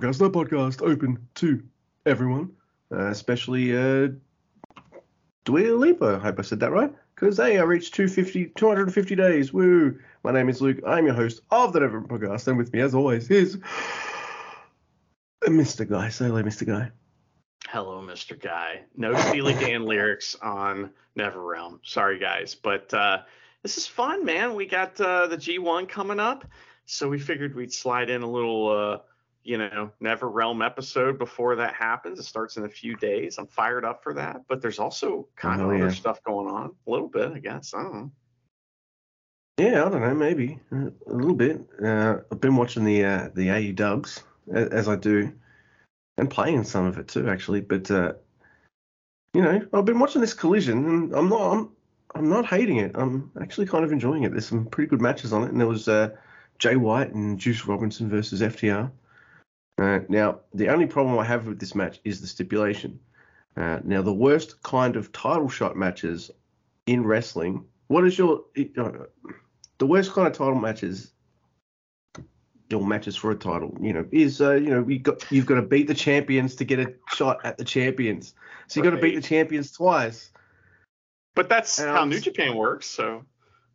Podcast, 0.00 0.18
the 0.18 0.30
podcast 0.30 0.82
open 0.82 1.28
to 1.34 1.62
everyone, 2.06 2.50
uh, 2.90 3.08
especially 3.08 3.76
uh, 3.76 4.08
Dua 5.44 5.76
Lipa. 5.76 6.14
I 6.16 6.18
hope 6.18 6.38
I 6.38 6.42
said 6.42 6.60
that 6.60 6.70
right, 6.70 6.90
because 7.14 7.36
hey, 7.36 7.58
I 7.58 7.64
reached 7.64 7.92
250, 7.92 8.46
250 8.56 9.14
days. 9.14 9.52
Woo! 9.52 9.98
My 10.24 10.32
name 10.32 10.48
is 10.48 10.62
Luke. 10.62 10.78
I'm 10.86 11.04
your 11.04 11.14
host 11.14 11.42
of 11.50 11.74
the 11.74 11.80
Never 11.80 12.00
Podcast, 12.00 12.48
and 12.48 12.56
with 12.56 12.72
me, 12.72 12.80
as 12.80 12.94
always, 12.94 13.30
is 13.30 13.58
Mr. 15.44 15.86
Guy. 15.86 16.08
Say 16.08 16.28
hello, 16.28 16.42
Mr. 16.42 16.66
Guy. 16.66 16.90
Hello, 17.68 18.00
Mr. 18.00 18.40
Guy. 18.40 18.80
No 18.96 19.14
Steely 19.14 19.52
Dan 19.52 19.84
lyrics 19.84 20.34
on 20.36 20.92
Never 21.14 21.44
Realm. 21.44 21.78
Sorry, 21.82 22.18
guys, 22.18 22.54
but 22.54 22.94
uh, 22.94 23.18
this 23.62 23.76
is 23.76 23.86
fun, 23.86 24.24
man. 24.24 24.54
We 24.54 24.64
got 24.64 24.98
uh, 24.98 25.26
the 25.26 25.36
G1 25.36 25.90
coming 25.90 26.20
up, 26.20 26.46
so 26.86 27.06
we 27.06 27.18
figured 27.18 27.54
we'd 27.54 27.74
slide 27.74 28.08
in 28.08 28.22
a 28.22 28.30
little, 28.30 28.68
uh, 28.70 28.98
you 29.42 29.58
know, 29.58 29.90
Never 30.00 30.28
Realm 30.28 30.62
episode 30.62 31.18
before 31.18 31.56
that 31.56 31.74
happens. 31.74 32.18
It 32.18 32.24
starts 32.24 32.56
in 32.56 32.64
a 32.64 32.68
few 32.68 32.96
days. 32.96 33.38
I'm 33.38 33.46
fired 33.46 33.84
up 33.84 34.02
for 34.02 34.14
that, 34.14 34.42
but 34.48 34.60
there's 34.60 34.78
also 34.78 35.28
kind 35.36 35.60
Oh, 35.62 35.70
of 35.70 35.78
yeah. 35.78 35.84
other 35.84 35.94
stuff 35.94 36.22
going 36.24 36.48
on. 36.48 36.74
A 36.86 36.90
little 36.90 37.08
bit, 37.08 37.32
I 37.32 37.38
guess. 37.38 37.72
I 37.74 37.82
don't 37.82 37.94
know. 37.94 38.10
Yeah, 39.58 39.84
I 39.84 39.88
don't 39.90 40.00
know, 40.00 40.14
maybe 40.14 40.58
uh, 40.72 40.90
a 41.06 41.12
little 41.12 41.34
bit. 41.34 41.60
Uh, 41.82 42.18
I've 42.32 42.40
been 42.40 42.56
watching 42.56 42.84
the 42.84 43.04
uh, 43.04 43.28
the 43.34 43.50
AE 43.50 43.72
dubs 43.72 44.22
as 44.50 44.88
I 44.88 44.96
do, 44.96 45.32
and 46.16 46.30
playing 46.30 46.64
some 46.64 46.86
of 46.86 46.96
it 46.98 47.08
too, 47.08 47.28
actually. 47.28 47.60
But 47.60 47.90
uh, 47.90 48.14
you 49.34 49.42
know, 49.42 49.66
I've 49.72 49.84
been 49.84 49.98
watching 49.98 50.22
this 50.22 50.32
collision, 50.34 50.86
and 50.86 51.14
I'm 51.14 51.28
not 51.28 51.52
I'm 51.52 51.68
I'm 52.14 52.28
not 52.30 52.46
hating 52.46 52.78
it. 52.78 52.92
I'm 52.94 53.30
actually 53.40 53.66
kind 53.66 53.84
of 53.84 53.92
enjoying 53.92 54.22
it. 54.22 54.30
There's 54.32 54.48
some 54.48 54.64
pretty 54.66 54.88
good 54.88 55.02
matches 55.02 55.32
on 55.32 55.44
it, 55.44 55.50
and 55.50 55.60
there 55.60 55.68
was 55.68 55.88
uh, 55.88 56.10
Jay 56.58 56.76
White 56.76 57.12
and 57.12 57.38
Juice 57.38 57.66
Robinson 57.66 58.08
versus 58.08 58.40
FTR. 58.40 58.90
Uh, 59.78 60.00
now, 60.08 60.40
the 60.52 60.68
only 60.68 60.86
problem 60.86 61.18
I 61.18 61.24
have 61.24 61.46
with 61.46 61.58
this 61.58 61.74
match 61.74 62.00
is 62.04 62.20
the 62.20 62.26
stipulation. 62.26 63.00
Uh, 63.56 63.80
now, 63.84 64.02
the 64.02 64.12
worst 64.12 64.62
kind 64.62 64.96
of 64.96 65.10
title 65.12 65.48
shot 65.48 65.76
matches 65.76 66.30
in 66.86 67.04
wrestling. 67.04 67.64
What 67.88 68.06
is 68.06 68.18
your 68.18 68.44
uh, 68.76 68.90
the 69.78 69.86
worst 69.86 70.12
kind 70.12 70.26
of 70.26 70.32
title 70.34 70.54
matches? 70.54 71.12
Your 72.68 72.86
matches 72.86 73.16
for 73.16 73.32
a 73.32 73.36
title, 73.36 73.76
you 73.80 73.92
know, 73.92 74.06
is 74.12 74.40
uh, 74.40 74.52
you 74.52 74.70
know 74.70 74.86
you 74.86 75.00
got 75.00 75.30
you've 75.32 75.46
got 75.46 75.56
to 75.56 75.62
beat 75.62 75.88
the 75.88 75.94
champions 75.94 76.54
to 76.56 76.64
get 76.64 76.78
a 76.78 76.94
shot 77.08 77.40
at 77.44 77.58
the 77.58 77.64
champions. 77.64 78.34
So 78.68 78.78
you've 78.78 78.84
got 78.84 78.96
to 78.96 79.02
beat 79.02 79.16
the 79.16 79.22
champions 79.22 79.72
twice. 79.72 80.30
But 81.34 81.48
that's 81.48 81.80
And 81.80 81.90
how 81.90 82.04
New 82.04 82.20
Japan 82.20 82.54
works, 82.54 82.86
so 82.86 83.24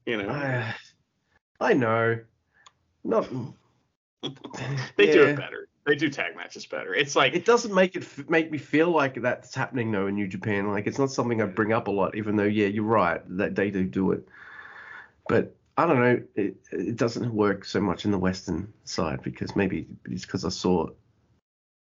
you 0.06 0.18
know 0.22 0.30
I, 0.30 0.76
I 1.60 1.74
know, 1.74 2.20
not. 3.04 3.30
they 4.96 5.12
do 5.12 5.24
it 5.24 5.36
better. 5.36 5.68
They 5.86 5.96
do 5.96 6.10
tag 6.10 6.36
matches 6.36 6.66
better. 6.66 6.94
It's 6.96 7.16
like 7.16 7.34
It 7.36 7.46
doesn't 7.46 7.74
make 7.74 7.96
it 7.96 8.04
f- 8.04 8.28
make 8.28 8.52
me 8.52 8.58
feel 8.58 8.90
like 8.90 9.22
that's 9.22 9.54
happening 9.54 9.92
though 9.92 10.08
in 10.08 10.16
New 10.16 10.28
Japan. 10.28 10.72
Like 10.72 10.88
it's 10.88 10.98
not 10.98 11.12
something 11.12 11.42
I 11.42 11.46
bring 11.46 11.74
up 11.74 11.88
a 11.88 11.92
lot, 11.92 12.16
even 12.16 12.36
though 12.36 12.44
yeah, 12.44 12.68
you're 12.68 12.84
right 12.84 13.22
that 13.38 13.56
they 13.56 13.70
do 13.70 13.84
do 13.84 14.12
it. 14.12 14.28
But 15.28 15.56
I 15.78 15.86
don't 15.86 16.00
know, 16.00 16.22
it 16.36 16.58
it 16.72 16.96
doesn't 16.96 17.34
work 17.34 17.66
so 17.66 17.82
much 17.82 18.06
in 18.06 18.12
the 18.12 18.18
Western 18.18 18.74
side 18.84 19.22
because 19.22 19.56
maybe 19.56 19.88
it's 20.06 20.26
because 20.26 20.44
I 20.44 20.50
saw 20.50 20.88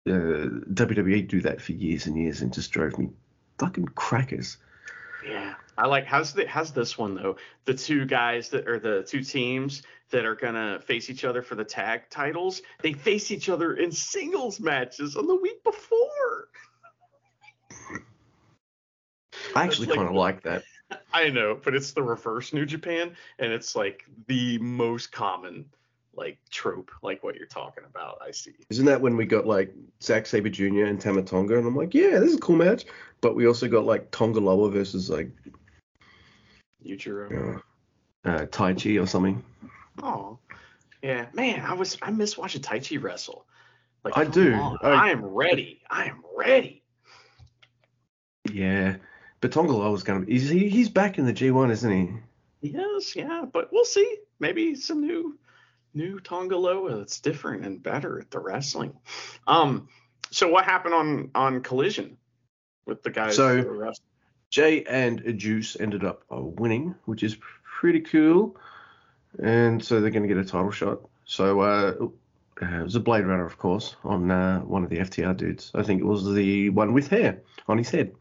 uh, 0.07 0.47
WWE 0.71 1.27
do 1.27 1.41
that 1.41 1.61
for 1.61 1.73
years 1.73 2.05
and 2.05 2.17
years 2.17 2.41
and 2.41 2.53
just 2.53 2.71
drove 2.71 2.97
me 2.97 3.09
fucking 3.57 3.87
crackers. 3.87 4.57
Yeah, 5.27 5.55
I 5.79 5.87
like 5.87 6.05
how's 6.05 6.33
the 6.33 6.45
how's 6.45 6.73
this 6.73 6.97
one 6.97 7.15
though? 7.15 7.37
The 7.63 7.73
two 7.73 8.05
guys 8.05 8.49
that 8.49 8.67
are 8.67 8.79
the 8.79 9.03
two 9.03 9.23
teams 9.23 9.81
that 10.11 10.25
are 10.25 10.35
gonna 10.35 10.79
face 10.81 11.09
each 11.09 11.23
other 11.23 11.41
for 11.41 11.55
the 11.55 11.63
tag 11.63 12.09
titles. 12.09 12.61
They 12.81 12.91
face 12.91 13.31
each 13.31 13.47
other 13.47 13.75
in 13.75 13.91
singles 13.91 14.59
matches 14.59 15.15
on 15.15 15.25
the 15.25 15.35
week 15.35 15.63
before. 15.63 16.49
I 19.55 19.63
actually 19.63 19.87
like- 19.87 19.95
kind 19.97 20.09
of 20.09 20.15
like 20.15 20.43
that. 20.43 20.63
I 21.13 21.29
know, 21.29 21.57
but 21.63 21.75
it's 21.75 21.91
the 21.91 22.03
reverse 22.03 22.51
New 22.51 22.65
Japan, 22.65 23.15
and 23.37 23.53
it's 23.53 23.75
like 23.75 24.05
the 24.27 24.57
most 24.57 25.11
common 25.11 25.65
like 26.15 26.37
trope, 26.49 26.91
like 27.01 27.23
what 27.23 27.35
you're 27.35 27.47
talking 27.47 27.83
about. 27.87 28.17
I 28.21 28.31
see. 28.31 28.53
Isn't 28.69 28.85
that 28.87 28.99
when 28.99 29.15
we 29.15 29.25
got 29.25 29.45
like 29.47 29.73
Zack 30.01 30.25
Sabre 30.25 30.49
Jr. 30.49 30.85
and 30.85 30.99
Tama 30.99 31.21
Tonga? 31.21 31.57
And 31.57 31.65
I'm 31.65 31.75
like, 31.75 31.93
yeah, 31.93 32.19
this 32.19 32.31
is 32.31 32.35
a 32.35 32.39
cool 32.39 32.57
match. 32.57 32.85
But 33.21 33.35
we 33.35 33.47
also 33.47 33.67
got 33.67 33.85
like 33.85 34.11
Tonga 34.11 34.39
Loa 34.39 34.69
versus 34.71 35.09
like 35.09 35.31
Yujiro. 36.85 37.57
uh, 38.25 38.29
uh, 38.29 38.45
Taichi 38.47 39.01
or 39.01 39.05
something. 39.07 39.43
Oh, 40.01 40.39
yeah, 41.01 41.27
man. 41.33 41.61
I 41.61 41.73
was 41.73 41.97
I 42.01 42.11
miss 42.11 42.37
watching 42.37 42.61
Taichi 42.61 43.01
wrestle. 43.01 43.45
Like 44.03 44.17
I 44.17 44.23
do. 44.25 44.53
I- 44.53 44.77
I 45.07 45.09
am 45.09 45.23
ready. 45.25 45.81
I 45.89 46.05
am 46.05 46.23
ready. 46.37 46.83
Yeah, 48.51 48.95
but 49.41 49.51
Tonga 49.51 49.73
Loa's 49.73 50.03
gonna 50.03 50.21
be. 50.25 50.33
He's, 50.33 50.49
he, 50.49 50.69
he's 50.69 50.89
back 50.89 51.17
in 51.17 51.25
the 51.25 51.33
G1, 51.33 51.71
isn't 51.71 51.91
he? 51.91 52.69
Yes, 52.71 53.15
yeah, 53.15 53.45
but 53.51 53.71
we'll 53.71 53.85
see. 53.85 54.17
Maybe 54.39 54.75
some 54.75 55.01
new 55.01 55.37
new 55.93 56.19
Tonga 56.19 56.55
Loa 56.57 56.97
that's 56.97 57.19
different 57.19 57.65
and 57.65 57.81
better 57.81 58.19
at 58.19 58.31
the 58.31 58.39
wrestling. 58.39 58.93
Um, 59.47 59.87
so 60.31 60.47
what 60.47 60.65
happened 60.65 60.93
on 60.93 61.31
on 61.35 61.61
Collision 61.61 62.17
with 62.85 63.03
the 63.03 63.09
guys? 63.11 63.35
So- 63.35 63.57
that 63.57 63.65
were 63.67 63.77
wrestling? 63.77 64.05
Jay 64.49 64.83
and 64.83 65.37
Juice 65.37 65.77
ended 65.79 66.03
up 66.03 66.23
uh, 66.31 66.41
winning, 66.41 66.95
which 67.05 67.23
is 67.23 67.37
pretty 67.79 68.01
cool. 68.01 68.55
And 69.41 69.83
so 69.83 70.01
they're 70.01 70.09
gonna 70.11 70.27
get 70.27 70.37
a 70.37 70.45
title 70.45 70.71
shot. 70.71 70.99
So 71.25 71.59
uh, 71.61 71.93
it 72.61 72.83
was 72.83 72.95
a 72.95 72.99
Blade 72.99 73.25
Runner, 73.25 73.45
of 73.45 73.57
course, 73.57 73.95
on 74.03 74.31
uh, 74.31 74.59
one 74.61 74.83
of 74.83 74.89
the 74.89 74.97
FTR 74.97 75.37
dudes. 75.37 75.71
I 75.75 75.83
think 75.83 76.01
it 76.01 76.05
was 76.05 76.33
the 76.33 76.69
one 76.71 76.93
with 76.93 77.07
hair 77.07 77.41
on 77.67 77.77
his 77.77 77.89
head. 77.89 78.13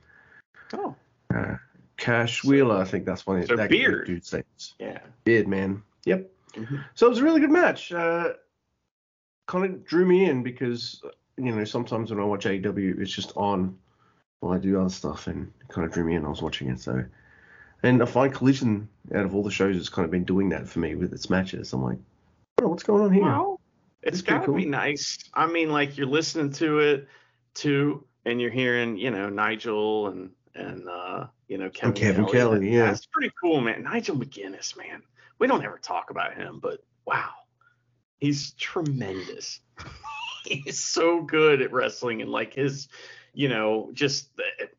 oh, 0.75 0.94
Uh, 1.34 1.56
Cash 1.97 2.44
Wheeler, 2.44 2.77
I 2.77 2.84
think 2.84 3.05
that's 3.06 3.27
one 3.27 3.38
of 3.38 3.47
So 3.47 3.56
that 3.56 3.71
Beard. 3.71 4.06
dude's 4.06 4.33
names. 4.33 4.75
yeah. 4.78 4.99
Beard 5.25 5.49
man. 5.49 5.83
Yep. 6.05 6.31
Mhm. 6.55 6.84
So 6.94 7.06
it 7.06 7.11
was 7.11 7.19
a 7.19 7.25
really 7.25 7.41
good 7.41 7.50
match. 7.50 7.91
Uh, 7.93 8.34
kind 9.47 9.65
of 9.65 9.84
drew 9.84 10.05
me 10.06 10.28
in 10.28 10.43
because 10.43 11.03
you 11.38 11.55
know 11.56 11.65
sometimes 11.65 12.11
when 12.11 12.21
I 12.21 12.25
watch 12.25 12.44
AEW, 12.44 13.00
it's 13.00 13.11
just 13.12 13.33
on 13.37 13.77
while 14.41 14.54
I 14.54 14.59
do 14.59 14.81
other 14.81 14.91
stuff, 14.91 15.26
and 15.26 15.53
it 15.60 15.69
kind 15.69 15.87
of 15.87 15.93
drew 15.93 16.04
me 16.04 16.15
in. 16.15 16.25
I 16.25 16.28
was 16.28 16.43
watching 16.43 16.69
it, 16.69 16.81
so 16.81 17.04
and 17.82 18.03
I 18.03 18.06
find 18.06 18.32
Collision 18.32 18.88
out 19.15 19.25
of 19.25 19.34
all 19.34 19.43
the 19.43 19.50
shows 19.50 19.76
has 19.76 19.88
kind 19.88 20.04
of 20.04 20.10
been 20.10 20.25
doing 20.25 20.49
that 20.50 20.69
for 20.69 20.81
me 20.81 20.94
with 20.94 21.12
its 21.12 21.31
matches. 21.31 21.72
I'm 21.72 21.82
like, 21.82 21.99
oh, 22.62 22.69
what's 22.69 22.82
going 22.82 23.03
on 23.03 23.12
here? 23.12 23.22
Well, 23.22 23.60
it's 24.03 24.22
got 24.22 24.44
to 24.44 24.54
be 24.54 24.65
nice. 24.65 25.19
I 25.35 25.46
mean, 25.46 25.70
like 25.70 25.96
you're 25.96 26.06
listening 26.06 26.52
to 26.55 26.81
it 26.81 27.08
too, 27.55 28.05
and 28.25 28.40
you're 28.40 28.50
hearing, 28.50 28.96
you 28.96 29.11
know, 29.11 29.29
Nigel 29.29 30.08
and 30.08 30.31
and 30.55 30.88
uh, 30.88 31.26
you 31.46 31.58
know 31.58 31.70
Kevin, 31.70 31.94
Kevin 31.94 32.26
Kelly, 32.26 32.73
yeah. 32.73 32.87
that's 32.87 33.06
pretty 33.06 33.32
cool, 33.40 33.61
man. 33.61 33.82
Nigel 33.85 34.17
McGuinness, 34.17 34.76
man. 34.76 35.02
We 35.38 35.46
don't 35.46 35.64
ever 35.64 35.79
talk 35.79 36.11
about 36.11 36.35
him, 36.35 36.58
but 36.61 36.81
wow, 37.06 37.31
he's 38.19 38.52
tremendous. 38.52 39.61
he's 40.44 40.79
so 40.79 41.23
good 41.23 41.62
at 41.62 41.73
wrestling, 41.73 42.23
and 42.23 42.31
like 42.31 42.55
his, 42.55 42.88
you 43.38 43.49
know, 43.49 43.88
just 43.93 44.31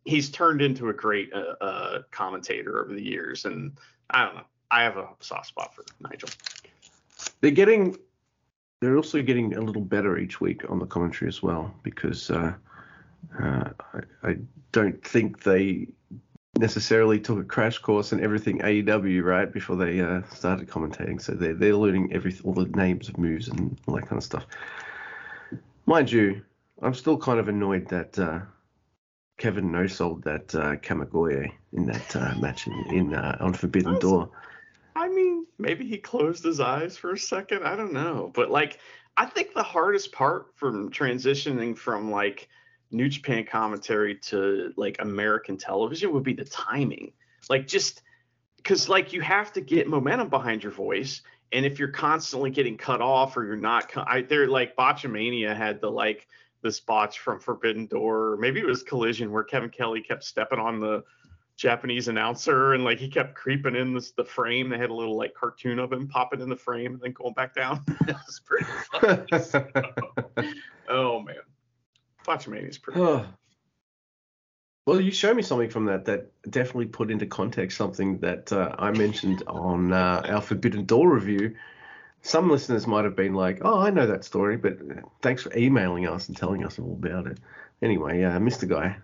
he's 0.03 0.29
turned 0.29 0.61
into 0.61 0.89
a 0.89 0.93
great 0.93 1.31
uh, 1.31 1.55
uh, 1.61 2.01
commentator 2.11 2.83
over 2.83 2.93
the 2.93 3.01
years, 3.01 3.45
and 3.45 3.71
I 4.09 4.25
don't 4.25 4.35
know. 4.35 4.43
I 4.69 4.83
have 4.83 4.97
a 4.97 5.07
soft 5.21 5.47
spot 5.47 5.73
for 5.73 5.85
Nigel. 6.01 6.27
They're 7.39 7.51
getting, 7.51 7.95
they're 8.81 8.97
also 8.97 9.21
getting 9.21 9.55
a 9.55 9.61
little 9.61 9.81
better 9.81 10.17
each 10.17 10.41
week 10.41 10.69
on 10.69 10.77
the 10.77 10.85
commentary 10.85 11.29
as 11.29 11.41
well 11.41 11.73
because 11.83 12.29
uh, 12.29 12.53
uh, 13.41 13.69
I, 13.93 14.29
I 14.29 14.35
don't 14.73 15.01
think 15.07 15.41
they 15.41 15.87
necessarily 16.57 17.17
took 17.17 17.39
a 17.39 17.45
crash 17.45 17.77
course 17.77 18.11
in 18.11 18.21
everything 18.21 18.59
AEW 18.59 19.23
right 19.23 19.49
before 19.49 19.77
they 19.77 20.01
uh, 20.01 20.23
started 20.33 20.67
commentating. 20.67 21.21
So 21.21 21.31
they're 21.31 21.53
they're 21.53 21.77
learning 21.77 22.11
every 22.11 22.37
all 22.43 22.53
the 22.53 22.65
names 22.65 23.07
of 23.07 23.17
moves 23.17 23.47
and 23.47 23.79
all 23.87 23.95
that 23.95 24.07
kind 24.07 24.17
of 24.17 24.23
stuff. 24.25 24.45
Mind 25.85 26.11
you, 26.11 26.41
I'm 26.81 26.93
still 26.93 27.17
kind 27.17 27.39
of 27.39 27.47
annoyed 27.47 27.87
that 27.89 28.17
uh, 28.17 28.39
Kevin 29.37 29.71
no 29.71 29.87
sold 29.87 30.23
that 30.23 30.53
uh, 30.55 30.75
Kamigoye 30.77 31.51
in 31.73 31.85
that 31.85 32.15
uh, 32.15 32.35
match 32.39 32.67
in, 32.67 32.73
in 32.89 33.13
uh, 33.13 33.37
on 33.39 33.53
Forbidden 33.53 33.93
That's- 33.93 34.09
Door. 34.09 34.31
I 34.95 35.07
mean, 35.07 35.45
maybe 35.57 35.85
he 35.85 35.97
closed 35.97 36.43
his 36.43 36.59
eyes 36.59 36.97
for 36.97 37.13
a 37.13 37.17
second. 37.17 37.63
I 37.63 37.77
don't 37.77 37.93
know. 37.93 38.31
But 38.33 38.51
like, 38.51 38.79
I 39.15 39.25
think 39.25 39.53
the 39.53 39.63
hardest 39.63 40.11
part 40.11 40.47
from 40.55 40.91
transitioning 40.91 41.77
from 41.77 42.11
like 42.11 42.49
New 42.91 43.07
Japan 43.07 43.45
commentary 43.45 44.15
to 44.15 44.73
like 44.75 44.97
American 44.99 45.57
television 45.57 46.11
would 46.11 46.23
be 46.23 46.33
the 46.33 46.43
timing. 46.43 47.13
Like, 47.49 47.65
just 47.65 48.01
because 48.57 48.89
like 48.89 49.13
you 49.13 49.21
have 49.21 49.53
to 49.53 49.61
get 49.61 49.87
momentum 49.87 50.27
behind 50.27 50.63
your 50.63 50.73
voice, 50.73 51.21
and 51.53 51.65
if 51.65 51.79
you're 51.79 51.87
constantly 51.87 52.49
getting 52.49 52.77
cut 52.77 53.01
off 53.01 53.37
or 53.37 53.45
you're 53.45 53.55
not, 53.55 53.89
I, 53.95 54.23
they're 54.23 54.47
like 54.47 54.75
Botchamania 54.75 55.55
had 55.55 55.79
the 55.79 55.89
like 55.89 56.27
this 56.61 56.79
botch 56.79 57.19
from 57.19 57.39
Forbidden 57.39 57.87
Door, 57.87 58.37
maybe 58.39 58.59
it 58.59 58.65
was 58.65 58.83
Collision 58.83 59.31
where 59.31 59.43
Kevin 59.43 59.69
Kelly 59.69 60.01
kept 60.01 60.23
stepping 60.23 60.59
on 60.59 60.79
the 60.79 61.03
Japanese 61.55 62.07
announcer 62.07 62.73
and 62.73 62.85
like 62.85 62.99
he 62.99 63.09
kept 63.09 63.35
creeping 63.35 63.75
in 63.75 63.93
this, 63.93 64.11
the 64.11 64.23
frame. 64.23 64.69
They 64.69 64.77
had 64.77 64.89
a 64.89 64.93
little 64.93 65.17
like 65.17 65.33
cartoon 65.33 65.77
of 65.77 65.91
him 65.91 66.07
popping 66.07 66.39
in 66.41 66.49
the 66.49 66.55
frame 66.55 66.93
and 66.93 67.01
then 67.01 67.11
going 67.11 67.33
back 67.33 67.53
down. 67.53 67.83
it 68.07 68.15
was 68.25 68.41
pretty 68.45 68.65
funny. 68.91 70.53
oh 70.87 71.19
man, 71.19 71.35
Botchamania 72.25 72.69
is 72.69 72.77
pretty. 72.77 72.99
Well, 74.85 74.99
you 74.99 75.11
showed 75.11 75.37
me 75.37 75.43
something 75.43 75.69
from 75.69 75.85
that 75.85 76.05
that 76.05 76.31
definitely 76.49 76.87
put 76.87 77.11
into 77.11 77.27
context 77.27 77.77
something 77.77 78.17
that 78.21 78.51
uh, 78.51 78.73
I 78.79 78.89
mentioned 78.89 79.43
on 79.45 79.93
uh, 79.93 80.23
our 80.25 80.41
Forbidden 80.41 80.85
Door 80.85 81.13
review. 81.13 81.55
Some 82.21 82.49
listeners 82.49 82.85
might 82.85 83.05
have 83.05 83.15
been 83.15 83.33
like, 83.33 83.59
"Oh, 83.61 83.79
I 83.79 83.89
know 83.89 84.05
that 84.07 84.25
story," 84.25 84.57
but 84.57 84.77
thanks 85.21 85.43
for 85.43 85.55
emailing 85.55 86.07
us 86.07 86.27
and 86.27 86.35
telling 86.35 86.65
us 86.65 86.77
all 86.77 86.93
about 86.93 87.27
it. 87.27 87.39
Anyway, 87.81 88.23
uh, 88.23 88.39
Mr. 88.39 88.67
Guy. 88.67 88.97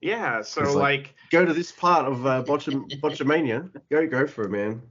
Yeah, 0.00 0.42
so 0.42 0.60
like, 0.62 0.74
like, 0.74 1.14
go 1.30 1.46
to 1.46 1.54
this 1.54 1.72
part 1.72 2.06
of 2.06 2.26
uh, 2.26 2.42
Botcham, 2.42 2.90
Botchamania. 3.00 3.70
Go, 3.90 4.06
go 4.06 4.26
for 4.26 4.44
it, 4.44 4.50
man. 4.50 4.82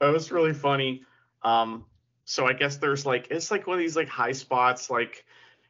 That 0.00 0.08
was 0.12 0.32
really 0.32 0.52
funny. 0.52 1.04
Um, 1.42 1.84
so 2.24 2.46
I 2.46 2.52
guess 2.52 2.76
there's 2.78 3.06
like 3.06 3.28
it's 3.30 3.50
like 3.50 3.66
one 3.66 3.76
of 3.76 3.80
these 3.80 3.96
like 3.96 4.08
high 4.08 4.32
spots, 4.32 4.90
like 4.90 5.24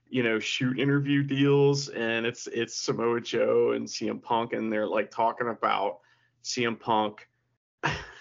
you 0.09 0.23
know, 0.23 0.39
shoot 0.39 0.79
interview 0.79 1.23
deals, 1.23 1.89
and 1.89 2.25
it's 2.25 2.47
it's 2.47 2.75
Samoa 2.75 3.21
Joe 3.21 3.73
and 3.73 3.87
CM 3.87 4.23
Punk, 4.23 4.53
and 4.53 4.73
they're 4.73 4.87
like 4.87 5.11
talking 5.11 5.49
about 5.49 6.01
CM 6.43 6.79
Punk 6.79 7.29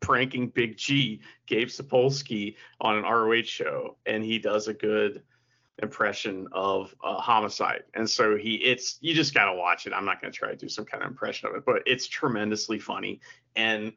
pranking 0.00 0.48
Big 0.48 0.76
G, 0.76 1.20
Gabe 1.46 1.68
Sapolsky, 1.68 2.56
on 2.80 2.96
an 2.96 3.04
ROH 3.04 3.42
show, 3.42 3.96
and 4.06 4.24
he 4.24 4.38
does 4.38 4.68
a 4.68 4.74
good 4.74 5.22
impression 5.80 6.48
of 6.52 6.94
uh, 7.04 7.20
Homicide, 7.20 7.84
and 7.94 8.08
so 8.08 8.36
he 8.36 8.56
it's 8.56 8.98
you 9.00 9.14
just 9.14 9.34
gotta 9.34 9.56
watch 9.56 9.86
it. 9.86 9.92
I'm 9.92 10.04
not 10.04 10.20
gonna 10.20 10.32
try 10.32 10.50
to 10.50 10.56
do 10.56 10.68
some 10.68 10.84
kind 10.84 11.02
of 11.02 11.08
impression 11.08 11.48
of 11.48 11.54
it, 11.54 11.64
but 11.64 11.82
it's 11.86 12.06
tremendously 12.06 12.78
funny, 12.78 13.20
and 13.54 13.92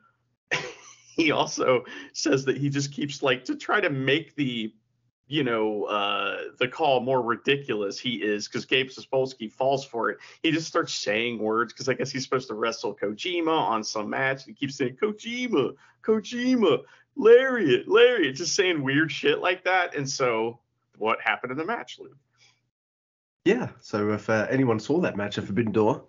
he 1.16 1.32
also 1.32 1.86
says 2.14 2.46
that 2.46 2.58
he 2.58 2.70
just 2.70 2.92
keeps 2.92 3.24
like 3.24 3.46
to 3.46 3.56
try 3.56 3.82
to 3.82 3.90
make 3.90 4.36
the 4.36 4.74
you 5.32 5.46
know, 5.46 5.86
uh, 5.86 6.40
the 6.60 6.68
call 6.68 7.00
more 7.00 7.22
ridiculous 7.22 7.98
he 7.98 8.16
is 8.16 8.50
because 8.50 8.66
Gabe 8.66 8.90
Sapolsky 8.90 9.50
falls 9.50 9.86
for 9.86 10.10
it. 10.10 10.18
He 10.44 10.52
just 10.52 10.68
starts 10.68 10.94
saying 10.94 11.40
words 11.40 11.72
because 11.72 11.88
I 11.88 11.94
guess 11.94 12.12
he's 12.12 12.26
supposed 12.26 12.50
to 12.50 12.54
wrestle 12.54 12.94
Kojima 12.94 13.48
on 13.48 13.82
some 13.82 14.10
match. 14.10 14.46
And 14.46 14.54
he 14.54 14.60
keeps 14.60 14.76
saying 14.76 14.98
Kojima, 15.02 15.76
Kojima, 16.04 16.82
Lariat, 17.16 17.88
Lariat, 17.88 18.36
just 18.36 18.56
saying 18.56 18.84
weird 18.84 19.10
shit 19.10 19.40
like 19.40 19.64
that. 19.64 19.96
And 19.96 20.08
so 20.08 20.60
what 20.98 21.22
happened 21.22 21.54
in 21.54 21.58
the 21.58 21.66
match, 21.66 21.98
Luke? 21.98 22.18
Yeah. 23.46 23.70
So 23.80 24.12
if 24.12 24.30
uh, 24.30 24.48
anyone 24.50 24.82
saw 24.82 25.00
that 25.00 25.16
match 25.16 25.38
at 25.38 25.46
Forbidden 25.46 25.72
Door, 25.72 26.04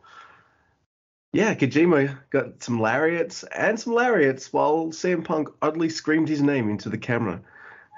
yeah, 1.33 1.55
Kojima 1.55 2.19
got 2.31 2.61
some 2.61 2.81
lariats 2.81 3.45
and 3.45 3.79
some 3.79 3.95
lariats 3.95 4.53
while 4.53 4.89
CM 4.89 5.25
Punk 5.25 5.49
oddly 5.63 5.91
screamed 5.91 6.29
his 6.29 6.43
name 6.43 6.69
into 6.69 6.89
the 6.89 6.99
camera. 6.99 7.41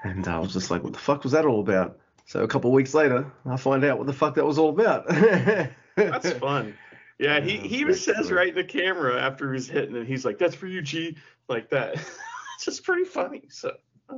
And 0.05 0.27
I 0.27 0.37
was 0.37 0.53
just 0.53 0.69
like, 0.69 0.83
what 0.83 0.93
the 0.93 0.99
fuck 0.99 1.23
was 1.23 1.31
that 1.31 1.45
all 1.45 1.59
about? 1.59 1.97
So 2.27 2.43
a 2.43 2.47
couple 2.47 2.69
of 2.69 2.75
weeks 2.75 2.93
later, 2.93 3.31
I 3.43 3.57
find 3.57 3.83
out 3.83 3.97
what 3.97 4.05
the 4.05 4.13
fuck 4.13 4.35
that 4.35 4.45
was 4.45 4.59
all 4.59 4.69
about. 4.69 5.07
That's 5.95 6.31
fun. 6.33 6.75
Yeah, 7.17 7.39
he, 7.39 7.57
he 7.57 7.77
even 7.77 7.95
says 7.95 8.31
right 8.31 8.49
in 8.49 8.55
the 8.55 8.63
camera 8.63 9.19
after 9.19 9.51
he's 9.51 9.67
hitting 9.67 9.95
it, 9.95 10.05
he's 10.05 10.23
like, 10.25 10.37
that's 10.37 10.53
for 10.53 10.67
you, 10.67 10.81
G, 10.81 11.15
like 11.47 11.69
that. 11.69 11.93
it's 12.55 12.65
just 12.65 12.83
pretty 12.83 13.05
funny. 13.05 13.43
So 13.49 13.71
I 14.09 14.15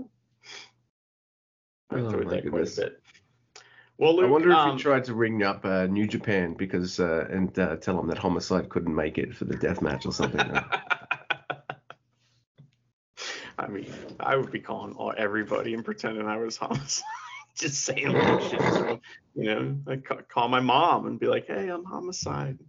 enjoyed 1.91 2.25
oh, 2.25 2.29
that 2.31 2.43
goodness. 2.43 2.75
quite 2.75 2.87
a 2.87 2.89
bit. 2.89 3.03
Well, 3.99 4.15
Luke, 4.15 4.25
I 4.25 4.29
wonder 4.29 4.49
if 4.49 4.57
um, 4.57 4.77
he 4.77 4.81
tried 4.81 5.03
to 5.05 5.13
ring 5.13 5.43
up 5.43 5.63
uh, 5.63 5.85
New 5.85 6.07
Japan 6.07 6.55
because 6.55 6.99
uh, 6.99 7.27
and 7.29 7.57
uh, 7.59 7.75
tell 7.75 7.97
them 7.97 8.07
that 8.07 8.17
Homicide 8.17 8.67
couldn't 8.69 8.95
make 8.95 9.19
it 9.19 9.35
for 9.35 9.45
the 9.45 9.55
death 9.55 9.83
match 9.83 10.07
or 10.07 10.11
something. 10.11 10.41
I 13.57 13.67
mean, 13.67 13.91
I 14.19 14.35
would 14.35 14.51
be 14.51 14.59
calling 14.59 14.93
all, 14.93 15.13
everybody 15.17 15.73
and 15.73 15.83
pretending 15.83 16.27
I 16.27 16.37
was 16.37 16.57
homicide. 16.57 17.03
just 17.55 17.83
saying 17.83 18.11
shit. 18.49 18.61
So, 18.61 18.99
you 19.35 19.43
know, 19.43 19.77
I 19.87 19.95
call 19.95 20.47
my 20.47 20.59
mom 20.59 21.07
and 21.07 21.19
be 21.19 21.27
like, 21.27 21.47
"Hey, 21.47 21.69
I'm 21.69 21.85
homicide, 21.85 22.59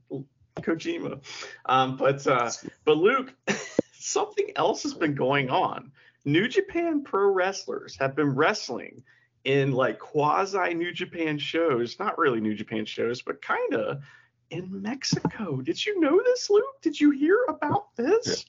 Kojima." 0.56 1.20
Um, 1.66 1.96
but 1.96 2.26
uh, 2.26 2.50
but 2.84 2.96
Luke, 2.96 3.34
something 3.92 4.52
else 4.56 4.82
has 4.84 4.94
been 4.94 5.14
going 5.14 5.50
on. 5.50 5.92
New 6.24 6.48
Japan 6.48 7.04
Pro 7.04 7.30
wrestlers 7.32 7.96
have 7.96 8.16
been 8.16 8.34
wrestling 8.34 9.02
in 9.44 9.72
like 9.72 9.98
quasi 9.98 10.74
New 10.74 10.92
Japan 10.92 11.38
shows, 11.38 11.98
not 11.98 12.18
really 12.18 12.40
New 12.40 12.54
Japan 12.54 12.84
shows, 12.84 13.22
but 13.22 13.40
kind 13.40 13.74
of 13.74 14.02
in 14.50 14.82
Mexico. 14.82 15.60
Did 15.60 15.84
you 15.84 16.00
know 16.00 16.20
this, 16.24 16.50
Luke? 16.50 16.64
Did 16.82 17.00
you 17.00 17.10
hear 17.10 17.44
about 17.48 17.94
this? 17.96 18.46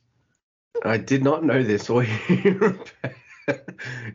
I 0.84 0.98
did 0.98 1.24
not 1.24 1.44
know 1.44 1.64
this 1.64 1.90
or 1.90 2.04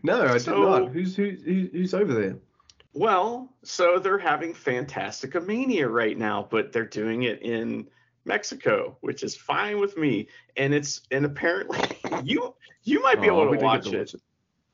No, 0.03 0.23
I 0.23 0.39
so, 0.39 0.55
did 0.55 0.61
not. 0.61 0.93
Who's 0.93 1.17
who, 1.17 1.37
who's 1.73 1.95
over 1.95 2.15
there? 2.15 2.37
Well, 2.93 3.53
so 3.65 3.99
they're 3.99 4.19
having 4.19 4.55
Fantastica 4.55 5.45
Mania 5.45 5.89
right 5.89 6.17
now, 6.17 6.47
but 6.49 6.73
they're 6.73 6.85
doing 6.85 7.25
it 7.25 7.43
in 7.43 7.89
Mexico, 8.25 8.97
which 9.01 9.23
is 9.23 9.35
fine 9.35 9.81
with 9.81 9.97
me. 9.97 10.29
And 10.57 10.73
it's 10.73 11.03
and 11.11 11.25
apparently 11.25 11.81
you 12.25 12.55
you 12.85 13.03
might 13.03 13.21
be 13.21 13.31
oh, 13.31 13.43
able 13.43 13.57
to 13.57 13.65
watch 13.65 13.91
to 13.91 14.01
it. 14.01 14.15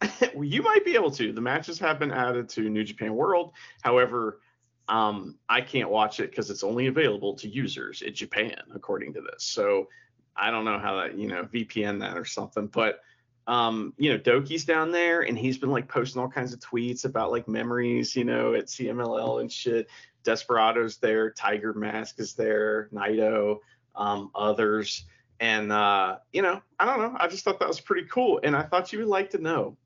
it. 0.02 0.34
you 0.40 0.62
might 0.62 0.84
be 0.84 0.94
able 0.94 1.10
to. 1.12 1.32
The 1.32 1.40
matches 1.40 1.78
have 1.78 1.98
been 1.98 2.12
added 2.12 2.48
to 2.50 2.68
New 2.68 2.84
Japan 2.84 3.14
World. 3.14 3.52
However, 3.82 4.40
um, 4.88 5.36
I 5.48 5.60
can't 5.60 5.88
watch 5.88 6.20
it 6.20 6.30
because 6.30 6.50
it's 6.50 6.64
only 6.64 6.88
available 6.88 7.34
to 7.36 7.48
users 7.48 8.02
in 8.02 8.14
Japan, 8.14 8.56
according 8.74 9.14
to 9.14 9.20
this. 9.20 9.44
So 9.44 9.88
I 10.36 10.50
don't 10.50 10.64
know 10.64 10.78
how 10.78 10.96
that, 10.96 11.18
you 11.18 11.28
know, 11.28 11.44
VPN 11.44 12.00
that 12.00 12.16
or 12.16 12.24
something, 12.24 12.66
but 12.66 13.00
um, 13.46 13.94
you 13.96 14.12
know, 14.12 14.18
Douki's 14.18 14.64
down 14.64 14.92
there 14.92 15.22
and 15.22 15.36
he's 15.36 15.58
been 15.58 15.70
like 15.70 15.88
posting 15.88 16.22
all 16.22 16.28
kinds 16.28 16.52
of 16.52 16.60
tweets 16.60 17.04
about 17.04 17.32
like 17.32 17.48
memories, 17.48 18.14
you 18.14 18.24
know, 18.24 18.54
at 18.54 18.66
CMLL 18.66 19.40
and 19.40 19.50
shit. 19.50 19.88
Desperado's 20.22 20.98
there, 20.98 21.30
Tiger 21.30 21.72
Mask 21.72 22.20
is 22.20 22.34
there, 22.34 22.88
Naito, 22.92 23.58
um, 23.96 24.30
others. 24.34 25.04
And 25.40 25.72
uh, 25.72 26.18
you 26.32 26.42
know, 26.42 26.60
I 26.78 26.84
don't 26.84 26.98
know. 27.00 27.16
I 27.18 27.26
just 27.26 27.44
thought 27.44 27.58
that 27.60 27.68
was 27.68 27.80
pretty 27.80 28.06
cool. 28.08 28.40
And 28.44 28.54
I 28.54 28.62
thought 28.62 28.92
you 28.92 28.98
would 29.00 29.08
like 29.08 29.30
to 29.30 29.38
know 29.38 29.76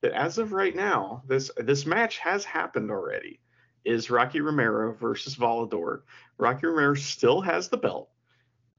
that 0.00 0.12
as 0.12 0.38
of 0.38 0.52
right 0.52 0.74
now, 0.74 1.22
this 1.26 1.50
this 1.56 1.84
match 1.84 2.18
has 2.18 2.44
happened 2.44 2.90
already. 2.90 3.40
Is 3.84 4.08
Rocky 4.08 4.40
Romero 4.40 4.94
versus 4.94 5.36
Volador. 5.36 6.02
Rocky 6.38 6.66
Romero 6.66 6.94
still 6.94 7.42
has 7.42 7.68
the 7.68 7.76
belt. 7.76 8.08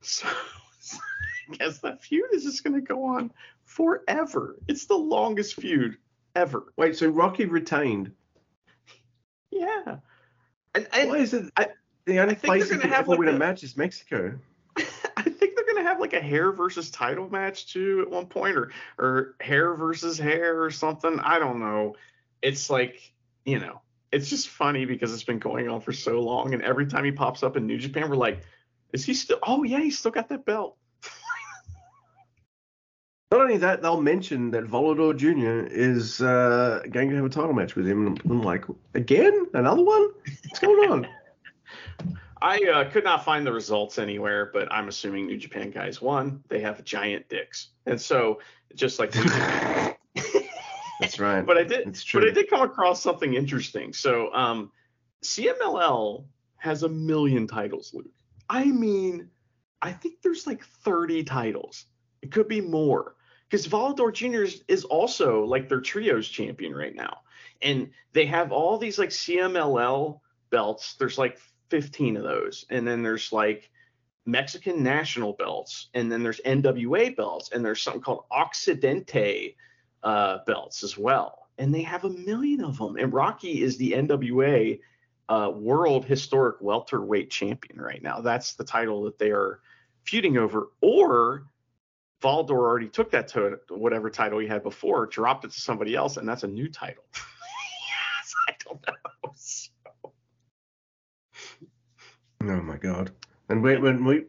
So 0.01 0.27
guess 1.57 1.79
that 1.79 2.01
feud 2.03 2.33
is 2.33 2.43
just 2.43 2.63
going 2.63 2.75
to 2.75 2.81
go 2.81 3.03
on 3.03 3.31
forever. 3.63 4.57
It's 4.67 4.85
the 4.85 4.95
longest 4.95 5.55
feud 5.55 5.97
ever. 6.35 6.73
Wait, 6.77 6.97
so 6.97 7.07
Rocky 7.07 7.45
retained? 7.45 8.11
Yeah. 9.51 9.97
And, 10.73 10.87
and 10.93 11.09
Why 11.09 11.17
is 11.17 11.33
it 11.33 11.51
I, 11.55 11.67
the 12.05 12.19
only 12.19 12.35
place 12.35 12.69
you 12.69 12.77
can 12.77 12.93
ever 12.93 13.11
like 13.11 13.19
win 13.19 13.29
a, 13.29 13.33
a 13.33 13.37
match 13.37 13.63
is 13.63 13.77
Mexico? 13.77 14.37
I 14.77 15.21
think 15.21 15.55
they're 15.55 15.65
gonna 15.65 15.87
have 15.87 15.99
like 15.99 16.13
a 16.13 16.19
hair 16.19 16.51
versus 16.51 16.91
title 16.91 17.29
match 17.29 17.71
too 17.71 18.01
at 18.01 18.11
one 18.11 18.25
point, 18.25 18.57
or 18.57 18.71
or 18.99 19.35
hair 19.39 19.73
versus 19.75 20.17
hair 20.17 20.61
or 20.61 20.69
something. 20.69 21.19
I 21.21 21.39
don't 21.39 21.59
know. 21.59 21.95
It's 22.41 22.69
like 22.69 23.13
you 23.45 23.59
know, 23.59 23.81
it's 24.11 24.29
just 24.29 24.49
funny 24.49 24.85
because 24.85 25.13
it's 25.13 25.23
been 25.23 25.39
going 25.39 25.69
on 25.69 25.79
for 25.79 25.93
so 25.93 26.19
long, 26.19 26.53
and 26.53 26.61
every 26.61 26.87
time 26.87 27.05
he 27.05 27.11
pops 27.11 27.41
up 27.41 27.55
in 27.55 27.65
New 27.65 27.77
Japan, 27.77 28.09
we're 28.09 28.17
like, 28.17 28.41
is 28.95 29.05
he 29.05 29.13
still? 29.13 29.39
Oh 29.43 29.63
yeah, 29.63 29.79
he's 29.79 29.99
still 29.99 30.11
got 30.11 30.29
that 30.29 30.45
belt. 30.45 30.77
Not 33.31 33.41
only 33.41 33.57
that, 33.57 33.81
they'll 33.81 34.01
mention 34.01 34.51
that 34.51 34.63
Volador 34.63 35.15
Jr. 35.15 35.67
is 35.69 36.21
uh, 36.21 36.81
going 36.89 37.09
to 37.09 37.15
have 37.17 37.25
a 37.25 37.29
title 37.29 37.51
match 37.51 37.75
with 37.75 37.85
him. 37.85 38.17
I'm 38.23 38.41
like, 38.41 38.63
again? 38.93 39.47
Another 39.53 39.83
one? 39.83 40.11
What's 40.45 40.59
going 40.59 40.89
on? 40.89 41.07
I 42.41 42.59
uh, 42.73 42.89
could 42.89 43.03
not 43.03 43.25
find 43.25 43.45
the 43.45 43.51
results 43.51 43.99
anywhere, 43.99 44.49
but 44.53 44.71
I'm 44.71 44.87
assuming 44.87 45.25
New 45.25 45.37
Japan 45.37 45.71
guys 45.71 46.01
won. 46.01 46.41
They 46.47 46.61
have 46.61 46.83
giant 46.85 47.27
dicks, 47.27 47.69
and 47.85 47.99
so 47.99 48.39
just 48.75 48.99
like 48.99 49.11
That's 51.01 51.19
right. 51.19 51.45
but 51.45 51.57
I 51.57 51.63
did. 51.63 51.99
But 52.13 52.23
I 52.23 52.31
did 52.31 52.49
come 52.49 52.61
across 52.61 53.01
something 53.01 53.33
interesting. 53.33 53.91
So 53.91 54.33
um, 54.33 54.71
CMLL 55.23 56.25
has 56.57 56.83
a 56.83 56.89
million 56.89 57.47
titles, 57.47 57.91
Luke. 57.93 58.07
I 58.49 58.65
mean, 58.65 59.29
I 59.81 59.91
think 59.91 60.21
there's 60.21 60.47
like 60.47 60.63
30 60.63 61.23
titles. 61.23 61.85
It 62.21 62.31
could 62.31 62.47
be 62.47 62.61
more 62.61 63.15
because 63.49 63.67
Volador 63.67 64.13
Jr. 64.13 64.51
Is, 64.67 64.83
also 64.83 65.43
like 65.43 65.69
their 65.69 65.81
trios 65.81 66.27
champion 66.27 66.73
right 66.73 66.95
now. 66.95 67.19
And 67.61 67.91
they 68.13 68.25
have 68.25 68.51
all 68.51 68.77
these 68.77 68.97
like 68.97 69.09
CMLL 69.09 70.19
belts. 70.49 70.95
There's 70.95 71.17
like 71.17 71.39
15 71.69 72.17
of 72.17 72.23
those. 72.23 72.65
And 72.69 72.87
then 72.87 73.03
there's 73.03 73.31
like 73.31 73.69
Mexican 74.25 74.81
national 74.81 75.33
belts, 75.33 75.89
and 75.93 76.11
then 76.11 76.23
there's 76.23 76.41
NWA 76.45 77.15
belts, 77.15 77.51
and 77.51 77.63
there's 77.63 77.81
something 77.81 78.01
called 78.01 78.25
Occidente 78.31 79.55
uh, 80.03 80.39
belts 80.47 80.83
as 80.83 80.97
well. 80.97 81.47
And 81.57 81.73
they 81.73 81.83
have 81.83 82.03
a 82.03 82.09
million 82.09 82.63
of 82.63 82.77
them. 82.77 82.97
And 82.97 83.13
Rocky 83.13 83.61
is 83.61 83.77
the 83.77 83.91
NWA 83.91 84.79
uh, 85.29 85.51
World 85.53 86.05
Historic 86.05 86.57
Welterweight 86.61 87.29
Champion 87.29 87.79
right 87.79 88.01
now. 88.01 88.21
That's 88.21 88.53
the 88.53 88.63
title 88.63 89.03
that 89.03 89.17
they 89.17 89.31
are 89.31 89.59
feuding 90.03 90.37
over. 90.37 90.69
Or 90.81 91.47
Volador 92.21 92.51
already 92.51 92.89
took 92.89 93.11
that 93.11 93.27
to 93.29 93.59
whatever 93.69 94.09
title 94.09 94.39
he 94.39 94.47
had 94.47 94.63
before, 94.63 95.05
dropped 95.05 95.45
it 95.45 95.51
to 95.51 95.61
somebody 95.61 95.95
else, 95.95 96.17
and 96.17 96.27
that's 96.27 96.43
a 96.43 96.47
new 96.47 96.69
title. 96.69 97.03
yes, 97.13 98.33
I 98.47 98.53
don't 98.63 98.85
know. 98.87 99.33
So. 99.35 99.69
Oh 102.43 102.61
my 102.61 102.77
god! 102.77 103.11
And 103.49 103.61
when 103.61 103.81
when 103.81 104.05
we, 104.05 104.25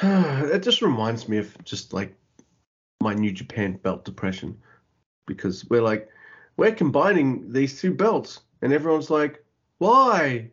it 0.02 0.62
just 0.62 0.82
reminds 0.82 1.28
me 1.28 1.38
of 1.38 1.64
just 1.64 1.92
like 1.92 2.14
my 3.00 3.14
New 3.14 3.32
Japan 3.32 3.78
belt 3.82 4.04
depression, 4.04 4.56
because 5.26 5.68
we're 5.70 5.82
like 5.82 6.08
we're 6.56 6.72
combining 6.72 7.52
these 7.52 7.80
two 7.80 7.94
belts, 7.94 8.40
and 8.62 8.72
everyone's 8.72 9.10
like, 9.10 9.44
why? 9.78 10.50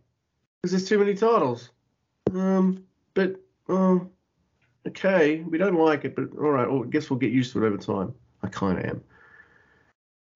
Because 0.61 0.71
there's 0.71 0.87
too 0.87 0.99
many 0.99 1.13
titles. 1.13 1.69
Um, 2.33 2.83
but 3.13 3.39
um, 3.69 4.09
okay, 4.87 5.41
we 5.41 5.57
don't 5.57 5.75
like 5.75 6.05
it, 6.05 6.15
but 6.15 6.29
all 6.37 6.51
right, 6.51 6.69
well, 6.69 6.83
I 6.83 6.87
guess 6.87 7.09
we'll 7.09 7.19
get 7.19 7.31
used 7.31 7.53
to 7.53 7.63
it 7.63 7.67
over 7.67 7.77
time. 7.77 8.13
I 8.43 8.47
kind 8.47 8.79
of 8.79 8.85
am. 8.85 9.03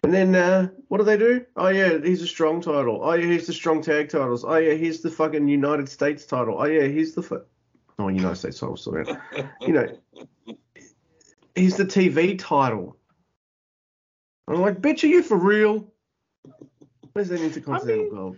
And 0.03 0.13
then 0.13 0.33
uh, 0.33 0.69
what 0.87 0.99
do 0.99 1.03
they 1.03 1.17
do? 1.17 1.45
Oh 1.57 1.67
yeah, 1.67 1.89
here's 1.89 2.21
a 2.21 2.27
strong 2.27 2.61
title. 2.61 3.01
Oh 3.03 3.13
yeah, 3.13 3.25
here's 3.25 3.47
the 3.47 3.53
strong 3.53 3.81
tag 3.81 4.09
titles. 4.09 4.45
Oh 4.45 4.55
yeah, 4.55 4.73
here's 4.73 5.01
the 5.01 5.11
fucking 5.11 5.47
United 5.47 5.89
States 5.89 6.25
title. 6.25 6.55
Oh 6.57 6.65
yeah, 6.65 6.83
here's 6.83 7.13
the 7.13 7.21
fu- 7.21 7.43
oh 7.99 8.07
United 8.07 8.37
States 8.37 8.59
title. 8.59 8.77
Sorry, 8.77 9.05
you 9.61 9.73
know, 9.73 9.87
here's 11.53 11.75
the 11.75 11.85
TV 11.85 12.39
title. 12.39 12.95
I'm 14.47 14.61
like, 14.61 14.81
bitch, 14.81 15.03
are 15.03 15.07
you 15.07 15.21
for 15.21 15.37
real? 15.37 15.88
Where's 17.13 17.29
that 17.29 17.41
Intercontinental 17.41 17.93
I 17.93 17.97
mean, 17.97 18.15
Gold? 18.15 18.37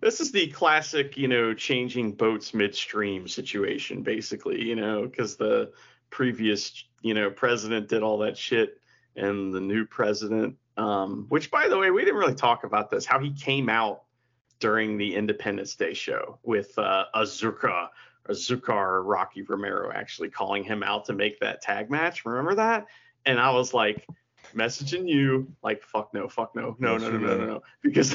This 0.00 0.20
is 0.20 0.30
the 0.30 0.46
classic, 0.48 1.16
you 1.16 1.28
know, 1.28 1.54
changing 1.54 2.12
boats 2.12 2.54
midstream 2.54 3.26
situation, 3.26 4.02
basically, 4.02 4.62
you 4.62 4.76
know, 4.76 5.06
because 5.06 5.36
the 5.36 5.72
previous, 6.10 6.84
you 7.02 7.14
know, 7.14 7.30
president 7.30 7.88
did 7.88 8.02
all 8.02 8.18
that 8.18 8.38
shit, 8.38 8.80
and 9.16 9.52
the 9.52 9.60
new 9.60 9.84
president 9.84 10.56
um, 10.78 11.26
which, 11.28 11.50
by 11.50 11.68
the 11.68 11.76
way, 11.76 11.90
we 11.90 12.04
didn't 12.04 12.20
really 12.20 12.34
talk 12.34 12.64
about 12.64 12.88
this. 12.88 13.04
How 13.04 13.18
he 13.18 13.32
came 13.32 13.68
out 13.68 14.02
during 14.60 14.96
the 14.96 15.14
Independence 15.14 15.74
Day 15.74 15.92
show 15.92 16.38
with 16.44 16.78
uh, 16.78 17.06
Azuka, 17.14 17.88
Azucar 18.28 19.02
Rocky 19.04 19.42
Romero 19.42 19.90
actually 19.92 20.30
calling 20.30 20.62
him 20.62 20.82
out 20.84 21.04
to 21.06 21.12
make 21.12 21.40
that 21.40 21.60
tag 21.60 21.90
match. 21.90 22.24
Remember 22.24 22.54
that? 22.54 22.86
And 23.26 23.40
I 23.40 23.50
was 23.50 23.74
like, 23.74 24.06
messaging 24.54 25.08
you 25.08 25.52
like, 25.62 25.82
fuck 25.82 26.12
no, 26.14 26.28
fuck 26.28 26.54
no, 26.54 26.76
no, 26.78 26.96
no, 26.96 27.10
no, 27.10 27.18
no, 27.18 27.36
no, 27.36 27.46
no, 27.46 27.62
because 27.82 28.14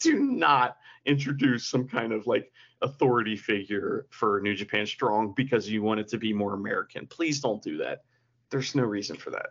do 0.00 0.18
not 0.18 0.76
introduce 1.04 1.66
some 1.66 1.86
kind 1.86 2.12
of 2.12 2.26
like 2.26 2.50
authority 2.80 3.36
figure 3.36 4.06
for 4.10 4.40
New 4.40 4.54
Japan 4.54 4.86
Strong 4.86 5.34
because 5.36 5.68
you 5.68 5.82
want 5.82 6.00
it 6.00 6.08
to 6.08 6.18
be 6.18 6.32
more 6.32 6.54
American. 6.54 7.06
Please 7.06 7.40
don't 7.40 7.62
do 7.62 7.78
that. 7.78 8.02
There's 8.50 8.74
no 8.74 8.82
reason 8.82 9.16
for 9.16 9.30
that 9.30 9.46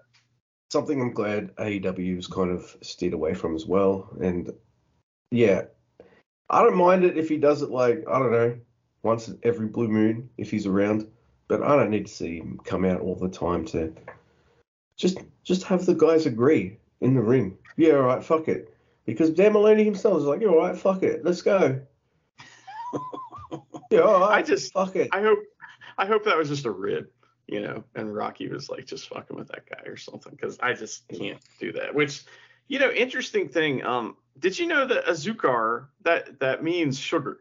something 0.72 1.02
I'm 1.02 1.12
glad 1.12 1.54
AEW's 1.58 2.28
kind 2.28 2.50
of 2.50 2.76
steered 2.82 3.14
away 3.14 3.34
from 3.34 3.56
as 3.56 3.66
well. 3.66 4.10
And 4.22 4.50
yeah, 5.30 5.64
I 6.50 6.64
don't 6.64 6.78
mind 6.78 7.04
it 7.04 7.18
if 7.18 7.28
he 7.28 7.38
does 7.38 7.62
it 7.62 7.70
like 7.70 8.04
I 8.10 8.20
don't 8.20 8.32
know 8.32 8.58
once 9.04 9.32
every 9.44 9.68
blue 9.68 9.90
moon 9.90 10.30
if 10.38 10.50
he's 10.50 10.66
around, 10.66 11.08
but 11.48 11.62
I 11.62 11.76
don't 11.76 11.90
need 11.90 12.08
to 12.08 12.14
see 12.14 12.38
him 12.38 12.60
come 12.64 12.86
out 12.86 13.02
all 13.02 13.16
the 13.16 13.30
time 13.30 13.66
to 13.68 13.94
just 15.02 15.18
just 15.44 15.64
have 15.64 15.86
the 15.86 15.96
guys 15.96 16.26
agree 16.26 16.78
in 17.02 17.14
the 17.16 17.22
ring. 17.22 17.58
Yeah, 17.78 17.94
all 17.94 18.02
right, 18.04 18.24
fuck 18.24 18.48
it. 18.48 18.74
Because 19.06 19.32
Dan 19.32 19.54
Maloney 19.54 19.84
himself 19.84 20.20
is 20.20 20.26
like, 20.26 20.42
yeah, 20.42 20.50
all 20.50 20.60
right, 20.60 20.78
fuck 20.78 21.04
it, 21.04 21.26
let's 21.26 21.42
go. 21.42 21.82
yeah, 23.92 24.00
all 24.02 24.20
right, 24.22 24.40
I 24.40 24.42
just 24.44 24.72
fuck 24.72 24.96
it. 24.96 25.10
I 25.12 25.22
hope 25.22 25.40
I 25.98 26.06
hope 26.06 26.26
that 26.26 26.38
was 26.38 26.50
just 26.50 26.66
a 26.66 26.72
rib 26.72 27.08
you 27.52 27.60
know, 27.60 27.84
and 27.96 28.16
Rocky 28.16 28.48
was 28.48 28.70
like, 28.70 28.86
just 28.86 29.10
fucking 29.10 29.36
with 29.36 29.50
that 29.50 29.70
guy 29.70 29.84
or 29.86 29.98
something, 29.98 30.32
because 30.32 30.58
I 30.62 30.74
just 30.74 31.08
can't 31.10 31.38
do 31.60 31.74
that. 31.74 31.94
Which, 31.94 32.24
you 32.70 32.80
know, 32.80 32.90
interesting 32.90 33.50
thing. 33.50 33.84
Um, 33.84 34.16
did 34.40 34.58
you 34.58 34.68
know 34.68 34.88
that 34.88 35.06
Azucar 35.06 35.88
that 36.04 36.40
that 36.40 36.64
means 36.64 36.98
sugar? 36.98 37.40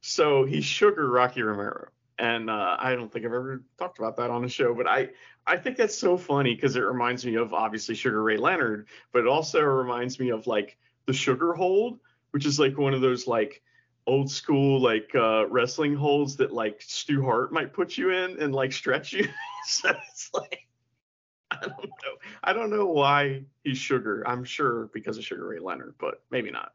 So 0.00 0.44
he's 0.44 0.64
sugar 0.64 1.08
Rocky 1.08 1.42
Romero, 1.42 1.88
and 2.22 2.48
uh, 2.48 2.76
I 2.78 2.94
don't 2.94 3.12
think 3.12 3.26
I've 3.26 3.32
ever 3.32 3.64
talked 3.78 3.98
about 3.98 4.16
that 4.18 4.30
on 4.30 4.42
the 4.42 4.48
show, 4.48 4.72
but 4.74 4.86
I 4.86 5.08
I 5.44 5.56
think 5.56 5.76
that's 5.76 5.98
so 5.98 6.16
funny 6.16 6.54
because 6.54 6.76
it 6.76 6.80
reminds 6.80 7.26
me 7.26 7.34
of 7.34 7.52
obviously 7.52 7.96
Sugar 7.96 8.22
Ray 8.22 8.36
Leonard, 8.36 8.86
but 9.12 9.22
it 9.22 9.26
also 9.26 9.60
reminds 9.60 10.20
me 10.20 10.30
of 10.30 10.46
like 10.46 10.78
the 11.06 11.12
Sugar 11.12 11.52
Hold, 11.52 11.98
which 12.30 12.46
is 12.46 12.60
like 12.60 12.78
one 12.78 12.94
of 12.94 13.00
those 13.00 13.26
like 13.26 13.60
old 14.06 14.30
school 14.30 14.80
like 14.80 15.10
uh, 15.16 15.48
wrestling 15.48 15.96
holds 15.96 16.36
that 16.36 16.52
like 16.52 16.80
Stu 16.86 17.24
Hart 17.24 17.52
might 17.52 17.72
put 17.72 17.98
you 17.98 18.10
in 18.10 18.40
and 18.40 18.54
like 18.54 18.72
stretch 18.72 19.12
you. 19.12 19.26
so 19.66 19.90
it's 19.90 20.30
like 20.32 20.68
I 21.50 21.56
don't 21.60 21.76
know. 21.76 22.16
I 22.44 22.52
don't 22.52 22.70
know 22.70 22.86
why 22.86 23.42
he's 23.64 23.78
Sugar. 23.78 24.22
I'm 24.28 24.44
sure 24.44 24.90
because 24.94 25.18
of 25.18 25.24
Sugar 25.24 25.48
Ray 25.48 25.58
Leonard, 25.58 25.96
but 25.98 26.22
maybe 26.30 26.52
not. 26.52 26.70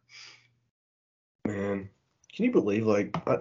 Man, 1.45 1.87
can 2.35 2.45
you 2.45 2.51
believe 2.51 2.85
like 2.85 3.15
I, 3.25 3.37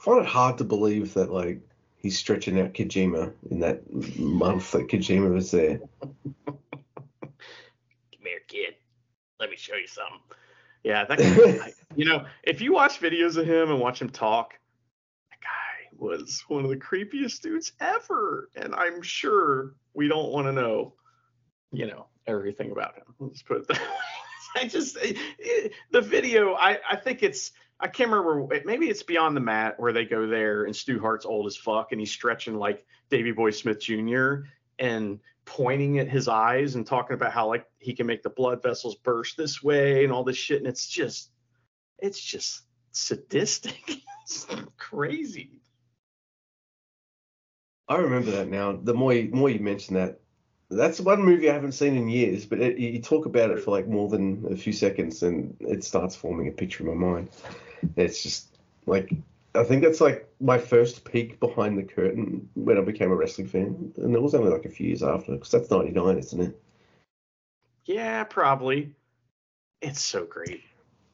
I 0.00 0.02
find 0.02 0.20
it 0.20 0.26
hard 0.26 0.58
to 0.58 0.64
believe 0.64 1.14
that 1.14 1.30
like 1.30 1.60
he's 1.96 2.18
stretching 2.18 2.58
out 2.58 2.72
Kojima 2.72 3.34
in 3.50 3.60
that 3.60 3.82
month 4.18 4.72
that 4.72 4.88
Kojima 4.88 5.30
was 5.30 5.50
there. 5.50 5.80
Come 6.00 6.54
here, 8.24 8.40
kid. 8.48 8.74
Let 9.38 9.50
me 9.50 9.56
show 9.56 9.74
you 9.74 9.86
something. 9.86 10.20
Yeah, 10.82 11.04
that 11.04 11.18
guy, 11.18 11.72
you 11.96 12.06
know, 12.06 12.24
if 12.42 12.62
you 12.62 12.72
watch 12.72 12.98
videos 12.98 13.36
of 13.36 13.46
him 13.46 13.70
and 13.70 13.78
watch 13.78 14.00
him 14.00 14.08
talk, 14.08 14.54
that 15.30 15.40
guy 15.42 15.94
was 15.98 16.42
one 16.48 16.64
of 16.64 16.70
the 16.70 16.76
creepiest 16.76 17.42
dudes 17.42 17.72
ever. 17.78 18.48
And 18.56 18.74
I'm 18.74 19.02
sure 19.02 19.74
we 19.92 20.08
don't 20.08 20.30
want 20.30 20.46
to 20.46 20.52
know, 20.52 20.94
you 21.72 21.86
know, 21.86 22.06
everything 22.26 22.70
about 22.70 22.96
him. 22.96 23.04
Let's 23.18 23.42
put 23.42 23.58
it 23.58 23.68
that 23.68 23.80
way. 23.80 24.62
I 24.62 24.66
just 24.66 24.96
it, 24.98 25.72
the 25.90 26.00
video. 26.00 26.54
I 26.54 26.78
I 26.90 26.96
think 26.96 27.22
it's 27.22 27.52
I 27.80 27.88
can't 27.88 28.10
remember. 28.10 28.60
Maybe 28.64 28.88
it's 28.88 29.02
Beyond 29.02 29.36
the 29.36 29.40
Mat 29.40 29.80
where 29.80 29.92
they 29.92 30.04
go 30.04 30.26
there 30.26 30.64
and 30.64 30.76
Stu 30.76 31.00
Hart's 31.00 31.24
old 31.24 31.46
as 31.46 31.56
fuck 31.56 31.92
and 31.92 32.00
he's 32.00 32.12
stretching 32.12 32.56
like 32.56 32.84
Davy 33.10 33.32
Boy 33.32 33.50
Smith 33.50 33.80
Jr. 33.80 34.42
and 34.78 35.18
pointing 35.44 35.98
at 35.98 36.08
his 36.08 36.28
eyes 36.28 36.74
and 36.74 36.86
talking 36.86 37.14
about 37.14 37.32
how 37.32 37.48
like 37.48 37.66
he 37.78 37.92
can 37.92 38.06
make 38.06 38.22
the 38.22 38.30
blood 38.30 38.62
vessels 38.62 38.94
burst 38.96 39.36
this 39.36 39.62
way 39.62 40.04
and 40.04 40.12
all 40.12 40.22
this 40.22 40.36
shit 40.36 40.58
and 40.58 40.66
it's 40.66 40.86
just 40.86 41.30
it's 41.98 42.20
just 42.20 42.62
sadistic 42.92 43.80
it's 44.22 44.46
crazy 44.76 45.60
i 47.88 47.96
remember 47.96 48.30
that 48.30 48.48
now 48.48 48.78
the 48.80 48.94
more 48.94 49.12
you, 49.12 49.28
more 49.32 49.50
you 49.50 49.58
mention 49.58 49.94
that 49.94 50.20
that's 50.70 51.00
one 51.00 51.22
movie 51.22 51.50
i 51.50 51.52
haven't 51.52 51.72
seen 51.72 51.96
in 51.96 52.08
years 52.08 52.46
but 52.46 52.60
it, 52.60 52.78
you 52.78 53.00
talk 53.00 53.26
about 53.26 53.50
it 53.50 53.60
for 53.62 53.70
like 53.72 53.88
more 53.88 54.08
than 54.08 54.46
a 54.50 54.56
few 54.56 54.72
seconds 54.72 55.22
and 55.22 55.56
it 55.60 55.82
starts 55.84 56.14
forming 56.14 56.48
a 56.48 56.52
picture 56.52 56.84
in 56.84 56.98
my 56.98 57.06
mind 57.06 57.28
it's 57.96 58.22
just 58.22 58.56
like 58.86 59.12
I 59.54 59.64
think 59.64 59.82
that's 59.82 60.00
like 60.00 60.28
my 60.40 60.58
first 60.58 61.04
peek 61.04 61.40
behind 61.40 61.76
the 61.76 61.82
curtain 61.82 62.48
when 62.54 62.78
I 62.78 62.82
became 62.82 63.10
a 63.10 63.16
wrestling 63.16 63.48
fan, 63.48 63.92
and 63.96 64.14
it 64.14 64.22
was 64.22 64.34
only 64.34 64.50
like 64.50 64.64
a 64.64 64.68
few 64.68 64.86
years 64.88 65.02
after, 65.02 65.32
because 65.32 65.50
that's 65.50 65.70
'99, 65.70 66.18
isn't 66.18 66.40
it? 66.40 66.62
Yeah, 67.84 68.24
probably. 68.24 68.94
It's 69.80 70.02
so 70.02 70.24
great. 70.24 70.62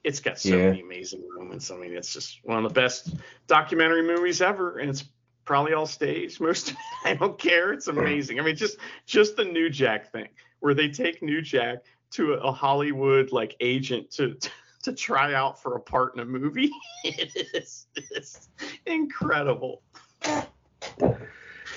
It's 0.05 0.21
got 0.21 0.39
so 0.39 0.51
yeah. 0.51 0.71
many 0.71 0.83
amazing 0.83 1.27
moments. 1.35 1.71
I 1.71 1.77
mean, 1.77 1.97
it's 1.97 2.13
just 2.13 2.41
one 2.45 2.65
of 2.65 2.75
the 2.75 2.81
best 2.81 3.15
documentary 3.47 4.03
movies 4.03 4.43
ever, 4.43 4.79
and 4.79 4.91
it's 4.91 5.05
probably 5.47 5.73
all 5.73 5.87
staged. 5.87 6.41
Most 6.43 6.75
I 7.05 7.15
don't 7.15 7.38
care. 7.38 7.73
It's 7.73 7.88
amazing. 7.88 8.38
I 8.38 8.43
mean, 8.43 8.57
just 8.57 8.76
just 9.07 9.37
the 9.37 9.45
New 9.45 9.71
Jack 9.71 10.12
thing, 10.12 10.29
where 10.61 10.75
they 10.75 10.88
take 10.88 11.23
New 11.23 11.41
Jack 11.41 11.85
to 12.11 12.35
a 12.35 12.53
Hollywood 12.53 13.33
like 13.33 13.57
agent 13.61 14.11
to, 14.12 14.35
to 14.35 14.50
to 14.83 14.93
try 14.93 15.35
out 15.35 15.61
for 15.61 15.75
a 15.75 15.81
part 15.81 16.15
in 16.15 16.21
a 16.21 16.25
movie. 16.25 16.71
it 17.05 17.49
is 17.55 17.87
it's 17.95 18.49
incredible. 18.87 19.83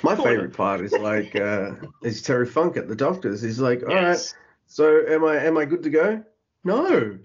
My 0.03 0.15
favorite 0.15 0.53
part 0.53 0.81
is 0.81 0.93
like 0.93 1.35
uh, 1.35 1.71
is 2.03 2.21
Terry 2.21 2.45
Funk 2.45 2.77
at 2.77 2.87
the 2.87 2.95
doctor's. 2.95 3.41
He's 3.41 3.59
like, 3.59 3.83
all 3.83 3.89
yes. 3.89 4.33
right, 4.33 4.41
so 4.67 5.05
am 5.07 5.25
I 5.25 5.37
am 5.37 5.57
I 5.57 5.65
good 5.65 5.83
to 5.83 5.89
go? 5.89 6.23
No, 6.63 7.17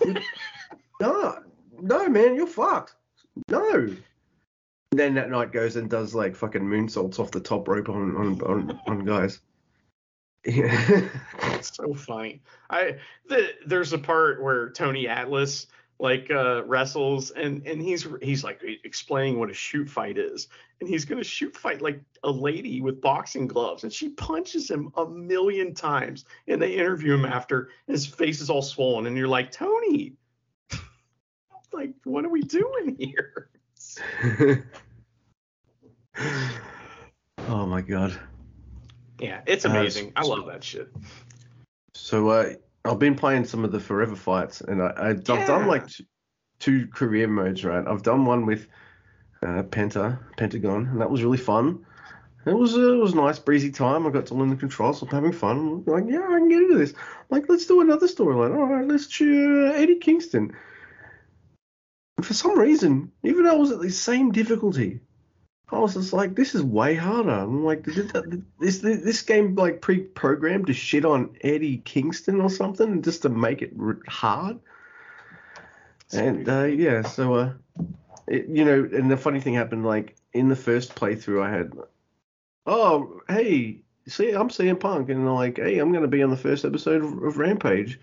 no, 1.00 1.38
no, 1.80 2.08
man, 2.08 2.34
you're 2.34 2.46
fucked. 2.46 2.94
No. 3.48 3.88
And 4.94 4.98
then 5.00 5.14
that 5.14 5.28
night 5.28 5.50
goes 5.50 5.74
and 5.74 5.90
does 5.90 6.14
like 6.14 6.36
fucking 6.36 6.62
moonsaults 6.62 7.18
off 7.18 7.32
the 7.32 7.40
top 7.40 7.66
rope 7.66 7.88
on 7.88 8.14
on 8.14 8.40
on, 8.42 8.80
on 8.86 9.04
guys. 9.04 9.40
Yeah. 10.46 11.08
it's 11.46 11.74
so 11.76 11.94
funny. 11.94 12.42
I 12.70 12.98
the, 13.28 13.48
there's 13.66 13.92
a 13.92 13.98
part 13.98 14.40
where 14.40 14.70
Tony 14.70 15.08
Atlas 15.08 15.66
like 15.98 16.30
uh, 16.30 16.62
wrestles 16.66 17.32
and 17.32 17.66
and 17.66 17.82
he's 17.82 18.06
he's 18.22 18.44
like 18.44 18.60
explaining 18.84 19.40
what 19.40 19.50
a 19.50 19.52
shoot 19.52 19.90
fight 19.90 20.16
is 20.16 20.46
and 20.78 20.88
he's 20.88 21.04
gonna 21.04 21.24
shoot 21.24 21.56
fight 21.56 21.82
like 21.82 22.00
a 22.22 22.30
lady 22.30 22.80
with 22.80 23.00
boxing 23.00 23.48
gloves 23.48 23.82
and 23.82 23.92
she 23.92 24.10
punches 24.10 24.70
him 24.70 24.92
a 24.96 25.04
million 25.04 25.74
times 25.74 26.24
and 26.46 26.62
they 26.62 26.74
interview 26.74 27.14
him 27.14 27.24
after 27.24 27.70
and 27.88 27.94
his 27.94 28.06
face 28.06 28.40
is 28.40 28.48
all 28.48 28.62
swollen 28.62 29.06
and 29.06 29.16
you're 29.16 29.26
like 29.26 29.50
tony 29.50 30.12
like 31.72 31.92
what 32.04 32.24
are 32.24 32.30
we 32.30 32.42
doing 32.42 32.96
here 32.96 33.50
oh 36.18 37.66
my 37.66 37.80
god 37.80 38.18
yeah 39.18 39.40
it's 39.46 39.64
amazing 39.64 40.12
uh, 40.16 40.20
i 40.20 40.22
love 40.22 40.46
that 40.46 40.62
shit 40.62 40.88
so 41.94 42.28
uh 42.28 42.52
I've 42.84 42.98
been 42.98 43.14
playing 43.14 43.46
some 43.46 43.64
of 43.64 43.72
the 43.72 43.80
Forever 43.80 44.14
fights, 44.14 44.60
and 44.60 44.82
I, 44.82 44.92
I, 44.96 45.06
have 45.08 45.22
yeah. 45.26 45.46
done 45.46 45.66
like 45.66 45.86
two, 45.86 46.04
two, 46.58 46.86
career 46.88 47.26
modes, 47.26 47.64
right? 47.64 47.86
I've 47.86 48.02
done 48.02 48.26
one 48.26 48.44
with 48.44 48.66
uh, 49.42 49.62
Penta, 49.62 50.18
Pentagon, 50.36 50.88
and 50.88 51.00
that 51.00 51.10
was 51.10 51.22
really 51.22 51.38
fun. 51.38 51.86
It 52.44 52.52
was 52.52 52.76
uh, 52.76 52.92
it 52.92 52.98
was 52.98 53.14
a 53.14 53.16
nice 53.16 53.38
breezy 53.38 53.70
time. 53.70 54.06
I 54.06 54.10
got 54.10 54.26
to 54.26 54.34
learn 54.34 54.50
the 54.50 54.56
controls. 54.56 55.00
I'm 55.00 55.08
having 55.08 55.32
fun. 55.32 55.56
I'm 55.56 55.84
like, 55.86 56.04
yeah, 56.06 56.26
I 56.28 56.38
can 56.38 56.48
get 56.50 56.62
into 56.62 56.76
this. 56.76 56.92
I'm 56.92 57.26
like, 57.30 57.48
let's 57.48 57.64
do 57.64 57.80
another 57.80 58.06
storyline. 58.06 58.54
All 58.54 58.66
right, 58.66 58.86
let's 58.86 59.06
cheer 59.06 59.68
Eddie 59.72 59.96
Kingston. 59.96 60.54
And 62.18 62.26
for 62.26 62.34
some 62.34 62.58
reason, 62.58 63.12
even 63.22 63.44
though 63.44 63.54
I 63.54 63.58
was 63.58 63.72
at 63.72 63.80
the 63.80 63.90
same 63.90 64.30
difficulty, 64.30 65.00
I 65.72 65.78
was 65.78 65.94
just 65.94 66.12
like, 66.12 66.34
this 66.34 66.54
is 66.54 66.62
way 66.62 66.94
harder. 66.94 67.30
I'm 67.30 67.64
like, 67.64 67.84
did 67.84 68.12
this 68.60 68.78
this 68.78 69.22
game 69.22 69.54
like 69.54 69.80
pre-programmed 69.80 70.66
to 70.66 70.74
shit 70.74 71.04
on 71.04 71.36
Eddie 71.40 71.78
Kingston 71.78 72.40
or 72.40 72.50
something 72.50 73.02
just 73.02 73.22
to 73.22 73.28
make 73.28 73.62
it 73.62 73.72
hard. 74.06 74.58
And 76.12 76.48
uh, 76.48 76.64
yeah, 76.64 77.02
so 77.02 77.34
uh, 77.34 77.52
it, 78.26 78.46
you 78.48 78.64
know, 78.64 78.88
and 78.92 79.10
the 79.10 79.16
funny 79.16 79.40
thing 79.40 79.54
happened 79.54 79.86
like 79.86 80.16
in 80.32 80.48
the 80.48 80.56
first 80.56 80.94
playthrough, 80.94 81.42
I 81.42 81.50
had, 81.50 81.72
oh 82.66 83.20
hey, 83.28 83.80
see, 84.06 84.32
I'm 84.32 84.50
CM 84.50 84.78
Punk, 84.78 85.08
and 85.08 85.24
they're 85.24 85.32
like, 85.32 85.56
hey, 85.56 85.78
I'm 85.78 85.92
gonna 85.92 86.08
be 86.08 86.22
on 86.22 86.30
the 86.30 86.36
first 86.36 86.64
episode 86.64 87.02
of, 87.02 87.22
of 87.22 87.38
Rampage. 87.38 87.98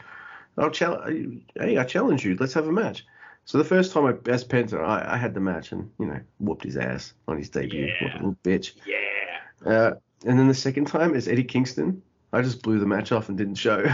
I'll 0.58 0.72
challenge, 0.72 1.44
hey, 1.56 1.78
I 1.78 1.84
challenge 1.84 2.26
you. 2.26 2.36
Let's 2.40 2.54
have 2.54 2.68
a 2.68 2.72
match. 2.72 3.06
So 3.52 3.58
the 3.58 3.66
first 3.66 3.92
time 3.92 4.06
I, 4.06 4.14
as 4.30 4.46
Penta, 4.46 4.80
I, 4.80 5.16
I, 5.16 5.18
had 5.18 5.34
the 5.34 5.42
match 5.42 5.74
and 5.74 5.92
you 6.00 6.06
know 6.06 6.22
whooped 6.40 6.64
his 6.64 6.78
ass 6.78 7.14
on 7.28 7.38
his 7.38 7.50
debut, 7.50 7.92
yeah. 8.02 8.14
little 8.14 8.38
bitch. 8.46 8.76
Yeah. 8.86 9.70
Uh, 9.70 9.96
and 10.26 10.40
then 10.40 10.48
the 10.48 10.54
second 10.54 10.86
time 10.86 11.14
is 11.16 11.28
Eddie 11.28 11.44
Kingston. 11.44 12.02
I 12.32 12.44
just 12.44 12.62
blew 12.62 12.80
the 12.80 12.86
match 12.86 13.12
off 13.12 13.28
and 13.28 13.38
didn't 13.38 13.56
show. 13.56 13.84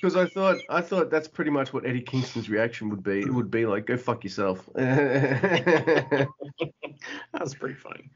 Because 0.00 0.16
I 0.16 0.24
thought 0.26 0.56
I 0.70 0.80
thought 0.80 1.10
that's 1.10 1.28
pretty 1.28 1.50
much 1.50 1.74
what 1.74 1.84
Eddie 1.84 2.00
Kingston's 2.00 2.48
reaction 2.48 2.88
would 2.88 3.02
be. 3.02 3.18
It 3.18 3.34
would 3.34 3.50
be 3.50 3.66
like, 3.66 3.84
"Go 3.84 3.98
fuck 3.98 4.24
yourself." 4.24 4.66
that 4.74 6.26
was 7.38 7.54
pretty 7.54 7.74
funny. 7.74 8.08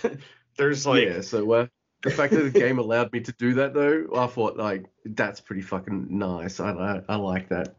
There's 0.56 0.86
like 0.86 1.02
yeah. 1.02 1.22
So 1.22 1.50
uh, 1.50 1.66
the 2.04 2.10
fact 2.10 2.34
that 2.34 2.52
the 2.52 2.58
game 2.58 2.78
allowed 2.78 3.12
me 3.12 3.20
to 3.20 3.32
do 3.32 3.54
that 3.54 3.72
though, 3.72 4.06
I 4.14 4.26
thought 4.26 4.56
like 4.56 4.84
that's 5.04 5.40
pretty 5.40 5.62
fucking 5.62 6.06
nice. 6.16 6.60
I 6.60 6.70
I, 6.70 7.02
I 7.08 7.16
like 7.16 7.48
that. 7.48 7.74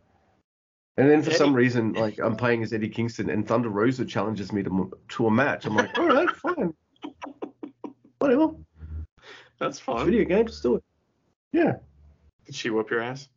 And 0.97 1.09
then 1.09 1.21
for 1.21 1.29
Eddie. 1.29 1.37
some 1.37 1.53
reason, 1.53 1.93
like 1.93 2.19
I'm 2.19 2.35
playing 2.35 2.63
as 2.63 2.73
Eddie 2.73 2.89
Kingston, 2.89 3.29
and 3.29 3.47
Thunder 3.47 3.69
Rosa 3.69 4.03
challenges 4.03 4.51
me 4.51 4.63
to 4.63 4.91
to 5.09 5.27
a 5.27 5.31
match. 5.31 5.65
I'm 5.65 5.75
like, 5.75 5.97
all 5.97 6.07
right, 6.07 6.29
fine, 6.31 6.73
whatever. 8.19 8.49
That's 9.59 9.79
fun. 9.79 10.05
Video 10.05 10.25
game, 10.25 10.47
just 10.47 10.63
do 10.63 10.75
it. 10.75 10.83
Yeah. 11.53 11.75
Did 12.45 12.55
she 12.55 12.69
whoop 12.69 12.89
your 12.89 13.01
ass? 13.01 13.29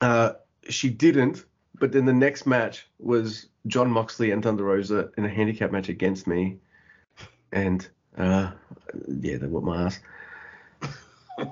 Uh, 0.00 0.32
she 0.68 0.90
didn't. 0.90 1.44
But 1.78 1.92
then 1.92 2.04
the 2.04 2.12
next 2.12 2.46
match 2.46 2.88
was 2.98 3.46
Jon 3.66 3.90
Moxley 3.90 4.30
and 4.30 4.42
Thunder 4.42 4.64
Rosa 4.64 5.10
in 5.16 5.24
a 5.24 5.28
handicap 5.28 5.72
match 5.72 5.88
against 5.88 6.26
me, 6.26 6.58
and 7.52 7.88
uh, 8.18 8.50
yeah, 9.08 9.38
they 9.38 9.46
whooped 9.46 9.66
my 9.66 9.84
ass. 9.84 10.00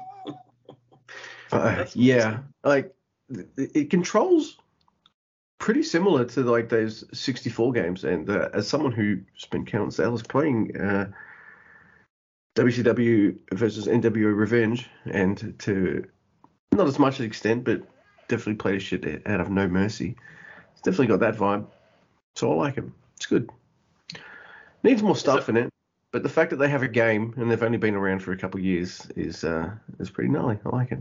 uh, 1.52 1.84
yeah, 1.94 2.38
like 2.64 2.94
it 3.56 3.90
controls 3.90 4.58
pretty 5.58 5.82
similar 5.82 6.24
to 6.24 6.40
like 6.42 6.68
those 6.68 7.04
64 7.12 7.72
games. 7.72 8.04
And 8.04 8.28
uh, 8.28 8.48
as 8.52 8.68
someone 8.68 8.92
who 8.92 9.20
spent 9.36 9.68
countless 9.68 10.00
hours 10.00 10.22
playing 10.22 10.76
uh, 10.76 11.10
WCW 12.56 13.38
versus 13.52 13.86
NWO 13.86 14.36
Revenge, 14.36 14.88
and 15.06 15.54
to 15.60 16.04
not 16.72 16.88
as 16.88 16.98
much 16.98 17.20
extent, 17.20 17.64
but 17.64 17.82
definitely 18.28 18.54
played 18.54 18.76
a 18.76 18.80
shit 18.80 19.26
out 19.26 19.40
of 19.40 19.50
No 19.50 19.68
Mercy. 19.68 20.16
It's 20.72 20.82
definitely 20.82 21.06
got 21.06 21.20
that 21.20 21.36
vibe. 21.36 21.66
So 22.34 22.52
I 22.52 22.56
like 22.56 22.78
it. 22.78 22.84
It's 23.16 23.26
good. 23.26 23.48
Needs 24.82 25.02
more 25.02 25.16
stuff 25.16 25.48
it, 25.48 25.56
in 25.56 25.64
it. 25.64 25.71
But 26.12 26.22
the 26.22 26.28
fact 26.28 26.50
that 26.50 26.56
they 26.56 26.68
have 26.68 26.82
a 26.82 26.88
game 26.88 27.34
and 27.36 27.50
they've 27.50 27.62
only 27.62 27.78
been 27.78 27.94
around 27.94 28.20
for 28.22 28.32
a 28.32 28.36
couple 28.36 28.60
of 28.60 28.64
years 28.64 29.06
is 29.16 29.44
uh, 29.44 29.70
is 29.98 30.10
pretty 30.10 30.30
gnarly. 30.30 30.58
I 30.64 30.68
like 30.68 30.92
it. 30.92 30.98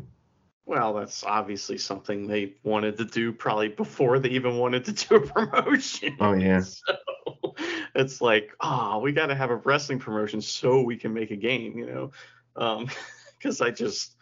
Well, 0.65 0.93
that's 0.93 1.25
obviously 1.25 1.77
something 1.77 2.27
they 2.27 2.53
wanted 2.63 2.97
to 2.97 3.05
do 3.05 3.33
probably 3.33 3.67
before 3.67 4.19
they 4.19 4.29
even 4.29 4.57
wanted 4.57 4.85
to 4.85 4.91
do 5.07 5.15
a 5.15 5.21
promotion. 5.21 6.17
Oh 6.19 6.33
yeah. 6.33 6.61
So 7.43 7.55
it's 7.95 8.21
like, 8.21 8.55
oh, 8.61 8.99
we 8.99 9.11
got 9.11 9.27
to 9.27 9.35
have 9.35 9.49
a 9.49 9.57
wrestling 9.57 9.99
promotion 9.99 10.39
so 10.41 10.81
we 10.81 10.95
can 10.95 11.13
make 11.13 11.31
a 11.31 11.35
game, 11.35 11.77
you 11.77 11.85
know? 11.85 12.11
Because 12.53 13.61
um, 13.61 13.67
I 13.67 13.71
just 13.71 14.15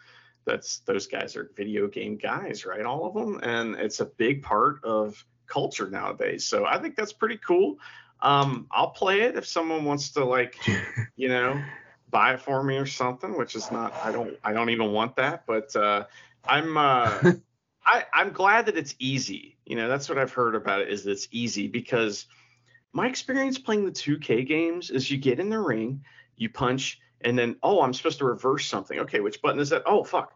that's 0.44 0.80
those 0.80 1.06
guys 1.06 1.36
are 1.36 1.50
video 1.56 1.86
game 1.86 2.16
guys, 2.16 2.66
right? 2.66 2.84
All 2.84 3.06
of 3.06 3.14
them, 3.14 3.38
and 3.42 3.76
it's 3.76 4.00
a 4.00 4.06
big 4.06 4.42
part 4.42 4.82
of 4.84 5.24
culture 5.46 5.88
nowadays. 5.88 6.46
So 6.46 6.66
I 6.66 6.78
think 6.78 6.96
that's 6.96 7.12
pretty 7.12 7.36
cool. 7.36 7.76
Um, 8.22 8.66
I'll 8.70 8.90
play 8.90 9.22
it 9.22 9.36
if 9.36 9.46
someone 9.46 9.84
wants 9.84 10.10
to 10.12 10.24
like, 10.24 10.56
you 11.16 11.28
know, 11.28 11.62
buy 12.10 12.34
it 12.34 12.40
for 12.40 12.62
me 12.62 12.76
or 12.76 12.86
something, 12.86 13.36
which 13.36 13.54
is 13.54 13.70
not 13.70 13.94
I 14.02 14.12
don't 14.12 14.36
I 14.44 14.52
don't 14.52 14.70
even 14.70 14.92
want 14.92 15.16
that, 15.16 15.46
but 15.46 15.74
uh, 15.76 16.04
I'm 16.46 16.76
uh, 16.76 17.32
I 17.86 18.04
I'm 18.12 18.32
glad 18.32 18.66
that 18.66 18.76
it's 18.76 18.94
easy. 18.98 19.56
You 19.64 19.76
know, 19.76 19.88
that's 19.88 20.08
what 20.08 20.18
I've 20.18 20.32
heard 20.32 20.54
about 20.54 20.80
it 20.82 20.88
is 20.88 21.04
that 21.04 21.12
it's 21.12 21.28
easy 21.30 21.68
because 21.68 22.26
my 22.92 23.06
experience 23.06 23.58
playing 23.58 23.84
the 23.84 23.92
2K 23.92 24.46
games 24.46 24.90
is 24.90 25.10
you 25.10 25.16
get 25.16 25.38
in 25.38 25.48
the 25.48 25.58
ring, 25.58 26.04
you 26.36 26.50
punch, 26.50 26.98
and 27.20 27.38
then 27.38 27.56
oh 27.62 27.82
I'm 27.82 27.94
supposed 27.94 28.18
to 28.18 28.24
reverse 28.24 28.66
something. 28.66 28.98
Okay, 29.00 29.20
which 29.20 29.40
button 29.40 29.60
is 29.60 29.70
that? 29.70 29.82
Oh 29.86 30.04
fuck. 30.04 30.34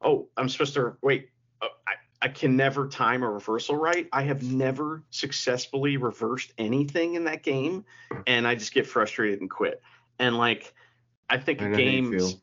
Oh, 0.00 0.28
I'm 0.36 0.48
supposed 0.48 0.74
to 0.74 0.96
wait. 1.02 1.30
Uh, 1.60 1.66
I, 1.86 1.94
I 2.20 2.28
can 2.28 2.56
never 2.56 2.88
time 2.88 3.22
a 3.22 3.30
reversal 3.30 3.76
right. 3.76 4.08
I 4.12 4.22
have 4.22 4.42
never 4.42 5.04
successfully 5.10 5.96
reversed 5.96 6.52
anything 6.58 7.14
in 7.14 7.24
that 7.24 7.44
game, 7.44 7.84
and 8.26 8.46
I 8.46 8.56
just 8.56 8.74
get 8.74 8.86
frustrated 8.86 9.40
and 9.40 9.48
quit. 9.48 9.80
And 10.18 10.36
like, 10.36 10.74
I 11.30 11.38
think 11.38 11.62
I 11.62 11.70
games, 11.70 12.32
you, 12.32 12.40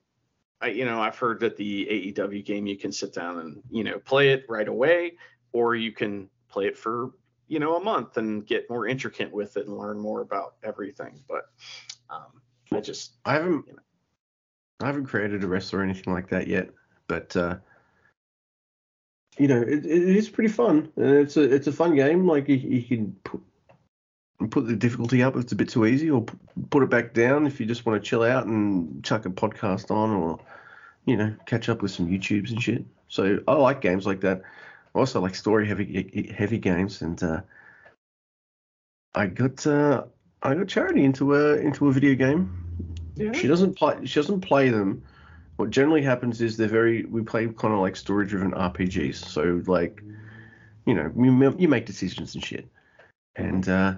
I, 0.61 0.67
you 0.67 0.85
know, 0.85 1.01
I've 1.01 1.17
heard 1.17 1.41
that 1.41 1.57
the 1.57 2.13
AEW 2.15 2.45
game 2.45 2.67
you 2.67 2.77
can 2.77 2.93
sit 2.93 3.13
down 3.13 3.39
and 3.39 3.61
you 3.69 3.83
know 3.83 3.99
play 3.99 4.29
it 4.29 4.45
right 4.47 4.67
away, 4.67 5.13
or 5.51 5.75
you 5.75 5.91
can 5.91 6.29
play 6.47 6.67
it 6.67 6.77
for 6.77 7.11
you 7.47 7.59
know 7.59 7.75
a 7.75 7.83
month 7.83 8.15
and 8.15 8.45
get 8.45 8.69
more 8.69 8.87
intricate 8.87 9.31
with 9.31 9.57
it 9.57 9.67
and 9.67 9.77
learn 9.77 9.99
more 9.99 10.21
about 10.21 10.55
everything. 10.63 11.21
But 11.27 11.49
um, 12.09 12.41
I 12.71 12.79
just 12.79 13.17
I 13.25 13.33
haven't 13.33 13.67
you 13.67 13.73
know, 13.73 13.79
I 14.81 14.85
haven't 14.85 15.07
created 15.07 15.43
a 15.43 15.47
wrestler 15.47 15.79
or 15.79 15.83
anything 15.83 16.13
like 16.13 16.29
that 16.29 16.47
yet, 16.47 16.69
but. 17.07 17.35
uh 17.35 17.57
you 19.37 19.47
know, 19.47 19.61
it, 19.61 19.85
it 19.85 20.17
is 20.17 20.29
pretty 20.29 20.51
fun. 20.51 20.91
It's 20.95 21.37
a 21.37 21.41
it's 21.43 21.67
a 21.67 21.71
fun 21.71 21.95
game. 21.95 22.27
Like 22.27 22.47
you, 22.47 22.55
you 22.55 22.83
can 22.83 23.15
put 23.23 23.41
put 24.49 24.67
the 24.67 24.75
difficulty 24.75 25.23
up 25.23 25.35
if 25.35 25.43
it's 25.43 25.51
a 25.51 25.55
bit 25.55 25.69
too 25.69 25.85
easy, 25.85 26.09
or 26.09 26.25
put 26.69 26.83
it 26.83 26.89
back 26.89 27.13
down 27.13 27.45
if 27.47 27.59
you 27.59 27.65
just 27.65 27.85
want 27.85 28.01
to 28.01 28.09
chill 28.09 28.23
out 28.23 28.45
and 28.45 29.03
chuck 29.03 29.25
a 29.25 29.29
podcast 29.29 29.91
on, 29.91 30.11
or 30.11 30.39
you 31.05 31.17
know, 31.17 31.35
catch 31.45 31.69
up 31.69 31.81
with 31.81 31.91
some 31.91 32.07
YouTubes 32.07 32.51
and 32.51 32.61
shit. 32.61 32.85
So 33.07 33.39
I 33.47 33.53
like 33.53 33.81
games 33.81 34.05
like 34.05 34.21
that. 34.21 34.41
I 34.93 34.99
also 34.99 35.19
like 35.19 35.35
story 35.35 35.67
heavy 35.67 36.33
heavy 36.35 36.57
games, 36.57 37.01
and 37.01 37.21
uh, 37.21 37.41
I 39.13 39.27
got 39.27 39.67
uh, 39.67 40.05
I 40.43 40.55
got 40.55 40.67
Charity 40.67 41.03
into 41.03 41.35
a 41.35 41.57
into 41.57 41.89
a 41.89 41.91
video 41.91 42.15
game. 42.15 42.61
Yeah. 43.15 43.33
She 43.33 43.47
doesn't 43.47 43.75
play 43.75 44.05
she 44.05 44.19
doesn't 44.19 44.41
play 44.41 44.69
them 44.69 45.03
what 45.57 45.69
generally 45.69 46.01
happens 46.01 46.41
is 46.41 46.57
they're 46.57 46.67
very 46.67 47.05
we 47.05 47.21
play 47.21 47.47
kind 47.47 47.73
of 47.73 47.79
like 47.79 47.95
story 47.95 48.25
driven 48.25 48.51
RPGs. 48.51 49.15
So 49.15 49.61
like, 49.67 50.01
you 50.85 50.93
know, 50.93 51.11
you, 51.17 51.55
you 51.57 51.67
make 51.67 51.85
decisions 51.85 52.35
and 52.35 52.43
shit. 52.43 52.67
And 53.35 53.67
uh, 53.67 53.95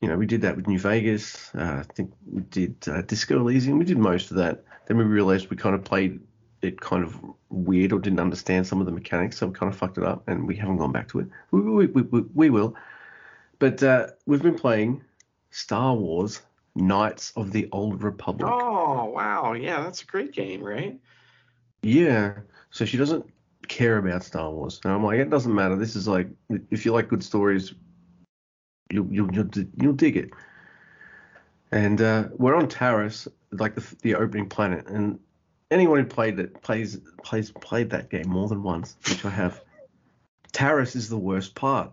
you 0.00 0.08
know, 0.08 0.16
we 0.16 0.26
did 0.26 0.42
that 0.42 0.56
with 0.56 0.66
New 0.66 0.78
Vegas. 0.78 1.54
Uh, 1.54 1.82
I 1.88 1.92
think 1.94 2.12
we 2.30 2.42
did 2.42 2.76
uh, 2.88 3.02
Disco 3.02 3.40
Elysium. 3.40 3.78
We 3.78 3.84
did 3.84 3.98
most 3.98 4.30
of 4.30 4.36
that. 4.38 4.64
Then 4.86 4.98
we 4.98 5.04
realized 5.04 5.50
we 5.50 5.56
kind 5.56 5.74
of 5.74 5.84
played 5.84 6.20
it 6.62 6.80
kind 6.80 7.04
of 7.04 7.18
weird 7.50 7.92
or 7.92 7.98
didn't 7.98 8.20
understand 8.20 8.66
some 8.66 8.80
of 8.80 8.86
the 8.86 8.92
mechanics, 8.92 9.38
so 9.38 9.46
we 9.46 9.54
kind 9.54 9.72
of 9.72 9.78
fucked 9.78 9.98
it 9.98 10.04
up, 10.04 10.26
and 10.26 10.46
we 10.46 10.56
haven't 10.56 10.78
gone 10.78 10.92
back 10.92 11.08
to 11.08 11.20
it. 11.20 11.28
We 11.50 11.60
we 11.60 11.86
we, 11.86 12.02
we, 12.02 12.20
we 12.34 12.50
will. 12.50 12.74
But 13.58 13.82
uh, 13.82 14.08
we've 14.26 14.42
been 14.42 14.58
playing 14.58 15.02
Star 15.50 15.94
Wars 15.94 16.42
Knights 16.76 17.32
of 17.36 17.50
the 17.50 17.68
Old 17.72 18.02
Republic. 18.02 18.52
Oh 18.52 19.06
wow, 19.06 19.54
yeah, 19.54 19.82
that's 19.82 20.02
a 20.02 20.06
great 20.06 20.32
game, 20.32 20.62
right? 20.62 20.98
Yeah. 21.82 22.34
So 22.70 22.84
she 22.84 22.96
doesn't 22.96 23.24
care 23.68 23.98
about 23.98 24.22
Star 24.22 24.50
Wars. 24.50 24.80
And 24.84 24.92
I'm 24.92 25.02
like, 25.02 25.18
it 25.18 25.30
doesn't 25.30 25.54
matter. 25.54 25.76
This 25.76 25.96
is 25.96 26.06
like, 26.06 26.28
if 26.70 26.84
you 26.84 26.92
like 26.92 27.08
good 27.08 27.24
stories, 27.24 27.74
you'll 28.90 29.10
you'll 29.10 29.32
you'll, 29.34 29.48
you'll 29.80 29.92
dig 29.92 30.16
it. 30.16 30.30
And 31.72 32.00
uh, 32.00 32.28
we're 32.36 32.54
on 32.54 32.68
Taris, 32.68 33.26
like 33.50 33.74
the, 33.74 33.96
the 34.02 34.14
opening 34.14 34.48
planet, 34.48 34.86
and 34.88 35.18
anyone 35.70 35.98
who 35.98 36.06
played 36.06 36.38
it 36.38 36.62
plays 36.62 36.98
plays 37.24 37.50
played 37.50 37.90
that 37.90 38.10
game 38.10 38.28
more 38.28 38.48
than 38.48 38.62
once, 38.62 38.96
which 39.08 39.24
I 39.24 39.30
have. 39.30 39.62
Taris 40.52 40.96
is 40.96 41.08
the 41.08 41.18
worst 41.18 41.54
part, 41.54 41.92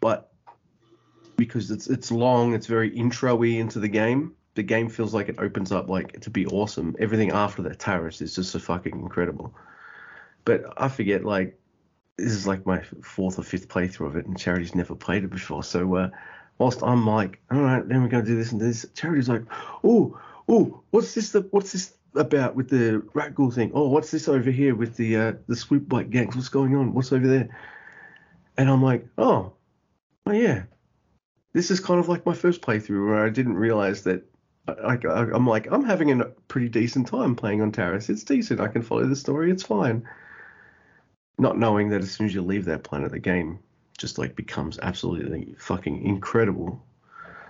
but 0.00 0.29
because 1.40 1.72
it's 1.72 1.88
it's 1.88 2.12
long, 2.12 2.54
it's 2.54 2.66
very 2.66 2.88
intro-y 2.96 3.46
into 3.46 3.80
the 3.80 3.88
game. 3.88 4.34
The 4.54 4.62
game 4.62 4.88
feels 4.88 5.12
like 5.12 5.28
it 5.28 5.36
opens 5.38 5.72
up 5.72 5.88
like 5.88 6.20
to 6.20 6.30
be 6.30 6.46
awesome. 6.46 6.94
Everything 7.00 7.32
after 7.32 7.62
that 7.62 7.78
Taris 7.78 8.22
is 8.22 8.36
just 8.36 8.52
so 8.52 8.60
fucking 8.60 8.92
incredible. 8.92 9.52
But 10.44 10.72
I 10.76 10.88
forget 10.88 11.24
like 11.24 11.58
this 12.16 12.32
is 12.32 12.46
like 12.46 12.66
my 12.66 12.82
fourth 13.02 13.38
or 13.38 13.42
fifth 13.42 13.68
playthrough 13.68 14.06
of 14.06 14.16
it, 14.16 14.26
and 14.26 14.38
Charity's 14.38 14.74
never 14.74 14.94
played 14.94 15.24
it 15.24 15.30
before. 15.30 15.64
So 15.64 15.94
uh, 15.96 16.10
whilst 16.58 16.82
I'm 16.82 17.06
like, 17.06 17.40
all 17.50 17.60
right, 17.60 17.86
then 17.88 18.02
we're 18.02 18.08
gonna 18.08 18.24
do 18.24 18.36
this 18.36 18.52
and 18.52 18.60
this, 18.60 18.86
Charity's 18.94 19.28
like, 19.28 19.42
oh, 19.82 20.18
oh, 20.48 20.82
what's 20.90 21.14
this? 21.14 21.30
The, 21.30 21.40
what's 21.50 21.72
this 21.72 21.94
about 22.14 22.54
with 22.54 22.68
the 22.68 23.02
Rakghoul 23.14 23.52
thing? 23.52 23.72
Oh, 23.74 23.88
what's 23.88 24.10
this 24.10 24.28
over 24.28 24.50
here 24.50 24.74
with 24.74 24.96
the 24.96 25.16
uh, 25.16 25.32
the 25.48 25.56
swoop 25.56 25.88
bike 25.88 26.10
gangs? 26.10 26.36
What's 26.36 26.48
going 26.48 26.76
on? 26.76 26.92
What's 26.92 27.12
over 27.12 27.26
there? 27.26 27.48
And 28.58 28.68
I'm 28.68 28.82
like, 28.82 29.06
oh, 29.16 29.52
oh 30.26 30.32
yeah, 30.32 30.64
this 31.52 31.70
is 31.70 31.80
kind 31.80 32.00
of 32.00 32.08
like 32.08 32.26
my 32.26 32.34
first 32.34 32.62
playthrough 32.62 33.08
where 33.08 33.24
I 33.24 33.30
didn't 33.30 33.56
realize 33.56 34.04
that. 34.04 34.24
Like 34.66 35.04
I'm 35.04 35.46
like 35.46 35.66
I'm 35.72 35.84
having 35.84 36.20
a 36.20 36.26
pretty 36.46 36.68
decent 36.68 37.08
time 37.08 37.34
playing 37.34 37.60
on 37.60 37.72
Taris. 37.72 38.08
It's 38.08 38.22
decent. 38.22 38.60
I 38.60 38.68
can 38.68 38.82
follow 38.82 39.04
the 39.06 39.16
story. 39.16 39.50
It's 39.50 39.62
fine. 39.62 40.06
Not 41.38 41.58
knowing 41.58 41.88
that 41.88 42.02
as 42.02 42.12
soon 42.12 42.26
as 42.26 42.34
you 42.34 42.42
leave 42.42 42.66
that 42.66 42.84
planet, 42.84 43.10
the 43.10 43.18
game 43.18 43.58
just 43.98 44.18
like 44.18 44.36
becomes 44.36 44.78
absolutely 44.80 45.54
fucking 45.58 46.04
incredible. 46.04 46.84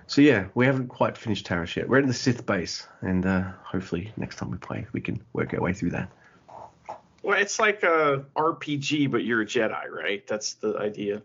So 0.07 0.21
yeah, 0.21 0.47
we 0.55 0.65
haven't 0.65 0.87
quite 0.87 1.17
finished 1.17 1.45
Taris 1.45 1.75
yet. 1.75 1.87
We're 1.87 1.99
in 1.99 2.07
the 2.07 2.13
Sith 2.13 2.45
base, 2.45 2.87
and 3.01 3.25
uh, 3.25 3.43
hopefully 3.63 4.11
next 4.17 4.37
time 4.37 4.51
we 4.51 4.57
play, 4.57 4.87
we 4.91 4.99
can 4.99 5.21
work 5.33 5.53
our 5.53 5.61
way 5.61 5.73
through 5.73 5.91
that. 5.91 6.09
Well, 7.23 7.39
it's 7.39 7.59
like 7.59 7.83
a 7.83 8.25
RPG, 8.35 9.11
but 9.11 9.23
you're 9.23 9.41
a 9.41 9.45
Jedi, 9.45 9.89
right? 9.89 10.25
That's 10.27 10.55
the 10.55 10.77
idea. 10.77 11.21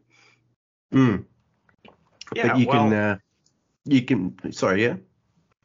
Mm. 0.92 1.24
Yeah, 2.36 2.48
but 2.48 2.58
you 2.58 2.66
well, 2.66 2.90
can, 2.90 2.92
uh, 2.92 3.18
you 3.86 4.02
can. 4.02 4.52
Sorry, 4.52 4.82
yeah. 4.82 4.96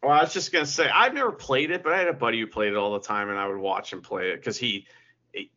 Well, 0.02 0.14
I 0.14 0.22
was 0.22 0.34
just 0.34 0.54
gonna 0.54 0.66
say 0.66 0.90
I've 0.90 1.14
never 1.14 1.32
played 1.32 1.70
it, 1.70 1.84
but 1.84 1.92
I 1.92 1.98
had 1.98 2.08
a 2.08 2.14
buddy 2.14 2.40
who 2.40 2.48
played 2.48 2.72
it 2.72 2.78
all 2.78 2.94
the 2.94 3.06
time, 3.06 3.30
and 3.30 3.38
I 3.38 3.46
would 3.48 3.58
watch 3.58 3.92
him 3.92 4.02
play 4.02 4.32
it 4.32 4.38
because 4.38 4.58
he, 4.58 4.88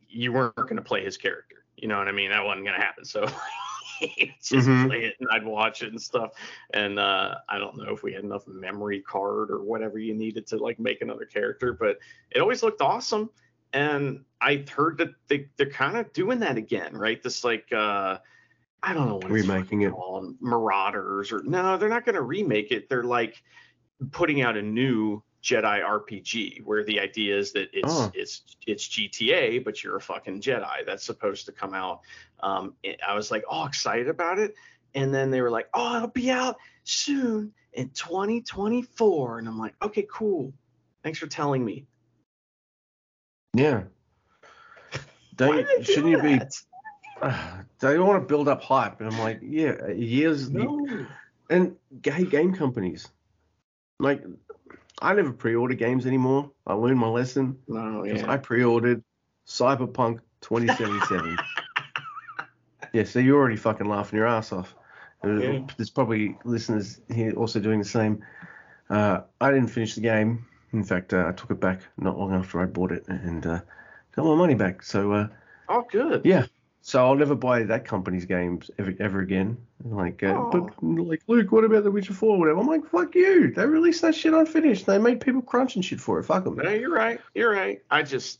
you 0.09 0.33
weren't 0.33 0.57
gonna 0.57 0.83
play 0.83 1.05
his 1.05 1.17
character. 1.17 1.65
You 1.77 1.87
know 1.87 1.99
what 1.99 2.09
I 2.09 2.13
mean? 2.13 2.31
That 2.31 2.45
wasn't 2.45 2.67
gonna 2.67 2.81
happen. 2.83 3.05
So 3.05 3.27
he'd 4.01 4.35
just 4.43 4.69
Mhm. 4.69 4.89
play 4.89 5.05
it, 5.05 5.15
and 5.21 5.29
I'd 5.31 5.47
watch 5.47 5.83
it 5.83 5.91
and 5.91 6.03
stuff. 6.03 6.33
And 6.73 6.99
uh, 6.99 7.37
I 7.49 7.59
don't 7.59 7.77
know 7.77 7.95
if 7.95 8.03
we 8.03 8.13
had 8.13 8.25
enough 8.25 8.47
memory 8.49 9.01
card 9.01 9.53
or 9.53 9.63
whatever 9.63 10.01
you 10.01 10.15
needed 10.15 10.49
to 10.49 10.57
like 10.57 10.81
make 10.81 11.01
another 11.01 11.27
character, 11.27 11.73
but 11.73 11.99
it 12.33 12.41
always 12.41 12.65
looked 12.65 12.83
awesome. 12.83 13.31
And 13.73 14.25
I 14.41 14.65
heard 14.69 14.99
that 14.99 15.11
they, 15.29 15.49
they're 15.57 15.71
kind 15.71 15.97
of 15.97 16.13
doing 16.13 16.41
that 16.41 16.57
again, 16.57 16.97
right? 16.97 17.23
This 17.23 17.45
like 17.45 17.73
uh, 17.73 18.19
I 18.87 18.93
don't 18.93 19.09
know 19.09 19.15
what 19.17 19.25
it's 19.25 19.33
Remaking 19.33 19.83
it. 19.83 19.93
called, 19.93 20.35
Marauders 20.41 21.33
or 21.33 21.43
no, 21.43 21.77
they're 21.79 21.89
not 21.89 22.05
going 22.05 22.17
to 22.17 22.23
remake 22.23 22.71
it. 22.71 22.89
They're 22.89 23.03
like 23.03 23.43
putting 24.13 24.43
out 24.43 24.57
a 24.57 24.63
new 24.63 25.23
Jedi 25.43 25.83
RPG 25.83 26.65
where 26.65 26.85
the 26.85 27.01
idea 27.01 27.37
is 27.39 27.53
that 27.53 27.69
it's 27.73 27.89
Oh. 27.91 28.11
it's 28.15 28.43
it's 28.67 28.87
GTA, 28.89 29.65
but 29.65 29.83
you're 29.83 29.97
a 29.97 30.01
fucking 30.01 30.41
Jedi. 30.41 30.85
That's 30.87 31.05
supposed 31.05 31.47
to 31.47 31.53
come 31.53 31.75
out. 31.75 32.01
Um, 32.41 32.75
I 33.07 33.15
was 33.15 33.31
like, 33.31 33.45
oh, 33.51 33.65
excited 33.67 34.09
about 34.09 34.39
it, 34.39 34.55
and 34.95 35.15
then 35.15 35.31
they 35.31 35.41
were 35.41 35.51
like, 35.51 35.69
oh, 35.75 35.97
it'll 35.97 36.09
be 36.09 36.31
out 36.31 36.57
soon 36.85 37.53
in 37.73 37.89
2024, 37.91 39.39
and 39.39 39.49
I'm 39.49 39.59
like, 39.59 39.75
okay, 39.83 40.07
cool. 40.11 40.53
Thanks 41.03 41.19
for 41.19 41.27
telling 41.27 41.65
me. 41.65 41.87
Yeah. 43.55 43.85
Don't 45.37 45.67
they 45.67 45.83
shouldn't 45.85 46.09
you 46.09 46.23
be? 46.23 46.41
they 47.81 47.99
want 47.99 48.23
to 48.23 48.27
build 48.27 48.49
up 48.49 48.63
hype, 48.63 49.01
and 49.01 49.13
I'm 49.13 49.19
like, 49.19 49.41
yeah, 49.43 49.89
years. 49.89 50.51
No. 50.51 51.07
And 51.51 51.77
hey, 52.03 52.25
game 52.25 52.55
companies, 52.55 53.09
like, 53.99 54.23
I 55.01 55.13
never 55.15 55.33
pre-order 55.33 55.75
games 55.75 56.07
anymore. 56.07 56.51
I 56.67 56.75
learned 56.75 56.99
my 56.99 57.09
lesson 57.09 57.59
No, 57.69 58.03
because 58.03 58.23
yeah. 58.23 58.31
I 58.33 58.37
pre-ordered 58.39 59.03
Cyberpunk 59.47 60.21
2077. 60.41 61.37
yeah, 62.93 63.05
so 63.05 63.19
you're 63.19 63.39
already 63.39 63.57
fucking 63.57 63.89
laughing 63.89 64.19
your 64.19 64.27
ass 64.27 64.53
off. 64.53 64.75
Uh, 65.23 65.29
Yeah. 65.35 65.67
There's 65.77 65.91
probably 65.91 66.39
listeners 66.45 67.01
here 67.13 67.33
also 67.33 67.61
doing 67.61 67.79
the 67.79 67.85
same. 67.85 68.25
Uh, 68.89 69.21
I 69.41 69.51
didn't 69.51 69.69
finish 69.69 69.95
the 69.95 70.01
game. 70.01 70.47
In 70.73 70.85
fact, 70.85 71.13
uh, 71.13 71.27
I 71.29 71.33
took 71.33 71.51
it 71.51 71.61
back 71.61 71.81
not 71.97 72.19
long 72.19 72.33
after 72.33 72.61
I 72.61 72.67
bought 72.67 72.93
it 72.93 73.07
and 73.09 73.47
uh, 73.47 73.61
got 74.15 74.25
my 74.25 74.35
money 74.35 74.55
back. 74.55 74.83
So 74.83 75.13
uh, 75.13 75.29
oh, 75.69 75.87
good. 75.91 76.23
yeah, 76.25 76.47
so 76.87 77.03
I'll 77.03 77.15
never 77.15 77.35
buy 77.35 77.63
that 77.63 77.87
company's 77.87 78.27
games 78.27 78.71
ever 78.79 78.93
ever 79.01 79.21
again. 79.21 79.57
Like, 79.87 80.23
uh, 80.23 80.39
but 80.53 80.83
like 80.83 81.23
Luke, 81.27 81.51
what 81.51 81.65
about 81.65 81.83
The 81.83 81.91
Witcher 81.91 82.13
4? 82.13 82.39
Whatever. 82.39 82.61
I'm 82.61 82.67
like, 82.67 82.85
fuck 82.85 83.15
you. 83.15 83.55
They 83.55 83.65
released 83.65 84.03
that 84.03 84.15
shit 84.15 84.35
unfinished. 84.35 84.85
They 84.85 84.99
made 84.99 85.23
people 85.23 85.41
crunch 85.41 85.77
and 85.77 85.85
shit 85.85 85.99
for 85.99 86.19
it. 86.19 86.25
Fuck 86.25 86.45
them. 86.45 86.57
No, 86.57 86.69
you're 86.69 86.93
right. 86.93 87.19
You're 87.35 87.51
right. 87.51 87.81
I 87.91 88.03
just 88.03 88.39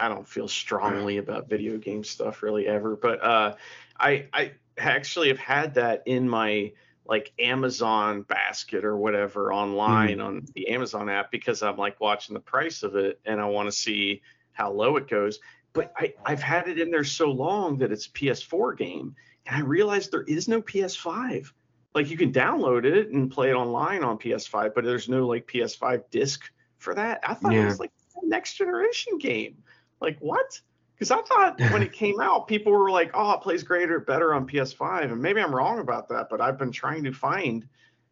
I 0.00 0.08
don't 0.08 0.26
feel 0.26 0.48
strongly 0.48 1.18
about 1.18 1.50
video 1.50 1.76
game 1.76 2.04
stuff 2.04 2.42
really 2.42 2.66
ever, 2.66 2.96
but 2.96 3.22
uh, 3.22 3.56
I 4.00 4.28
I 4.32 4.52
actually 4.78 5.28
have 5.28 5.38
had 5.38 5.74
that 5.74 6.04
in 6.06 6.26
my 6.26 6.72
like 7.04 7.32
Amazon 7.38 8.22
basket 8.22 8.86
or 8.86 8.96
whatever 8.96 9.52
online 9.52 10.22
on 10.22 10.46
the 10.54 10.68
Amazon 10.68 11.10
app 11.10 11.30
because 11.30 11.62
I'm 11.62 11.76
like 11.76 12.00
watching 12.00 12.32
the 12.32 12.40
price 12.40 12.82
of 12.82 12.96
it 12.96 13.20
and 13.26 13.42
I 13.42 13.44
want 13.44 13.68
to 13.68 13.72
see 13.72 14.22
how 14.52 14.72
low 14.72 14.96
it 14.96 15.06
goes. 15.06 15.38
But 15.74 15.92
I, 15.96 16.14
I've 16.24 16.42
had 16.42 16.68
it 16.68 16.78
in 16.78 16.90
there 16.90 17.04
so 17.04 17.30
long 17.30 17.76
that 17.78 17.92
it's 17.92 18.06
a 18.06 18.10
PS4 18.10 18.78
game, 18.78 19.14
and 19.46 19.56
I 19.56 19.60
realized 19.60 20.10
there 20.10 20.22
is 20.22 20.48
no 20.48 20.62
PS5. 20.62 21.52
Like 21.94 22.10
you 22.10 22.16
can 22.16 22.32
download 22.32 22.84
it 22.84 23.10
and 23.10 23.30
play 23.30 23.50
it 23.50 23.54
online 23.54 24.02
on 24.02 24.18
PS5, 24.18 24.74
but 24.74 24.84
there's 24.84 25.08
no 25.08 25.26
like 25.26 25.46
PS5 25.46 26.04
disc 26.10 26.50
for 26.78 26.94
that. 26.94 27.20
I 27.26 27.34
thought 27.34 27.54
it 27.54 27.64
was 27.64 27.80
like 27.80 27.92
a 28.22 28.26
next 28.26 28.54
generation 28.54 29.18
game. 29.18 29.62
Like 30.00 30.18
what? 30.20 30.60
Because 30.94 31.10
I 31.10 31.20
thought 31.22 31.60
when 31.72 31.82
it 31.82 31.92
came 32.04 32.20
out, 32.20 32.48
people 32.48 32.72
were 32.72 32.90
like, 32.90 33.10
"Oh, 33.14 33.32
it 33.32 33.42
plays 33.42 33.62
greater, 33.62 34.00
better 34.00 34.32
on 34.32 34.46
PS5," 34.46 35.12
and 35.12 35.20
maybe 35.20 35.40
I'm 35.40 35.54
wrong 35.54 35.80
about 35.80 36.08
that. 36.08 36.28
But 36.30 36.40
I've 36.40 36.58
been 36.58 36.72
trying 36.72 37.04
to 37.04 37.12
find 37.12 37.68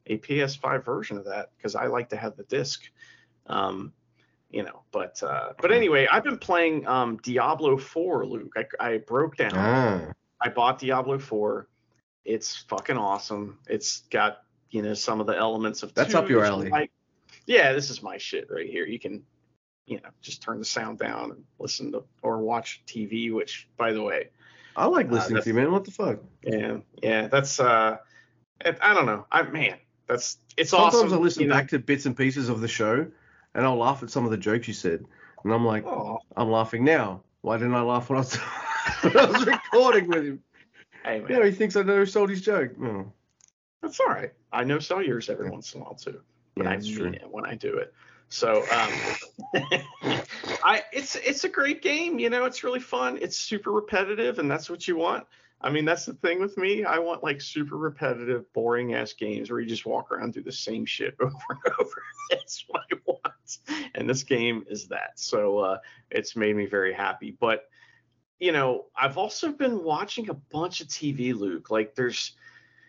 a 0.06 0.18
PS5 0.18 0.84
version 0.84 1.16
of 1.16 1.24
that 1.26 1.50
because 1.56 1.74
I 1.74 1.86
like 1.86 2.08
to 2.10 2.16
have 2.16 2.36
the 2.36 2.44
disc. 2.44 2.82
Um, 3.46 3.92
you 4.52 4.62
know, 4.62 4.82
but 4.92 5.22
uh, 5.22 5.52
but 5.60 5.72
anyway, 5.72 6.06
I've 6.10 6.24
been 6.24 6.38
playing 6.38 6.86
um, 6.86 7.16
Diablo 7.22 7.76
4, 7.78 8.26
Luke. 8.26 8.52
I, 8.56 8.64
I 8.94 8.98
broke 8.98 9.36
down. 9.36 9.52
Ah, 9.54 10.12
I 10.40 10.48
bought 10.50 10.78
Diablo 10.78 11.18
4. 11.18 11.66
It's 12.24 12.56
fucking 12.68 12.96
awesome. 12.96 13.58
It's 13.68 14.00
got 14.10 14.42
you 14.70 14.82
know 14.82 14.94
some 14.94 15.20
of 15.20 15.26
the 15.26 15.36
elements 15.36 15.82
of 15.82 15.94
That's 15.94 16.12
two 16.12 16.18
up 16.18 16.28
your 16.28 16.44
alley. 16.44 16.68
like. 16.70 16.90
yeah, 17.46 17.72
this 17.72 17.90
is 17.90 18.02
my 18.02 18.18
shit 18.18 18.48
right 18.50 18.68
here. 18.68 18.86
You 18.86 18.98
can 18.98 19.22
you 19.86 19.96
know 19.96 20.10
just 20.20 20.42
turn 20.42 20.58
the 20.58 20.64
sound 20.64 20.98
down 20.98 21.32
and 21.32 21.44
listen 21.58 21.90
to 21.92 22.04
or 22.22 22.38
watch 22.38 22.82
TV. 22.86 23.32
Which 23.32 23.68
by 23.76 23.92
the 23.92 24.02
way, 24.02 24.28
I 24.76 24.86
like 24.86 25.06
Uh, 25.08 25.14
listening 25.14 25.42
to 25.42 25.48
you, 25.48 25.54
man. 25.54 25.72
What 25.72 25.84
the 25.84 25.90
fuck? 25.90 26.18
yeah, 26.44 26.76
yeah, 27.02 27.26
that's 27.28 27.58
uh, 27.58 27.96
I 28.64 28.94
don't 28.94 29.06
know. 29.06 29.26
I 29.32 29.42
man, 29.42 29.78
that's 30.06 30.38
it's 30.56 30.70
Sometimes 30.70 30.94
awesome. 30.96 31.12
I 31.14 31.16
listen 31.16 31.42
you 31.42 31.48
know? 31.48 31.54
back 31.54 31.68
to 31.68 31.78
bits 31.78 32.06
and 32.06 32.16
pieces 32.16 32.48
of 32.48 32.60
the 32.60 32.68
show, 32.68 33.06
and 33.54 33.64
I'll 33.64 33.76
laugh 33.76 34.02
at 34.02 34.10
some 34.10 34.24
of 34.24 34.30
the 34.30 34.36
jokes 34.36 34.68
you 34.68 34.74
said, 34.74 35.04
and 35.44 35.52
I'm 35.52 35.64
like, 35.64 35.86
Oh, 35.86 36.18
I'm 36.36 36.50
laughing 36.50 36.84
now. 36.84 37.22
Why 37.42 37.56
didn't 37.56 37.74
I 37.74 37.82
laugh 37.82 38.08
when 38.08 38.18
I 38.18 38.20
was, 38.20 38.36
when 39.02 39.16
I 39.16 39.24
was 39.26 39.46
recording 39.46 40.08
with 40.08 40.24
him? 40.24 40.42
hey 41.04 41.20
man, 41.20 41.30
Yeah, 41.30 41.44
he 41.44 41.52
thinks 41.52 41.76
I 41.76 41.82
never 41.82 42.06
sold 42.06 42.30
his 42.30 42.40
joke. 42.40 42.72
Oh, 42.80 43.12
That's 43.82 43.98
all 44.00 44.06
right. 44.06 44.32
I 44.52 44.64
know 44.64 44.78
sell 44.78 45.02
yours 45.02 45.28
every 45.28 45.50
once 45.50 45.74
in 45.74 45.80
a 45.80 45.84
while 45.84 45.94
too, 45.94 46.20
but 46.54 46.64
yeah, 46.64 46.70
I 46.70 46.76
mean 46.76 46.96
true. 46.96 47.08
it 47.08 47.28
when 47.28 47.44
I 47.46 47.54
do 47.54 47.76
it. 47.78 47.92
So 48.28 48.62
um, 48.72 48.92
I 50.64 50.82
it's 50.92 51.16
it's 51.16 51.44
a 51.44 51.48
great 51.48 51.82
game. 51.82 52.18
You 52.18 52.30
know, 52.30 52.44
it's 52.44 52.64
really 52.64 52.80
fun. 52.80 53.18
It's 53.20 53.36
super 53.36 53.70
repetitive, 53.72 54.38
and 54.38 54.50
that's 54.50 54.70
what 54.70 54.88
you 54.88 54.96
want. 54.96 55.26
I 55.60 55.70
mean, 55.70 55.84
that's 55.84 56.06
the 56.06 56.14
thing 56.14 56.40
with 56.40 56.56
me. 56.56 56.84
I 56.84 56.98
want 56.98 57.22
like 57.22 57.40
super 57.40 57.76
repetitive, 57.76 58.50
boring 58.52 58.94
ass 58.94 59.12
games 59.12 59.50
where 59.50 59.60
you 59.60 59.66
just 59.66 59.86
walk 59.86 60.10
around 60.10 60.32
do 60.32 60.42
the 60.42 60.50
same 60.50 60.86
shit 60.86 61.14
over 61.20 61.34
and 61.50 61.74
over. 61.78 62.02
That's 62.30 62.64
what 62.68 62.82
I 62.90 62.96
want. 63.04 63.31
And 63.94 64.08
this 64.08 64.22
game 64.22 64.64
is 64.68 64.88
that. 64.88 65.12
So 65.16 65.58
uh, 65.58 65.78
it's 66.10 66.34
made 66.34 66.56
me 66.56 66.66
very 66.66 66.94
happy. 66.94 67.36
But 67.38 67.64
you 68.38 68.50
know, 68.52 68.86
I've 68.96 69.18
also 69.18 69.52
been 69.52 69.84
watching 69.84 70.28
a 70.30 70.34
bunch 70.34 70.80
of 70.80 70.88
TV, 70.88 71.32
Luke. 71.34 71.70
Like 71.70 71.94
there's 71.94 72.32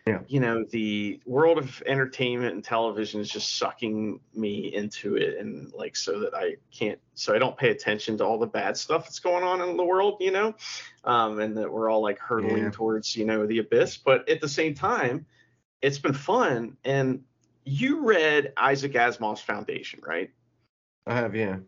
Yeah. 0.06 0.20
you 0.26 0.40
know, 0.40 0.64
the 0.70 1.20
world 1.26 1.58
of 1.58 1.82
entertainment 1.86 2.54
and 2.54 2.64
television 2.64 3.20
is 3.20 3.30
just 3.30 3.56
sucking 3.56 4.20
me 4.34 4.74
into 4.74 5.16
it, 5.16 5.38
and 5.38 5.72
like 5.72 5.94
so 5.96 6.18
that 6.20 6.34
I 6.34 6.56
can't, 6.72 6.98
so 7.14 7.34
I 7.34 7.38
don't 7.38 7.56
pay 7.56 7.70
attention 7.70 8.18
to 8.18 8.24
all 8.24 8.38
the 8.38 8.46
bad 8.46 8.76
stuff 8.76 9.04
that's 9.04 9.18
going 9.20 9.44
on 9.44 9.60
in 9.60 9.76
the 9.76 9.84
world, 9.84 10.16
you 10.20 10.30
know, 10.32 10.54
um, 11.04 11.38
and 11.40 11.56
that 11.56 11.70
we're 11.72 11.88
all 11.90 12.02
like 12.02 12.18
hurtling 12.18 12.64
Yeah. 12.64 12.70
towards, 12.70 13.14
you 13.16 13.24
know, 13.24 13.46
the 13.46 13.58
abyss. 13.58 13.96
But 13.96 14.28
at 14.28 14.40
the 14.40 14.48
same 14.48 14.74
time, 14.74 15.26
it's 15.80 15.98
been 15.98 16.14
fun. 16.14 16.76
And 16.84 17.24
you 17.64 18.04
read 18.04 18.52
Isaac 18.56 18.92
Asimov's 18.92 19.40
Foundation, 19.40 20.00
right? 20.06 20.30
I 21.06 21.14
have, 21.14 21.34
yeah. 21.34 21.58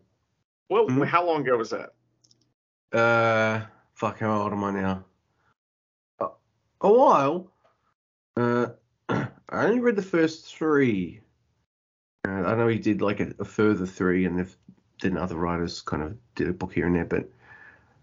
Well, 0.68 0.88
Mhm. 0.88 1.06
how 1.06 1.24
long 1.24 1.42
ago 1.42 1.56
was 1.58 1.70
that? 1.70 1.94
Uh, 2.92 3.66
fuck, 3.94 4.18
how 4.18 4.42
old 4.42 4.52
am 4.52 4.64
I 4.64 4.70
now? 4.70 5.04
Uh, 6.18 6.28
a 6.80 6.92
while. 6.92 7.52
Uh, 8.36 8.68
I 9.08 9.28
only 9.50 9.80
read 9.80 9.96
the 9.96 10.02
first 10.02 10.54
three. 10.54 11.20
Uh, 12.26 12.30
I 12.30 12.54
know 12.54 12.68
he 12.68 12.78
did 12.78 13.02
like 13.02 13.20
a, 13.20 13.32
a 13.38 13.44
further 13.44 13.86
three, 13.86 14.24
and 14.24 14.40
if 14.40 14.56
then 15.00 15.16
other 15.16 15.36
writers 15.36 15.82
kind 15.82 16.02
of 16.02 16.16
did 16.34 16.48
a 16.48 16.52
book 16.52 16.72
here 16.72 16.86
and 16.86 16.96
there, 16.96 17.04
but 17.04 17.28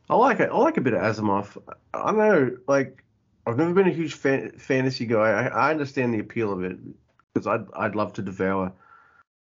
I 0.09 0.15
like 0.15 0.39
it. 0.39 0.49
I 0.51 0.57
like 0.57 0.77
a 0.77 0.81
bit 0.81 0.93
of 0.93 1.01
Asimov. 1.01 1.57
I 1.93 2.11
know, 2.11 2.55
like 2.67 3.03
I've 3.47 3.57
never 3.57 3.73
been 3.73 3.87
a 3.87 3.91
huge 3.91 4.13
fan, 4.13 4.51
fantasy 4.57 5.05
guy. 5.05 5.31
I, 5.31 5.47
I 5.47 5.71
understand 5.71 6.13
the 6.13 6.19
appeal 6.19 6.53
of 6.53 6.63
it 6.63 6.77
because 7.33 7.47
I'd 7.47 7.65
I'd 7.73 7.95
love 7.95 8.13
to 8.13 8.21
devour 8.21 8.71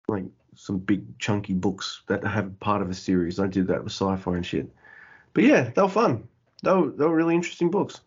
like 0.08 0.24
some 0.56 0.78
big 0.78 1.18
chunky 1.18 1.52
books 1.52 2.02
that 2.08 2.24
have 2.24 2.58
part 2.60 2.82
of 2.82 2.90
a 2.90 2.94
series. 2.94 3.38
I 3.38 3.46
did 3.46 3.68
that 3.68 3.84
with 3.84 3.92
sci-fi 3.92 4.36
and 4.36 4.44
shit. 4.46 4.68
But 5.32 5.44
yeah, 5.44 5.70
they 5.74 5.82
were 5.82 5.88
fun. 5.88 6.26
They 6.62 6.72
were, 6.72 6.90
they 6.90 7.04
were 7.04 7.14
really 7.14 7.34
interesting 7.34 7.70
books. 7.70 8.00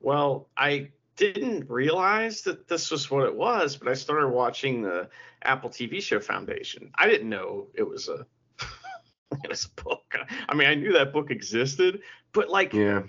Well, 0.00 0.48
I 0.56 0.90
didn't 1.16 1.68
realize 1.68 2.42
that 2.42 2.68
this 2.68 2.90
was 2.90 3.10
what 3.10 3.24
it 3.24 3.34
was, 3.34 3.76
but 3.76 3.88
I 3.88 3.94
started 3.94 4.28
watching 4.28 4.82
the 4.82 5.08
Apple 5.42 5.70
TV 5.70 6.02
show 6.02 6.20
Foundation. 6.20 6.90
I 6.94 7.08
didn't 7.08 7.28
know 7.28 7.68
it 7.74 7.88
was 7.88 8.08
a 8.08 8.26
it 9.44 9.48
was 9.48 9.66
a 9.66 9.82
book. 9.82 10.14
I 10.48 10.54
mean, 10.54 10.68
I 10.68 10.74
knew 10.74 10.92
that 10.92 11.12
book 11.12 11.30
existed, 11.30 12.02
but 12.32 12.48
like 12.48 12.72
Yeah. 12.72 13.02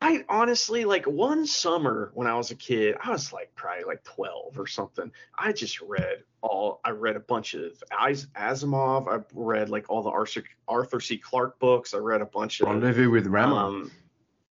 I 0.00 0.24
honestly 0.30 0.84
like 0.86 1.04
one 1.06 1.46
summer 1.46 2.10
when 2.14 2.26
I 2.26 2.34
was 2.36 2.50
a 2.50 2.54
kid, 2.54 2.96
I 3.02 3.10
was 3.10 3.32
like 3.32 3.54
probably 3.54 3.84
like 3.84 4.02
12 4.04 4.58
or 4.58 4.66
something. 4.66 5.10
I 5.38 5.52
just 5.52 5.80
read 5.82 6.22
all 6.40 6.80
I 6.84 6.90
read 6.90 7.16
a 7.16 7.20
bunch 7.20 7.52
of 7.54 7.82
As- 7.98 8.26
Asimov. 8.28 9.08
I 9.08 9.22
read 9.34 9.68
like 9.68 9.86
all 9.90 10.02
the 10.02 10.10
Arthur 10.10 10.42
Arthur 10.68 11.00
C. 11.00 11.18
Clarke 11.18 11.58
books. 11.58 11.92
I 11.92 11.98
read 11.98 12.22
a 12.22 12.26
bunch 12.26 12.60
of 12.60 12.68
Rendezvous 12.68 13.10
with 13.10 13.26
Rama. 13.26 13.54
um, 13.56 13.90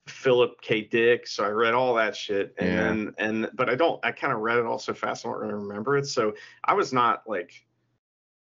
Philip 0.06 0.60
K. 0.60 0.82
Dick. 0.82 1.26
So 1.26 1.44
I 1.44 1.48
read 1.48 1.74
all 1.74 1.94
that 1.94 2.14
shit, 2.14 2.54
Yeah. 2.60 2.88
and 2.90 3.14
and 3.18 3.50
but 3.54 3.68
I 3.68 3.74
don't. 3.74 3.98
I 4.04 4.12
kind 4.12 4.32
of 4.32 4.38
read 4.40 4.58
it 4.58 4.64
all 4.66 4.78
so 4.78 4.94
fast, 4.94 5.26
I 5.26 5.30
don't 5.30 5.40
to 5.48 5.56
remember 5.56 5.96
it. 5.96 6.06
So 6.06 6.34
I 6.64 6.74
was 6.74 6.92
not 6.92 7.22
like. 7.28 7.64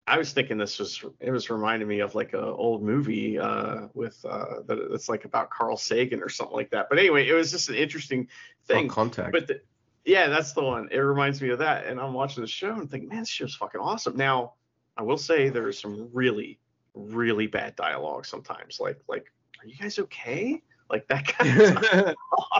I 0.08 0.18
was 0.18 0.32
thinking 0.32 0.56
this 0.56 0.78
was 0.78 1.04
it 1.20 1.30
was 1.32 1.50
reminding 1.50 1.88
me 1.88 2.00
of 2.00 2.14
like 2.14 2.32
a 2.32 2.40
old 2.40 2.82
movie 2.82 3.38
uh, 3.38 3.88
with 3.92 4.24
uh, 4.24 4.62
that 4.66 4.78
it's 4.92 5.08
like 5.08 5.24
about 5.24 5.50
Carl 5.50 5.76
Sagan 5.76 6.22
or 6.22 6.28
something 6.28 6.54
like 6.54 6.70
that. 6.70 6.88
But 6.88 6.98
anyway, 6.98 7.28
it 7.28 7.32
was 7.32 7.50
just 7.50 7.68
an 7.68 7.74
interesting 7.74 8.28
thing. 8.66 8.86
Or 8.86 8.90
contact. 8.90 9.32
But 9.32 9.48
the, 9.48 9.60
yeah, 10.04 10.28
that's 10.28 10.52
the 10.52 10.62
one. 10.62 10.88
It 10.92 10.98
reminds 10.98 11.42
me 11.42 11.48
of 11.50 11.58
that. 11.58 11.86
And 11.86 12.00
I'm 12.00 12.14
watching 12.14 12.42
the 12.42 12.48
show 12.48 12.72
and 12.72 12.88
thinking, 12.88 13.08
man, 13.08 13.20
this 13.20 13.28
show's 13.28 13.56
fucking 13.56 13.80
awesome. 13.80 14.16
Now, 14.16 14.52
I 14.96 15.02
will 15.02 15.18
say 15.18 15.48
there's 15.48 15.80
some 15.80 16.08
really, 16.12 16.60
really 16.94 17.48
bad 17.48 17.74
dialogue 17.74 18.24
sometimes. 18.24 18.78
Like, 18.78 19.00
like, 19.08 19.32
are 19.60 19.66
you 19.66 19.74
guys 19.76 19.98
okay? 19.98 20.62
Like 20.88 21.08
that 21.08 21.26
kind 21.26 21.60
of 21.60 21.78
stuff. 21.84 22.14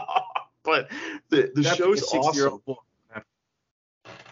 but 0.63 0.91
the, 1.29 1.51
the 1.55 1.61
That's 1.61 1.77
show's 1.77 2.13
like 2.13 2.21
a 2.21 2.27
60-year-old 2.27 2.61
awesome. 2.67 3.23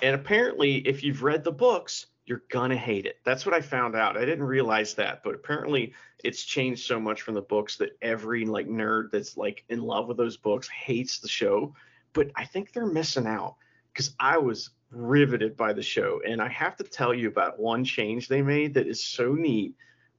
And 0.01 0.15
apparently, 0.15 0.75
if 0.80 1.04
you've 1.04 1.23
read 1.23 1.45
the 1.45 1.54
books, 1.54 2.08
you're 2.26 2.44
gonna 2.50 2.78
hate 2.78 3.06
it. 3.06 3.20
That's 3.24 3.46
what 3.46 3.54
I 3.54 3.62
found 3.62 3.96
out. 3.96 4.18
I 4.18 4.26
didn't 4.26 4.46
realize 4.46 4.96
that, 4.96 5.24
but 5.24 5.36
apparently 5.36 5.94
it's 6.24 6.44
changed 6.44 6.86
so 6.86 7.00
much 7.00 7.22
from 7.22 7.36
the 7.36 7.42
books 7.42 7.78
that 7.78 7.98
every 8.02 8.46
like 8.46 8.68
nerd 8.68 9.12
that's 9.12 9.38
like 9.38 9.64
in 9.70 9.82
love 9.82 10.08
with 10.08 10.18
those 10.18 10.38
books 10.38 10.68
hates 10.68 11.20
the 11.20 11.28
show. 11.28 11.76
But 12.14 12.32
I 12.36 12.46
think 12.46 12.72
they're 12.72 12.86
missing 12.86 13.28
out 13.28 13.56
because 13.94 14.16
I 14.20 14.38
was 14.38 14.72
riveted 14.92 15.56
by 15.56 15.74
the 15.74 15.84
show. 15.84 16.22
And 16.28 16.42
I 16.42 16.50
have 16.50 16.76
to 16.78 16.84
tell 16.84 17.14
you 17.14 17.28
about 17.28 17.60
one 17.60 17.84
change 17.84 18.28
they 18.28 18.42
made 18.42 18.74
that 18.74 18.88
is 18.88 19.04
so 19.04 19.34
neat. 19.34 19.76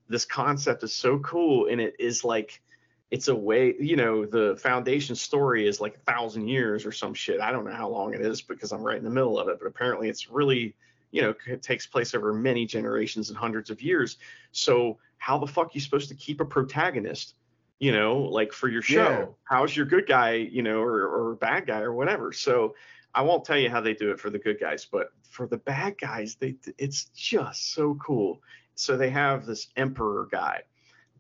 This 0.09 0.25
concept 0.25 0.85
is 0.85 0.92
so 0.92 1.19
cool, 1.19 1.66
and 1.66 1.81
it 1.81 1.97
is 1.99 2.23
like 2.23 2.62
it's 3.11 3.29
a 3.29 3.35
way, 3.35 3.75
you 3.79 3.97
know, 3.97 4.27
the 4.27 4.57
foundation 4.57 5.14
story 5.14 5.66
is 5.66 5.81
like 5.81 5.97
a 5.97 6.12
thousand 6.12 6.49
years 6.49 6.85
or 6.85 6.92
some 6.92 7.14
shit. 7.14 7.40
I 7.40 7.53
don't 7.53 7.64
know 7.64 7.75
how 7.75 7.88
long 7.88 8.14
it 8.14 8.21
is 8.21 8.42
because 8.42 8.73
I'm 8.73 8.83
right 8.83 8.99
in 8.99 9.05
the 9.05 9.11
middle 9.11 9.38
of 9.38 9.49
it, 9.49 9.59
but 9.61 9.66
apparently 9.66 10.09
it's 10.09 10.29
really, 10.29 10.75
you 11.16 11.22
know, 11.22 11.35
it 11.46 11.62
takes 11.62 11.87
place 11.87 12.14
over 12.14 12.35
many 12.35 12.66
generations 12.66 13.31
and 13.31 13.38
hundreds 13.38 13.70
of 13.70 13.81
years. 13.81 14.18
So 14.52 14.98
how 15.16 15.38
the 15.38 15.46
fuck 15.46 15.68
are 15.68 15.70
you 15.72 15.81
supposed 15.81 16.11
to 16.11 16.14
keep 16.14 16.42
a 16.42 16.44
protagonist, 16.44 17.37
you 17.79 17.90
know, 17.90 18.18
like 18.18 18.52
for 18.52 18.68
your 18.68 18.83
show? 18.83 19.09
Yeah. 19.09 19.26
How's 19.44 19.74
your 19.74 19.87
good 19.87 20.07
guy, 20.07 20.35
you 20.35 20.62
know, 20.62 20.83
or, 20.83 21.09
or 21.09 21.35
bad 21.37 21.66
guy 21.66 21.81
or 21.81 21.94
whatever? 21.94 22.35
So 22.35 22.74
I 23.14 23.22
won't 23.22 23.46
tell 23.46 23.57
you 23.57 23.70
how 23.70 23.81
they 23.81 23.94
do 23.94 24.11
it 24.11 24.20
for 24.20 24.29
the 24.29 24.38
good 24.38 24.61
guys, 24.61 24.85
but 24.85 25.09
for 25.31 25.46
the 25.46 25.57
bad 25.57 25.96
guys, 25.98 26.37
they 26.38 26.57
it's 26.76 27.07
just 27.14 27.72
so 27.72 27.94
cool. 27.94 28.42
So 28.74 28.98
they 28.98 29.09
have 29.09 29.46
this 29.46 29.68
emperor 29.74 30.29
guy, 30.31 30.64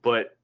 but 0.02 0.36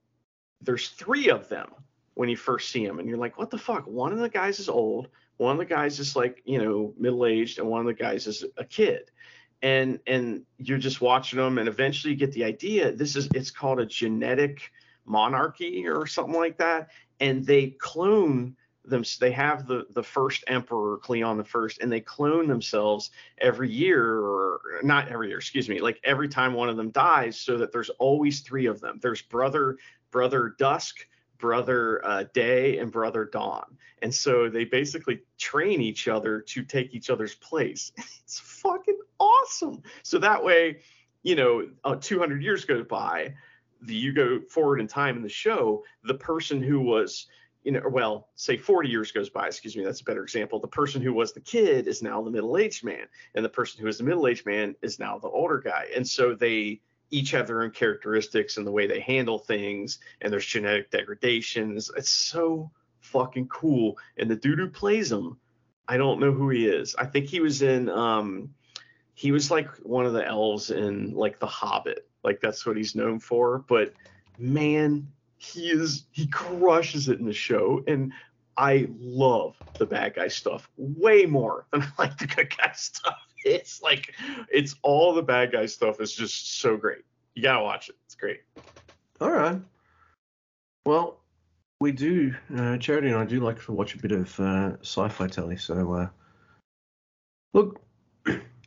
there's 0.62 0.88
three 0.88 1.28
of 1.28 1.50
them 1.50 1.68
when 2.14 2.30
you 2.30 2.38
first 2.38 2.70
see 2.70 2.86
them, 2.86 3.00
and 3.00 3.06
you're 3.06 3.18
like, 3.18 3.36
what 3.36 3.50
the 3.50 3.58
fuck? 3.58 3.86
One 3.86 4.12
of 4.12 4.18
the 4.18 4.30
guys 4.30 4.60
is 4.60 4.70
old, 4.70 5.08
one 5.36 5.52
of 5.52 5.58
the 5.58 5.64
guys 5.64 5.98
is 5.98 6.14
like, 6.14 6.40
you 6.44 6.62
know, 6.62 6.94
middle 6.96 7.26
aged, 7.26 7.58
and 7.58 7.68
one 7.68 7.80
of 7.80 7.86
the 7.86 7.94
guys 7.94 8.26
is 8.26 8.44
a 8.56 8.64
kid. 8.64 9.10
And 9.62 10.00
and 10.06 10.42
you're 10.58 10.78
just 10.78 11.00
watching 11.00 11.38
them, 11.38 11.58
and 11.58 11.68
eventually 11.68 12.12
you 12.12 12.18
get 12.18 12.32
the 12.32 12.44
idea. 12.44 12.92
This 12.92 13.14
is 13.16 13.28
it's 13.34 13.50
called 13.50 13.78
a 13.80 13.86
genetic 13.86 14.72
monarchy 15.04 15.86
or 15.86 16.06
something 16.06 16.34
like 16.34 16.58
that, 16.58 16.90
and 17.20 17.44
they 17.46 17.68
clone 17.68 18.56
them. 18.84 19.04
They 19.20 19.30
have 19.30 19.66
the 19.68 19.86
the 19.90 20.02
first 20.02 20.42
emperor, 20.48 20.98
Cleon 20.98 21.36
the 21.38 21.44
first, 21.44 21.80
and 21.80 21.92
they 21.92 22.00
clone 22.00 22.48
themselves 22.48 23.10
every 23.38 23.70
year, 23.70 24.04
or 24.04 24.60
not 24.82 25.08
every 25.08 25.28
year, 25.28 25.38
excuse 25.38 25.68
me, 25.68 25.80
like 25.80 26.00
every 26.02 26.28
time 26.28 26.54
one 26.54 26.68
of 26.68 26.76
them 26.76 26.90
dies, 26.90 27.38
so 27.38 27.56
that 27.58 27.70
there's 27.70 27.90
always 27.90 28.40
three 28.40 28.66
of 28.66 28.80
them. 28.80 28.98
There's 29.00 29.22
brother 29.22 29.78
brother 30.12 30.54
Dusk, 30.58 31.06
brother 31.38 32.04
uh, 32.04 32.24
Day, 32.32 32.78
and 32.78 32.92
brother 32.92 33.24
Dawn. 33.24 33.76
And 34.00 34.14
so 34.14 34.48
they 34.48 34.64
basically 34.64 35.22
train 35.38 35.80
each 35.80 36.06
other 36.06 36.40
to 36.40 36.62
take 36.62 36.94
each 36.94 37.10
other's 37.10 37.34
place. 37.34 37.90
It's 38.24 38.38
fucking 38.38 38.98
awesome. 39.22 39.82
So 40.02 40.18
that 40.18 40.42
way, 40.42 40.80
you 41.22 41.36
know, 41.36 41.68
uh, 41.84 41.96
200 41.96 42.42
years 42.42 42.64
goes 42.64 42.86
by, 42.86 43.34
the, 43.82 43.94
you 43.94 44.12
go 44.12 44.40
forward 44.48 44.80
in 44.80 44.86
time 44.86 45.16
in 45.16 45.22
the 45.22 45.28
show, 45.28 45.82
the 46.04 46.14
person 46.14 46.62
who 46.62 46.80
was, 46.80 47.26
you 47.64 47.72
know, 47.72 47.82
well, 47.88 48.28
say 48.34 48.56
40 48.56 48.88
years 48.88 49.12
goes 49.12 49.30
by, 49.30 49.46
excuse 49.46 49.76
me, 49.76 49.84
that's 49.84 50.00
a 50.00 50.04
better 50.04 50.22
example. 50.22 50.60
The 50.60 50.68
person 50.68 51.00
who 51.02 51.12
was 51.12 51.32
the 51.32 51.40
kid 51.40 51.86
is 51.86 52.02
now 52.02 52.22
the 52.22 52.30
middle 52.30 52.56
aged 52.56 52.84
man, 52.84 53.06
and 53.34 53.44
the 53.44 53.48
person 53.48 53.80
who 53.80 53.88
is 53.88 53.98
the 53.98 54.04
middle 54.04 54.26
aged 54.26 54.46
man 54.46 54.74
is 54.82 54.98
now 54.98 55.18
the 55.18 55.28
older 55.28 55.58
guy. 55.58 55.88
And 55.94 56.06
so 56.06 56.34
they, 56.34 56.80
each 57.10 57.30
have 57.32 57.46
their 57.46 57.62
own 57.62 57.70
characteristics 57.70 58.56
and 58.56 58.66
the 58.66 58.72
way 58.72 58.86
they 58.86 59.00
handle 59.00 59.38
things, 59.38 59.98
and 60.20 60.32
there's 60.32 60.46
genetic 60.46 60.90
degradations. 60.90 61.90
It's 61.96 62.10
so 62.10 62.70
fucking 63.00 63.48
cool. 63.48 63.98
And 64.16 64.30
the 64.30 64.36
dude 64.36 64.58
who 64.58 64.68
plays 64.68 65.12
him, 65.12 65.38
I 65.86 65.96
don't 65.98 66.20
know 66.20 66.32
who 66.32 66.48
he 66.50 66.66
is. 66.66 66.94
I 66.96 67.06
think 67.06 67.26
he 67.26 67.40
was 67.40 67.62
in 67.62 67.88
um 67.90 68.54
he 69.22 69.30
was 69.30 69.52
like 69.52 69.68
one 69.84 70.04
of 70.04 70.14
the 70.14 70.26
elves 70.26 70.72
in 70.72 71.12
like 71.12 71.38
The 71.38 71.46
Hobbit. 71.46 72.08
Like 72.24 72.40
that's 72.40 72.66
what 72.66 72.76
he's 72.76 72.96
known 72.96 73.20
for. 73.20 73.60
But 73.68 73.92
man, 74.36 75.06
he 75.36 75.70
is 75.70 76.06
he 76.10 76.26
crushes 76.26 77.08
it 77.08 77.20
in 77.20 77.26
the 77.26 77.32
show. 77.32 77.84
And 77.86 78.12
I 78.56 78.88
love 78.98 79.54
the 79.78 79.86
bad 79.86 80.16
guy 80.16 80.26
stuff 80.26 80.68
way 80.76 81.24
more 81.24 81.66
than 81.72 81.82
I 81.82 81.88
like 82.00 82.18
the 82.18 82.26
good 82.26 82.52
guy 82.56 82.72
stuff. 82.74 83.14
It's 83.44 83.82
like 83.82 84.14
it's 84.52 84.76
all 84.82 85.14
the 85.14 85.22
bad 85.22 85.50
guy 85.50 85.66
stuff 85.66 86.00
is 86.00 86.12
just 86.12 86.60
so 86.60 86.76
great. 86.76 87.02
You 87.34 87.42
gotta 87.42 87.62
watch 87.62 87.88
it. 87.88 87.96
It's 88.06 88.14
great. 88.14 88.42
All 89.20 89.32
right. 89.32 89.60
Well, 90.86 91.18
we 91.80 91.90
do, 91.90 92.34
uh, 92.56 92.76
Charity 92.78 93.08
and 93.08 93.16
I 93.16 93.24
do 93.24 93.40
like 93.40 93.60
to 93.64 93.72
watch 93.72 93.96
a 93.96 93.98
bit 93.98 94.12
of 94.12 94.38
uh, 94.38 94.76
sci-fi 94.82 95.26
telly. 95.26 95.56
So, 95.56 95.92
uh, 95.92 96.08
look, 97.52 97.81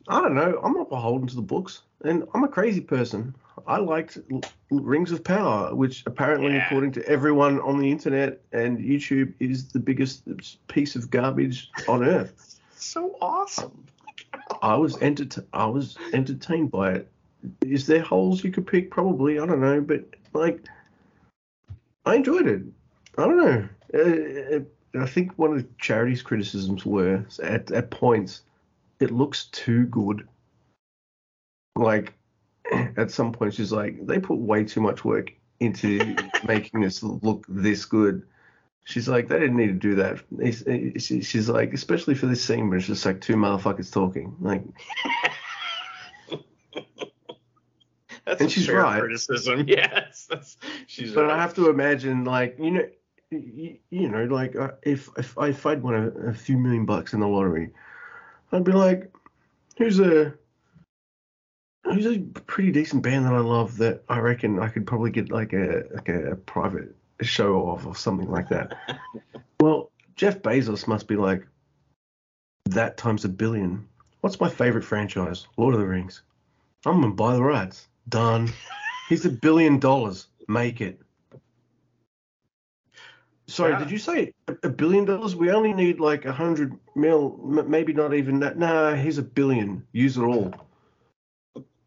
I 0.08 0.20
don't 0.20 0.34
know. 0.34 0.60
I'm 0.62 0.72
not 0.74 0.88
beholden 0.88 1.26
to 1.28 1.34
the 1.36 1.42
books, 1.42 1.82
and 2.04 2.26
I'm 2.34 2.44
a 2.44 2.48
crazy 2.48 2.80
person. 2.80 3.34
I 3.66 3.78
liked 3.78 4.18
L- 4.30 4.40
Rings 4.70 5.10
of 5.10 5.24
Power, 5.24 5.74
which 5.74 6.04
apparently, 6.06 6.52
Yeah. 6.54 6.66
according 6.66 6.92
to 6.92 7.08
everyone 7.08 7.60
on 7.60 7.78
the 7.78 7.90
internet 7.90 8.40
and 8.52 8.78
YouTube, 8.78 9.32
is 9.40 9.68
the 9.68 9.80
biggest 9.80 10.22
piece 10.68 10.94
of 10.96 11.10
garbage 11.10 11.70
on 11.88 12.04
earth. 12.04 12.52
So 12.78 13.16
awesome. 13.22 13.84
I 14.62 14.76
was 14.76 15.00
enter- 15.02 15.44
I 15.54 15.64
was 15.64 15.96
entertained 16.12 16.70
by 16.70 16.92
it. 16.92 17.10
Is 17.62 17.86
there 17.86 18.02
holes 18.02 18.44
you 18.44 18.52
could 18.52 18.66
pick? 18.66 18.90
Probably. 18.90 19.40
I 19.40 19.46
don't 19.46 19.60
know, 19.62 19.80
but 19.80 20.04
like, 20.34 20.60
I 22.04 22.14
enjoyed 22.16 22.46
it. 22.46 22.62
I 23.18 23.22
don't 23.26 23.36
know. 23.38 23.68
Uh, 23.94 25.00
I 25.02 25.06
think 25.06 25.32
one 25.36 25.52
of 25.52 25.56
the 25.56 25.66
charity's 25.78 26.20
criticisms 26.22 26.84
were 26.84 27.24
at 27.42 27.70
at 27.72 27.90
points 27.90 28.42
it 29.00 29.10
looks 29.10 29.46
too 29.46 29.86
good. 29.86 30.26
Like 31.76 32.14
at 32.96 33.10
some 33.10 33.32
point 33.32 33.54
she's 33.54 33.72
like 33.72 34.06
they 34.06 34.18
put 34.18 34.38
way 34.38 34.64
too 34.64 34.80
much 34.80 35.04
work 35.04 35.32
into 35.60 36.16
making 36.46 36.80
this 36.80 37.02
look 37.02 37.44
this 37.48 37.84
good. 37.84 38.22
She's 38.84 39.08
like 39.08 39.28
they 39.28 39.38
didn't 39.38 39.56
need 39.56 39.66
to 39.68 39.72
do 39.72 39.94
that. 39.96 40.20
She's 41.00 41.48
like 41.48 41.72
especially 41.74 42.14
for 42.14 42.26
this 42.26 42.42
scene 42.44 42.68
where 42.68 42.78
it's 42.78 42.86
just 42.86 43.04
like 43.04 43.20
two 43.20 43.34
motherfuckers 43.34 43.92
talking. 43.92 44.36
Like 44.40 44.62
That's 48.26 48.40
And 48.40 48.50
a 48.50 48.52
she's 48.52 48.66
fair 48.66 48.82
right. 48.82 49.00
criticism. 49.00 49.64
Yes, 49.68 50.26
that's 50.28 50.56
she's 50.88 51.12
But 51.12 51.26
right. 51.26 51.32
I 51.34 51.40
have 51.40 51.54
to 51.54 51.70
imagine, 51.70 52.24
like 52.24 52.56
you 52.58 52.70
know, 52.72 52.88
you, 53.30 53.78
you 53.90 54.08
know, 54.08 54.24
like 54.24 54.56
uh, 54.56 54.72
if 54.82 55.08
if 55.16 55.38
I 55.38 55.48
if 55.48 55.64
I'd 55.64 55.82
won 55.82 55.94
a, 55.94 56.08
a 56.30 56.34
few 56.34 56.58
million 56.58 56.86
bucks 56.86 57.12
in 57.12 57.20
the 57.20 57.28
lottery, 57.28 57.70
I'd 58.56 58.64
be 58.64 58.72
like, 58.72 59.12
who's 59.76 60.00
a 60.00 60.32
who's 61.84 62.06
a 62.06 62.20
pretty 62.46 62.72
decent 62.72 63.02
band 63.02 63.26
that 63.26 63.34
I 63.34 63.40
love 63.40 63.76
that 63.76 64.02
I 64.08 64.18
reckon 64.18 64.58
I 64.58 64.68
could 64.68 64.86
probably 64.86 65.10
get 65.10 65.30
like 65.30 65.52
a 65.52 65.84
like 65.92 66.08
a, 66.08 66.36
private 66.36 66.96
show 67.20 67.68
of 67.68 67.86
or 67.86 67.94
something 67.94 68.30
like 68.30 68.48
that. 68.48 68.78
well, 69.60 69.90
Jeff 70.14 70.40
Bezos 70.40 70.88
must 70.88 71.06
be 71.06 71.16
like 71.16 71.46
that 72.64 72.96
times 72.96 73.26
a 73.26 73.28
billion. 73.28 73.86
What's 74.22 74.40
my 74.40 74.48
favorite 74.48 74.84
franchise? 74.84 75.46
Lord 75.58 75.74
of 75.74 75.80
the 75.80 75.86
Rings. 75.86 76.22
I'm 76.86 77.02
gonna 77.02 77.12
buy 77.12 77.34
the 77.34 77.42
rights. 77.42 77.88
Done. 78.08 78.50
He's 79.10 79.26
a 79.26 79.30
billion 79.30 79.78
dollars. 79.78 80.28
Make 80.48 80.80
it. 80.80 80.98
Sorry, 83.48 83.72
Yeah. 83.72 83.78
did 83.78 83.90
you 83.90 83.98
say 83.98 84.32
a- 84.64 84.68
billion 84.68 85.04
dollars? 85.04 85.36
We 85.36 85.50
only 85.52 85.72
need 85.72 86.00
like 86.00 86.24
a 86.24 86.32
hundred 86.32 86.76
mil, 86.96 87.38
maybe 87.38 87.92
not 87.92 88.12
even 88.12 88.40
that. 88.40 88.58
Nah, 88.58 88.94
here's 88.94 89.18
a 89.18 89.22
billion. 89.22 89.86
Use 89.92 90.16
it 90.16 90.22
all. 90.22 90.52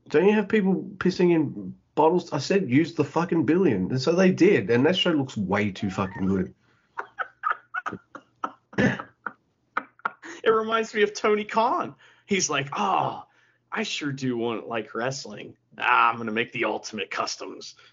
Don't 0.07 0.25
you 0.25 0.33
have 0.33 0.47
people 0.47 0.89
pissing 0.97 1.31
in 1.33 1.75
bottles? 1.95 2.31
I 2.31 2.37
said 2.39 2.69
use 2.69 2.93
the 2.93 3.03
fucking 3.03 3.45
billion, 3.45 3.89
and 3.91 4.01
so 4.01 4.13
they 4.13 4.31
did. 4.31 4.69
And 4.69 4.85
that 4.85 4.95
show 4.97 5.11
looks 5.11 5.35
way 5.35 5.71
too 5.71 5.89
fucking 5.89 6.25
good. 6.27 6.53
It 10.41 10.49
reminds 10.49 10.93
me 10.93 11.03
of 11.03 11.13
Tony 11.13 11.43
Khan. 11.43 11.95
He's 12.25 12.49
like, 12.49 12.69
oh, 12.77 13.23
I 13.71 13.83
sure 13.83 14.11
do 14.11 14.37
want 14.37 14.67
like 14.67 14.95
wrestling. 14.95 15.55
Ah, 15.77 16.09
I'm 16.09 16.17
gonna 16.17 16.31
make 16.31 16.53
the 16.53 16.65
ultimate 16.65 17.11
customs. 17.11 17.75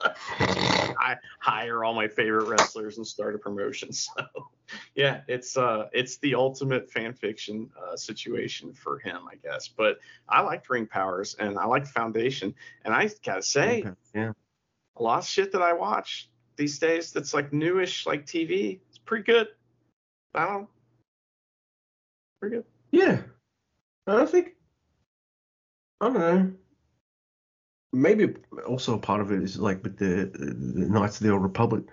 I 0.40 1.16
hire 1.40 1.84
all 1.84 1.94
my 1.94 2.08
favorite 2.08 2.46
wrestlers 2.48 2.98
and 2.98 3.06
start 3.06 3.34
a 3.34 3.38
promotion. 3.38 3.90
So, 3.98 4.48
yeah, 4.94 5.22
it's 5.28 5.56
uh, 5.56 5.88
it's 5.94 6.18
the 6.18 6.34
ultimate 6.34 6.90
fan 6.90 7.14
fiction 7.14 7.70
uh, 7.82 7.96
situation 7.96 8.74
for 8.74 8.98
him, 8.98 9.22
I 9.30 9.36
guess. 9.36 9.66
But 9.66 9.98
I 10.28 10.42
liked 10.42 10.68
Ring 10.68 10.86
Powers 10.86 11.34
and 11.38 11.58
I 11.58 11.64
liked 11.64 11.88
Foundation, 11.88 12.54
and 12.84 12.92
I 12.92 13.08
gotta 13.24 13.42
say, 13.42 13.80
Okay, 13.80 13.90
Yeah. 14.14 14.32
a 14.96 15.02
lot 15.02 15.20
of 15.20 15.26
shit 15.26 15.52
that 15.52 15.62
I 15.62 15.72
watch 15.72 16.28
these 16.56 16.78
days 16.78 17.12
that's 17.12 17.32
like 17.32 17.50
newish, 17.52 18.04
like 18.04 18.26
TV. 18.26 18.80
It's 18.90 18.98
pretty 18.98 19.24
good. 19.24 19.48
I 20.34 20.44
don't 20.44 20.62
know. 20.62 20.68
Pretty 22.40 22.56
good. 22.56 22.64
Yeah. 22.90 23.22
I 24.06 24.26
think 24.26 24.54
I 26.00 26.06
don't 26.06 26.14
know. 26.18 26.52
Maybe 27.92 28.34
also 28.66 28.94
a 28.94 28.98
part 28.98 29.20
of 29.20 29.32
it 29.32 29.42
is 29.42 29.58
like 29.58 29.82
with 29.82 29.96
the, 29.96 30.30
the 30.34 30.88
Knights 30.88 31.20
of 31.20 31.26
the 31.26 31.32
Old 31.32 31.42
Republic. 31.42 31.84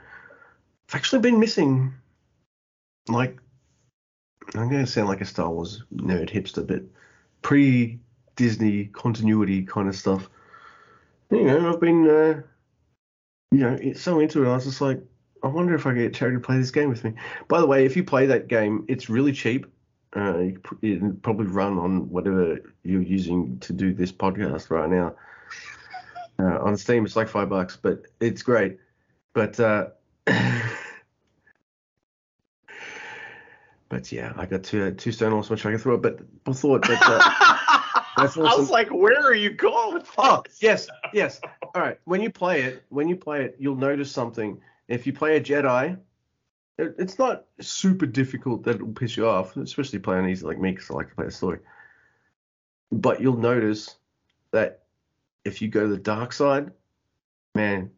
I've 0.90 0.96
actually 0.96 1.22
been 1.22 1.40
missing 1.40 1.94
like 3.08 3.38
I'm 4.54 4.70
gonna 4.70 4.88
sound 4.88 5.08
like 5.08 5.22
a 5.22 5.26
Star 5.26 5.50
Wars 5.50 5.84
nerd 5.96 6.30
hipster, 6.30 6.66
but 6.66 6.84
pre 7.42 8.00
Disney 8.36 8.86
continuity 8.86 9.64
kind 9.64 9.88
of 9.88 9.96
stuff. 9.96 10.30
You 11.32 11.44
know, 11.46 11.74
I've 11.74 11.80
been 11.80 12.10
uh, 12.10 12.42
you 13.52 13.60
know, 13.60 13.78
it's 13.82 14.02
so 14.02 14.20
into 14.20 14.44
it. 14.44 14.50
I 14.50 14.56
was 14.56 14.66
just 14.66 14.82
like, 14.82 15.02
I 15.44 15.48
wonder 15.48 15.76
if 15.76 15.86
I 15.86 15.94
get 15.94 16.14
Terry 16.14 16.34
to 16.34 16.40
play 16.40 16.58
this 16.58 16.72
game 16.72 16.90
with 16.90 17.04
me. 17.04 17.14
By 17.48 17.60
the 17.60 17.68
way, 17.68 17.86
if 17.86 17.96
you 17.96 18.04
play 18.04 18.26
that 18.28 18.48
game, 18.48 18.86
it's 18.88 19.10
really 19.10 19.32
cheap. 19.32 19.66
Uh, 20.16 20.38
you 20.40 20.60
pr- 20.60 20.76
probably 21.22 21.48
run 21.48 21.78
on 21.78 22.10
whatever 22.10 22.60
you're 22.84 23.02
using 23.02 23.60
to 23.60 23.74
do 23.74 23.94
this 23.94 24.12
podcast 24.12 24.70
right 24.70 24.90
now. 24.90 25.16
Uh, 26.38 26.60
on 26.62 26.76
Steam, 26.78 27.06
it's 27.06 27.16
like 27.16 27.30
five 27.30 27.50
bucks, 27.50 27.78
but 27.82 28.04
it's 28.20 28.42
great. 28.42 28.78
But 29.34 29.60
uh, 29.60 29.88
but 33.90 34.12
yeah, 34.12 34.34
I 34.36 34.46
got 34.46 34.64
two 34.64 34.92
two 34.92 35.12
stone 35.12 35.34
awesome 35.34 35.54
which 35.54 35.66
I 35.66 35.72
can 35.72 35.80
throw 35.80 35.96
it. 35.96 36.02
But 36.02 36.20
I 36.48 36.54
thought 36.54 36.84
that. 36.84 37.02
Uh, 37.02 37.52
That's 38.18 38.38
I 38.38 38.56
was 38.56 38.70
like, 38.70 38.94
where 38.94 39.20
are 39.20 39.34
you 39.34 39.50
going 39.50 40.02
Oh, 40.18 40.44
yes, 40.62 40.88
yes. 41.14 41.42
All 41.62 41.82
right. 41.82 42.00
When 42.06 42.22
you 42.22 42.32
play 42.32 42.62
it, 42.62 42.84
when 42.90 43.10
you 43.10 43.18
play 43.18 43.44
it, 43.44 43.58
you'll 43.60 43.76
notice 43.76 44.10
something. 44.12 44.62
If 44.88 45.06
you 45.06 45.12
play 45.12 45.36
a 45.36 45.42
Jedi, 45.42 45.98
it, 46.78 46.96
it's 46.98 47.20
not 47.20 47.46
super 47.60 48.06
difficult 48.06 48.64
that 48.64 48.76
it'll 48.76 48.94
piss 48.94 49.18
you 49.18 49.28
off, 49.28 49.58
especially 49.58 50.00
playing 50.00 50.30
easy 50.30 50.46
like 50.46 50.60
me 50.60 50.72
because 50.72 50.90
I 50.90 50.94
like 50.94 51.10
to 51.10 51.16
play 51.16 51.26
a 51.26 51.32
story. 51.32 51.60
But 52.92 53.20
you'll 53.20 53.38
notice 53.38 53.96
that 54.52 54.85
if 55.46 55.62
you 55.62 55.68
go 55.70 55.82
to 55.82 55.88
the 55.88 55.98
dark 55.98 56.34
side, 56.34 56.72
man, 57.54 57.92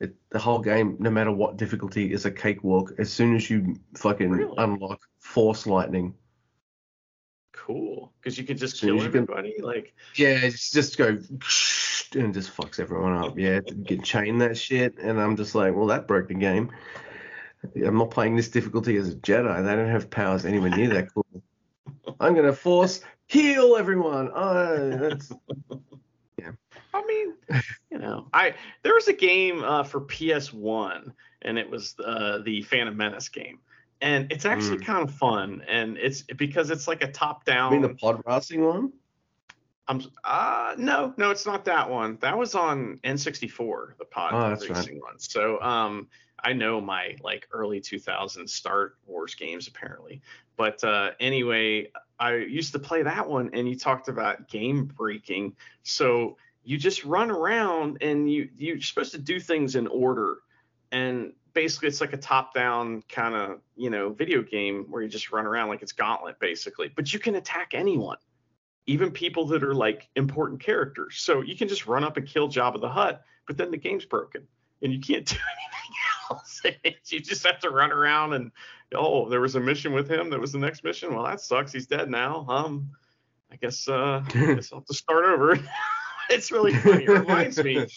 it, 0.00 0.14
the 0.30 0.38
whole 0.38 0.60
game, 0.60 0.96
no 0.98 1.10
matter 1.10 1.32
what 1.32 1.56
difficulty, 1.56 2.12
is 2.12 2.24
a 2.24 2.30
cakewalk. 2.30 2.92
As 2.98 3.12
soon 3.12 3.34
as 3.36 3.50
you 3.50 3.76
fucking 3.96 4.30
Really? 4.30 4.54
unlock 4.58 5.00
Force 5.18 5.66
Lightning, 5.66 6.14
Cool, 7.52 8.12
because 8.20 8.36
you 8.36 8.44
can 8.44 8.56
just 8.56 8.80
kill 8.80 8.94
you 8.96 8.98
can- 8.98 9.06
everybody. 9.06 9.54
Like, 9.62 9.94
Yeah, 10.16 10.36
it's 10.42 10.70
just 10.70 10.98
go 10.98 11.06
and 12.14 12.34
just 12.34 12.54
fucks 12.54 12.78
everyone 12.80 13.14
up. 13.16 13.38
Yeah, 13.38 13.60
get 13.60 14.02
chain 14.04 14.38
that 14.38 14.56
shit, 14.58 14.98
and 14.98 15.20
I'm 15.20 15.36
just 15.36 15.54
like, 15.54 15.74
well, 15.74 15.86
that 15.86 16.06
broke 16.06 16.28
the 16.28 16.34
game. 16.34 16.70
I'm 17.76 17.96
not 17.96 18.10
playing 18.10 18.36
this 18.36 18.48
difficulty 18.50 18.96
as 18.98 19.08
a 19.08 19.14
Jedi. 19.16 19.64
They 19.64 19.76
don't 19.76 19.88
have 19.88 20.10
powers 20.10 20.44
anywhere 20.44 20.70
near 20.70 20.88
that 20.90 21.14
cool. 21.14 21.24
I'm 22.20 22.34
gonna 22.34 22.52
force 22.52 23.00
heal 23.26 23.76
everyone. 23.76 24.30
Oh, 24.34 24.90
that's 24.90 25.32
I 26.94 27.04
mean, 27.06 27.34
you 27.90 27.98
know, 27.98 28.28
I 28.32 28.54
there 28.82 28.94
was 28.94 29.08
a 29.08 29.12
game 29.12 29.62
uh, 29.64 29.82
for 29.82 30.00
PS1, 30.00 31.12
and 31.42 31.58
it 31.58 31.68
was 31.68 31.94
uh, 32.04 32.38
the 32.44 32.62
Phantom 32.62 32.96
Menace 32.96 33.28
game, 33.28 33.58
and 34.00 34.30
it's 34.32 34.46
actually 34.46 34.78
Mm. 34.78 34.86
kind 34.86 35.08
of 35.08 35.14
fun, 35.14 35.62
and 35.68 35.98
it's 35.98 36.22
because 36.22 36.70
it's 36.70 36.88
like 36.88 37.02
a 37.02 37.10
top-down. 37.10 37.72
I 37.72 37.78
mean 37.78 37.82
the 37.82 37.94
pod 37.94 38.22
racing 38.26 38.64
one. 38.64 38.92
I'm 39.86 40.00
uh 40.24 40.74
no, 40.78 41.12
no, 41.18 41.30
it's 41.30 41.44
not 41.46 41.66
that 41.66 41.90
one. 41.90 42.16
That 42.22 42.38
was 42.38 42.54
on 42.54 43.00
N64, 43.04 43.98
the 43.98 44.06
pod 44.06 44.32
Oh, 44.34 44.48
that's 44.48 44.62
right. 44.70 44.78
racing 44.78 45.00
one. 45.00 45.18
So 45.18 45.60
um 45.60 46.08
I 46.42 46.52
know 46.54 46.80
my 46.80 47.16
like 47.22 47.48
early 47.52 47.80
2000s 47.80 48.48
Star 48.50 48.94
Wars 49.06 49.34
games 49.34 49.68
apparently. 49.68 50.22
But 50.56 50.82
uh 50.84 51.10
anyway, 51.20 51.90
I 52.18 52.36
used 52.36 52.72
to 52.72 52.78
play 52.78 53.02
that 53.02 53.28
one 53.28 53.50
and 53.52 53.68
you 53.68 53.76
talked 53.76 54.08
about 54.08 54.48
game 54.48 54.86
breaking. 54.86 55.54
So 55.82 56.38
you 56.64 56.78
just 56.78 57.04
run 57.04 57.30
around 57.30 57.98
and 58.00 58.30
you 58.30 58.48
you're 58.56 58.80
supposed 58.80 59.12
to 59.12 59.18
do 59.18 59.38
things 59.38 59.76
in 59.76 59.86
order 59.86 60.38
and 60.92 61.32
basically 61.52 61.88
it's 61.88 62.00
like 62.00 62.12
a 62.12 62.18
top 62.18 62.52
down 62.52 63.02
kind 63.08 63.34
of, 63.34 63.60
you 63.76 63.90
know, 63.90 64.10
video 64.10 64.42
game 64.42 64.86
where 64.90 65.02
you 65.02 65.08
just 65.08 65.30
run 65.30 65.46
around 65.46 65.68
like 65.68 65.82
it's 65.82 65.92
gauntlet 65.92 66.38
basically. 66.40 66.90
But 66.94 67.12
you 67.12 67.18
can 67.18 67.36
attack 67.36 67.72
anyone 67.74 68.18
even 68.86 69.10
people 69.10 69.46
that 69.46 69.62
are 69.64 69.74
like 69.74 70.08
important 70.14 70.60
characters. 70.60 71.16
So 71.18 71.40
you 71.40 71.56
can 71.56 71.68
just 71.68 71.86
run 71.86 72.04
up 72.04 72.16
and 72.16 72.26
kill 72.26 72.48
Jabba 72.48 72.80
the 72.80 72.88
Hutt 72.88 73.22
but 73.46 73.56
then 73.56 73.70
the 73.70 73.76
game's 73.76 74.04
broken 74.04 74.46
and 74.82 74.92
you 74.92 75.00
can't 75.00 75.26
do 75.26 75.36
anything 75.36 76.30
else. 76.30 76.62
you 77.12 77.20
just 77.20 77.44
have 77.46 77.60
to 77.60 77.70
run 77.70 77.92
around 77.92 78.34
and 78.34 78.50
oh, 78.94 79.28
there 79.28 79.40
was 79.40 79.56
a 79.56 79.60
mission 79.60 79.92
with 79.92 80.08
him. 80.08 80.30
That 80.30 80.40
was 80.40 80.52
the 80.52 80.58
next 80.58 80.84
mission. 80.84 81.14
Well, 81.14 81.24
that 81.24 81.40
sucks. 81.40 81.72
He's 81.72 81.86
dead 81.86 82.10
now. 82.10 82.46
Um, 82.48 82.90
I 83.50 83.56
guess 83.56 83.88
uh, 83.88 84.22
I 84.34 84.54
guess 84.54 84.72
I'll 84.72 84.80
have 84.80 84.86
to 84.86 84.94
start 84.94 85.24
over. 85.24 85.58
it's 86.30 86.50
really 86.50 86.74
funny. 86.74 87.04
It 87.04 87.10
reminds 87.10 87.62
me. 87.62 87.86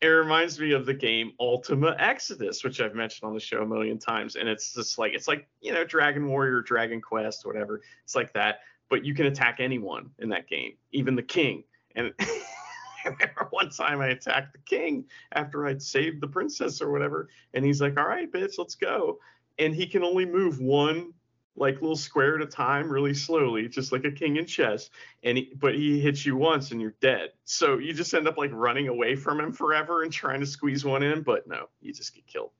It 0.00 0.08
reminds 0.08 0.60
me 0.60 0.72
of 0.72 0.84
the 0.84 0.92
game 0.92 1.32
Ultima 1.40 1.96
Exodus, 1.98 2.62
which 2.62 2.78
I've 2.78 2.94
mentioned 2.94 3.26
on 3.26 3.32
the 3.32 3.40
show 3.40 3.62
a 3.62 3.66
million 3.66 3.98
times, 3.98 4.36
and 4.36 4.46
it's 4.46 4.74
just 4.74 4.98
like 4.98 5.14
it's 5.14 5.26
like 5.26 5.48
you 5.62 5.72
know 5.72 5.82
Dragon 5.82 6.26
Warrior, 6.26 6.60
Dragon 6.60 7.00
Quest, 7.00 7.46
whatever. 7.46 7.80
It's 8.02 8.14
like 8.14 8.30
that, 8.34 8.58
but 8.90 9.02
you 9.02 9.14
can 9.14 9.24
attack 9.24 9.60
anyone 9.60 10.10
in 10.18 10.28
that 10.28 10.46
game, 10.46 10.72
even 10.92 11.14
the 11.14 11.22
king. 11.22 11.64
And 11.96 12.12
I 12.18 12.26
remember 13.06 13.48
one 13.48 13.70
time 13.70 14.02
I 14.02 14.08
attacked 14.08 14.52
the 14.52 14.58
king 14.66 15.06
after 15.32 15.66
I'd 15.66 15.80
saved 15.80 16.20
the 16.20 16.28
princess 16.28 16.82
or 16.82 16.90
whatever, 16.90 17.30
and 17.54 17.64
he's 17.64 17.80
like, 17.80 17.98
"All 17.98 18.06
right, 18.06 18.30
bitch, 18.30 18.58
let's 18.58 18.74
go." 18.74 19.20
And 19.58 19.74
he 19.74 19.86
can 19.86 20.04
only 20.04 20.26
move 20.26 20.60
one 20.60 21.14
like 21.56 21.74
little 21.80 21.96
square 21.96 22.34
at 22.36 22.42
a 22.42 22.46
time, 22.46 22.88
really 22.88 23.14
slowly, 23.14 23.68
just 23.68 23.92
like 23.92 24.04
a 24.04 24.10
king 24.10 24.36
in 24.36 24.46
chess. 24.46 24.90
And 25.22 25.38
he, 25.38 25.52
but 25.56 25.74
he 25.74 26.00
hits 26.00 26.26
you 26.26 26.36
once 26.36 26.72
and 26.72 26.80
you're 26.80 26.94
dead. 27.00 27.30
So 27.44 27.78
you 27.78 27.92
just 27.92 28.12
end 28.12 28.26
up 28.26 28.36
like 28.36 28.50
running 28.52 28.88
away 28.88 29.14
from 29.14 29.38
him 29.40 29.52
forever 29.52 30.02
and 30.02 30.12
trying 30.12 30.40
to 30.40 30.46
squeeze 30.46 30.84
one 30.84 31.02
in, 31.02 31.22
but 31.22 31.46
no, 31.46 31.68
you 31.80 31.92
just 31.92 32.14
get 32.14 32.26
killed. 32.26 32.50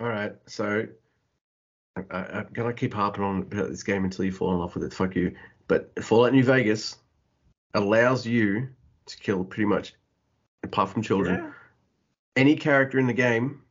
All 0.00 0.08
right, 0.08 0.32
so 0.46 0.86
I, 2.10 2.16
I'm 2.16 2.48
gonna 2.52 2.72
keep 2.72 2.94
harping 2.94 3.22
on 3.22 3.42
about 3.42 3.68
this 3.68 3.82
game 3.82 4.04
until 4.04 4.24
you 4.24 4.32
fall 4.32 4.52
in 4.52 4.58
love 4.58 4.74
with 4.74 4.84
it. 4.84 4.92
Fuck 4.94 5.14
you. 5.14 5.34
But 5.68 5.92
Fallout 6.02 6.32
New 6.32 6.44
Vegas 6.44 6.96
allows 7.74 8.26
you 8.26 8.68
to 9.06 9.16
kill 9.18 9.44
pretty 9.44 9.66
much, 9.66 9.94
apart 10.62 10.90
from 10.90 11.02
children, 11.02 11.36
Yeah. 11.36 11.52
any 12.36 12.56
character 12.56 12.98
in 12.98 13.06
the 13.06 13.12
game, 13.12 13.62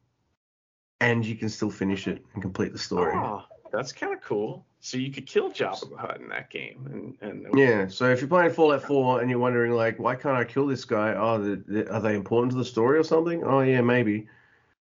and 1.00 1.26
you 1.26 1.36
can 1.36 1.50
still 1.50 1.72
finish 1.72 2.08
it 2.08 2.24
and 2.34 2.42
complete 2.42 2.72
the 2.74 2.80
story. 2.80 3.14
Oh, 3.16 3.44
that's 3.72 3.92
kind 3.92 4.14
of 4.14 4.22
cool. 4.22 4.66
So 4.80 4.98
you 4.98 5.12
could 5.12 5.28
kill 5.28 5.52
Jabba 5.52 5.90
the 5.90 5.98
Hutt 5.98 6.20
in 6.20 6.30
that 6.30 6.50
game, 6.50 7.16
and 7.22 7.46
and 7.46 7.58
Yeah, 7.58 7.88
so 7.88 8.10
if 8.10 8.20
you're 8.20 8.28
playing 8.28 8.52
Fallout 8.52 8.84
4 8.84 9.22
and 9.22 9.30
you're 9.30 9.40
wondering 9.40 9.72
like, 9.72 10.00
why 10.00 10.16
can't 10.16 10.38
I 10.38 10.44
kill 10.44 10.68
this 10.68 10.86
guy? 10.86 11.14
Oh, 11.14 11.38
the, 11.38 11.64
the, 11.68 11.94
are 11.94 12.02
they 12.02 12.16
important 12.16 12.52
to 12.52 12.58
the 12.58 12.66
story 12.66 12.98
or 12.98 13.04
something? 13.04 13.44
Oh 13.44 13.62
yeah, 13.62 13.82
maybe. 13.82 14.28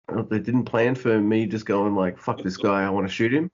Oh, 0.08 0.22
they 0.22 0.38
didn't 0.38 0.64
plan 0.64 0.94
for 0.94 1.20
me 1.20 1.46
just 1.46 1.66
going 1.66 1.94
like, 1.94 2.18
fuck 2.18 2.42
this 2.42 2.56
guy, 2.56 2.84
I 2.84 2.90
want 2.90 3.06
to 3.06 3.12
shoot 3.12 3.32
him. 3.32 3.50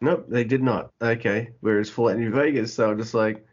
Nope, 0.00 0.26
they 0.28 0.44
did 0.44 0.62
not. 0.62 0.92
Okay. 1.00 1.50
Whereas 1.60 1.88
Fallout 1.90 2.18
New 2.18 2.30
Vegas, 2.30 2.76
they 2.76 2.86
were 2.86 2.94
just 2.94 3.14
like, 3.14 3.46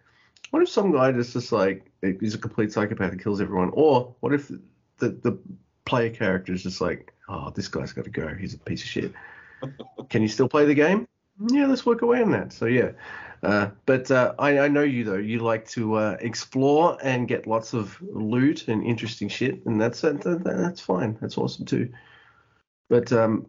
what 0.50 0.62
if 0.62 0.70
some 0.70 0.92
guy 0.92 1.12
just 1.12 1.34
just 1.34 1.52
like 1.52 1.86
is 2.02 2.34
a 2.34 2.38
complete 2.38 2.74
psychopath 2.74 3.12
and 3.12 3.24
kills 3.24 3.42
everyone? 3.42 3.72
Or 3.74 4.16
what 4.20 4.34
if 4.34 4.50
the 4.98 5.10
the 5.10 5.40
player 5.86 6.10
character 6.10 6.54
is 6.54 6.64
just 6.64 6.82
like, 6.82 7.14
oh, 7.30 7.52
this 7.52 7.68
guy's 7.68 7.94
got 7.94 8.06
to 8.06 8.12
go. 8.12 8.28
He's 8.34 8.54
a 8.54 8.60
piece 8.60 8.82
of 8.82 8.90
shit. 8.90 9.14
Can 10.10 10.22
you 10.22 10.28
still 10.28 10.48
play 10.50 10.66
the 10.66 10.74
game? 10.74 11.08
Yeah, 11.50 11.66
let's 11.68 11.86
work 11.86 12.02
away 12.02 12.22
on 12.22 12.32
that. 12.32 12.54
So 12.54 12.66
yeah, 12.66 12.92
uh, 13.44 13.70
but 13.86 14.12
uh, 14.12 14.34
I, 14.38 14.60
I 14.60 14.68
know 14.68 14.84
you 14.84 15.04
though. 15.04 15.16
You 15.18 15.40
like 15.40 15.68
to 15.70 15.96
uh, 15.96 16.18
explore 16.20 16.98
and 17.04 17.28
get 17.28 17.48
lots 17.48 17.74
of 17.74 17.98
loot 18.02 18.68
and 18.68 18.84
interesting 18.84 19.30
shit, 19.30 19.66
and 19.66 19.80
that's 19.82 20.02
that, 20.02 20.22
that- 20.22 20.44
that's 20.44 20.82
fine. 20.82 21.18
That's 21.22 21.38
awesome 21.38 21.66
too. 21.66 21.92
But 22.90 23.12
um, 23.12 23.48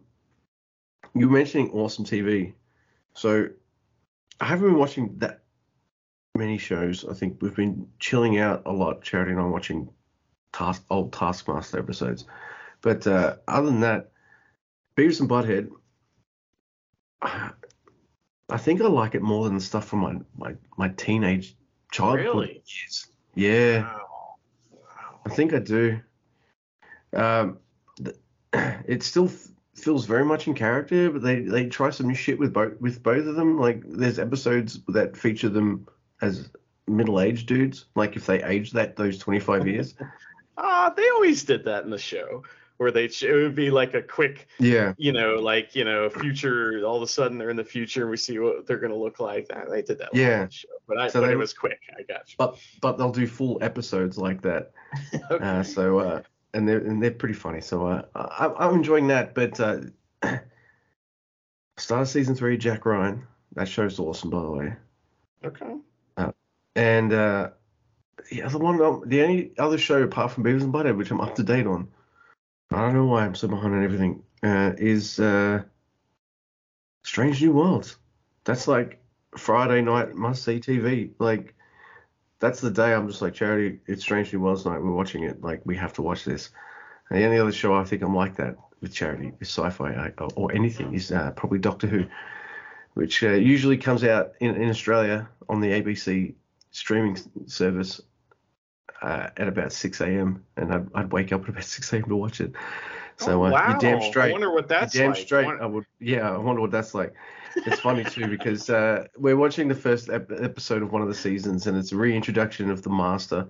you 1.13 1.27
were 1.27 1.37
mentioning 1.37 1.69
awesome 1.71 2.05
TV, 2.05 2.53
so 3.13 3.49
I 4.39 4.45
haven't 4.45 4.69
been 4.69 4.79
watching 4.79 5.15
that 5.19 5.43
many 6.35 6.57
shows. 6.57 7.05
I 7.05 7.13
think 7.13 7.37
we've 7.41 7.55
been 7.55 7.87
chilling 7.99 8.39
out 8.39 8.63
a 8.65 8.71
lot, 8.71 9.03
Charity 9.03 9.31
and 9.31 9.39
I, 9.41 9.45
watching 9.45 9.89
task 10.51 10.83
old 10.89 11.13
Taskmaster 11.13 11.77
episodes. 11.77 12.25
But 12.81 13.05
uh, 13.05 13.35
other 13.47 13.67
than 13.67 13.81
that, 13.81 14.11
Beavis 14.97 15.19
and 15.19 15.29
Butthead. 15.29 15.69
I 17.23 18.57
think 18.57 18.81
I 18.81 18.87
like 18.87 19.15
it 19.15 19.21
more 19.21 19.45
than 19.45 19.55
the 19.55 19.61
stuff 19.61 19.85
from 19.87 19.99
my 19.99 20.15
my, 20.37 20.55
my 20.77 20.89
teenage 20.89 21.55
childhood 21.91 22.25
Really? 22.25 22.63
years. 22.65 23.07
Yeah, 23.35 23.81
Wow. 23.83 24.35
Wow. 24.71 25.19
I 25.25 25.29
think 25.29 25.53
I 25.53 25.59
do. 25.59 25.99
Um, 27.15 27.57
it 28.53 29.03
still 29.03 29.25
f- 29.25 29.47
feels 29.75 30.05
very 30.05 30.25
much 30.25 30.47
in 30.47 30.53
character, 30.53 31.09
but 31.09 31.21
they 31.21 31.39
they 31.41 31.67
try 31.67 31.89
some 31.89 32.07
new 32.07 32.15
shit 32.15 32.37
with 32.39 32.53
both 32.53 32.79
with 32.79 33.01
both 33.01 33.25
of 33.25 33.35
them. 33.35 33.57
Like 33.59 33.81
there's 33.85 34.19
episodes 34.19 34.79
that 34.89 35.17
feature 35.17 35.49
them 35.49 35.87
as 36.21 36.49
middle 36.87 37.19
aged 37.21 37.47
dudes. 37.47 37.85
Like 37.95 38.15
if 38.15 38.25
they 38.25 38.43
age 38.43 38.71
that 38.71 38.95
those 38.95 39.17
25 39.17 39.67
years. 39.67 39.95
Ah, 40.55 40.93
they 40.95 41.09
always 41.09 41.43
did 41.45 41.65
that 41.65 41.83
in 41.83 41.89
the 41.89 41.97
show, 41.97 42.43
where 42.77 42.91
they 42.91 43.05
it 43.05 43.33
would 43.33 43.55
be 43.55 43.69
like 43.69 43.93
a 43.93 44.01
quick, 44.01 44.47
Yeah. 44.59 44.93
you 44.97 45.11
know, 45.11 45.35
like 45.35 45.75
you 45.75 45.85
know, 45.85 46.09
future. 46.09 46.81
All 46.85 46.97
of 46.97 47.03
a 47.03 47.07
sudden, 47.07 47.37
they're 47.37 47.49
in 47.49 47.55
the 47.57 47.63
future, 47.63 48.01
and 48.01 48.11
we 48.11 48.17
see 48.17 48.39
what 48.39 48.65
they're 48.67 48.77
gonna 48.79 48.95
look 48.95 49.19
like. 49.19 49.47
They 49.69 49.81
did 49.83 49.99
that. 49.99 50.09
Yeah. 50.13 50.47
show, 50.49 50.67
but 50.87 50.97
I 50.97 51.07
So 51.07 51.21
but 51.21 51.27
they- 51.27 51.33
it 51.33 51.37
was 51.37 51.53
quick. 51.53 51.79
I 51.97 52.01
got 52.03 52.29
you. 52.29 52.35
But 52.37 52.57
but 52.81 52.97
they'll 52.97 53.11
do 53.11 53.27
full 53.27 53.57
episodes 53.61 54.17
like 54.17 54.41
that. 54.41 54.71
Okay. 55.31 55.43
Uh, 55.43 55.63
so 55.63 55.99
uh, 55.99 56.21
and 56.53 56.67
they're 56.67 56.79
and 56.79 57.01
they're 57.01 57.11
pretty 57.11 57.33
funny. 57.35 57.61
So 57.61 57.85
uh, 57.87 58.03
I, 58.15 58.51
I'm 58.65 58.75
enjoying 58.75 59.07
that. 59.07 59.33
But 59.33 59.59
uh, 59.59 59.81
start 61.77 62.01
of 62.03 62.07
season 62.07 62.35
three, 62.35 62.57
Jack 62.57 62.85
Ryan. 62.85 63.25
That 63.55 63.67
show's 63.67 63.99
awesome, 63.99 64.29
by 64.29 64.41
the 64.41 64.51
way. 64.51 64.73
okay. 65.45 65.75
And 66.75 67.13
uh, 67.13 67.51
the 68.31 68.41
other 68.41 68.57
one, 68.57 68.77
the 69.07 69.21
only 69.21 69.51
other 69.59 69.77
show 69.77 70.01
apart 70.01 70.31
from 70.31 70.43
Beavis 70.43 70.63
and 70.63 70.73
Butthead, 70.73 70.97
which 70.97 71.11
I'm 71.11 71.21
up 71.21 71.35
to 71.35 71.43
date 71.43 71.67
on, 71.67 71.87
I 72.73 72.81
don't 72.81 72.95
know 72.95 73.05
why 73.05 73.23
I'm 73.23 73.35
so 73.35 73.47
behind 73.47 73.75
on 73.75 73.83
everything, 73.83 74.23
uh, 74.41 74.73
is 74.77 75.19
uh, 75.19 75.61
Strange 77.03 77.41
New 77.41 77.51
Worlds. 77.51 77.97
That's 78.45 78.67
like 78.67 78.99
Friday 79.37 79.81
night 79.81 80.15
must 80.15 80.43
see 80.43 80.59
TV. 80.59 81.11
Like 81.19 81.53
that's 82.39 82.61
the 82.61 82.71
day 82.71 82.93
I'm 82.93 83.07
just 83.07 83.21
like 83.21 83.33
charity. 83.33 83.79
It's 83.85 84.01
Strange 84.01 84.33
New 84.33 84.39
Worlds 84.39 84.65
night. 84.65 84.81
We're 84.81 84.91
watching 84.91 85.23
it. 85.23 85.43
Like 85.43 85.61
we 85.65 85.77
have 85.77 85.93
to 85.93 86.01
watch 86.01 86.25
this. 86.25 86.49
And 87.09 87.19
the 87.19 87.25
only 87.25 87.39
other 87.39 87.51
show 87.51 87.75
I 87.75 87.83
think 87.83 88.01
I'm 88.01 88.15
like 88.15 88.35
that 88.37 88.55
with 88.81 88.93
charity 88.93 89.33
is 89.39 89.49
sci-fi 89.49 89.91
I- 89.93 90.23
or 90.35 90.51
anything 90.51 90.93
is 90.93 91.11
uh, 91.11 91.31
probably 91.31 91.59
Doctor 91.59 91.87
Who, 91.87 92.05
which 92.95 93.23
uh, 93.23 93.31
usually 93.31 93.77
comes 93.77 94.03
out 94.03 94.33
in, 94.39 94.55
in 94.55 94.69
Australia 94.69 95.29
on 95.47 95.61
the 95.61 95.69
ABC 95.69 96.33
streaming 96.71 97.17
service 97.45 98.01
uh, 99.03 99.29
at 99.37 99.47
about 99.47 99.71
6 99.71 100.01
a.m. 100.01 100.43
and 100.57 100.73
I'd, 100.73 100.87
I'd 100.95 101.11
wake 101.11 101.31
up 101.31 101.43
at 101.43 101.49
about 101.49 101.63
6 101.65 101.93
a.m. 101.93 102.03
to 102.03 102.15
watch 102.15 102.41
it. 102.41 102.53
So 103.17 103.43
oh, 103.43 103.45
uh, 103.45 103.51
wow. 103.51 103.69
you're 103.69 103.77
damn 103.77 104.01
straight. 104.01 104.29
I 104.29 104.31
wonder 104.31 104.51
what 104.51 104.67
that's 104.67 104.93
damn 104.93 105.11
like. 105.11 105.19
straight. 105.19 105.45
I 105.45 105.65
would, 105.65 105.85
yeah, 105.99 106.31
I 106.31 106.37
wonder 106.37 106.61
what 106.61 106.71
that's 106.71 106.95
like. 106.95 107.13
It's 107.55 107.79
funny 107.79 108.03
too 108.03 108.27
because 108.37 108.69
uh, 108.69 109.05
we're 109.17 109.37
watching 109.37 109.67
the 109.67 109.75
first 109.75 110.09
ep- 110.09 110.31
episode 110.31 110.81
of 110.81 110.91
one 110.91 111.03
of 111.03 111.07
the 111.07 111.13
seasons, 111.13 111.67
and 111.67 111.77
it's 111.77 111.91
a 111.91 111.95
reintroduction 111.95 112.71
of 112.71 112.81
the 112.81 112.89
Master, 112.89 113.47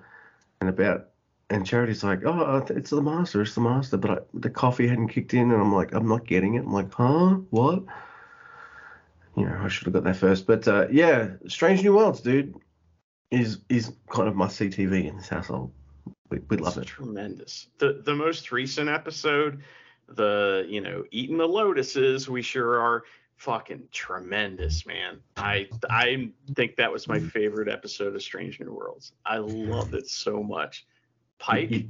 and 0.60 0.70
about 0.70 1.08
and 1.50 1.66
Charity's 1.66 2.04
like, 2.04 2.26
oh, 2.26 2.66
it's 2.70 2.90
the 2.90 3.02
Master, 3.02 3.42
it's 3.42 3.56
the 3.56 3.62
Master, 3.62 3.96
but 3.96 4.12
I, 4.12 4.18
the 4.34 4.50
coffee 4.50 4.88
hadn't 4.88 5.10
kicked 5.10 5.34
in, 5.34 5.52
and 5.52 5.62
I'm 5.62 5.74
like, 5.74 5.94
I'm 5.94 6.08
not 6.08 6.26
getting 6.26 6.56
it. 6.56 6.64
I'm 6.66 6.74
like, 6.74 6.92
huh, 6.92 7.36
what? 7.52 7.84
You 9.38 9.46
know, 9.46 9.62
I 9.64 9.68
should 9.68 9.86
have 9.86 9.94
got 9.94 10.04
that 10.04 10.18
first, 10.18 10.46
but 10.46 10.68
uh, 10.68 10.88
yeah, 10.92 11.30
Strange 11.48 11.84
New 11.84 11.96
Worlds, 11.96 12.22
dude, 12.22 12.56
is 13.32 13.60
is 13.70 13.94
kind 14.10 14.28
of 14.28 14.36
must 14.36 14.58
see 14.58 14.68
TV 14.68 15.08
in 15.08 15.18
this 15.18 15.30
household. 15.30 15.72
We, 16.30 16.40
we 16.50 16.58
love 16.58 16.78
it. 16.78 16.86
Tremendous. 16.88 17.68
The 17.78 18.02
the 18.06 18.16
most 18.16 18.52
recent 18.52 18.90
episode, 18.90 19.62
the 20.08 20.66
you 20.68 20.82
know 20.82 21.04
eating 21.12 21.38
the 21.38 21.48
lotuses, 21.48 22.30
we 22.30 22.42
sure 22.42 22.80
are 22.80 23.04
fucking 23.38 23.88
tremendous, 23.92 24.86
man. 24.86 25.20
I 25.38 25.68
I 25.90 26.32
think 26.56 26.78
that 26.78 26.92
was 26.92 27.08
my 27.08 27.20
favorite 27.20 27.70
episode 27.70 28.16
of 28.16 28.22
Strange 28.22 28.60
New 28.60 28.72
Worlds. 28.72 29.14
I 29.26 29.38
loved 29.38 29.94
it 29.96 30.08
so 30.10 30.42
much. 30.44 30.86
Pike, 31.40 31.86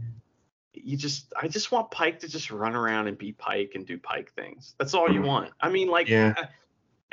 you 0.73 0.97
just 0.97 1.31
I 1.39 1.47
just 1.47 1.71
want 1.71 1.91
Pike 1.91 2.19
to 2.21 2.27
just 2.27 2.49
run 2.49 2.75
around 2.75 3.07
and 3.07 3.17
be 3.17 3.33
Pike 3.33 3.73
and 3.75 3.85
do 3.85 3.97
Pike 3.97 4.31
things. 4.33 4.73
That's 4.79 4.93
all 4.93 5.11
you 5.11 5.21
want. 5.21 5.51
I 5.61 5.69
mean, 5.69 5.89
like, 5.89 6.07
Yeah. 6.09 6.33
uh, 6.37 6.45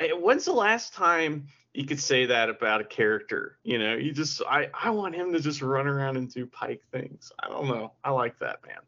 uh, 0.03 0.17
when's 0.17 0.45
the 0.45 0.53
last 0.53 0.93
time 0.93 1.47
you 1.73 1.85
could 1.85 1.99
say 1.99 2.25
that 2.27 2.49
about 2.49 2.81
a 2.81 2.83
character? 2.83 3.57
You 3.63 3.79
know, 3.79 3.95
you 3.95 4.11
just 4.11 4.41
I 4.47 4.69
I 4.73 4.89
want 4.91 5.15
him 5.15 5.33
to 5.33 5.39
just 5.39 5.61
run 5.61 5.87
around 5.87 6.17
and 6.17 6.31
do 6.31 6.45
Pike 6.45 6.83
things. 6.91 7.31
I 7.39 7.49
don't 7.49 7.67
know. 7.67 7.93
I 8.03 8.11
like 8.11 8.39
that 8.39 8.65
man. 8.65 8.79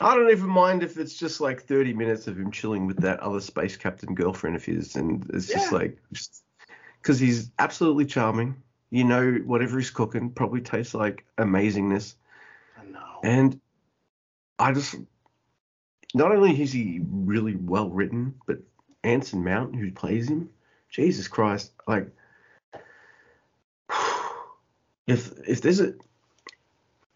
I 0.00 0.14
don't 0.14 0.30
even 0.30 0.48
mind 0.48 0.82
if 0.82 0.96
it's 0.96 1.16
just 1.16 1.40
like 1.40 1.62
30 1.62 1.92
minutes 1.92 2.28
of 2.28 2.38
him 2.38 2.52
chilling 2.52 2.86
with 2.86 2.98
that 2.98 3.20
other 3.20 3.40
space 3.40 3.76
captain 3.76 4.14
girlfriend 4.14 4.54
of 4.54 4.64
his, 4.64 4.94
and 4.94 5.28
it's 5.32 5.48
just 5.48 5.72
Yeah. 5.72 5.78
like, 5.78 5.98
because 7.02 7.18
he's 7.18 7.50
absolutely 7.58 8.04
charming. 8.04 8.62
You 8.90 9.04
know, 9.04 9.32
whatever 9.44 9.78
he's 9.78 9.90
cooking 9.90 10.30
probably 10.30 10.60
tastes 10.60 10.94
like 10.94 11.26
amazingness. 11.36 12.14
I 12.80 12.84
know. 12.84 13.20
And 13.24 13.60
I 14.58 14.72
just, 14.72 14.94
not 16.14 16.32
only 16.32 16.60
is 16.62 16.72
he 16.72 17.00
really 17.02 17.56
well 17.56 17.90
written, 17.90 18.34
but 18.46 18.58
Anson 19.02 19.42
Mount, 19.44 19.74
who 19.74 19.90
plays 19.90 20.28
him, 20.28 20.48
Jesus 20.90 21.28
Christ, 21.28 21.72
like, 21.86 22.10
if 25.06 25.32
if 25.46 25.62
there's 25.62 25.80
a 25.80 25.94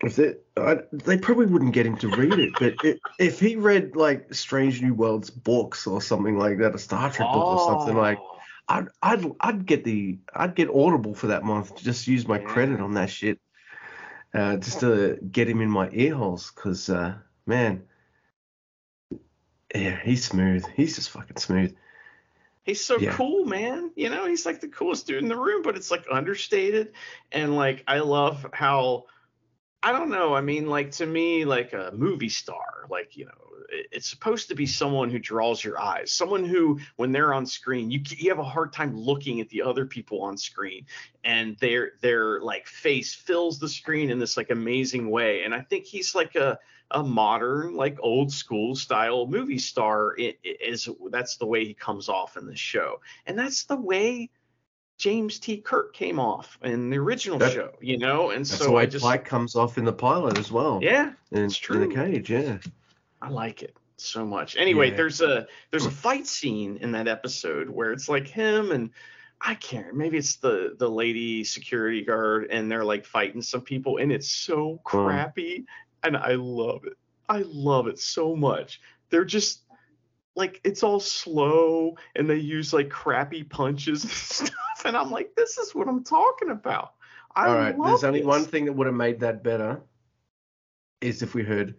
if 0.03 0.17
they, 0.17 0.35
I, 0.57 0.79
they 0.93 1.17
probably 1.17 1.47
wouldn't 1.47 1.75
get 1.75 1.87
him 1.87 1.97
to 1.99 2.09
read 2.09 2.39
it, 2.39 2.59
but 2.59 2.75
it, 2.85 3.01
if 3.19 3.39
he 3.39 3.57
read 3.57 3.95
like 3.95 4.35
Strange 4.35 4.83
New 4.83 4.95
Worlds 4.95 5.31
books 5.31 5.87
or 5.87 6.03
something 6.03 6.37
like 6.37 6.59
that, 6.59 6.75
a 6.75 6.79
Star 6.79 7.11
Trek 7.11 7.33
book 7.33 7.47
or 7.47 7.59
something 7.59 7.95
like, 7.95 8.19
Oh, 8.21 8.39
I'd 8.69 8.89
I'd 9.03 9.33
I'd 9.41 9.67
get 9.67 9.85
the 9.85 10.19
I'd 10.35 10.57
get 10.57 10.71
Audible 10.71 11.15
for 11.15 11.29
that 11.29 11.45
month 11.45 11.77
to 11.77 11.85
just 11.85 12.09
use 12.09 12.27
my 12.27 12.39
Yeah. 12.39 12.47
credit 12.47 12.81
on 12.81 12.95
that 12.95 13.11
shit, 13.11 13.39
uh, 14.35 14.57
just 14.57 14.81
to 14.81 15.19
get 15.31 15.49
him 15.49 15.61
in 15.61 15.71
my 15.71 15.89
ear 15.93 16.15
holes, 16.15 16.51
cause 16.51 16.89
uh, 16.89 17.15
man, 17.47 17.85
yeah, 19.75 20.01
he's 20.03 20.25
smooth. 20.25 20.67
He's 20.75 20.97
just 20.97 21.11
fucking 21.11 21.37
smooth. 21.37 21.77
He's 22.65 22.85
so 22.85 22.99
Yeah. 22.99 23.13
cool, 23.17 23.45
man. 23.45 23.91
You 23.97 24.09
know, 24.11 24.27
he's 24.27 24.47
like 24.47 24.61
the 24.61 24.69
coolest 24.69 25.07
dude 25.07 25.23
in 25.23 25.29
the 25.29 25.37
room, 25.37 25.63
but 25.63 25.77
it's 25.77 25.91
like 25.91 26.05
understated. 26.11 26.93
And 27.33 27.57
like, 27.57 27.83
I 27.89 28.01
love 28.01 28.47
how 28.53 29.07
I 29.83 29.93
don't 29.93 30.11
know. 30.11 30.35
I 30.35 30.41
mean, 30.41 30.67
like 30.67 30.93
to 30.93 31.07
me, 31.07 31.45
like 31.45 31.73
a 31.73 31.91
movie 31.95 32.29
star, 32.29 32.87
like 32.89 33.17
you 33.17 33.25
know, 33.25 33.33
it's 33.91 34.09
supposed 34.09 34.49
to 34.49 34.55
be 34.55 34.67
someone 34.67 35.11
who 35.11 35.19
draws 35.19 35.65
your 35.65 35.81
eyes, 35.81 36.13
someone 36.13 36.45
who, 36.45 36.79
when 36.97 37.11
they're 37.11 37.35
on 37.35 37.47
screen, 37.47 37.91
you 37.91 38.01
you 38.17 38.29
have 38.31 38.39
a 38.39 38.45
hard 38.45 38.73
time 38.73 38.97
looking 38.97 39.41
at 39.41 39.49
the 39.49 39.63
other 39.63 39.85
people 39.87 40.23
on 40.23 40.37
screen, 40.37 40.87
and 41.25 41.57
their 41.59 41.93
their 42.01 42.41
like 42.41 42.67
face 42.67 43.15
fills 43.15 43.59
the 43.59 43.69
screen 43.69 44.11
in 44.11 44.19
this 44.19 44.37
like 44.37 44.51
amazing 44.51 45.11
way. 45.11 45.43
And 45.43 45.55
I 45.55 45.63
think 45.63 45.85
he's 45.85 46.15
like 46.15 46.37
a 46.37 46.59
a 46.93 47.03
modern, 47.03 47.75
like 47.75 47.99
old 48.01 48.33
school 48.33 48.77
style 48.77 49.27
movie 49.27 49.59
star. 49.59 50.15
Is 50.45 50.89
that's 51.11 51.39
the 51.39 51.47
way 51.47 51.65
he 51.65 51.75
comes 51.75 52.09
off 52.09 52.37
in 52.37 52.47
the 52.47 52.57
show, 52.57 53.01
and 53.27 53.37
that's 53.37 53.65
the 53.65 53.77
way 53.77 54.31
James 55.03 55.41
T. 55.41 55.57
Kirk 55.57 55.95
came 55.95 56.21
off 56.21 56.57
in 56.63 56.89
the 56.89 56.97
original 56.97 57.37
that, 57.39 57.51
show, 57.51 57.73
you 57.81 57.99
know, 57.99 58.31
and 58.31 58.47
so 58.47 58.77
I 58.77 58.87
just 58.87 59.05
Pike 59.05 59.25
comes 59.25 59.57
off 59.57 59.77
in 59.77 59.85
the 59.85 59.93
pilot 59.93 60.39
as 60.39 60.53
well. 60.53 60.79
Yeah, 60.81 61.11
in, 61.33 61.45
it's 61.45 61.57
true. 61.57 61.83
In 61.83 61.89
the 61.89 61.93
cage, 61.93 62.31
yeah. 62.31 62.59
I 63.21 63.29
like 63.29 63.65
it 63.65 63.77
so 63.97 64.25
much. 64.25 64.57
Anyway, 64.57 64.91
Yeah. 64.91 64.97
there's 64.99 65.21
a 65.21 65.49
there's 65.73 65.87
a 65.87 65.89
hmm. 65.89 65.95
fight 65.97 66.27
scene 66.29 66.77
in 66.77 66.93
that 66.93 67.09
episode 67.09 67.69
where 67.69 67.91
it's 67.91 68.09
like 68.09 68.29
him 68.29 68.71
and 68.71 68.91
I 69.41 69.57
can't 69.57 69.93
maybe 69.93 70.19
it's 70.19 70.37
the 70.37 70.77
the 70.79 70.89
lady 70.89 71.43
security 71.43 72.05
guard 72.05 72.47
and 72.53 72.71
they're 72.71 72.85
like 72.85 73.05
fighting 73.05 73.43
some 73.43 73.63
people 73.63 73.97
and 73.97 74.13
it's 74.13 74.31
so 74.31 74.75
hmm. 74.87 74.99
crappy 74.99 75.67
and 76.05 76.17
I 76.17 76.35
love 76.35 76.85
it. 76.85 76.97
I 77.29 77.43
love 77.45 77.89
it 77.89 77.99
so 77.99 78.37
much. 78.37 78.81
They're 79.11 79.25
just 79.25 79.63
like 80.37 80.61
it's 80.63 80.85
all 80.85 81.01
slow 81.01 81.97
and 82.15 82.31
they 82.31 82.37
use 82.37 82.73
like 82.73 82.89
crappy 82.89 83.43
punches 83.43 84.05
and 84.05 84.13
stuff 84.49 84.55
and 84.85 84.97
I'm 84.97 85.11
like 85.11 85.35
this 85.37 85.59
is 85.59 85.75
what 85.75 85.89
I'm 85.89 86.05
talking 86.05 86.51
about. 86.51 86.95
I 87.35 87.49
All 87.49 87.55
right, 87.55 87.77
there's 87.83 88.05
only 88.05 88.25
one 88.25 88.45
thing 88.45 88.67
that 88.67 88.73
would 88.73 88.87
have 88.87 88.97
made 88.97 89.21
that 89.21 89.43
better 89.43 89.81
is 91.01 91.23
if 91.23 91.35
we 91.35 91.43
heard 91.43 91.75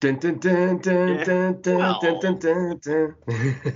dun 0.00 0.16
dun 0.18 0.38
dun 0.38 0.78
dun 0.78 1.24
dun 1.24 1.62
dun 1.62 1.78
Well. 1.78 2.00
dun 2.00 2.20
dun 2.20 2.38
dun 2.38 2.80
dun. 2.82 3.14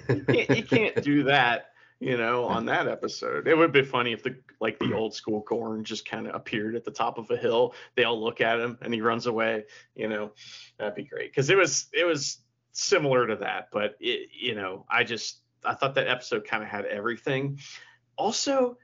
you 0.08 0.24
can't, 0.24 0.50
you 0.56 0.64
can't 0.64 1.02
do 1.02 1.22
that, 1.24 1.70
you 1.98 2.16
know, 2.16 2.44
on 2.44 2.66
that 2.66 2.88
episode. 2.88 3.48
It 3.48 3.56
would 3.56 3.72
be 3.72 3.82
funny 3.82 4.12
if 4.12 4.22
the 4.22 4.36
like 4.60 4.78
the 4.78 4.92
old 4.92 5.14
school 5.14 5.40
Gorn 5.46 5.84
just 5.84 6.08
kind 6.08 6.26
of 6.26 6.34
appeared 6.34 6.76
at 6.76 6.84
the 6.84 6.90
top 6.90 7.16
of 7.18 7.30
a 7.30 7.36
hill. 7.36 7.74
They 7.96 8.04
all 8.04 8.22
look 8.22 8.40
at 8.40 8.60
him 8.60 8.78
and 8.82 8.92
he 8.92 9.00
runs 9.00 9.26
away. 9.26 9.64
You 9.94 10.08
know, 10.08 10.32
that'd 10.78 10.94
be 10.94 11.04
great 11.04 11.30
because 11.30 11.48
it 11.48 11.56
was 11.56 11.86
it 11.92 12.04
was 12.04 12.38
similar 12.72 13.26
to 13.26 13.36
that, 13.36 13.68
but 13.72 13.96
it 14.00 14.30
you 14.38 14.54
know 14.54 14.84
I 14.88 15.04
just 15.04 15.40
I 15.64 15.74
thought 15.74 15.94
that 15.94 16.08
episode 16.08 16.44
kind 16.44 16.62
of 16.62 16.68
had 16.68 16.84
everything. 16.84 17.58
Also. 18.20 18.76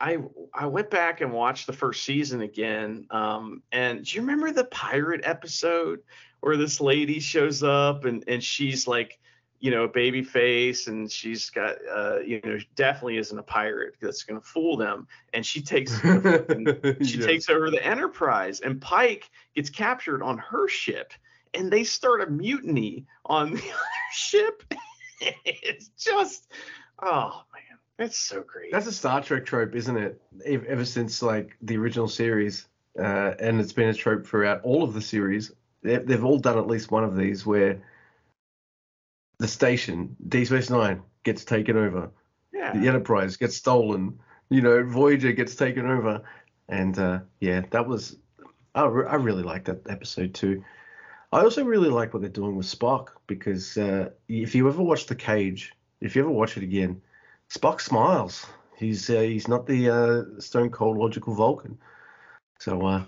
I 0.00 0.18
I 0.54 0.66
went 0.66 0.90
back 0.90 1.22
and 1.22 1.32
watched 1.32 1.66
the 1.66 1.72
first 1.72 2.04
season 2.04 2.40
again. 2.42 3.08
Um, 3.10 3.64
and 3.72 4.04
do 4.04 4.14
you 4.14 4.20
remember 4.20 4.52
the 4.52 4.62
pirate 4.66 5.22
episode 5.24 5.98
where 6.38 6.56
this 6.56 6.80
lady 6.80 7.18
shows 7.18 7.64
up 7.64 8.04
and 8.04 8.22
and 8.28 8.40
she's 8.42 8.86
like 8.86 9.18
you 9.60 9.72
know, 9.72 9.82
a 9.82 9.88
baby 9.88 10.22
face, 10.22 10.86
and 10.86 11.10
she's 11.10 11.50
got, 11.50 11.74
uh, 11.92 12.20
you 12.20 12.40
know, 12.44 12.58
definitely 12.76 13.16
isn't 13.18 13.40
a 13.40 13.42
pirate 13.42 13.96
that's 14.00 14.22
going 14.22 14.40
to 14.40 14.46
fool 14.46 14.76
them. 14.76 15.08
And 15.34 15.44
she 15.44 15.60
takes, 15.60 16.00
the- 16.00 16.96
she 17.04 17.16
Yes. 17.18 17.26
takes 17.26 17.50
over 17.50 17.68
the 17.68 17.84
Enterprise, 17.84 18.60
and 18.60 18.80
Pike 18.80 19.28
gets 19.56 19.68
captured 19.68 20.22
on 20.22 20.38
her 20.38 20.68
ship, 20.68 21.12
and 21.54 21.72
they 21.72 21.82
start 21.82 22.20
a 22.20 22.30
mutiny 22.30 23.04
on 23.26 23.50
the 23.54 23.58
other 23.68 24.08
ship. 24.12 24.62
it's 25.44 25.88
just, 25.98 26.46
oh 27.02 27.42
man, 27.52 27.67
it's 27.98 28.18
so 28.18 28.42
great. 28.42 28.72
That's 28.72 28.86
a 28.86 28.92
Star 28.92 29.22
Trek 29.22 29.44
trope, 29.46 29.74
isn't 29.74 29.96
it? 29.96 30.20
Ever 30.44 30.84
since 30.84 31.22
like 31.22 31.56
the 31.62 31.76
original 31.76 32.08
series, 32.08 32.66
uh, 32.98 33.34
and 33.40 33.60
it's 33.60 33.72
been 33.72 33.88
a 33.88 33.94
trope 33.94 34.26
throughout 34.26 34.62
all 34.62 34.82
of 34.82 34.94
the 34.94 35.00
series. 35.00 35.52
They've, 35.82 36.04
they've 36.06 36.24
all 36.24 36.38
done 36.38 36.58
at 36.58 36.66
least 36.66 36.90
one 36.90 37.04
of 37.04 37.16
these 37.16 37.46
where 37.46 37.82
the 39.38 39.48
station, 39.48 40.16
Deep 40.28 40.46
Space 40.46 40.70
Nine, 40.70 41.02
gets 41.22 41.44
taken 41.44 41.76
over. 41.76 42.10
yeah. 42.52 42.76
The 42.76 42.88
Enterprise 42.88 43.36
gets 43.36 43.56
stolen. 43.56 44.18
You 44.50 44.62
know, 44.62 44.82
Voyager 44.84 45.32
gets 45.32 45.54
taken 45.54 45.88
over. 45.88 46.22
And 46.68 46.98
uh, 46.98 47.20
yeah, 47.40 47.62
that 47.70 47.86
was. 47.86 48.16
I, 48.74 48.84
re- 48.84 49.06
I 49.06 49.14
really 49.14 49.42
like 49.42 49.64
that 49.64 49.88
episode 49.88 50.34
too. 50.34 50.64
I 51.32 51.40
also 51.40 51.64
really 51.64 51.90
like 51.90 52.14
what 52.14 52.20
they're 52.20 52.30
doing 52.30 52.56
with 52.56 52.66
Spock 52.66 53.08
because 53.26 53.76
uh, 53.76 54.10
if 54.28 54.54
you 54.54 54.66
ever 54.68 54.82
watch 54.82 55.06
The 55.06 55.14
Cage, 55.14 55.74
if 56.00 56.16
you 56.16 56.22
ever 56.22 56.30
watch 56.30 56.56
it 56.56 56.62
again, 56.62 57.02
Spock 57.50 57.80
smiles. 57.80 58.46
He's 58.76 59.08
uh, 59.10 59.20
he's 59.20 59.48
not 59.48 59.66
the 59.66 59.90
uh, 59.90 60.40
stone 60.40 60.70
cold 60.70 60.96
logical 60.96 61.34
Vulcan. 61.34 61.78
So 62.58 62.86
uh, 62.86 63.02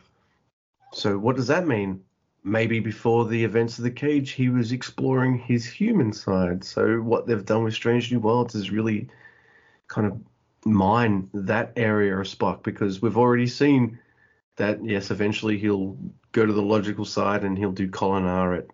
so 0.93 1.19
what 1.19 1.37
does 1.37 1.47
that 1.49 1.67
mean? 1.67 2.03
Maybe 2.43 2.81
before 2.81 3.27
the 3.27 3.45
events 3.45 3.79
of 3.79 3.85
The 3.85 3.91
Cage, 3.91 4.31
he 4.31 4.49
was 4.49 4.73
exploring 4.73 5.39
his 5.39 5.67
human 5.67 6.13
side. 6.13 6.65
So 6.65 6.97
what 7.01 7.27
they've 7.27 7.45
done 7.45 7.65
with 7.65 7.75
Strange 7.75 8.11
New 8.11 8.21
Worlds 8.21 8.55
is 8.55 8.71
really 8.71 9.09
kind 9.89 10.07
of 10.07 10.19
mine 10.65 11.29
that 11.35 11.73
area 11.77 12.17
of 12.19 12.27
Spock 12.27 12.63
because 12.63 13.03
we've 13.03 13.19
already 13.19 13.47
seen 13.47 13.99
that 14.57 14.83
yes, 14.85 15.11
eventually 15.11 15.59
he'll 15.59 15.97
go 16.33 16.47
to 16.47 16.53
the 16.53 16.63
logical 16.63 17.05
side 17.05 17.45
and 17.45 17.59
he'll 17.59 17.73
do 17.73 17.89
Kolinahr 17.89 18.59
at 18.59 18.67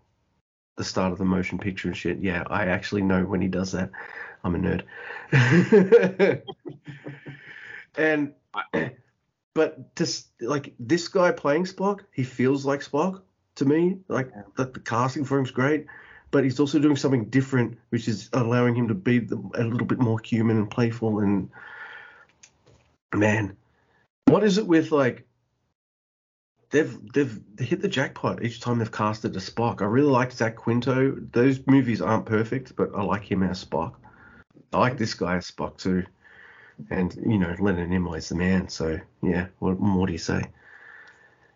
the 0.76 0.84
start 0.84 1.12
of 1.12 1.18
the 1.18 1.24
motion 1.24 1.58
picture 1.58 1.88
and 1.88 1.96
shit. 1.96 2.18
Yeah, 2.18 2.44
I 2.48 2.66
actually 2.66 3.02
know 3.02 3.24
when 3.24 3.40
he 3.40 3.48
does 3.48 3.72
that. 3.72 3.90
I'm 4.44 4.54
a 4.54 4.58
nerd. 4.58 4.82
and 7.96 8.32
but 9.54 9.96
just 9.96 10.28
like 10.40 10.74
this 10.78 11.08
guy 11.08 11.32
playing 11.32 11.64
Spock, 11.64 12.00
he 12.12 12.22
feels 12.22 12.64
like 12.64 12.80
Spock 12.80 13.22
to 13.56 13.64
me. 13.64 13.98
Like 14.08 14.30
the, 14.56 14.66
the 14.66 14.80
casting 14.80 15.24
for 15.24 15.38
him's 15.38 15.50
great, 15.50 15.86
but 16.30 16.44
he's 16.44 16.60
also 16.60 16.78
doing 16.78 16.96
something 16.96 17.24
different, 17.24 17.78
which 17.88 18.06
is 18.06 18.28
allowing 18.34 18.74
him 18.74 18.88
to 18.88 18.94
be 18.94 19.18
the, 19.18 19.36
a 19.54 19.64
little 19.64 19.86
bit 19.86 19.98
more 19.98 20.20
human 20.20 20.58
and 20.58 20.70
playful. 20.70 21.20
And 21.20 21.50
man, 23.14 23.56
what 24.26 24.44
is 24.44 24.58
it 24.58 24.66
with 24.66 24.92
like 24.92 25.26
they've 26.70 27.12
they've 27.12 27.40
hit 27.58 27.80
the 27.80 27.88
jackpot 27.88 28.42
each 28.42 28.60
time 28.60 28.78
they've 28.78 28.90
casted 28.90 29.36
a 29.36 29.40
Spock. 29.40 29.82
I 29.82 29.86
really 29.86 30.10
like 30.10 30.32
Zach 30.32 30.56
Quinto. 30.56 31.16
Those 31.32 31.66
movies 31.66 32.00
aren't 32.00 32.26
perfect, 32.26 32.76
but 32.76 32.94
I 32.94 33.02
like 33.02 33.30
him 33.30 33.42
as 33.42 33.64
Spock. 33.64 33.94
I 34.72 34.78
like 34.78 34.98
this 34.98 35.14
guy 35.14 35.36
as 35.36 35.50
Spock 35.50 35.78
too. 35.78 36.04
And 36.90 37.14
you 37.16 37.38
know, 37.38 37.54
Leonard 37.58 37.88
Nimoy's 37.88 38.28
the 38.28 38.34
man. 38.34 38.68
So 38.68 38.98
yeah, 39.22 39.46
what 39.58 39.78
more 39.78 40.06
do 40.06 40.12
you 40.12 40.18
say? 40.18 40.42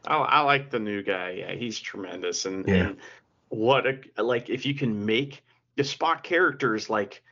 I, 0.06 0.16
I 0.16 0.40
like 0.40 0.70
the 0.70 0.78
new 0.78 1.02
guy. 1.02 1.30
Yeah, 1.40 1.54
he's 1.54 1.78
tremendous. 1.78 2.46
And, 2.46 2.66
Yeah. 2.66 2.74
and 2.74 2.96
what 3.48 3.84
a 3.86 4.22
like 4.22 4.48
if 4.48 4.64
you 4.64 4.74
can 4.74 5.04
make 5.04 5.44
the 5.76 5.82
Spock 5.82 6.22
character 6.22 6.74
is 6.74 6.88
like, 6.88 7.22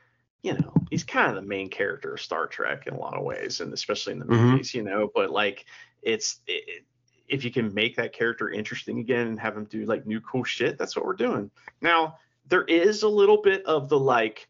you 0.43 0.53
know, 0.53 0.73
he's 0.89 1.03
kind 1.03 1.29
of 1.29 1.35
the 1.35 1.47
main 1.47 1.69
character 1.69 2.13
of 2.13 2.21
Star 2.21 2.47
Trek 2.47 2.87
in 2.87 2.93
a 2.93 2.99
lot 2.99 3.15
of 3.15 3.23
ways, 3.23 3.61
and 3.61 3.73
especially 3.73 4.13
in 4.13 4.19
the 4.19 4.25
Mhm. 4.25 4.51
movies, 4.51 4.73
you 4.73 4.83
know. 4.83 5.09
But 5.13 5.31
like, 5.31 5.65
it's 6.01 6.39
it, 6.47 6.85
if 7.29 7.43
you 7.43 7.51
can 7.51 7.73
make 7.73 7.95
that 7.95 8.13
character 8.13 8.49
interesting 8.49 8.99
again 8.99 9.27
and 9.27 9.39
have 9.39 9.55
him 9.55 9.65
do 9.65 9.85
like 9.85 10.05
new 10.05 10.19
cool 10.21 10.43
shit, 10.43 10.77
that's 10.77 10.95
what 10.95 11.05
we're 11.05 11.13
doing. 11.13 11.49
Now 11.81 12.17
there 12.49 12.63
is 12.63 13.03
a 13.03 13.07
little 13.07 13.41
bit 13.41 13.63
of 13.65 13.89
the 13.89 13.99
like, 13.99 14.47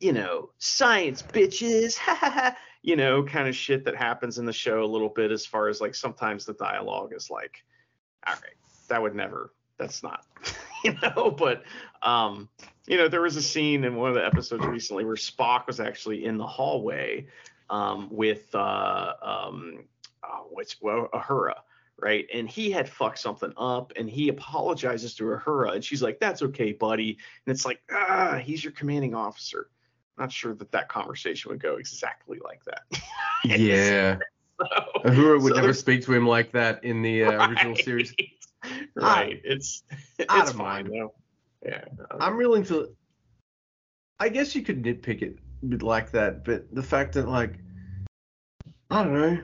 you 0.00 0.12
know, 0.12 0.50
science 0.58 1.22
bitches, 1.22 1.98
you 2.82 2.94
know, 2.94 3.24
kind 3.24 3.48
of 3.48 3.56
shit 3.56 3.84
that 3.84 3.96
happens 3.96 4.38
in 4.38 4.44
the 4.44 4.52
show 4.52 4.84
a 4.84 4.86
little 4.86 5.08
bit 5.08 5.32
as 5.32 5.44
far 5.44 5.68
as 5.68 5.80
like 5.80 5.94
sometimes 5.94 6.44
the 6.44 6.52
dialogue 6.54 7.12
is 7.14 7.30
like, 7.30 7.64
all 8.26 8.34
right, 8.34 8.54
that 8.88 9.02
would 9.02 9.14
never, 9.14 9.52
that's 9.78 10.02
not, 10.02 10.26
you 10.84 10.94
know, 11.02 11.30
but, 11.30 11.64
um, 12.02 12.48
you 12.86 12.96
know, 12.96 13.08
there 13.08 13.22
was 13.22 13.36
a 13.36 13.42
scene 13.42 13.84
in 13.84 13.96
one 13.96 14.10
of 14.10 14.14
the 14.14 14.24
episodes 14.24 14.64
recently 14.66 15.04
where 15.04 15.16
Spock 15.16 15.66
was 15.66 15.80
actually 15.80 16.24
in 16.24 16.38
the 16.38 16.46
hallway 16.46 17.26
um, 17.70 18.08
with, 18.10 18.54
uh, 18.54 19.14
um, 19.20 19.84
oh, 20.22 20.46
what's, 20.50 20.80
well, 20.80 21.08
Uhura, 21.12 21.54
right? 22.00 22.26
And 22.32 22.48
he 22.48 22.70
had 22.70 22.88
fucked 22.88 23.18
something 23.18 23.52
up 23.56 23.92
and 23.96 24.08
he 24.08 24.28
apologizes 24.28 25.14
to 25.16 25.24
Uhura 25.24 25.74
and 25.74 25.84
she's 25.84 26.02
like, 26.02 26.20
that's 26.20 26.42
okay, 26.42 26.72
buddy. 26.72 27.18
And 27.46 27.54
it's 27.54 27.64
like, 27.66 27.80
ah, 27.90 28.38
he's 28.42 28.62
your 28.62 28.72
commanding 28.72 29.14
officer. 29.14 29.68
Not 30.16 30.32
sure 30.32 30.54
that 30.54 30.72
that 30.72 30.88
conversation 30.88 31.50
would 31.50 31.60
go 31.60 31.76
exactly 31.76 32.38
like 32.44 32.62
that. 32.64 32.82
Yeah, 33.44 34.18
So- 34.60 34.66
Uhura 35.04 35.40
would 35.42 35.54
so 35.54 35.60
never 35.60 35.72
speak 35.72 36.04
to 36.06 36.12
him 36.14 36.26
like 36.26 36.50
that 36.52 36.82
in 36.84 37.02
the 37.02 37.24
uh, 37.24 37.48
original 37.48 37.74
Right. 37.74 37.84
series. 37.84 38.14
Right. 38.96 39.40
It's 39.44 39.84
I 40.28 40.40
it's 40.40 40.50
don't 40.50 40.58
fine 40.58 40.84
mind. 40.88 40.88
though. 40.92 41.14
Yeah. 41.64 41.84
I'm 42.18 42.36
willing 42.36 42.64
to. 42.64 42.92
I 44.18 44.28
guess 44.28 44.56
you 44.56 44.62
could 44.62 44.82
nitpick 44.82 45.22
it 45.22 45.38
like 45.82 46.10
that, 46.10 46.44
but 46.44 46.66
the 46.74 46.82
fact 46.82 47.12
that 47.14 47.28
like, 47.28 47.54
I 48.90 49.04
don't 49.04 49.12
know. 49.14 49.40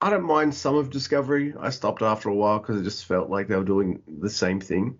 I 0.00 0.10
don't 0.10 0.24
mind 0.24 0.54
some 0.54 0.76
of 0.76 0.90
Discovery. 0.90 1.54
I 1.58 1.70
stopped 1.70 2.02
after 2.02 2.30
a 2.30 2.34
while 2.34 2.58
because 2.58 2.80
it 2.80 2.84
just 2.84 3.04
felt 3.04 3.28
like 3.28 3.48
they 3.48 3.56
were 3.56 3.64
doing 3.64 4.02
the 4.06 4.30
same 4.30 4.60
thing. 4.60 4.98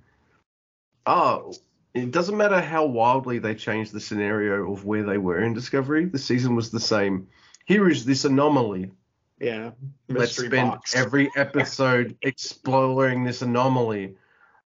Oh, 1.06 1.54
it 1.94 2.10
doesn't 2.10 2.36
matter 2.36 2.60
how 2.60 2.84
wildly 2.84 3.38
they 3.38 3.54
changed 3.54 3.92
the 3.92 4.00
scenario 4.00 4.70
of 4.70 4.84
where 4.84 5.02
they 5.02 5.18
were 5.18 5.42
in 5.42 5.54
Discovery. 5.54 6.04
The 6.04 6.18
season 6.18 6.54
was 6.54 6.70
the 6.70 6.80
same. 6.80 7.28
Here 7.64 7.88
is 7.88 8.04
this 8.04 8.24
anomaly 8.24 8.90
Yeah. 9.38 9.70
Let's 10.08 10.36
spend 10.36 10.70
box. 10.70 10.94
every 10.94 11.30
episode 11.36 12.16
exploring 12.22 13.24
this 13.24 13.42
anomaly. 13.42 14.16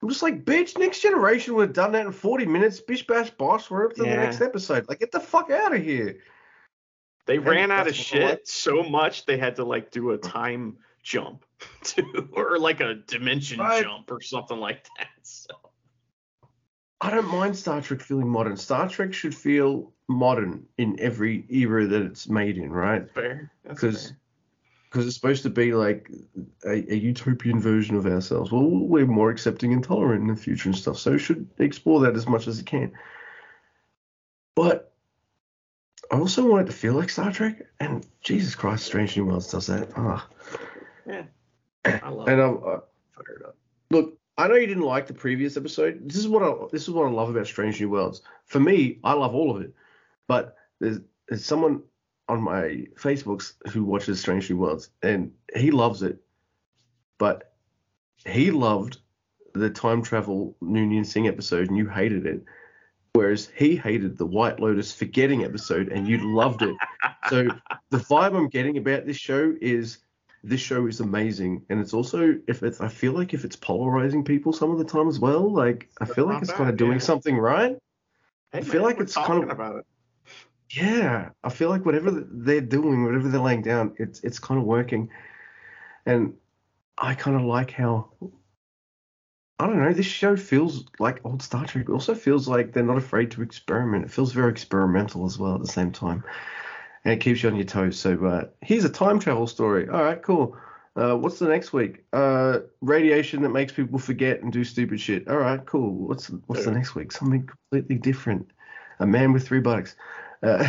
I'm 0.02 0.08
just 0.08 0.22
like, 0.22 0.44
bitch, 0.44 0.76
next 0.78 1.00
generation 1.00 1.54
would 1.54 1.68
have 1.68 1.74
done 1.74 1.92
that 1.92 2.06
in 2.06 2.12
40 2.12 2.44
minutes. 2.46 2.80
Bish 2.80 3.06
bash 3.06 3.30
bosh, 3.30 3.70
we're 3.70 3.86
up 3.86 3.94
to 3.94 4.02
the 4.02 4.08
next 4.08 4.40
episode. 4.42 4.86
Like, 4.88 5.00
get 5.00 5.12
the 5.12 5.20
fuck 5.20 5.50
out 5.50 5.74
of 5.74 5.82
here. 5.82 6.18
They 7.26 7.36
And 7.38 7.46
ran 7.46 7.70
out 7.70 7.86
of 7.88 7.94
that's 7.96 8.12
what 8.12 8.38
shit 8.38 8.48
so 8.48 8.82
much 8.82 9.24
they 9.26 9.38
had 9.38 9.56
to 9.56 9.64
like 9.64 9.90
do 9.90 10.10
a 10.10 10.18
time 10.18 10.76
jump 11.02 11.44
to 11.84 12.28
or 12.32 12.58
like 12.58 12.80
a 12.80 12.94
dimension 12.94 13.58
Right. 13.60 13.82
jump 13.84 14.10
or 14.10 14.20
something 14.20 14.58
like 14.58 14.84
that. 14.98 15.08
So 15.22 15.54
I 17.00 17.10
don't 17.10 17.28
mind 17.28 17.56
Star 17.56 17.80
Trek 17.82 18.00
feeling 18.00 18.28
modern. 18.28 18.56
Star 18.56 18.88
Trek 18.88 19.12
should 19.12 19.34
feel 19.34 19.92
modern 20.08 20.66
in 20.78 20.98
every 21.00 21.44
era 21.48 21.86
that 21.86 22.02
it's 22.02 22.28
made 22.28 22.56
in, 22.58 22.70
right? 22.72 23.10
fair. 23.10 23.50
That's 23.64 23.80
Because 23.80 24.06
fair. 24.08 24.18
because 24.90 25.06
it's 25.06 25.16
supposed 25.16 25.42
to 25.42 25.50
be 25.50 25.74
like 25.74 26.10
a, 26.64 26.92
a 26.92 26.96
utopian 26.96 27.60
version 27.60 27.96
of 27.96 28.06
ourselves. 28.06 28.52
Well, 28.52 28.62
we're 28.68 29.06
more 29.06 29.30
accepting 29.30 29.72
and 29.72 29.82
tolerant 29.82 30.22
in 30.22 30.28
the 30.28 30.36
future 30.36 30.68
and 30.68 30.76
stuff, 30.76 30.98
so 30.98 31.14
it 31.14 31.18
should 31.18 31.48
explore 31.58 32.00
that 32.00 32.14
as 32.16 32.26
much 32.28 32.46
as 32.46 32.58
it 32.58 32.66
can. 32.66 32.92
But 34.54 34.93
I 36.10 36.18
also 36.18 36.46
want 36.46 36.62
it 36.68 36.70
to 36.70 36.76
feel 36.76 36.94
like 36.94 37.10
Star 37.10 37.32
Trek, 37.32 37.62
and 37.80 38.06
Jesus 38.20 38.54
Christ, 38.54 38.84
Strange 38.84 39.16
New 39.16 39.26
Worlds 39.26 39.50
does 39.50 39.66
that. 39.68 39.88
Ah, 39.96 40.28
Yeah. 41.06 41.24
I 41.84 42.08
love 42.08 42.28
and 42.28 42.40
it. 42.40 42.44
I'm, 42.44 42.56
uh, 42.64 42.68
up. 43.48 43.56
look, 43.90 44.18
I 44.38 44.48
know 44.48 44.54
you 44.54 44.66
didn't 44.66 44.84
like 44.84 45.06
the 45.06 45.14
previous 45.14 45.56
episode. 45.56 46.00
This 46.08 46.16
is 46.16 46.26
what 46.28 46.42
I 46.42 46.52
this 46.72 46.82
is 46.82 46.90
what 46.90 47.06
I 47.06 47.10
love 47.10 47.30
about 47.30 47.46
Strange 47.46 47.80
New 47.80 47.90
Worlds. 47.90 48.22
For 48.46 48.58
me, 48.60 48.98
I 49.04 49.12
love 49.12 49.34
all 49.34 49.54
of 49.54 49.62
it, 49.62 49.74
but 50.26 50.56
there's 50.80 50.98
there's 51.28 51.44
someone 51.44 51.82
on 52.28 52.40
my 52.42 52.86
Facebooks 52.96 53.52
who 53.70 53.84
watches 53.84 54.20
Strange 54.20 54.48
New 54.50 54.56
Worlds, 54.56 54.88
and 55.02 55.32
he 55.54 55.70
loves 55.70 56.02
it, 56.02 56.18
but 57.18 57.52
he 58.24 58.50
loved 58.50 58.98
the 59.52 59.70
time 59.70 60.02
travel 60.02 60.56
Noonien 60.62 61.04
Singh 61.06 61.28
episode, 61.28 61.68
and 61.68 61.76
you 61.76 61.88
hated 61.88 62.26
it. 62.26 62.44
Whereas 63.14 63.48
he 63.56 63.76
hated 63.76 64.18
the 64.18 64.26
White 64.26 64.58
Lotus 64.58 64.92
forgetting 64.92 65.44
episode, 65.44 65.88
and 65.88 66.08
you 66.08 66.34
loved 66.34 66.62
it. 66.62 66.74
So 67.30 67.46
the 67.90 67.98
vibe 67.98 68.36
I'm 68.36 68.48
getting 68.48 68.76
about 68.76 69.06
this 69.06 69.16
show 69.16 69.54
is 69.60 69.98
this 70.42 70.60
show 70.60 70.86
is 70.88 70.98
amazing, 70.98 71.64
and 71.70 71.80
it's 71.80 71.94
also 71.94 72.36
if 72.48 72.64
it's 72.64 72.80
I 72.80 72.88
feel 72.88 73.12
like 73.12 73.32
if 73.32 73.44
it's 73.44 73.54
polarizing 73.54 74.24
people 74.24 74.52
some 74.52 74.72
of 74.72 74.78
the 74.78 74.84
time 74.84 75.08
as 75.08 75.20
well. 75.20 75.48
Like 75.48 75.88
I 76.00 76.06
feel 76.06 76.26
like 76.26 76.42
it's 76.42 76.50
bad, 76.50 76.56
kind 76.56 76.70
of 76.70 76.76
doing 76.76 76.94
yeah. 76.94 76.98
something 76.98 77.38
right. 77.38 77.76
Hey, 78.50 78.58
I 78.58 78.62
feel 78.62 78.82
man, 78.82 78.82
like 78.82 79.00
it's 79.00 79.14
kind 79.14 79.44
of- 79.44 79.50
about 79.50 79.76
it. 79.76 79.86
Yeah, 80.70 81.28
I 81.44 81.50
feel 81.50 81.68
like 81.68 81.86
whatever 81.86 82.10
they're 82.10 82.60
doing, 82.60 83.04
whatever 83.04 83.28
they're 83.28 83.40
laying 83.40 83.62
down, 83.62 83.94
it's 83.96 84.20
it's 84.24 84.40
kind 84.40 84.58
of 84.58 84.66
working, 84.66 85.08
and 86.04 86.34
I 86.98 87.14
kind 87.14 87.36
of 87.36 87.42
like 87.42 87.70
how 87.70 88.10
I 89.58 89.66
don't 89.66 89.80
know. 89.80 89.92
This 89.92 90.06
show 90.06 90.36
feels 90.36 90.84
like 90.98 91.24
old 91.24 91.42
Star 91.42 91.64
Trek. 91.64 91.88
It 91.88 91.92
also 91.92 92.14
feels 92.14 92.48
like 92.48 92.72
they're 92.72 92.82
not 92.82 92.96
afraid 92.96 93.30
to 93.32 93.42
experiment. 93.42 94.04
It 94.04 94.10
feels 94.10 94.32
very 94.32 94.50
experimental 94.50 95.26
as 95.26 95.38
well 95.38 95.54
at 95.54 95.60
the 95.60 95.68
same 95.68 95.92
time, 95.92 96.24
and 97.04 97.14
it 97.14 97.20
keeps 97.20 97.42
you 97.42 97.50
on 97.50 97.56
your 97.56 97.64
toes. 97.64 97.98
So 97.98 98.24
uh, 98.26 98.44
here's 98.62 98.84
a 98.84 98.88
time 98.88 99.20
travel 99.20 99.46
story. 99.46 99.88
All 99.88 100.02
right, 100.02 100.20
cool. 100.20 100.56
Uh, 100.96 101.14
what's 101.16 101.38
the 101.38 101.48
next 101.48 101.72
week? 101.72 102.04
Uh, 102.12 102.60
radiation 102.80 103.42
that 103.42 103.50
makes 103.50 103.72
people 103.72 103.98
forget 103.98 104.42
and 104.42 104.52
do 104.52 104.64
stupid 104.64 105.00
shit. 105.00 105.28
All 105.28 105.36
right, 105.36 105.64
cool. 105.64 105.92
What's 105.92 106.28
what's 106.46 106.64
the 106.64 106.72
next 106.72 106.96
week? 106.96 107.12
Something 107.12 107.46
completely 107.46 107.96
different. 107.96 108.50
A 108.98 109.06
man 109.06 109.32
with 109.32 109.46
three 109.46 109.60
bucks. 109.60 109.94
Uh, 110.42 110.68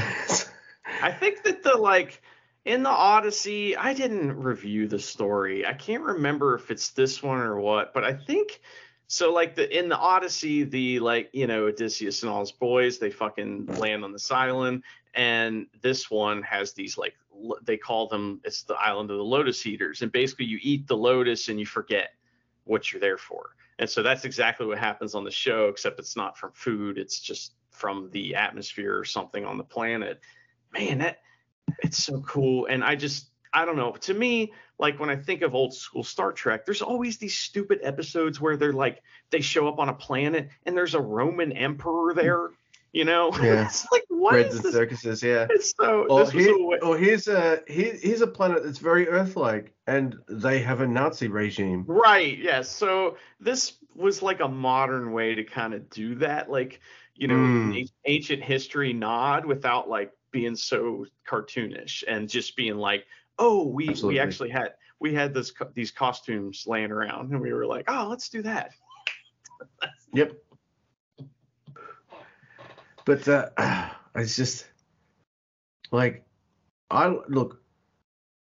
I 1.01 1.11
think 1.11 1.43
that 1.43 1.63
the 1.63 1.75
like 1.75 2.21
in 2.65 2.81
the 2.81 2.89
Odyssey, 2.89 3.77
I 3.77 3.93
didn't 3.93 4.41
review 4.41 4.87
the 4.87 4.99
story. 4.99 5.65
I 5.65 5.73
can't 5.73 6.03
remember 6.03 6.55
if 6.55 6.71
it's 6.71 6.89
this 6.89 7.21
one 7.21 7.39
or 7.39 7.59
what, 7.59 7.93
but 7.93 8.03
I 8.03 8.13
think 8.13 8.59
so. 9.07 9.31
Like 9.31 9.53
the 9.55 9.77
in 9.77 9.87
the 9.87 9.97
Odyssey, 9.97 10.63
the 10.63 10.99
like 10.99 11.29
you 11.31 11.45
know 11.45 11.65
Odysseus 11.67 12.23
and 12.23 12.31
all 12.31 12.39
his 12.39 12.51
boys, 12.51 12.97
they 12.97 13.11
fucking 13.11 13.67
land 13.77 14.03
on 14.03 14.11
this 14.11 14.31
island, 14.31 14.83
and 15.13 15.67
this 15.81 16.09
one 16.09 16.41
has 16.41 16.73
these 16.73 16.97
like 16.97 17.13
they 17.63 17.77
call 17.77 18.07
them 18.07 18.41
it's 18.43 18.63
the 18.63 18.75
island 18.75 19.11
of 19.11 19.17
the 19.17 19.23
lotus 19.23 19.65
eaters, 19.67 20.01
and 20.01 20.11
basically 20.11 20.45
you 20.45 20.57
eat 20.61 20.87
the 20.87 20.97
lotus 20.97 21.49
and 21.49 21.59
you 21.59 21.67
forget 21.67 22.13
what 22.63 22.91
you're 22.91 22.99
there 22.99 23.19
for. 23.19 23.51
And 23.77 23.87
so 23.87 24.01
that's 24.01 24.25
exactly 24.25 24.65
what 24.65 24.79
happens 24.79 25.13
on 25.13 25.23
the 25.23 25.31
show, 25.31 25.67
except 25.67 25.99
it's 25.99 26.15
not 26.15 26.37
from 26.37 26.51
food, 26.53 26.97
it's 26.97 27.19
just 27.19 27.53
from 27.69 28.09
the 28.11 28.33
atmosphere 28.33 28.97
or 28.97 29.03
something 29.03 29.45
on 29.45 29.57
the 29.57 29.63
planet. 29.63 30.21
Man, 30.71 30.99
that 30.99 31.19
it's 31.79 32.03
so 32.03 32.21
cool. 32.21 32.65
And 32.67 32.83
I 32.83 32.95
just 32.95 33.29
I 33.53 33.65
don't 33.65 33.77
know. 33.77 33.93
To 33.93 34.13
me, 34.13 34.51
like 34.79 34.99
when 34.99 35.09
I 35.09 35.15
think 35.15 35.41
of 35.41 35.55
old 35.55 35.73
school 35.73 36.03
Star 36.03 36.31
Trek, 36.33 36.65
there's 36.65 36.81
always 36.81 37.17
these 37.17 37.35
stupid 37.37 37.79
episodes 37.83 38.39
where 38.41 38.57
they're 38.57 38.73
like 38.73 39.01
they 39.29 39.41
show 39.41 39.67
up 39.67 39.79
on 39.79 39.89
a 39.89 39.93
planet 39.93 40.49
and 40.65 40.75
there's 40.75 40.93
a 40.95 41.01
Roman 41.01 41.51
emperor 41.53 42.13
there. 42.13 42.49
You 42.91 43.03
know, 43.03 43.31
Yeah. 43.41 43.65
it's 43.65 43.85
like 43.91 44.03
what 44.09 44.31
breads 44.31 44.49
is 44.53 44.55
and 44.57 44.65
this? 44.65 44.73
circuses, 44.73 45.23
yeah. 45.23 45.47
It's 45.49 45.73
so 45.77 46.05
Or, 46.09 46.19
was 46.21 46.31
here, 46.31 46.55
a 46.55 46.65
way- 46.65 46.79
or 46.81 46.97
here's 46.97 47.27
a 47.27 47.61
here, 47.67 47.97
here's 48.01 48.21
a 48.21 48.27
planet 48.27 48.63
that's 48.63 48.77
very 48.79 49.07
Earth-like, 49.09 49.73
and 49.85 50.15
they 50.29 50.59
have 50.59 50.79
a 50.81 50.87
Nazi 50.87 51.27
regime. 51.27 51.83
Right. 51.87 52.37
Yes. 52.37 52.69
So 52.69 53.17
this 53.39 53.73
was 53.95 54.21
like 54.21 54.39
a 54.39 54.47
modern 54.47 55.11
way 55.13 55.35
to 55.35 55.43
kind 55.43 55.73
of 55.73 55.89
do 55.89 56.15
that, 56.15 56.49
like 56.49 56.79
you 57.15 57.27
know, 57.29 57.35
Mm. 57.35 57.89
ancient 58.05 58.43
history 58.43 58.91
nod 58.91 59.45
without 59.45 59.89
like 59.89 60.11
being 60.35 60.57
so 60.57 61.05
cartoonish 61.25 62.03
and 62.09 62.27
just 62.27 62.57
being 62.57 62.75
like, 62.75 63.05
oh, 63.39 63.65
we 63.65 63.87
Absolutely. 63.87 64.15
we 64.15 64.19
actually 64.19 64.49
had 64.49 64.73
we 64.99 65.13
had 65.13 65.33
this 65.33 65.53
these 65.73 65.91
costumes 65.91 66.65
laying 66.67 66.91
around 66.91 67.31
and 67.31 67.39
we 67.39 67.53
were 67.53 67.65
like, 67.65 67.85
oh, 67.87 68.07
let's 68.09 68.27
do 68.29 68.41
that. 68.43 68.71
Yep. 70.13 70.31
But 73.05 73.27
uh, 73.27 73.49
it's 74.15 74.35
just 74.35 74.65
like 75.91 76.25
I 76.89 77.17
look. 77.27 77.61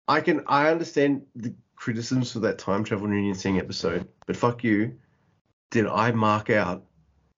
I 0.07 0.21
can 0.21 0.43
I 0.45 0.69
understand 0.69 1.23
the 1.35 1.53
criticisms 1.75 2.31
for 2.31 2.39
that 2.39 2.59
time 2.59 2.83
travel 2.83 3.07
Noonien 3.07 3.35
Singh 3.35 3.57
episode, 3.57 4.07
but 4.27 4.35
fuck 4.35 4.63
you. 4.63 4.99
Did 5.71 5.87
I 5.87 6.11
mark 6.11 6.51
out 6.51 6.83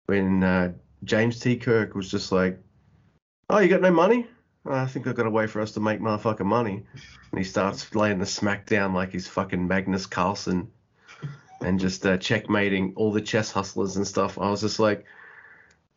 when 0.07 0.43
uh, 0.43 0.73
James 1.05 1.39
T. 1.39 1.55
Kirk 1.55 1.95
was 1.95 2.11
just 2.11 2.33
like, 2.33 2.59
"Oh, 3.49 3.59
you 3.59 3.69
got 3.69 3.81
no 3.81 3.91
money? 3.91 4.27
I 4.65 4.85
think 4.87 5.07
I've 5.07 5.15
got 5.15 5.27
a 5.27 5.31
way 5.31 5.47
for 5.47 5.61
us 5.61 5.71
to 5.73 5.79
make 5.79 5.99
motherfucking 5.99 6.45
money." 6.45 6.83
And 7.31 7.39
he 7.39 7.43
starts 7.43 7.93
laying 7.95 8.19
the 8.19 8.25
smack 8.25 8.65
down 8.65 8.93
like 8.93 9.11
he's 9.11 9.27
fucking 9.27 9.67
Magnus 9.67 10.05
Carlsen 10.05 10.71
and 11.61 11.79
just 11.79 12.05
uh, 12.05 12.17
checkmating 12.17 12.93
all 12.95 13.11
the 13.11 13.21
chess 13.21 13.51
hustlers 13.51 13.95
and 13.97 14.05
stuff. 14.07 14.37
I 14.37 14.49
was 14.49 14.61
just 14.61 14.79
like, 14.79 15.05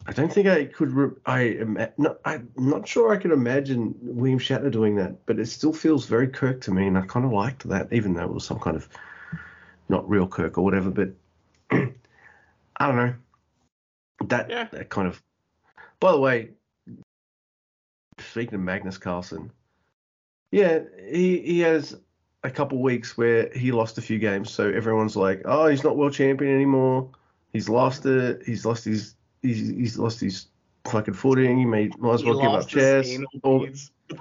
I 0.06 0.12
don't 0.12 0.32
think 0.32 0.46
I 0.48 0.64
could. 0.64 0.90
Re- 0.92 1.16
I 1.26 1.40
am 1.40 1.78
not. 1.98 2.18
I'm 2.24 2.50
not 2.56 2.88
sure 2.88 3.12
I 3.12 3.18
could 3.18 3.30
imagine 3.32 3.94
William 4.00 4.38
Shatner 4.38 4.70
doing 4.70 4.96
that, 4.96 5.26
but 5.26 5.38
it 5.38 5.46
still 5.46 5.72
feels 5.72 6.06
very 6.06 6.28
Kirk 6.28 6.62
to 6.62 6.70
me, 6.72 6.86
and 6.86 6.96
I 6.96 7.02
kind 7.02 7.26
of 7.26 7.32
liked 7.32 7.68
that, 7.68 7.92
even 7.92 8.14
though 8.14 8.24
it 8.24 8.32
was 8.32 8.44
some 8.44 8.58
kind 8.58 8.76
of 8.76 8.88
not 9.90 10.08
real 10.08 10.26
Kirk 10.26 10.56
or 10.56 10.64
whatever. 10.64 10.90
But 10.90 11.10
I 11.70 12.86
don't 12.86 12.96
know. 12.96 13.14
That 14.26 14.48
Yeah. 14.50 14.68
that 14.72 14.88
kind 14.88 15.08
of. 15.08 15.22
By 16.00 16.12
the 16.12 16.20
way, 16.20 16.50
speaking 18.20 18.54
of 18.54 18.60
Magnus 18.60 18.98
Carlsen, 18.98 19.50
yeah, 20.50 20.80
he 21.10 21.40
he 21.40 21.60
has 21.60 21.96
a 22.44 22.50
couple 22.50 22.80
weeks 22.80 23.16
where 23.16 23.50
he 23.50 23.72
lost 23.72 23.98
a 23.98 24.02
few 24.02 24.18
games, 24.18 24.50
so 24.50 24.68
everyone's 24.68 25.16
like, 25.16 25.42
oh, 25.44 25.66
he's 25.66 25.84
not 25.84 25.96
world 25.96 26.12
champion 26.12 26.54
anymore. 26.54 27.10
He's 27.52 27.68
lost 27.68 28.06
it. 28.06 28.42
He's 28.44 28.64
lost 28.64 28.84
his. 28.84 29.14
He's, 29.42 29.68
he's 29.68 29.98
lost 29.98 30.20
his 30.20 30.46
fucking 30.86 31.14
footing. 31.14 31.58
He 31.58 31.64
may 31.64 31.90
might 31.98 32.14
as 32.14 32.20
He 32.22 32.30
well 32.30 32.40
give 32.40 32.50
up 32.50 32.68
chess. 32.68 33.08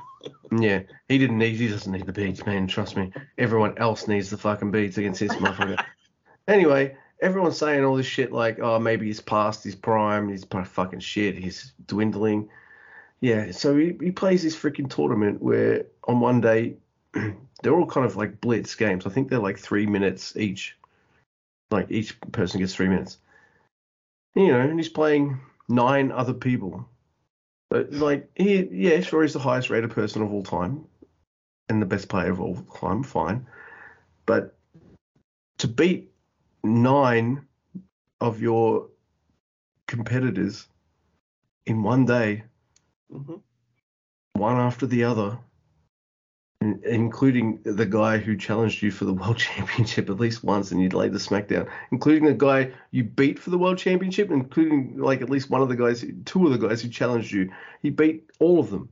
yeah, 0.60 0.82
he 1.08 1.18
didn't 1.18 1.38
need. 1.38 1.56
He 1.56 1.68
doesn't 1.68 1.92
need 1.92 2.06
the 2.06 2.14
beads, 2.14 2.46
man. 2.46 2.68
Trust 2.68 2.98
me. 2.98 3.12
Everyone 3.38 3.78
else 3.78 4.08
needs 4.08 4.30
the 4.30 4.38
fucking 4.38 4.72
beads 4.72 4.98
against 4.98 5.20
this 5.20 5.34
motherfucker. 5.34 5.84
Anyway, 6.50 6.96
everyone's 7.22 7.58
saying 7.58 7.84
all 7.84 7.98
this 7.98 8.06
shit 8.06 8.32
like, 8.32 8.58
oh, 8.60 8.80
maybe 8.80 9.06
he's 9.06 9.20
past 9.20 9.66
his 9.66 9.76
prime. 9.76 10.30
He's 10.30 10.46
fucking 10.46 11.02
shit. 11.02 11.38
He's 11.38 11.74
dwindling. 11.88 12.48
Yeah, 13.20 13.52
so 13.52 13.76
he, 13.76 13.98
he 14.00 14.12
plays 14.12 14.44
this 14.44 14.56
freaking 14.56 14.90
tournament 14.90 15.42
where 15.42 15.86
on 16.08 16.20
one 16.20 16.40
day 16.40 16.76
they're 17.64 17.74
all 17.74 17.88
kind 17.88 18.06
of 18.06 18.16
like 18.16 18.40
blitz 18.42 18.76
games. 18.76 19.06
I 19.06 19.10
think 19.10 19.30
they're 19.30 19.40
like 19.40 19.58
three 19.58 19.88
minutes 19.88 20.36
each. 20.38 20.78
Like 21.72 21.88
each 21.90 22.20
person 22.32 22.60
gets 22.60 22.76
three 22.76 22.88
minutes. 22.88 23.18
You 24.36 24.48
know, 24.50 24.60
and 24.60 24.80
he's 24.80 24.90
playing 24.90 25.40
nine 25.68 26.12
other 26.12 26.34
people. 26.34 26.88
But 27.70 27.92
like 27.92 28.30
he, 28.36 28.68
yeah, 28.72 29.02
sure, 29.02 29.24
he's 29.24 29.34
the 29.34 29.40
highest 29.40 29.70
rated 29.70 29.92
person 29.92 30.22
of 30.22 30.32
all 30.32 30.44
time, 30.44 30.86
and 31.68 31.82
the 31.82 31.86
best 31.86 32.08
player 32.08 32.32
of 32.32 32.40
all 32.40 32.56
time. 32.80 33.04
Fine, 33.04 33.48
but 34.26 34.56
to 35.58 35.68
beat 35.68 36.12
nine 36.64 37.46
of 38.22 38.42
your 38.42 38.88
competitors 39.88 40.68
in 41.66 41.84
one 41.84 42.06
day, 42.06 42.44
Mhm. 43.12 43.42
one 44.34 44.58
after 44.58 44.86
the 44.86 45.04
other, 45.04 45.40
in- 46.62 46.82
including 46.84 47.62
the 47.64 47.86
guy 47.86 48.18
who 48.18 48.36
challenged 48.36 48.82
you 48.84 48.92
for 48.92 49.06
the 49.06 49.14
world 49.14 49.38
championship 49.48 50.10
at 50.10 50.20
least 50.20 50.44
once, 50.44 50.72
and 50.72 50.82
you 50.82 50.90
laid 50.90 51.14
the 51.14 51.20
smackdown, 51.20 51.70
including 51.92 52.26
the 52.26 52.34
guy 52.34 52.72
you 52.92 53.04
beat 53.04 53.40
for 53.40 53.50
the 53.50 53.58
world 53.58 53.78
championship, 53.78 54.30
including 54.32 54.98
like 54.98 55.22
at 55.22 55.30
least 55.30 55.50
one 55.50 55.62
of 55.62 55.70
the 55.70 55.76
guys, 55.76 56.04
two 56.26 56.46
of 56.46 56.52
the 56.60 56.68
guys 56.68 56.82
who 56.82 56.90
challenged 56.90 57.32
you. 57.32 57.50
He 57.82 57.90
beat 57.90 58.30
all 58.40 58.60
of 58.60 58.70
them, 58.70 58.90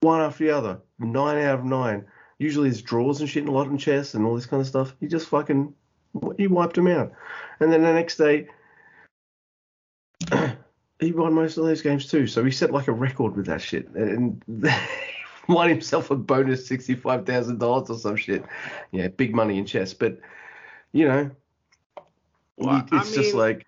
one 0.00 0.20
after 0.20 0.44
the 0.44 0.50
other, 0.50 0.80
nine 0.98 1.38
out 1.44 1.60
of 1.60 1.64
nine. 1.64 2.04
Usually 2.38 2.68
there's 2.68 2.82
draws 2.82 3.20
and 3.20 3.28
shit 3.30 3.44
and 3.44 3.48
a 3.48 3.52
lot 3.52 3.68
in 3.68 3.78
chess 3.78 4.12
and 4.14 4.26
all 4.26 4.34
this 4.34 4.46
kind 4.46 4.60
of 4.60 4.66
stuff. 4.66 4.94
He 5.00 5.06
just 5.06 5.28
fucking 5.28 5.72
he 6.36 6.46
wiped 6.46 6.76
him 6.78 6.86
out, 6.86 7.12
and 7.60 7.72
then 7.72 7.82
the 7.82 7.92
next 7.92 8.16
day. 8.16 8.48
He 11.00 11.12
won 11.12 11.34
most 11.34 11.58
of 11.58 11.64
those 11.64 11.82
games 11.82 12.06
too, 12.10 12.26
so 12.26 12.42
he 12.44 12.50
set 12.50 12.70
like 12.70 12.88
a 12.88 12.92
record 12.92 13.36
with 13.36 13.46
that 13.46 13.60
shit, 13.60 13.88
and 13.90 14.42
won 15.48 15.68
himself 15.68 16.10
a 16.10 16.16
bonus 16.16 16.66
sixty-five 16.66 17.26
thousand 17.26 17.58
dollars 17.58 17.90
or 17.90 17.98
some 17.98 18.16
shit. 18.16 18.44
Yeah, 18.92 19.08
big 19.08 19.34
money 19.34 19.58
in 19.58 19.66
chess, 19.66 19.92
but 19.92 20.18
you 20.92 21.06
know, 21.06 21.30
Well, 22.56 22.86
it's 22.90 23.12
I 23.12 23.14
just 23.14 23.34
like 23.34 23.66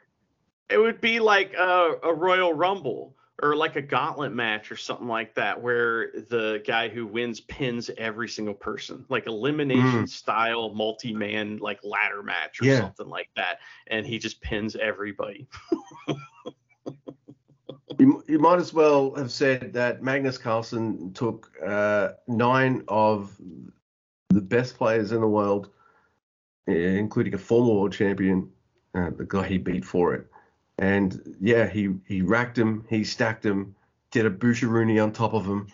It 0.71 0.79
would 0.79 1.01
be 1.01 1.21
like 1.21 1.55
a, 1.55 1.97
a 2.03 2.15
Royal 2.15 2.53
Rumble 2.55 3.15
or 3.41 3.55
like 3.55 3.77
a 3.77 3.83
gauntlet 3.83 4.33
match 4.33 4.73
or 4.73 4.77
something 4.77 5.07
like 5.07 5.35
that, 5.35 5.63
where 5.63 6.11
the 6.29 6.63
guy 6.67 6.89
who 6.89 7.07
wins 7.07 7.41
pins 7.41 7.89
every 7.97 8.29
single 8.29 8.55
person, 8.55 9.05
like 9.09 9.27
elimination 9.27 10.05
mm. 10.05 10.09
style 10.09 10.71
multi 10.75 11.13
man 11.13 11.59
like 11.59 11.79
ladder 11.85 12.23
match 12.23 12.61
or 12.61 12.65
Yeah. 12.65 12.81
something 12.81 13.09
like 13.09 13.31
that, 13.37 13.59
and 13.87 14.07
he 14.07 14.19
just 14.19 14.41
pins 14.41 14.75
everybody. 14.75 15.47
you, 17.99 18.25
you 18.29 18.39
might 18.39 18.59
as 18.59 18.73
well 18.73 19.15
have 19.15 19.33
said 19.33 19.73
that 19.73 20.03
Magnus 20.03 20.39
Carlsen 20.39 21.13
took 21.13 21.51
uh, 21.65 22.11
nine 22.27 22.85
of 22.89 23.37
the 24.31 24.41
best 24.41 24.77
players 24.77 25.13
in 25.13 25.21
the 25.21 25.29
world, 25.29 25.71
eh, 26.69 26.73
including 26.73 27.35
a 27.35 27.39
former 27.39 27.75
world 27.75 27.93
champion, 27.93 28.51
uh, 28.95 29.11
the 29.17 29.25
guy 29.25 29.47
he 29.47 29.59
beat 29.59 29.85
for 29.85 30.15
it. 30.15 30.27
And 30.79 31.37
yeah, 31.41 31.69
he, 31.69 31.95
he 32.07 32.23
racked 32.23 32.57
him, 32.57 32.85
he 32.89 33.03
stacked 33.03 33.45
him, 33.45 33.75
did 34.13 34.27
a 34.27 34.31
Boucherooney 34.31 35.03
on 35.03 35.13
top 35.13 35.35
of 35.35 35.45
him. 35.45 35.67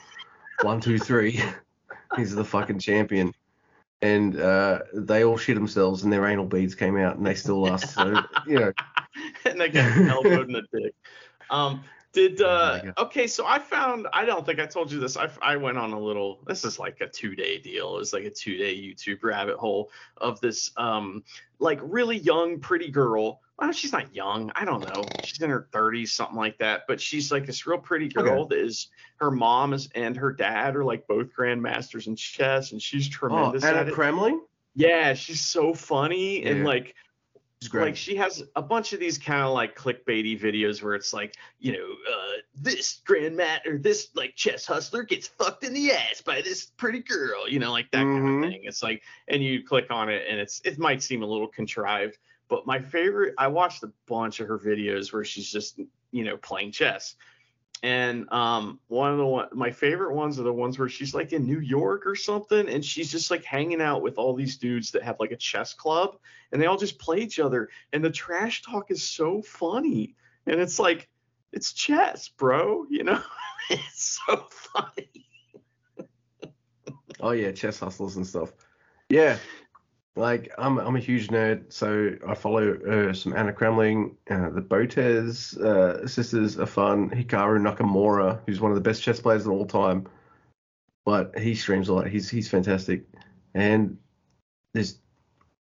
One, 0.62 0.80
two, 0.80 0.98
three. 0.98 1.42
He's 2.16 2.34
the 2.34 2.44
fucking 2.44 2.78
champion. 2.78 3.34
And 4.00 4.40
uh, 4.40 4.80
they 4.92 5.24
all 5.24 5.36
shit 5.36 5.56
themselves 5.56 6.04
and 6.04 6.12
their 6.12 6.26
anal 6.26 6.46
beads 6.46 6.74
came 6.74 6.96
out 6.96 7.16
and 7.16 7.26
they 7.26 7.34
still 7.34 7.60
lost. 7.60 7.94
So, 7.94 8.14
you 8.46 8.60
know, 8.60 8.72
and 9.44 9.60
they 9.60 9.68
got 9.68 9.96
elbowed 9.96 10.48
in 10.48 10.52
the 10.52 10.62
dick. 10.72 10.94
Um, 11.50 11.84
did 12.14 12.40
Oh 12.40 12.46
uh, 12.46 12.92
okay? 12.98 13.26
So 13.26 13.44
I 13.46 13.58
found. 13.58 14.06
I 14.12 14.24
don't 14.24 14.46
think 14.46 14.60
I 14.60 14.66
told 14.66 14.90
you 14.90 15.00
this. 15.00 15.16
I, 15.16 15.28
I 15.42 15.56
went 15.56 15.76
on 15.76 15.92
a 15.92 15.98
little. 15.98 16.40
This 16.46 16.64
is 16.64 16.78
like 16.78 17.00
a 17.00 17.08
two 17.08 17.34
day 17.34 17.58
deal. 17.58 17.96
It 17.96 17.98
was 17.98 18.12
like 18.12 18.24
a 18.24 18.30
two 18.30 18.56
day 18.56 18.74
YouTube 18.74 19.22
rabbit 19.22 19.56
hole 19.56 19.90
of 20.18 20.40
this 20.40 20.70
um 20.76 21.24
like 21.58 21.80
really 21.82 22.18
young 22.18 22.60
pretty 22.60 22.90
girl. 22.90 23.40
Well, 23.58 23.72
she's 23.72 23.92
not 23.92 24.14
young. 24.14 24.50
I 24.54 24.64
don't 24.64 24.82
know. 24.82 25.12
She's 25.20 25.40
in 25.40 25.48
her 25.48 25.68
30s, 25.70 26.08
something 26.08 26.36
like 26.36 26.58
that. 26.58 26.82
But 26.88 27.00
she's 27.00 27.30
like 27.30 27.46
this 27.46 27.66
real 27.66 27.78
pretty 27.78 28.08
girl 28.08 28.46
that 28.46 28.58
is 28.58 28.88
her 29.16 29.30
mom 29.30 29.72
is 29.74 29.88
and 29.94 30.16
her 30.16 30.32
dad 30.32 30.74
are 30.74 30.84
like 30.84 31.06
both 31.06 31.28
grandmasters 31.38 32.06
in 32.06 32.16
chess, 32.16 32.72
and 32.72 32.80
she's 32.80 33.08
oh, 33.08 33.12
tremendous 33.12 33.64
at 33.64 33.76
Anna 33.76 33.90
it. 33.90 33.94
Cramling? 33.94 34.40
Yeah, 34.74 35.14
she's 35.14 35.40
so 35.40 35.74
funny 35.74 36.44
and 36.44 36.64
like. 36.64 36.94
Like 37.72 37.96
she 37.96 38.16
has 38.16 38.42
a 38.56 38.62
bunch 38.62 38.92
of 38.92 39.00
these 39.00 39.16
kind 39.16 39.42
of 39.42 39.52
like 39.52 39.76
clickbaity 39.76 40.38
videos 40.38 40.82
where 40.82 40.94
it's 40.94 41.12
like, 41.12 41.36
you 41.58 41.72
know, 41.72 41.86
uh, 42.12 42.38
this 42.54 43.00
grandmat 43.08 43.66
or 43.66 43.78
this 43.78 44.08
like 44.14 44.34
chess 44.34 44.66
hustler 44.66 45.02
gets 45.02 45.28
fucked 45.28 45.64
in 45.64 45.72
the 45.72 45.92
ass 45.92 46.20
by 46.20 46.42
this 46.42 46.66
pretty 46.76 47.00
girl, 47.00 47.48
you 47.48 47.58
know, 47.58 47.72
like 47.72 47.90
that 47.92 48.02
kind 48.02 48.22
Mhm. 48.22 48.44
of 48.44 48.50
thing. 48.50 48.60
It's 48.64 48.82
like, 48.82 49.02
and 49.28 49.42
you 49.42 49.64
click 49.64 49.86
on 49.90 50.08
it 50.08 50.26
and 50.28 50.38
it's 50.38 50.60
it 50.64 50.78
might 50.78 51.02
seem 51.02 51.22
a 51.22 51.26
little 51.26 51.48
contrived, 51.48 52.18
but 52.48 52.66
my 52.66 52.80
favorite, 52.80 53.34
I 53.38 53.46
watched 53.46 53.82
a 53.82 53.92
bunch 54.06 54.40
of 54.40 54.48
her 54.48 54.58
videos 54.58 55.12
where 55.12 55.24
she's 55.24 55.50
just, 55.50 55.80
you 56.10 56.24
know, 56.24 56.36
playing 56.36 56.72
chess. 56.72 57.16
And 57.84 58.32
um, 58.32 58.80
one 58.88 59.12
of 59.12 59.18
the 59.18 59.26
one, 59.26 59.48
my 59.52 59.70
favorite 59.70 60.14
ones 60.14 60.40
are 60.40 60.42
the 60.42 60.50
ones 60.50 60.78
where 60.78 60.88
she's 60.88 61.14
like 61.14 61.34
in 61.34 61.44
New 61.44 61.60
York 61.60 62.06
or 62.06 62.16
something, 62.16 62.66
and 62.66 62.82
she's 62.82 63.12
just 63.12 63.30
like 63.30 63.44
hanging 63.44 63.82
out 63.82 64.00
with 64.00 64.16
all 64.16 64.32
these 64.32 64.56
dudes 64.56 64.90
that 64.92 65.02
have 65.02 65.20
like 65.20 65.32
a 65.32 65.36
chess 65.36 65.74
club, 65.74 66.16
and 66.50 66.62
they 66.62 66.64
all 66.64 66.78
just 66.78 66.98
play 66.98 67.18
each 67.18 67.38
other. 67.38 67.68
And 67.92 68.02
the 68.02 68.10
trash 68.10 68.62
talk 68.62 68.90
is 68.90 69.06
so 69.06 69.42
funny, 69.42 70.14
and 70.46 70.62
it's 70.62 70.78
like, 70.78 71.10
it's 71.52 71.74
chess, 71.74 72.30
bro. 72.30 72.86
You 72.88 73.04
know, 73.04 73.20
it's 73.68 74.18
so 74.26 74.46
funny. 74.48 75.26
Oh 77.20 77.32
yeah, 77.32 77.52
chess 77.52 77.80
hustles 77.80 78.16
and 78.16 78.26
stuff. 78.26 78.54
Yeah, 79.10 79.36
like 80.16 80.52
I'm 80.58 80.78
I'm 80.78 80.96
a 80.96 81.00
huge 81.00 81.28
nerd, 81.28 81.72
so 81.72 82.12
I 82.26 82.34
follow 82.34 82.74
uh, 82.74 83.12
some 83.12 83.34
Anna 83.34 83.52
Cramling. 83.52 84.16
Uh, 84.30 84.50
the 84.50 84.62
Botez 84.62 85.58
uh, 85.60 86.06
sisters 86.06 86.58
are 86.58 86.66
fun. 86.66 87.10
Hikaru 87.10 87.58
Nakamura, 87.60 88.40
who's 88.46 88.60
one 88.60 88.70
of 88.70 88.76
the 88.76 88.80
best 88.80 89.02
chess 89.02 89.20
players 89.20 89.46
of 89.46 89.52
all 89.52 89.66
time, 89.66 90.06
but 91.04 91.36
he 91.38 91.54
streams 91.54 91.88
a 91.88 91.94
lot. 91.94 92.06
He's 92.06 92.30
he's 92.30 92.48
fantastic. 92.48 93.04
And 93.54 93.98
there's 94.72 94.98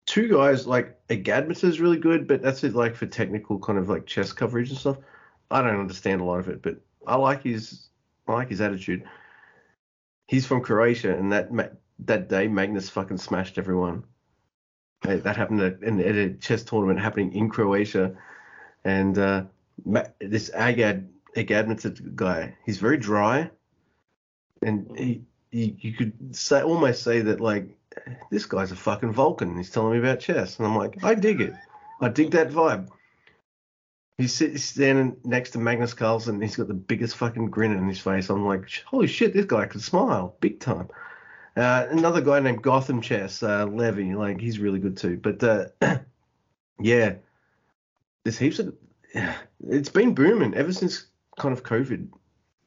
two 0.07 0.29
guys 0.29 0.67
like 0.67 0.99
Agadmator 1.09 1.65
is 1.65 1.81
really 1.81 1.99
good, 1.99 2.27
but 2.27 2.43
that's 2.43 2.65
it 2.65 2.75
like 2.75 2.97
for 2.97 3.07
technical 3.07 3.59
kind 3.59 3.79
of 3.79 3.89
like 3.89 4.07
chess 4.07 4.33
coverage 4.33 4.71
and 4.71 4.79
stuff. 4.79 4.99
I 5.51 5.63
don't 5.63 5.79
understand 5.79 6.21
a 6.21 6.25
lot 6.25 6.41
of 6.41 6.49
it, 6.49 6.61
but 6.61 6.81
I 7.07 7.15
like 7.17 7.45
his 7.45 7.89
I 8.27 8.33
like 8.33 8.49
his 8.49 8.61
attitude. 8.61 9.05
He's 10.27 10.47
from 10.47 10.61
Croatia, 10.61 11.17
and 11.17 11.31
that 11.33 11.51
that 12.01 12.29
day 12.29 12.49
Magnus 12.49 12.89
fucking 12.89 13.19
smashed 13.19 13.57
everyone. 13.57 14.05
That 15.03 15.37
happened 15.37 15.61
at, 15.61 15.83
a 15.83 16.35
chess 16.35 16.63
tournament 16.63 17.01
happening 17.01 17.33
in 17.33 17.49
Croatia, 17.49 18.17
and 18.85 19.19
uh, 19.19 19.45
this 20.21 20.51
Agad 20.55 21.09
Agadmator 21.37 22.15
guy, 22.15 22.55
he's 22.67 22.79
very 22.79 22.99
dry, 22.99 23.51
and 24.63 24.91
he, 24.99 25.23
he 25.51 25.77
you 25.81 25.93
could 25.95 26.37
say 26.37 26.63
almost 26.63 27.03
say 27.03 27.21
that 27.23 27.41
like 27.41 27.77
this 28.31 28.45
guy's 28.47 28.73
a 28.73 28.77
fucking 28.77 29.13
Vulcan. 29.13 29.57
He's 29.57 29.71
telling 29.71 29.93
me 29.93 29.99
about 29.99 30.21
chess, 30.21 30.59
and 30.59 30.67
I'm 30.67 30.77
like, 30.77 31.03
I 31.03 31.15
dig 31.15 31.41
it. 31.41 31.55
I 32.01 32.09
dig 32.09 32.33
that 32.33 32.51
vibe. 32.51 32.89
He's 34.19 34.35
standing 34.63 35.17
next 35.25 35.53
to 35.53 35.59
Magnus 35.59 35.95
Carlsen. 35.95 36.43
He's 36.43 36.57
got 36.57 36.69
the 36.69 36.75
biggest 36.75 37.17
fucking 37.17 37.47
grin 37.47 37.75
on 37.75 37.89
his 37.89 38.01
face. 38.01 38.29
I'm 38.29 38.45
like, 38.45 38.69
holy 38.85 39.07
shit, 39.07 39.33
this 39.33 39.47
guy 39.47 39.65
can 39.65 39.81
smile 39.81 40.37
big 40.41 40.61
time. 40.61 40.91
Uh, 41.61 41.87
another 41.91 42.23
guy 42.23 42.41
named 42.41 42.63
Gotham 42.63 43.03
Chess, 43.03 43.43
uh, 43.43 43.67
Levy, 43.67 44.15
like 44.15 44.41
he's 44.41 44.59
really 44.59 44.79
good 44.79 44.97
too. 44.97 45.19
But 45.19 45.45
uh, 45.45 45.67
yeah, 46.81 47.15
there's 48.25 48.39
heaps 48.39 48.59
of. 48.59 48.75
Yeah, 49.15 49.35
it's 49.69 49.91
been 49.91 50.15
booming 50.15 50.55
ever 50.55 50.73
since 50.73 51.07
kind 51.39 51.53
of 51.53 51.63
COVID. 51.63 52.09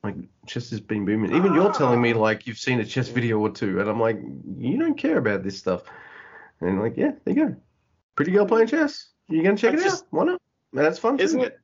Like 0.04 0.16
chess 0.46 0.70
has 0.70 0.80
been 0.80 1.06
booming. 1.06 1.34
Even 1.34 1.54
you're 1.54 1.72
telling 1.74 2.02
me 2.02 2.14
like 2.14 2.46
you've 2.46 2.60
seen 2.60 2.80
a 2.82 2.86
chess 2.86 3.08
video 3.08 3.40
or 3.40 3.50
two, 3.50 3.80
and 3.80 3.90
I'm 3.90 4.00
like, 4.00 4.20
you 4.58 4.78
don't 4.78 4.98
care 4.98 5.18
about 5.18 5.44
this 5.44 5.58
stuff. 5.58 5.84
And 6.62 6.80
like, 6.80 6.96
yeah, 6.96 7.14
there 7.26 7.34
you 7.34 7.48
go. 7.48 7.56
Pretty 8.16 8.32
girl 8.32 8.46
playing 8.46 8.68
chess. 8.68 9.08
You 9.28 9.42
gonna 9.42 9.58
check 9.58 9.74
I 9.74 9.78
it 9.78 9.84
just- 9.84 10.04
out? 10.04 10.08
Why 10.12 10.26
not? 10.26 10.42
Man, 10.72 10.84
that's 10.84 11.00
fun. 11.00 11.20
Isn't 11.20 11.40
too. 11.40 11.46
it? 11.48 11.60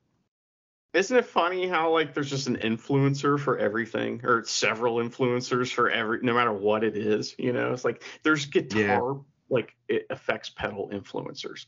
Isn't 0.94 1.18
it 1.18 1.26
funny 1.26 1.68
how 1.68 1.92
like 1.94 2.14
there's 2.16 2.30
just 2.30 2.48
an 2.48 2.58
influencer 2.58 3.40
for 3.40 3.58
everything, 3.60 4.22
or 4.24 4.44
several 4.46 4.96
influencers 4.96 5.72
for 5.72 5.90
every, 5.90 6.20
no 6.24 6.34
matter 6.34 6.52
what 6.52 6.84
it 6.84 6.98
is. 6.98 7.36
You 7.38 7.54
know, 7.54 7.74
it's 7.74 7.86
like 7.86 8.04
there's 8.24 8.46
guitar 8.48 9.22
like 9.50 9.76
it 9.88 10.08
affects 10.10 10.50
pedal 10.50 10.90
influencers, 10.92 11.68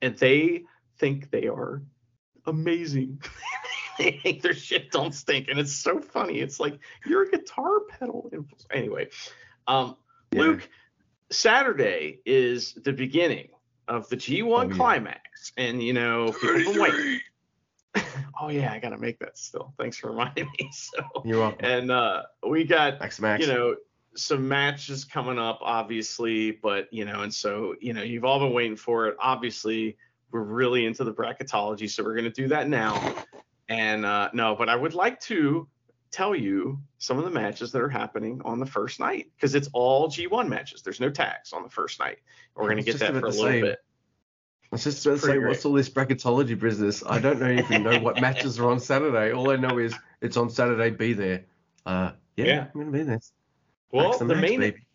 and 0.00 0.16
they 0.16 0.64
think 0.98 1.30
they 1.30 1.48
are 1.48 1.82
amazing. 2.46 3.20
they 3.98 4.12
think 4.22 4.40
their 4.40 4.54
shit 4.54 4.90
don't 4.90 5.14
stink, 5.14 5.48
and 5.48 5.58
it's 5.58 5.72
so 5.72 6.00
funny. 6.00 6.40
It's 6.40 6.58
like 6.58 6.78
you're 7.04 7.24
a 7.24 7.30
guitar 7.30 7.80
pedal 7.90 8.30
influencer. 8.32 8.66
Anyway, 8.70 9.08
um, 9.66 9.96
Yeah. 10.32 10.40
Luke, 10.42 10.68
Saturday 11.30 12.20
is 12.24 12.72
the 12.74 12.92
beginning 12.92 13.48
of 13.88 14.08
the 14.08 14.16
G1 14.16 14.42
Oh, 14.42 14.62
yeah. 14.68 14.74
climax, 14.74 15.52
and 15.58 15.82
you 15.82 15.92
know 15.92 16.32
people 16.32 16.54
have 16.54 16.64
been 16.72 16.80
waiting. 16.80 17.20
oh 18.40 18.48
yeah, 18.48 18.72
I 18.72 18.78
gotta 18.78 18.98
make 18.98 19.18
that 19.20 19.36
still. 19.38 19.74
Thanks 19.78 19.96
for 19.96 20.10
reminding 20.10 20.48
me. 20.58 20.70
So, 20.72 21.02
You're 21.24 21.40
welcome. 21.40 21.64
and 21.64 21.90
uh, 21.90 22.22
we 22.48 22.64
got 22.64 23.00
Max 23.00 23.20
Max. 23.20 23.44
you 23.46 23.52
know 23.52 23.76
some 24.14 24.46
matches 24.46 25.04
coming 25.04 25.38
up, 25.38 25.58
obviously, 25.62 26.52
but 26.52 26.92
you 26.92 27.04
know, 27.04 27.22
and 27.22 27.32
so 27.32 27.74
you 27.80 27.92
know 27.92 28.02
you've 28.02 28.24
all 28.24 28.38
been 28.38 28.52
waiting 28.52 28.76
for 28.76 29.08
it. 29.08 29.16
Obviously, 29.20 29.96
we're 30.30 30.42
really 30.42 30.86
into 30.86 31.04
the 31.04 31.12
bracketology, 31.12 31.88
so 31.88 32.02
we're 32.02 32.14
gonna 32.14 32.30
do 32.30 32.48
that 32.48 32.68
now. 32.68 33.14
And 33.68 34.04
uh, 34.04 34.30
no, 34.32 34.54
but 34.54 34.68
I 34.68 34.76
would 34.76 34.94
like 34.94 35.20
to 35.20 35.68
tell 36.10 36.34
you 36.34 36.78
some 36.98 37.18
of 37.18 37.24
the 37.24 37.30
matches 37.30 37.72
that 37.72 37.80
are 37.80 37.88
happening 37.88 38.40
on 38.44 38.60
the 38.60 38.66
first 38.66 39.00
night 39.00 39.30
because 39.34 39.54
it's 39.54 39.68
all 39.72 40.08
G1 40.08 40.46
matches. 40.46 40.82
There's 40.82 41.00
no 41.00 41.08
tags 41.08 41.52
on 41.52 41.62
the 41.62 41.70
first 41.70 41.98
night. 41.98 42.18
We're 42.54 42.68
gonna 42.68 42.82
get 42.82 42.98
that 42.98 43.12
for 43.12 43.26
a 43.26 43.30
little 43.30 43.60
bit. 43.60 43.78
I 44.72 44.76
was 44.76 44.84
just 44.84 45.04
about 45.04 45.16
to 45.16 45.20
say, 45.20 45.26
pretty 45.32 45.46
what's 45.46 45.66
all 45.66 45.74
this 45.74 45.90
bracketology 45.90 46.58
business? 46.58 47.04
I 47.06 47.18
don't 47.18 47.38
know, 47.38 47.50
even 47.50 47.82
know 47.82 48.00
what 48.00 48.22
matches 48.22 48.58
are 48.58 48.70
on 48.70 48.80
Saturday. 48.80 49.30
All 49.30 49.50
I 49.50 49.56
know 49.56 49.76
is 49.76 49.94
it's 50.22 50.38
on 50.38 50.48
Saturday. 50.48 50.88
Be 50.88 51.12
there. 51.12 51.44
Uh, 51.84 52.12
yeah, 52.38 52.46
Yeah. 52.46 52.66
I'm 52.74 52.80
gonna 52.80 52.90
be 52.90 53.02
there. 53.02 53.20
Well, 53.90 54.08
Max 54.08 54.18
the 54.20 54.24
Max, 54.24 54.40
main 54.40 54.60
baby. 54.60 54.86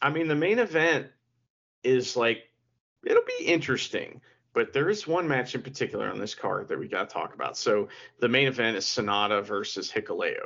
I 0.00 0.10
mean, 0.10 0.28
the 0.28 0.36
main 0.36 0.60
event 0.60 1.08
is 1.82 2.16
like 2.16 2.44
it'll 3.04 3.24
be 3.40 3.44
interesting, 3.44 4.20
but 4.52 4.72
there 4.72 4.88
is 4.88 5.04
one 5.04 5.26
match 5.26 5.56
in 5.56 5.62
particular 5.62 6.08
on 6.08 6.20
this 6.20 6.36
card 6.36 6.68
that 6.68 6.78
we 6.78 6.86
got 6.86 7.08
to 7.08 7.12
talk 7.12 7.34
about. 7.34 7.56
So 7.56 7.88
the 8.20 8.28
main 8.28 8.46
event 8.46 8.76
is 8.76 8.84
Sanada 8.84 9.44
versus 9.44 9.90
Hikuleo. 9.90 10.44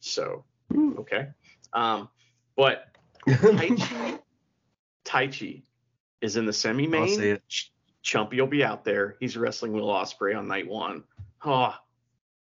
So 0.00 0.44
okay, 0.74 1.28
um, 1.74 2.08
but 2.56 2.86
Taichi, 3.28 4.18
Taichi 5.04 5.62
is 6.22 6.38
in 6.38 6.46
the 6.46 6.54
semi 6.54 6.86
main. 6.86 7.38
Chumpy 8.08 8.40
will 8.40 8.46
be 8.46 8.64
out 8.64 8.84
there. 8.84 9.16
He's 9.20 9.36
wrestling 9.36 9.72
Will 9.72 9.88
Ospreay 9.88 10.36
on 10.36 10.48
night 10.48 10.66
one. 10.66 11.04
Oh, 11.44 11.74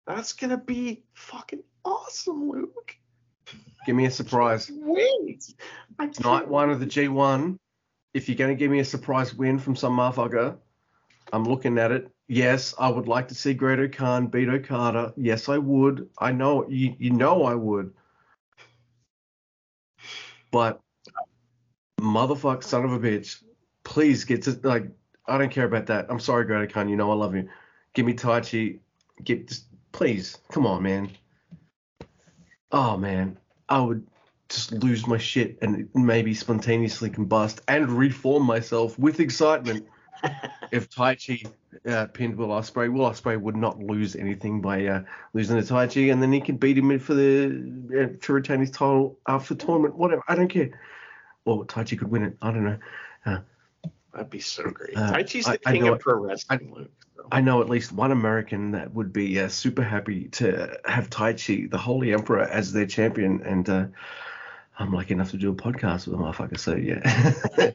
that's 0.07 0.32
gonna 0.32 0.57
be 0.57 1.03
fucking 1.14 1.64
awesome, 1.84 2.48
Luke. 2.48 2.96
Give 3.84 3.96
me 3.96 4.07
a 4.07 4.11
surprise. 4.12 4.70
Wait. 4.72 5.53
Night 5.98 6.46
one 6.46 6.70
of 6.70 6.78
the 6.78 6.86
G1. 6.86 7.57
If 8.14 8.28
you're 8.28 8.46
to 8.46 8.55
give 8.55 8.70
me 8.70 8.78
a 8.78 8.84
surprise 8.84 9.34
win 9.34 9.59
from 9.59 9.74
some 9.74 9.96
motherfucker, 9.96 10.57
I'm 11.32 11.44
looking 11.44 11.78
at 11.78 11.90
it. 11.90 12.09
Yes, 12.28 12.72
I 12.78 12.88
would 12.88 13.09
like 13.09 13.26
to 13.28 13.34
see 13.34 13.53
Great-O-Khan 13.53 14.28
beat 14.28 14.48
Okada. 14.48 15.12
Yes, 15.16 15.48
I 15.48 15.59
would. 15.59 16.09
I 16.18 16.30
know 16.30 16.68
you. 16.68 16.94
You 16.96 17.11
know 17.11 17.42
I 17.44 17.55
would. 17.55 17.92
But 20.53 20.80
motherfucker, 22.01 22.62
son 22.62 22.84
of 22.84 22.92
a 22.92 23.01
bitch, 23.01 23.42
please 23.82 24.24
get 24.24 24.42
to 24.44 24.53
like. 24.62 24.86
I 25.26 25.38
don't 25.38 25.50
care 25.50 25.64
about 25.64 25.86
that. 25.86 26.06
I'm 26.08 26.20
sorry, 26.20 26.44
Great-O-Khan. 26.44 26.88
You 26.88 26.96
know 26.96 27.10
I 27.10 27.14
love 27.14 27.34
you. 27.34 27.48
Give 27.94 28.06
me 28.06 28.14
Taichi. 28.14 28.78
Give 29.22 29.46
just 29.46 29.64
please. 29.92 30.38
Come 30.50 30.66
on, 30.66 30.82
man. 30.82 31.10
Oh 32.72 32.96
man, 32.96 33.38
I 33.68 33.80
would 33.80 34.06
just 34.48 34.72
lose 34.72 35.06
my 35.06 35.18
shit 35.18 35.58
and 35.62 35.88
maybe 35.94 36.34
spontaneously 36.34 37.10
combust 37.10 37.60
and 37.68 37.88
reform 37.90 38.44
myself 38.44 38.98
with 38.98 39.20
excitement 39.20 39.86
if 40.72 40.90
Taichi 40.90 41.48
uh, 41.88 42.06
pinned 42.06 42.36
Will 42.36 42.48
Ospreay. 42.48 42.92
Will 42.92 43.08
Ospreay 43.08 43.40
would 43.40 43.56
not 43.56 43.78
lose 43.78 44.16
anything 44.16 44.60
by 44.60 44.86
uh, 44.86 45.02
losing 45.32 45.56
to 45.56 45.62
Taichi, 45.62 46.12
and 46.12 46.22
then 46.22 46.32
he 46.32 46.40
can 46.40 46.56
beat 46.56 46.78
him 46.78 46.96
for 46.98 47.14
the 47.14 48.12
uh, 48.12 48.16
to 48.24 48.32
retain 48.32 48.60
his 48.60 48.70
title 48.70 49.18
after 49.26 49.54
the 49.54 49.64
tournament. 49.64 49.96
Whatever, 49.96 50.22
I 50.28 50.34
don't 50.34 50.48
care. 50.48 50.70
Or 51.44 51.64
Taichi 51.64 51.98
could 51.98 52.10
win 52.10 52.22
it. 52.22 52.36
I 52.42 52.50
don't 52.50 52.64
know. 52.64 52.78
That'd 54.12 54.30
be 54.30 54.40
so 54.40 54.64
great. 54.64 54.96
Uh, 54.96 55.12
Taichi's 55.12 55.44
the 55.46 55.61
I, 55.66 55.72
king 55.72 55.84
I 55.84 55.88
of 55.88 56.00
pro 56.00 56.18
wrestling, 56.18 56.72
I, 56.74 56.78
Luke. 56.78 56.90
I 57.32 57.40
know 57.40 57.61
at 57.61 57.68
least 57.68 57.92
one 57.92 58.12
American 58.12 58.72
that 58.72 58.92
would 58.92 59.12
be 59.12 59.38
uh, 59.38 59.48
super 59.48 59.82
happy 59.82 60.24
to 60.30 60.78
have 60.84 61.11
Taichi, 61.11 61.70
the 61.70 61.78
Holy 61.78 62.12
Emperor, 62.12 62.42
as 62.42 62.72
their 62.72 62.86
champion, 62.86 63.42
and 63.42 63.68
uh, 63.68 63.86
I'm 64.78 64.92
lucky 64.92 65.14
enough 65.14 65.30
to 65.30 65.36
do 65.36 65.50
a 65.50 65.54
podcast 65.54 66.06
with 66.06 66.14
a 66.14 66.22
motherfucker. 66.22 66.58
So 66.58 66.74
yeah. 66.74 67.72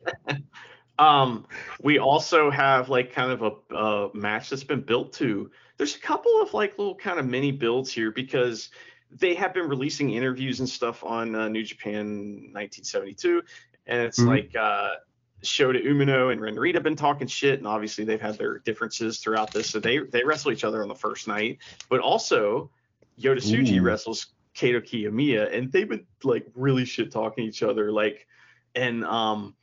um, 1.00 1.46
we 1.82 2.00
also 2.00 2.50
have 2.50 2.90
like 2.90 3.14
kind 3.14 3.32
of 3.32 3.42
a, 3.44 3.76
a 3.76 4.10
match 4.14 4.50
that's 4.50 4.64
been 4.64 4.82
built 4.82 5.14
to. 5.14 5.52
There's 5.78 5.96
a 5.96 6.00
couple 6.00 6.42
of 6.42 6.54
like 6.54 6.78
little 6.78 6.96
kind 6.96 7.20
of 7.20 7.26
mini 7.26 7.52
builds 7.52 7.92
here 7.92 8.12
because 8.12 8.70
they 9.12 9.36
have 9.36 9.54
been 9.54 9.70
releasing 9.70 10.12
interviews 10.12 10.60
and 10.60 10.68
stuff 10.68 11.04
on 11.04 11.36
uh, 11.36 11.48
New 11.48 11.64
Japan 11.64 12.52
1972, 12.52 13.44
and 13.88 14.02
it's 14.02 14.20
mm-hmm. 14.20 14.30
like 14.30 14.56
uh, 14.60 14.96
Shota 15.46 15.84
Umino 15.86 16.32
and 16.32 16.42
Ren 16.42 16.56
Narita 16.56 16.76
have 16.76 16.84
been 16.84 16.96
talking 16.96 17.28
shit, 17.28 17.60
and 17.60 17.68
obviously 17.68 18.04
they've 18.04 18.22
had 18.22 18.38
their 18.38 18.60
differences 18.60 19.20
throughout 19.20 19.52
this. 19.52 19.70
So 19.70 19.80
they 19.80 20.00
they 20.00 20.24
wrestle 20.24 20.52
each 20.52 20.64
other 20.64 20.82
on 20.82 20.88
the 20.88 20.96
first 20.96 21.28
night, 21.28 21.60
but 21.90 22.00
also 22.00 22.70
Yota 23.20 23.38
Tsuji 23.38 23.80
Ooh. 23.80 23.82
wrestles 23.82 24.28
Kato 24.54 24.80
Kiyomiya, 24.80 25.56
and 25.56 25.72
they've 25.72 25.88
been 25.88 26.06
like 26.24 26.48
really 26.56 26.86
shit 26.86 27.12
talking 27.12 27.46
each 27.46 27.64
other. 27.64 27.92
Like, 27.92 28.28
and 28.74 29.06
um, 29.06 29.56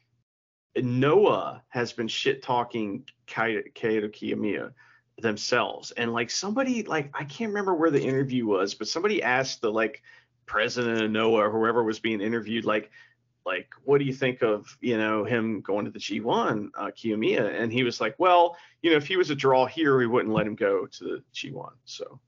Noah 0.76 1.62
has 1.68 1.92
been 1.92 2.08
shit 2.08 2.42
talking 2.42 3.04
Kato, 3.26 3.62
Kaito 3.74 4.10
Kiyomiya 4.10 4.72
themselves, 5.18 5.90
and 5.92 6.12
like 6.12 6.30
somebody 6.30 6.82
like 6.84 7.10
I 7.14 7.24
can't 7.24 7.50
remember 7.50 7.74
where 7.74 7.90
the 7.90 8.02
interview 8.02 8.46
was, 8.46 8.74
but 8.74 8.88
somebody 8.88 9.22
asked 9.22 9.60
the 9.60 9.72
like 9.72 10.02
president 10.46 11.02
of 11.02 11.10
Noah 11.10 11.48
or 11.48 11.50
whoever 11.50 11.82
was 11.82 11.98
being 11.98 12.20
interviewed, 12.20 12.64
like 12.64 12.90
like, 13.44 13.68
what 13.84 13.98
do 13.98 14.04
you 14.04 14.12
think 14.12 14.42
of, 14.42 14.76
you 14.80 14.96
know, 14.98 15.24
him 15.24 15.60
going 15.60 15.84
to 15.84 15.90
the 15.90 15.98
G1, 15.98 16.68
uh, 16.76 16.86
Kiyomiya? 16.86 17.60
And 17.60 17.72
he 17.72 17.82
was 17.82 18.00
like, 18.00 18.14
well, 18.18 18.56
you 18.82 18.90
know, 18.90 18.96
if 18.96 19.06
he 19.06 19.16
was 19.16 19.30
a 19.30 19.34
draw 19.34 19.66
here, 19.66 19.96
we 19.98 20.06
wouldn't 20.06 20.32
let 20.32 20.46
him 20.46 20.54
go 20.54 20.86
to 20.86 21.04
the 21.04 21.22
G1. 21.34 21.72
So, 21.84 22.20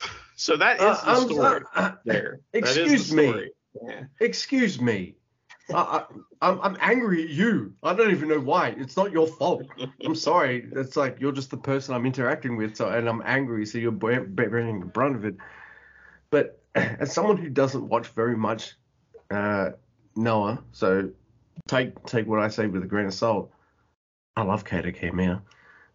so 0.36 0.56
that 0.56 0.76
is 0.76 0.98
uh, 1.02 1.20
the 1.20 1.34
story 1.34 1.60
uh, 1.74 1.80
uh, 1.80 1.92
there. 2.04 2.40
Excuse 2.52 3.10
the 3.10 3.16
me. 3.16 3.50
Yeah. 3.82 4.04
Excuse 4.20 4.80
me. 4.80 5.16
I, 5.74 6.04
am 6.10 6.24
I'm, 6.42 6.60
I'm 6.60 6.76
angry 6.80 7.24
at 7.24 7.30
you. 7.30 7.74
I 7.82 7.94
don't 7.94 8.10
even 8.10 8.28
know 8.28 8.40
why. 8.40 8.74
It's 8.76 8.96
not 8.96 9.12
your 9.12 9.26
fault. 9.26 9.64
I'm 10.04 10.14
sorry. 10.14 10.68
It's 10.72 10.96
like 10.96 11.18
you're 11.20 11.32
just 11.32 11.50
the 11.50 11.56
person 11.56 11.94
I'm 11.94 12.04
interacting 12.04 12.56
with, 12.56 12.76
so 12.76 12.88
and 12.88 13.08
I'm 13.08 13.22
angry, 13.24 13.64
so 13.64 13.78
you're 13.78 13.92
bearing 13.92 14.80
the 14.80 14.86
brunt 14.86 15.16
of 15.16 15.24
it. 15.24 15.36
But 16.30 16.60
as 16.74 17.12
someone 17.12 17.36
who 17.36 17.48
doesn't 17.48 17.88
watch 17.88 18.08
very 18.08 18.36
much 18.36 18.74
uh, 19.30 19.70
Noah, 20.16 20.62
so 20.72 21.10
take 21.68 22.02
take 22.04 22.26
what 22.26 22.40
I 22.40 22.48
say 22.48 22.66
with 22.66 22.82
a 22.82 22.86
grain 22.86 23.06
of 23.06 23.14
salt. 23.14 23.52
I 24.36 24.42
love 24.42 24.64
Kaito 24.64 24.96
Kiyomiya, 24.96 25.42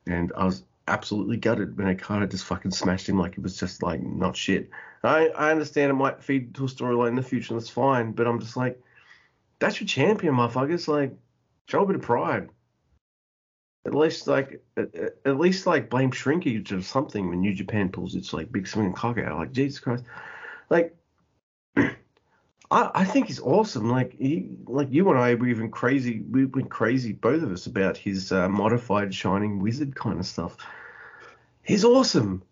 and 0.06 0.32
I 0.36 0.46
was 0.46 0.64
absolutely 0.88 1.38
gutted 1.38 1.78
when 1.78 1.88
Okada 1.88 2.28
just 2.28 2.46
fucking 2.46 2.72
smashed 2.72 3.10
him 3.10 3.20
like 3.20 3.34
it 3.34 3.44
was 3.44 3.58
just 3.58 3.84
like 3.84 4.02
not 4.02 4.36
shit. 4.36 4.70
I 5.04 5.28
I 5.30 5.52
understand 5.52 5.92
it 5.92 5.96
might 5.96 6.24
feed 6.24 6.56
to 6.56 6.66
a 6.66 6.68
storyline 6.68 7.10
in 7.10 7.16
the 7.16 7.24
future, 7.24 7.54
and 7.54 7.62
that's 7.62 7.70
fine, 7.70 8.12
but 8.12 8.28
I'm 8.28 8.40
just 8.40 8.58
like, 8.58 8.82
that's 9.60 9.80
your 9.80 9.88
champion, 9.88 10.36
motherfuckers. 10.36 10.88
Like, 10.88 11.14
show 11.68 11.84
a 11.84 11.86
bit 11.86 11.96
of 11.96 12.02
pride. 12.02 12.50
At 13.86 13.96
least 13.96 14.28
like 14.28 14.62
at, 14.76 14.94
at 15.26 15.40
least 15.40 15.66
like 15.66 15.90
blame 15.90 16.12
shrinkage 16.12 16.74
or 16.74 16.82
something 16.82 17.30
when 17.30 17.40
New 17.40 17.54
Japan 17.54 17.90
pulls 17.90 18.16
its 18.16 18.34
like 18.34 18.52
big 18.52 18.68
swing 18.68 18.94
cock 18.94 19.18
out. 19.18 19.38
Like 19.38 19.54
Jesus 19.54 19.80
Christ, 19.80 20.04
like 20.70 20.96
I, 22.70 22.92
I 22.94 23.06
think 23.06 23.28
he's 23.28 23.40
awesome. 23.40 23.90
Like 23.90 24.18
he, 24.18 24.50
like 24.66 24.90
you 24.92 25.10
and 25.10 25.20
I 25.20 25.36
were 25.36 25.48
even 25.48 25.72
crazy. 25.72 26.22
We 26.30 26.46
went 26.46 26.70
crazy, 26.70 27.14
both 27.14 27.44
of 27.44 27.52
us, 27.52 27.66
about 27.66 27.98
his 27.98 28.32
uh, 28.32 28.50
modified 28.50 29.14
Shining 29.14 29.60
Wizard 29.60 29.96
kind 29.96 30.20
of 30.20 30.26
stuff. 30.26 30.58
He's 31.64 31.84
awesome. 31.84 32.44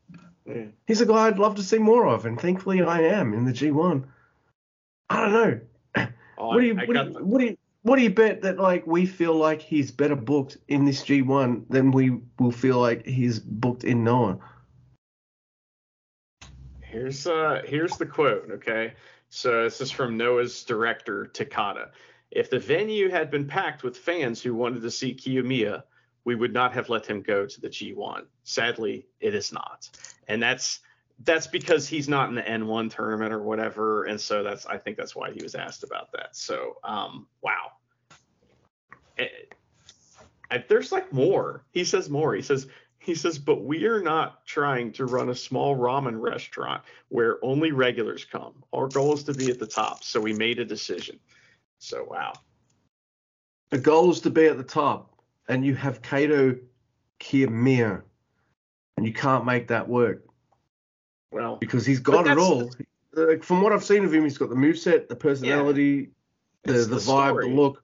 Yeah. 0.46 0.66
He's 0.88 1.02
a 1.02 1.06
guy 1.06 1.28
I'd 1.28 1.40
love 1.40 1.56
to 1.56 1.64
see 1.64 1.80
more 1.80 2.08
of, 2.08 2.26
and 2.26 2.40
thankfully 2.40 2.82
I 2.82 3.02
am 3.02 3.34
in 3.34 3.46
the 3.46 3.52
G1. 3.52 4.06
I 5.10 5.22
don't 5.22 5.34
know. 5.34 6.08
Oh, 6.38 6.48
what 6.48 6.60
do 6.60 6.68
you, 6.68 6.76
what, 6.76 6.88
do 6.88 6.94
you 6.94 7.26
what 7.26 7.40
do 7.40 7.46
you, 7.46 7.58
what 7.84 7.96
do 7.96 8.02
you 8.02 8.10
bet 8.10 8.42
that 8.42 8.60
like 8.60 8.86
we 8.86 9.06
feel 9.06 9.36
like 9.36 9.62
he's 9.62 9.90
better 9.90 10.16
booked 10.16 10.58
in 10.68 10.84
this 10.84 11.04
G1 11.04 11.64
than 11.70 11.92
we 11.92 12.20
will 12.40 12.52
feel 12.52 12.80
like 12.80 13.06
he's 13.06 13.40
booked 13.40 13.86
in 13.86 14.04
Noah? 14.04 14.40
Here's 16.82 17.26
uh 17.28 17.62
here's 17.66 17.96
the 17.98 18.06
quote, 18.06 18.50
okay? 18.52 18.94
So 19.30 19.64
this 19.64 19.82
is 19.82 19.92
from 19.92 20.18
Noah's 20.18 20.64
director, 20.64 21.30
Takada. 21.34 21.90
If 22.32 22.50
the 22.50 22.60
venue 22.60 23.10
had 23.10 23.32
been 23.32 23.48
packed 23.48 23.84
with 23.84 23.98
fans 23.98 24.42
who 24.42 24.56
wanted 24.56 24.82
to 24.82 24.92
see 24.92 25.14
Kiyomiya, 25.14 25.84
we 26.24 26.36
would 26.36 26.54
not 26.54 26.74
have 26.74 26.90
let 26.90 27.06
him 27.06 27.22
go 27.22 27.46
to 27.46 27.62
the 27.62 27.70
G1. 27.70 28.26
Sadly, 28.44 29.08
it 29.20 29.36
is 29.36 29.54
not. 29.54 29.90
And 30.28 30.42
that's 30.42 30.80
that's 31.24 31.48
because 31.48 31.88
he's 31.88 32.10
not 32.10 32.28
in 32.28 32.36
the 32.36 32.42
N1 32.42 32.94
tournament 32.94 33.32
or 33.32 33.42
whatever. 33.42 34.04
And 34.04 34.20
so 34.20 34.44
that's 34.44 34.66
I 34.66 34.78
think 34.78 34.98
that's 34.98 35.16
why 35.16 35.32
he 35.32 35.42
was 35.42 35.56
asked 35.56 35.84
about 35.84 36.12
that. 36.12 36.36
So 36.36 36.78
um, 36.84 37.28
wow. 37.42 37.72
It, 39.18 39.54
I, 40.52 40.64
there's 40.68 40.92
like 40.92 41.14
more. 41.14 41.64
He 41.72 41.86
says 41.86 42.10
more. 42.10 42.36
He 42.36 42.42
says 42.42 42.68
he 43.06 43.14
says, 43.14 43.38
but 43.38 43.64
we 43.64 43.86
are 43.86 44.02
not 44.02 44.44
trying 44.48 44.92
to 44.94 45.06
run 45.06 45.30
a 45.30 45.36
small 45.36 45.78
ramen 45.78 46.20
restaurant 46.20 46.82
where 47.10 47.38
only 47.46 47.72
regulars 47.72 48.26
come. 48.26 48.64
Our 48.74 48.88
goal 48.88 49.14
is 49.14 49.24
to 49.26 49.34
be 49.34 49.52
at 49.52 49.60
the 49.60 49.68
top. 49.68 50.04
So 50.04 50.20
we 50.20 50.34
made 50.34 50.58
a 50.58 50.66
decision. 50.66 51.20
So, 51.78 52.04
wow. 52.10 52.34
The 53.70 53.78
goal 53.78 54.10
is 54.10 54.22
to 54.22 54.32
be 54.32 54.48
at 54.48 54.58
the 54.58 54.64
top, 54.64 55.14
and 55.48 55.64
you 55.64 55.76
have 55.76 56.02
Kaito 56.02 56.60
Kiyomiya, 57.20 58.02
and 58.98 59.06
you 59.06 59.14
can't 59.14 59.46
make 59.46 59.68
that 59.68 59.88
work. 59.88 60.26
Well, 61.32 61.58
because 61.58 61.86
he's 61.86 62.00
got 62.00 62.26
it 62.26 62.40
all. 62.40 62.72
from 63.44 63.62
what 63.62 63.72
I've 63.72 63.84
seen 63.84 64.04
of 64.04 64.14
him, 64.14 64.24
he's 64.24 64.40
got 64.40 64.50
the 64.50 64.56
moveset, 64.56 65.10
the 65.10 65.16
personality, 65.16 66.10
yeah, 66.66 66.74
the, 66.74 66.80
the, 66.80 66.86
the, 66.86 66.96
vibe, 66.96 67.30
story. 67.30 67.50
the 67.50 67.56
look. 67.56 67.84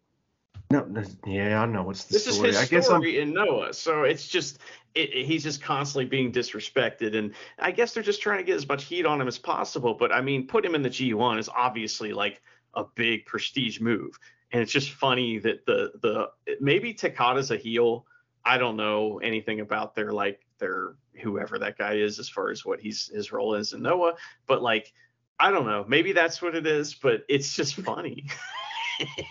No, 0.72 1.04
yeah, 1.28 1.62
I 1.62 1.66
know 1.66 1.84
what's 1.84 2.06
the 2.06 2.14
this 2.14 2.34
story. 2.34 2.50
is 2.50 2.60
his 2.60 2.66
I 2.66 2.74
guess 2.74 2.86
story 2.86 3.22
I'm... 3.22 3.28
in 3.28 3.34
Noah, 3.34 3.74
so 3.74 4.04
it's 4.04 4.26
just 4.28 4.60
it, 4.96 5.14
it, 5.14 5.26
he's 5.26 5.44
just 5.44 5.62
constantly 5.62 6.06
being 6.06 6.32
disrespected, 6.32 7.16
and 7.16 7.34
I 7.60 7.72
guess 7.72 7.94
they're 7.94 8.04
just 8.04 8.22
trying 8.22 8.40
to 8.40 8.44
get 8.44 8.56
as 8.56 8.68
much 8.68 8.86
heat 8.86 9.06
on 9.06 9.22
him 9.22 9.28
as 9.28 9.38
possible. 9.38 9.94
But 9.94 10.12
I 10.12 10.22
mean, 10.22 10.48
put 10.48 10.66
him 10.66 10.76
in 10.76 10.82
the 10.82 10.90
G1 10.90 11.40
is 11.40 11.50
obviously 11.50 12.14
like 12.14 12.42
a 12.74 12.84
big 12.96 13.26
prestige 13.26 13.80
move, 13.80 14.18
and 14.52 14.62
it's 14.62 14.72
just 14.72 14.92
funny 14.92 15.38
that 15.40 15.66
the 15.66 15.92
the 16.02 16.30
maybe 16.60 16.94
Takada's 16.94 17.52
a 17.52 17.58
heel. 17.58 18.06
I 18.44 18.58
don't 18.58 18.76
know 18.76 19.20
anything 19.20 19.60
about 19.60 19.94
their 19.96 20.12
like 20.12 20.42
their 20.58 20.96
whoever 21.22 21.60
that 21.60 21.78
guy 21.78 21.94
is 21.94 22.20
as 22.20 22.30
far 22.30 22.50
as 22.50 22.66
what 22.66 22.80
he's 22.80 23.08
his 23.14 23.32
role 23.32 23.56
is 23.56 23.74
in 23.74 23.82
Noah, 23.82 24.14
but 24.48 24.62
like 24.62 24.94
I 25.40 25.52
don't 25.52 25.66
know, 25.66 25.86
maybe 25.88 26.12
that's 26.12 26.42
what 26.42 26.56
it 26.56 26.68
is, 26.68 26.94
but 26.94 27.24
it's 27.28 27.56
just 27.56 27.76
funny. 27.76 28.28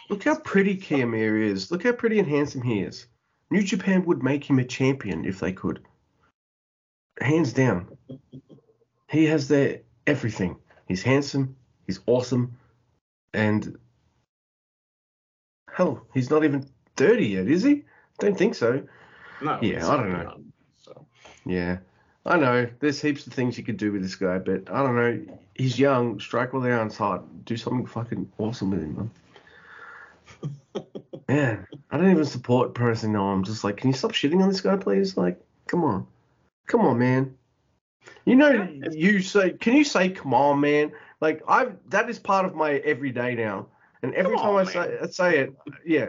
Look 0.08 0.24
how 0.24 0.38
pretty 0.38 0.76
Kiyomiya 0.76 1.42
is. 1.42 1.70
Look 1.70 1.84
how 1.84 1.92
pretty 1.92 2.18
and 2.18 2.28
handsome 2.28 2.62
he 2.62 2.80
is. 2.80 3.06
New 3.50 3.62
Japan 3.62 4.04
would 4.04 4.22
make 4.22 4.48
him 4.48 4.58
a 4.58 4.64
champion 4.64 5.24
if 5.24 5.40
they 5.40 5.52
could. 5.52 5.84
Hands 7.20 7.52
down. 7.52 7.96
He 9.08 9.26
has 9.26 9.48
their 9.48 9.80
everything. 10.06 10.56
He's 10.86 11.02
handsome. 11.02 11.56
He's 11.86 12.00
awesome. 12.06 12.56
And 13.34 13.76
hell, 15.72 16.06
he's 16.14 16.30
not 16.30 16.44
even 16.44 16.66
30 16.96 17.26
yet, 17.26 17.48
is 17.48 17.62
he? 17.62 17.84
Don't 18.18 18.36
think 18.36 18.54
so. 18.54 18.82
No. 19.42 19.58
Yeah, 19.62 19.88
I 19.88 19.96
don't 19.96 20.12
know. 20.12 20.40
So. 20.78 21.06
Yeah. 21.44 21.78
I 22.26 22.36
know. 22.36 22.68
There's 22.80 23.00
heaps 23.00 23.26
of 23.26 23.32
things 23.32 23.56
you 23.56 23.64
could 23.64 23.78
do 23.78 23.92
with 23.92 24.02
this 24.02 24.14
guy, 24.14 24.38
but 24.38 24.70
I 24.70 24.82
don't 24.82 24.96
know. 24.96 25.38
He's 25.54 25.78
young. 25.78 26.20
Strike 26.20 26.52
while 26.52 26.62
the 26.62 26.70
iron's 26.70 26.96
hot. 26.96 27.44
Do 27.44 27.56
something 27.56 27.86
fucking 27.86 28.30
awesome 28.38 28.70
with 28.70 28.82
him, 28.82 28.96
man. 28.96 29.10
Man, 31.28 31.66
I 31.90 31.96
don't 31.96 32.10
even 32.10 32.24
support 32.24 32.74
pro 32.74 32.88
wrestling 32.88 33.12
now. 33.12 33.30
I'm 33.30 33.44
just 33.44 33.64
like, 33.64 33.76
can 33.76 33.88
you 33.90 33.94
stop 33.94 34.12
shitting 34.12 34.42
on 34.42 34.48
this 34.48 34.60
guy, 34.60 34.76
please? 34.76 35.16
Like, 35.16 35.40
come 35.66 35.84
on. 35.84 36.06
Come 36.66 36.82
on, 36.82 36.98
man. 36.98 37.36
You 38.24 38.36
know, 38.36 38.68
you 38.90 39.20
say, 39.20 39.50
can 39.50 39.74
you 39.74 39.84
say, 39.84 40.10
come 40.10 40.32
on, 40.32 40.60
man? 40.60 40.92
Like, 41.20 41.42
I've, 41.48 41.76
that 41.90 42.08
is 42.08 42.18
part 42.18 42.46
of 42.46 42.54
my 42.54 42.74
everyday 42.74 43.34
now. 43.34 43.66
And 44.02 44.14
every 44.14 44.36
Come 44.36 44.46
time 44.46 44.54
on, 44.54 44.68
I 44.68 44.72
say, 44.72 44.98
I 45.02 45.06
say 45.06 45.38
it, 45.38 45.54
yeah, 45.84 46.08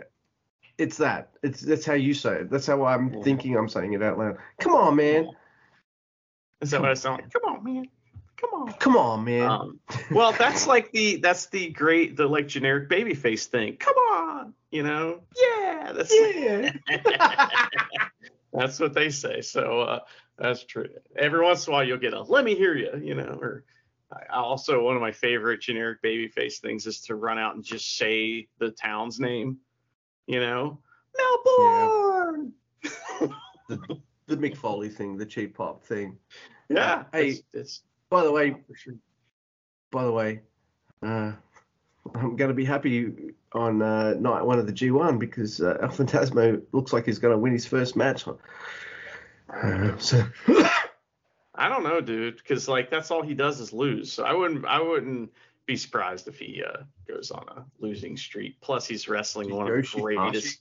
it's 0.78 0.98
that. 0.98 1.32
It's 1.44 1.62
That's 1.62 1.86
how 1.86 1.94
you 1.94 2.14
say 2.14 2.42
it. 2.42 2.50
That's 2.50 2.68
how 2.68 2.86
I'm 2.86 3.12
Yeah. 3.14 3.24
thinking 3.24 3.58
I'm 3.58 3.68
saying 3.70 3.94
it 3.94 4.04
out 4.04 4.18
loud. 4.18 4.38
Come 4.60 4.74
on, 4.74 4.96
man. 4.96 5.30
Is 6.62 6.72
that 6.72 6.82
what 6.82 6.92
I 6.92 6.94
sound 6.94 7.22
like? 7.22 7.34
Come 7.34 7.56
on, 7.56 7.64
man. 7.64 7.86
Come 8.38 8.50
on. 8.54 8.74
Come 8.74 8.98
on, 8.98 9.24
man. 9.24 9.52
Um, 9.52 9.80
well, 10.12 10.32
that's 10.32 10.68
like 10.68 10.92
the 10.92 11.18
that's 11.18 11.48
the 11.48 11.70
great 11.70 12.16
the 12.18 12.28
like 12.28 12.48
generic 12.48 12.90
babyface 12.90 13.46
thing. 13.46 13.78
Come 13.78 13.96
on, 13.96 14.54
you 14.72 14.84
know? 14.84 15.22
Yeah, 15.36 15.92
that's 15.94 16.14
yeah. 16.14 16.72
that's 18.54 18.80
what 18.80 18.94
they 18.94 19.10
say. 19.10 19.42
So 19.42 19.82
uh, 19.82 20.00
that's 20.38 20.64
true. 20.64 20.88
Every 21.16 21.44
once 21.44 21.68
in 21.68 21.74
a 21.74 21.76
while, 21.76 21.84
you'll 21.84 21.98
get 21.98 22.14
a 22.14 22.22
"Let 22.22 22.46
me 22.46 22.56
hear 22.56 22.76
you," 22.76 23.00
you 23.02 23.16
know. 23.16 23.38
Or 23.42 23.64
I 24.12 24.34
also 24.34 24.84
one 24.84 24.96
of 24.96 25.02
my 25.02 25.12
favorite 25.12 25.62
generic 25.62 26.02
babyface 26.02 26.60
things 26.60 26.88
is 26.88 27.02
to 27.02 27.16
run 27.16 27.38
out 27.38 27.56
and 27.56 27.64
just 27.64 27.98
say 27.98 28.48
the 28.60 28.72
town's 28.72 29.20
name. 29.20 29.58
You 30.28 30.40
know, 30.40 30.80
Melbourne. 31.18 32.54
the 33.68 34.38
Mick 34.38 34.56
Foley 34.56 34.90
thing, 34.90 35.18
the 35.18 35.26
cheap 35.26 35.58
pop 35.58 35.84
thing. 35.84 36.18
Yeah. 36.70 37.04
Hey, 37.12 37.30
it's, 37.30 37.44
it's 37.54 37.82
By 38.10 38.24
the 38.24 38.32
way, 38.32 38.56
sure. 38.76 38.96
by 39.92 40.04
the 40.06 40.12
way, 40.12 40.42
uh, 41.04 41.34
I'm 42.16 42.36
going 42.36 42.50
to 42.50 42.56
be 42.56 42.66
happy 42.66 43.34
on 43.54 43.82
uh, 43.82 44.16
night 44.16 44.44
one 44.44 44.60
of 44.60 44.66
the 44.66 44.74
G1 44.74 45.20
because 45.20 45.62
uh, 45.62 45.78
El 45.82 45.90
Fantasmo 45.90 46.62
looks 46.72 46.94
like 46.94 47.06
he's 47.06 47.20
going 47.20 47.34
to 47.34 47.38
win 47.38 47.54
his 47.54 47.66
first 47.66 47.96
match. 47.96 48.26
Uh, 49.50 49.98
so 49.98 50.24
I 51.56 51.70
don't 51.70 51.84
know, 51.84 52.02
dude, 52.02 52.38
because 52.38 52.68
like 52.68 52.90
that's 52.90 53.12
all 53.12 53.22
he 53.22 53.34
does 53.34 53.60
is 53.60 53.74
lose. 53.74 54.12
So 54.12 54.24
I 54.24 54.34
wouldn't 54.34 54.66
I 54.66 54.82
wouldn't 54.82 55.32
be 55.66 55.78
surprised 55.78 56.28
if 56.28 56.40
he 56.40 56.64
uh, 56.68 56.84
goes 57.08 57.32
on 57.32 57.46
a 57.50 57.66
losing 57.80 58.18
streak. 58.18 58.60
Plus, 58.62 58.88
he's 58.88 59.08
wrestling 59.08 59.54
one 59.54 59.68
of 59.68 59.76
the 59.76 60.00
greatest. 60.00 60.60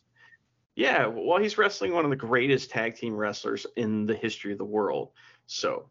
Yeah, 0.76 1.07
well, 1.07 1.38
he's 1.38 1.59
wrestling 1.59 1.93
one 1.93 2.05
of 2.05 2.11
the 2.11 2.16
greatest 2.16 2.70
tag 2.70 2.97
team 2.97 3.16
wrestlers 3.16 3.66
in 3.76 4.07
the 4.07 4.14
history 4.14 4.53
of 4.53 4.59
the 4.59 4.64
world. 4.64 5.11
So 5.47 5.86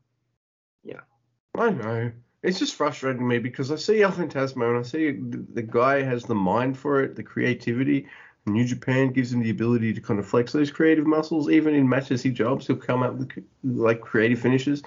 yeah. 0.84 1.02
I 1.56 1.70
know. 1.72 2.12
It's 2.42 2.60
just 2.60 2.76
frustrating 2.76 3.28
me 3.28 3.38
because 3.38 3.72
I 3.72 3.76
see 3.76 4.02
El 4.02 4.12
Fantasmo 4.12 4.70
and 4.70 4.80
I 4.80 4.82
see 4.84 5.12
the, 5.12 5.62
guy 5.62 6.02
has 6.02 6.24
the 6.24 6.36
mind 6.36 6.78
for 6.78 7.04
it, 7.04 7.16
the 7.16 7.24
creativity. 7.24 8.08
New 8.46 8.64
Japan 8.64 9.12
gives 9.12 9.34
him 9.34 9.42
the 9.42 9.50
ability 9.50 9.94
to 9.94 10.02
kind 10.02 10.20
of 10.20 10.26
flex 10.26 10.54
those 10.54 10.72
creative 10.72 11.06
muscles. 11.06 11.50
Even 11.50 11.76
in 11.76 11.88
matches 11.88 12.24
he 12.24 12.32
jobs, 12.32 12.66
he'll 12.66 12.78
come 12.78 13.04
up 13.04 13.16
with 13.16 13.30
like 13.64 14.00
creative 14.00 14.40
finishes. 14.40 14.82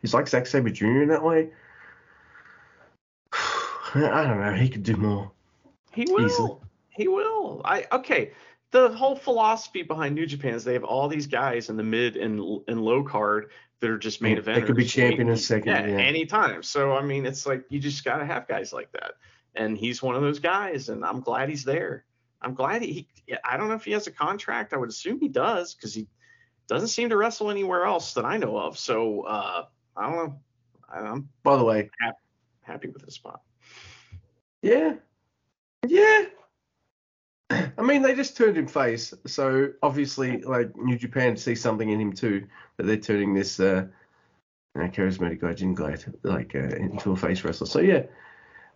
He's 0.00 0.14
like 0.14 0.28
Zack 0.28 0.46
Sabre 0.46 0.70
Jr. 0.70 1.02
in 1.02 1.08
that 1.08 1.22
way. 1.22 1.50
I 3.32 4.24
don't 4.26 4.40
know. 4.40 4.54
He 4.54 4.68
could 4.68 4.82
do 4.82 4.96
more. 4.96 5.30
he 5.92 6.06
will. 6.08 6.26
Easily. 6.26 6.56
He 6.90 7.08
will. 7.08 7.60
I 7.64 7.86
okay. 7.92 8.32
The 8.70 8.88
whole 8.88 9.14
philosophy 9.14 9.82
behind 9.82 10.14
New 10.14 10.26
Japan 10.26 10.54
is 10.54 10.64
they 10.64 10.72
have 10.72 10.84
all 10.84 11.06
these 11.08 11.26
guys 11.26 11.68
in 11.68 11.76
the 11.76 11.82
mid 11.82 12.16
and 12.16 12.62
and 12.66 12.82
low 12.82 13.04
card 13.04 13.50
that 13.84 13.90
are 13.90 13.98
just 13.98 14.22
main 14.22 14.36
Yeah, 14.36 14.42
eventers. 14.42 14.54
they 14.54 14.62
could 14.62 14.76
be 14.76 14.84
champion 14.86 15.28
in 15.28 15.34
a 15.34 15.36
second, 15.36 15.68
Yeah, 15.68 15.86
yeah. 15.86 15.98
anytime. 15.98 16.62
So 16.62 16.92
I 16.94 17.02
mean, 17.02 17.26
it's 17.26 17.44
like 17.44 17.64
you 17.68 17.78
just 17.78 18.02
gotta 18.02 18.24
have 18.24 18.48
guys 18.48 18.72
like 18.72 18.90
that, 18.92 19.12
and 19.54 19.76
he's 19.76 20.02
one 20.02 20.14
of 20.16 20.22
those 20.22 20.38
guys, 20.38 20.88
and 20.88 21.04
I'm 21.04 21.20
glad 21.20 21.50
he's 21.50 21.64
there. 21.64 22.06
I'm 22.40 22.54
glad 22.54 22.80
he. 22.82 23.08
I 23.44 23.56
don't 23.58 23.68
know 23.68 23.74
if 23.74 23.84
he 23.84 23.92
has 23.92 24.06
a 24.06 24.10
contract. 24.10 24.72
I 24.72 24.78
would 24.78 24.88
assume 24.88 25.20
he 25.20 25.28
does 25.28 25.74
because 25.74 25.94
he 25.94 26.08
doesn't 26.66 26.88
seem 26.88 27.10
to 27.10 27.16
wrestle 27.16 27.50
anywhere 27.50 27.84
else 27.84 28.14
that 28.14 28.24
I 28.24 28.38
know 28.38 28.56
of. 28.58 28.78
So 28.78 29.22
uh, 29.22 29.66
I 29.96 30.02
don't 30.02 30.16
know. 30.16 30.40
I'm 30.90 31.28
By 31.42 31.56
the 31.56 31.64
way, 31.64 31.90
happy 32.62 32.88
with 32.88 33.04
his 33.04 33.14
spot. 33.14 33.42
yeah, 34.62 34.94
yeah. 35.86 36.24
I 37.50 37.82
mean, 37.82 38.02
they 38.02 38.14
just 38.14 38.36
turned 38.36 38.56
him 38.56 38.66
face, 38.66 39.12
so 39.26 39.72
obviously, 39.82 40.40
like 40.42 40.76
New 40.76 40.96
Japan 40.96 41.36
see 41.36 41.54
something 41.54 41.88
in 41.88 42.00
him 42.00 42.12
too 42.12 42.46
that 42.76 42.84
they're 42.86 42.96
turning 42.96 43.34
this 43.34 43.60
uh, 43.60 43.86
uh, 44.76 44.88
charismatic 44.88 45.40
guy, 45.40 45.52
Jin 45.52 45.74
Glad, 45.74 46.04
like 46.22 46.54
uh, 46.54 46.58
into 46.58 47.12
a 47.12 47.16
face 47.16 47.44
wrestler. 47.44 47.66
So 47.66 47.80
yeah. 47.80 48.04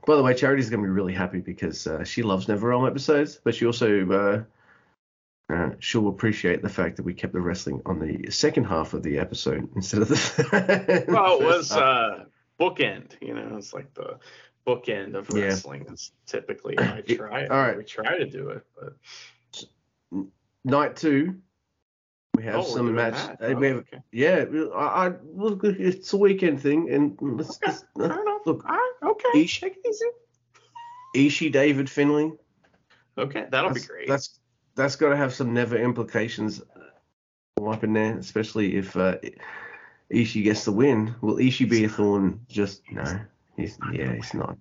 By 0.06 0.16
the 0.16 0.22
way, 0.22 0.32
Charity's 0.32 0.70
gonna 0.70 0.82
be 0.82 0.88
really 0.88 1.12
happy 1.12 1.40
because 1.40 1.86
uh, 1.86 2.04
she 2.04 2.22
loves 2.22 2.48
Never 2.48 2.70
NeverRealm 2.70 2.88
episodes, 2.88 3.40
but 3.42 3.54
she 3.54 3.66
also 3.66 4.10
uh, 4.10 5.52
uh, 5.52 5.70
she'll 5.78 6.08
appreciate 6.08 6.62
the 6.62 6.68
fact 6.68 6.96
that 6.96 7.04
we 7.04 7.14
kept 7.14 7.32
the 7.32 7.40
wrestling 7.40 7.80
on 7.86 7.98
the 7.98 8.30
second 8.30 8.64
half 8.64 8.94
of 8.94 9.02
the 9.02 9.18
episode 9.18 9.68
instead 9.74 10.02
of 10.02 10.08
the. 10.08 11.04
Well, 11.08 11.40
it 11.40 11.44
was 11.44 11.70
half. 11.70 11.80
uh, 11.80 12.24
bookend. 12.60 13.12
You 13.20 13.34
know, 13.34 13.56
it's 13.56 13.72
like 13.72 13.92
the 13.94 14.18
bookend 14.68 15.14
of 15.14 15.28
Yeah. 15.34 15.44
wrestling. 15.46 15.86
It's 15.90 16.12
typically 16.26 16.76
how 16.78 16.94
I 16.94 17.00
try. 17.00 17.46
all 17.46 17.56
right. 17.56 17.76
We 17.76 17.84
try 17.84 18.18
to 18.18 18.26
do 18.26 18.50
it, 18.50 18.66
but 18.78 20.24
night 20.64 20.96
two. 20.96 21.36
We 22.36 22.44
have 22.44 22.56
oh, 22.56 22.62
some 22.62 22.94
match. 22.94 23.14
uh, 23.14 23.36
Oh, 23.40 23.54
we 23.54 23.66
have, 23.68 23.76
okay. 23.78 23.98
yeah, 24.12 24.44
I, 24.74 25.06
I 25.08 25.12
look. 25.34 25.64
It's 25.64 26.12
a 26.12 26.16
weekend 26.16 26.60
thing, 26.62 26.88
and 26.90 27.18
let's, 27.20 27.56
Okay, 27.56 27.76
let's- 27.96 28.14
uh, 28.14 28.38
look, 28.46 28.64
right. 28.64 28.92
Okay. 29.02 29.42
Ish- 29.42 29.60
Take 29.60 29.76
it 29.76 29.88
easy. 29.88 30.06
Ishii, 31.16 31.50
David 31.50 31.90
Finlay. 31.90 32.32
Okay, 33.16 33.46
that'll 33.50 33.72
be 33.72 33.80
great. 33.80 34.06
That's 34.06 34.38
that's 34.76 34.94
got 34.94 35.08
to 35.08 35.16
have 35.16 35.34
some 35.34 35.52
never 35.52 35.76
implications 35.76 36.62
all 37.56 37.72
up 37.72 37.82
in 37.82 37.92
there, 37.92 38.16
especially 38.18 38.76
if 38.76 38.96
uh, 38.96 39.16
Ishii 40.12 40.44
gets 40.44 40.64
the 40.64 40.70
win. 40.72 41.16
Will 41.20 41.36
Ishii 41.36 41.68
be 41.68 41.84
a 41.84 41.88
thorn? 41.88 42.40
Just 42.48 42.82
no. 42.92 43.20
He's 43.58 43.76
yeah, 43.92 44.14
he's 44.14 44.32
not. 44.34 44.56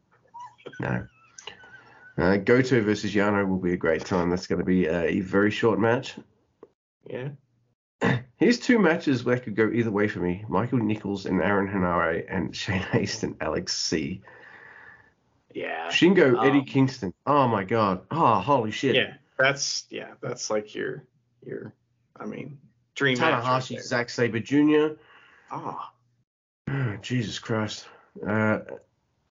No. 0.80 1.08
Uh, 2.18 2.38
Goto 2.38 2.82
versus 2.82 3.14
Yano 3.14 3.48
will 3.48 3.60
be 3.60 3.74
a 3.74 3.78
great 3.78 4.04
time. 4.04 4.32
That's 4.32 4.48
going 4.48 4.58
to 4.60 4.66
be 4.66 4.88
a 4.88 5.20
very 5.22 5.52
short 5.52 5.80
match. 5.80 6.16
yeah. 7.06 7.30
Here's 8.38 8.60
two 8.60 8.78
matches 8.80 9.24
where 9.24 9.40
could 9.40 9.56
go 9.56 9.70
either 9.72 9.92
way 9.92 10.08
for 10.08 10.20
me: 10.20 10.44
Michael 10.50 10.80
Nichols 10.80 11.26
and 11.28 11.42
Aaron 11.42 11.68
Henare, 11.68 12.26
and 12.30 12.56
Shane 12.62 12.82
Haste 12.82 13.24
and 13.24 13.36
Alex 13.40 13.78
C. 13.78 14.22
Yeah. 15.54 15.90
Shingo, 15.90 16.44
Eddie 16.46 16.60
Um, 16.60 16.66
Kingston. 16.66 17.14
Oh 17.26 17.48
my 17.48 17.64
God! 17.64 18.02
Oh 18.12 18.36
holy 18.40 18.72
shit! 18.72 18.96
Yeah. 18.96 19.14
That's 19.38 19.86
yeah. 19.92 20.14
That's 20.22 20.50
like 20.50 20.74
your 20.76 21.04
your. 21.46 21.74
I 22.20 22.26
mean, 22.26 22.58
dream 22.96 23.20
match. 23.20 23.44
right 23.44 23.44
Tanahashi. 23.44 23.80
Zack 23.82 24.10
Sabre 24.10 24.40
Jr. 24.40 24.96
Ah. 25.52 25.94
Oh, 26.68 26.98
Jesus 27.02 27.38
Christ. 27.40 27.88
Uh, 28.28 28.60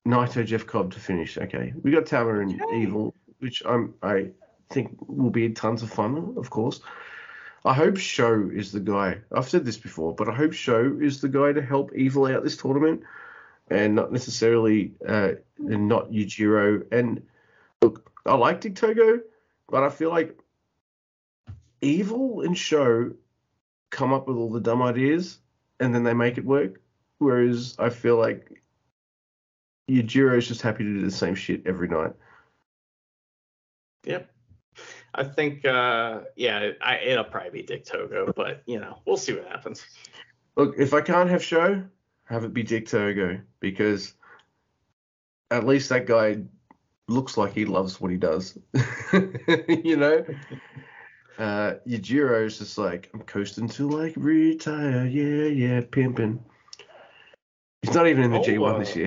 Naito, 0.06 0.46
Jeff 0.46 0.66
Cobb 0.66 0.92
to 0.92 1.00
finish. 1.00 1.36
Okay, 1.36 1.72
we 1.82 1.90
got 1.90 2.06
Tama 2.06 2.38
and. 2.40 2.60
Evil, 2.74 3.14
which 3.40 3.62
I'm 3.66 3.94
I 4.02 4.30
think 4.70 4.96
will 5.00 5.30
be 5.30 5.48
tons 5.50 5.82
of 5.82 5.90
fun, 5.90 6.34
of 6.36 6.48
course. 6.48 6.80
I 7.64 7.74
hope 7.74 7.96
Show 7.96 8.48
is 8.52 8.70
the 8.70 8.80
guy. 8.80 9.18
I've 9.34 9.48
said 9.48 9.64
this 9.64 9.76
before, 9.76 10.14
but 10.14 10.28
I 10.28 10.34
hope 10.34 10.52
Show 10.52 10.96
is 11.00 11.20
the 11.20 11.28
guy 11.28 11.52
to 11.52 11.60
help 11.60 11.92
Evil 11.94 12.26
out 12.26 12.44
this 12.44 12.56
tournament, 12.56 13.02
and 13.68 13.96
not 13.96 14.12
necessarily 14.12 14.92
uh, 15.06 15.32
and 15.58 15.88
not 15.88 16.12
Yujiro. 16.12 16.86
And 16.92 17.22
look, 17.82 18.10
I 18.24 18.36
like 18.36 18.60
Dick 18.60 18.76
Togo, 18.76 19.20
but 19.68 19.82
I 19.82 19.90
feel 19.90 20.10
like 20.10 20.38
Evil 21.80 22.42
and 22.42 22.56
Show 22.56 23.12
come 23.90 24.12
up 24.12 24.28
with 24.28 24.36
all 24.36 24.50
the 24.50 24.60
dumb 24.60 24.82
ideas, 24.82 25.38
and 25.80 25.92
then 25.92 26.04
they 26.04 26.14
make 26.14 26.38
it 26.38 26.44
work. 26.44 26.80
Whereas 27.18 27.74
I 27.78 27.88
feel 27.88 28.16
like 28.16 28.62
Yujiro's 29.90 30.48
just 30.48 30.62
happy 30.62 30.84
to 30.84 30.94
do 30.94 31.02
the 31.02 31.10
same 31.10 31.34
shit 31.34 31.62
every 31.66 31.88
night. 31.88 32.12
Yep. 34.04 34.30
I 35.14 35.24
think, 35.24 35.64
uh, 35.64 36.20
yeah, 36.34 36.72
I, 36.80 36.98
it'll 36.98 37.24
probably 37.24 37.50
be 37.50 37.62
Dick 37.62 37.84
Togo, 37.84 38.32
but 38.36 38.62
you 38.66 38.78
know, 38.78 38.98
we'll 39.06 39.16
see 39.16 39.34
what 39.34 39.48
happens. 39.48 39.84
Look, 40.56 40.74
if 40.78 40.92
I 40.92 41.00
can't 41.00 41.30
have 41.30 41.42
show, 41.42 41.82
have 42.24 42.44
it 42.44 42.52
be 42.52 42.62
Dick 42.62 42.86
Togo 42.86 43.40
because 43.60 44.14
at 45.50 45.66
least 45.66 45.88
that 45.88 46.06
guy 46.06 46.38
looks 47.08 47.36
like 47.36 47.54
he 47.54 47.64
loves 47.64 48.00
what 48.00 48.10
he 48.10 48.16
does. 48.16 48.58
you 49.68 49.96
know? 49.96 50.24
Uh, 51.38 51.74
Yujiro 51.86 52.46
is 52.46 52.58
just 52.58 52.78
like, 52.78 53.10
I'm 53.12 53.20
coasting 53.20 53.68
to 53.68 53.88
like 53.90 54.14
retire. 54.16 55.04
Yeah, 55.04 55.48
yeah, 55.48 55.82
pimping. 55.82 56.42
He's 57.82 57.94
not 57.94 58.06
even 58.06 58.24
in 58.24 58.30
the 58.30 58.38
Oh, 58.38 58.42
G1 58.42 58.74
uh, 58.74 58.78
this 58.78 58.96
year. 58.96 59.06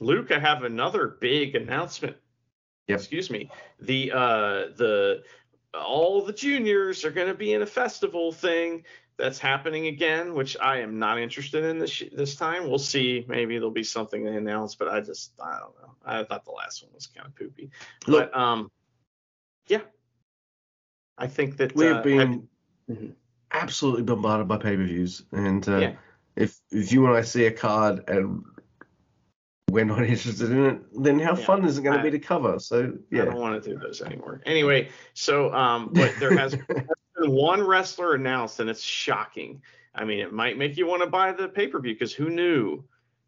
Luke, 0.00 0.32
I 0.32 0.38
have 0.38 0.64
another 0.64 1.16
big 1.20 1.54
announcement. 1.54 2.16
Yep. 2.88 2.98
Excuse 2.98 3.30
me. 3.30 3.50
The 3.80 4.12
uh 4.12 4.54
the 4.76 5.22
all 5.74 6.24
the 6.24 6.32
juniors 6.32 7.04
are 7.04 7.10
going 7.12 7.28
to 7.28 7.34
be 7.34 7.52
in 7.52 7.62
a 7.62 7.66
festival 7.66 8.32
thing 8.32 8.84
that's 9.16 9.38
happening 9.38 9.86
again, 9.86 10.34
which 10.34 10.56
I 10.60 10.78
am 10.80 10.98
not 10.98 11.18
interested 11.20 11.64
in 11.64 11.78
this 11.78 12.02
this 12.12 12.34
time. 12.34 12.68
We'll 12.68 12.78
see. 12.78 13.24
Maybe 13.28 13.56
there'll 13.58 13.70
be 13.70 13.84
something 13.84 14.24
they 14.24 14.34
announce, 14.36 14.74
but 14.74 14.88
I 14.88 15.00
just 15.00 15.32
I 15.40 15.58
don't 15.60 15.80
know. 15.80 15.94
I 16.04 16.24
thought 16.24 16.44
the 16.44 16.50
last 16.52 16.82
one 16.82 16.92
was 16.94 17.06
kind 17.06 17.26
of 17.28 17.36
poopy. 17.36 17.70
Look, 18.06 18.32
but 18.32 18.40
um, 18.40 18.70
yeah. 19.68 19.82
I 21.18 21.26
think 21.26 21.58
that 21.58 21.74
we 21.74 21.86
uh, 21.86 21.94
have 21.94 22.02
been 22.02 22.48
Mhm. 22.90 23.14
absolutely 23.52 24.02
bombarded 24.02 24.48
by 24.48 24.56
pay 24.56 24.74
per 24.76 24.84
views. 24.84 25.22
And 25.32 25.68
uh, 25.68 25.78
Yeah. 25.78 25.96
if, 26.34 26.58
if 26.70 26.90
you 26.92 27.06
and 27.06 27.14
I 27.14 27.20
see 27.20 27.44
a 27.44 27.52
card 27.52 28.08
and 28.08 28.42
we're 29.70 29.84
not 29.84 30.04
interested 30.04 30.50
in 30.50 30.64
it, 30.66 31.02
then 31.02 31.18
how 31.18 31.36
Yeah. 31.36 31.44
fun 31.44 31.64
is 31.64 31.78
it 31.78 31.82
going 31.82 31.96
to 31.96 32.02
be 32.02 32.10
to 32.10 32.18
cover? 32.18 32.58
So, 32.58 32.98
yeah, 33.10 33.22
I 33.22 33.24
don't 33.26 33.40
want 33.40 33.62
to 33.62 33.70
do 33.70 33.78
those 33.78 34.02
anymore. 34.02 34.42
Anyway, 34.46 34.88
so 35.14 35.52
um, 35.54 35.90
but 35.92 36.18
there 36.18 36.36
has 36.36 36.56
been 37.16 37.30
one 37.30 37.62
wrestler 37.62 38.14
announced, 38.14 38.60
and 38.60 38.68
it's 38.68 38.82
shocking. 38.82 39.62
I 39.94 40.04
mean, 40.04 40.20
it 40.20 40.32
might 40.32 40.58
make 40.58 40.76
you 40.76 40.86
want 40.86 41.02
to 41.02 41.08
buy 41.08 41.32
the 41.32 41.48
pay 41.48 41.66
per 41.66 41.80
view 41.80 41.94
because 41.94 42.12
who 42.12 42.30
knew 42.30 42.84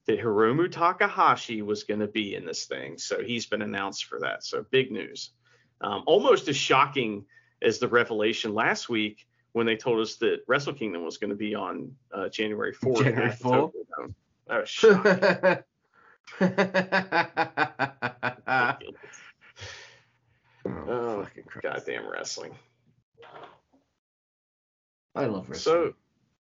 that 0.06 0.20
Hiromu 0.20 0.70
Takahashi 0.70 1.62
was 1.62 1.84
going 1.84 2.00
to 2.00 2.08
be 2.08 2.34
in 2.34 2.44
this 2.44 2.66
thing? 2.66 2.98
So 2.98 3.22
he's 3.22 3.46
been 3.46 3.62
announced 3.62 4.06
for 4.06 4.18
that. 4.20 4.44
So 4.44 4.64
big 4.70 4.90
news. 4.90 5.30
Um, 5.80 6.02
almost 6.06 6.48
as 6.48 6.56
shocking 6.56 7.24
as 7.62 7.78
the 7.78 7.88
revelation 7.88 8.54
last 8.54 8.88
week 8.88 9.26
when 9.52 9.66
they 9.66 9.76
told 9.76 10.00
us 10.00 10.16
that 10.16 10.40
Wrestle 10.48 10.72
Kingdom 10.72 11.04
was 11.04 11.18
going 11.18 11.30
to 11.30 11.36
be 11.36 11.54
on 11.54 11.94
uh, 12.12 12.28
January 12.28 12.72
4th. 12.72 13.04
January 13.04 13.30
at 13.30 13.38
4th? 13.38 13.72
Tokyo 13.72 14.14
That 14.48 14.60
was 14.60 14.68
shocking. 14.68 15.58
oh, 16.40 16.48
Oh, 20.64 21.24
fucking 21.24 21.44
Christ. 21.44 21.62
Goddamn 21.62 22.08
wrestling. 22.10 22.54
I 25.14 25.26
love 25.26 25.48
wrestling. 25.48 25.92
So, 25.92 25.94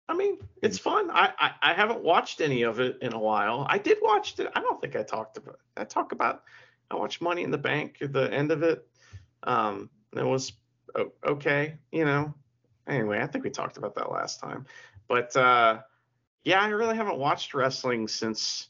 I 0.07 0.15
mean, 0.15 0.38
it's 0.61 0.77
fun. 0.77 1.09
I, 1.11 1.32
I 1.39 1.51
I 1.61 1.73
haven't 1.73 2.03
watched 2.03 2.41
any 2.41 2.63
of 2.63 2.79
it 2.79 2.97
in 3.01 3.13
a 3.13 3.19
while. 3.19 3.65
I 3.69 3.77
did 3.77 3.97
watch 4.01 4.39
it. 4.39 4.49
I 4.55 4.61
don't 4.61 4.79
think 4.82 4.95
I 4.95 5.03
talked 5.03 5.38
about. 5.38 5.59
I 5.77 5.84
talk 5.84 6.11
about. 6.11 6.43
I 6.89 6.95
watched 6.95 7.21
Money 7.21 7.43
in 7.43 7.51
the 7.51 7.57
Bank 7.57 7.97
at 8.01 8.11
the 8.13 8.32
end 8.34 8.51
of 8.51 8.63
it. 8.63 8.86
Um, 9.43 9.89
it 10.15 10.25
was 10.25 10.53
okay, 11.25 11.75
you 11.91 12.05
know. 12.05 12.34
Anyway, 12.88 13.19
I 13.21 13.27
think 13.27 13.43
we 13.43 13.49
talked 13.49 13.77
about 13.77 13.95
that 13.95 14.11
last 14.11 14.39
time. 14.39 14.65
But 15.07 15.36
uh, 15.36 15.79
yeah, 16.43 16.61
I 16.61 16.67
really 16.69 16.95
haven't 16.95 17.17
watched 17.17 17.53
wrestling 17.53 18.07
since 18.07 18.67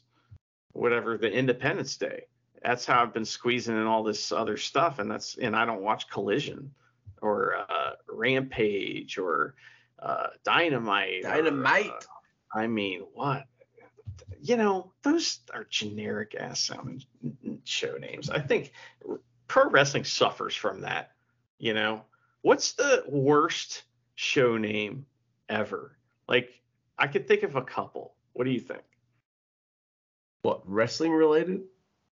whatever 0.72 1.16
the 1.16 1.30
Independence 1.30 1.96
Day. 1.96 2.24
That's 2.62 2.86
how 2.86 3.02
I've 3.02 3.12
been 3.12 3.24
squeezing 3.24 3.76
in 3.76 3.86
all 3.86 4.02
this 4.02 4.30
other 4.30 4.56
stuff, 4.56 4.98
and 4.98 5.10
that's 5.10 5.36
and 5.38 5.56
I 5.56 5.64
don't 5.64 5.82
watch 5.82 6.08
Collision 6.08 6.72
or 7.20 7.56
uh, 7.56 7.92
Rampage 8.08 9.18
or 9.18 9.54
uh, 9.98 10.28
Dynamite. 10.44 11.24
or, 11.24 11.28
Dynamite. 11.28 11.90
uh, 11.90 12.58
I 12.58 12.66
mean, 12.66 13.02
what? 13.14 13.44
You 14.40 14.56
know, 14.56 14.92
those 15.02 15.40
are 15.52 15.64
generic 15.64 16.34
ass 16.38 16.60
sounding 16.60 17.02
show 17.64 17.96
names. 17.96 18.30
I 18.30 18.40
think 18.40 18.72
pro 19.48 19.68
wrestling 19.68 20.04
suffers 20.04 20.54
from 20.54 20.80
that. 20.82 21.12
You 21.58 21.74
know, 21.74 22.02
what's 22.42 22.72
the 22.72 23.04
worst 23.08 23.84
show 24.14 24.56
name 24.56 25.06
ever? 25.48 25.96
Like, 26.28 26.60
I 26.98 27.06
could 27.06 27.26
think 27.26 27.42
of 27.42 27.56
a 27.56 27.62
couple. 27.62 28.14
What 28.32 28.44
do 28.44 28.50
you 28.50 28.60
think? 28.60 28.82
What, 30.42 30.60
wrestling 30.68 31.12
related? 31.12 31.62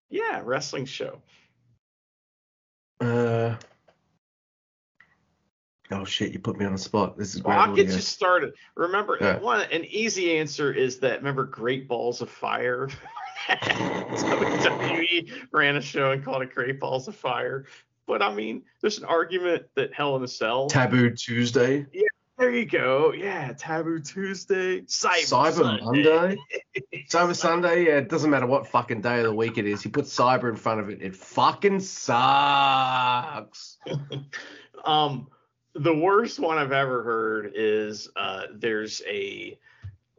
Yeah, 0.09 0.41
wrestling 0.43 0.85
show. 0.85 1.21
Uh, 2.99 3.55
oh, 5.91 6.05
shit, 6.05 6.31
you 6.31 6.39
put 6.39 6.57
me 6.57 6.65
on 6.65 6.71
the 6.73 6.77
spot. 6.77 7.17
This 7.17 7.35
is 7.35 7.43
Well. 7.43 7.57
I'll 7.57 7.75
get 7.75 7.87
you 7.87 7.99
started. 7.99 8.53
Remember, 8.75 9.17
Yeah. 9.19 9.39
one 9.39 9.61
an 9.71 9.85
easy 9.85 10.37
answer 10.37 10.71
is 10.71 10.99
that 10.99 11.19
remember 11.19 11.43
Great 11.45 11.87
Balls 11.87 12.21
of 12.21 12.29
Fire. 12.29 12.89
WWE 13.49 15.31
ran 15.51 15.75
a 15.77 15.81
show 15.81 16.11
and 16.11 16.23
called 16.23 16.43
it 16.43 16.53
Great 16.53 16.79
Balls 16.79 17.07
of 17.07 17.15
Fire. 17.15 17.65
But 18.05 18.21
I 18.21 18.33
mean, 18.33 18.63
there's 18.81 18.97
an 18.99 19.05
argument 19.05 19.65
that 19.75 19.93
Hell 19.93 20.15
in 20.15 20.23
a 20.23 20.27
Cell. 20.27 20.67
Taboo 20.67 21.09
Tuesday, 21.11 21.85
there 22.41 22.51
you 22.51 22.65
go. 22.65 23.13
Yeah, 23.13 23.53
Taboo 23.55 23.99
Tuesday, 23.99 24.81
Cyber, 24.81 25.21
Cyber 25.21 25.53
Sunday. 25.53 25.83
Monday, 25.83 26.37
Cyber 27.07 27.35
Sunday. 27.35 27.85
Yeah, 27.85 27.97
it 27.97 28.09
doesn't 28.09 28.31
matter 28.31 28.47
what 28.47 28.65
fucking 28.65 29.01
day 29.01 29.19
of 29.19 29.25
the 29.25 29.33
week 29.33 29.59
it 29.59 29.67
is. 29.67 29.85
You 29.85 29.91
put 29.91 30.05
cyber 30.05 30.49
in 30.49 30.55
front 30.55 30.81
of 30.81 30.89
it, 30.89 31.01
it 31.01 31.15
fucking 31.15 31.79
sucks. 31.79 33.77
Um, 34.83 35.27
the 35.75 35.93
worst 35.93 36.39
one 36.39 36.57
I've 36.57 36.71
ever 36.71 37.03
heard 37.03 37.51
is 37.53 38.09
uh, 38.15 38.45
there's 38.51 39.03
a 39.07 39.59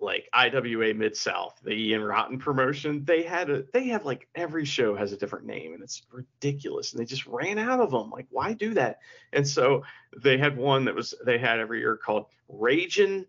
like 0.03 0.29
IWA 0.35 0.93
Mid 0.95 1.17
South, 1.17 1.59
the 1.63 1.71
Ian 1.73 2.03
Rotten 2.03 2.39
promotion. 2.39 3.05
They 3.05 3.23
had 3.23 3.49
a 3.51 3.65
they 3.73 3.85
have 3.89 4.05
like 4.05 4.29
every 4.35 4.65
show 4.65 4.95
has 4.97 5.13
a 5.13 5.17
different 5.17 5.47
name 5.47 5.73
and 5.75 5.83
it's 5.83 6.03
ridiculous. 6.11 6.93
And 6.93 7.01
they 7.01 7.05
just 7.07 7.27
ran 7.27 7.59
out 7.59 7.81
of 7.81 7.91
them. 7.91 8.11
Like, 8.11 8.27
why 8.31 8.53
do 8.53 8.75
that? 8.75 8.99
And 9.33 9.47
so 9.47 9.85
they 10.23 10.37
had 10.39 10.57
one 10.57 10.85
that 10.87 10.95
was 10.95 11.15
they 11.25 11.39
had 11.39 11.61
every 11.61 11.79
year 11.81 11.97
called 11.97 12.27
Raging 12.49 13.27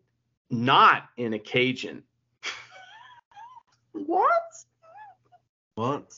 Not 0.49 1.03
in 1.15 1.33
a 1.33 1.39
Cajun. 1.39 2.03
what? 3.91 4.31
What? 5.75 6.13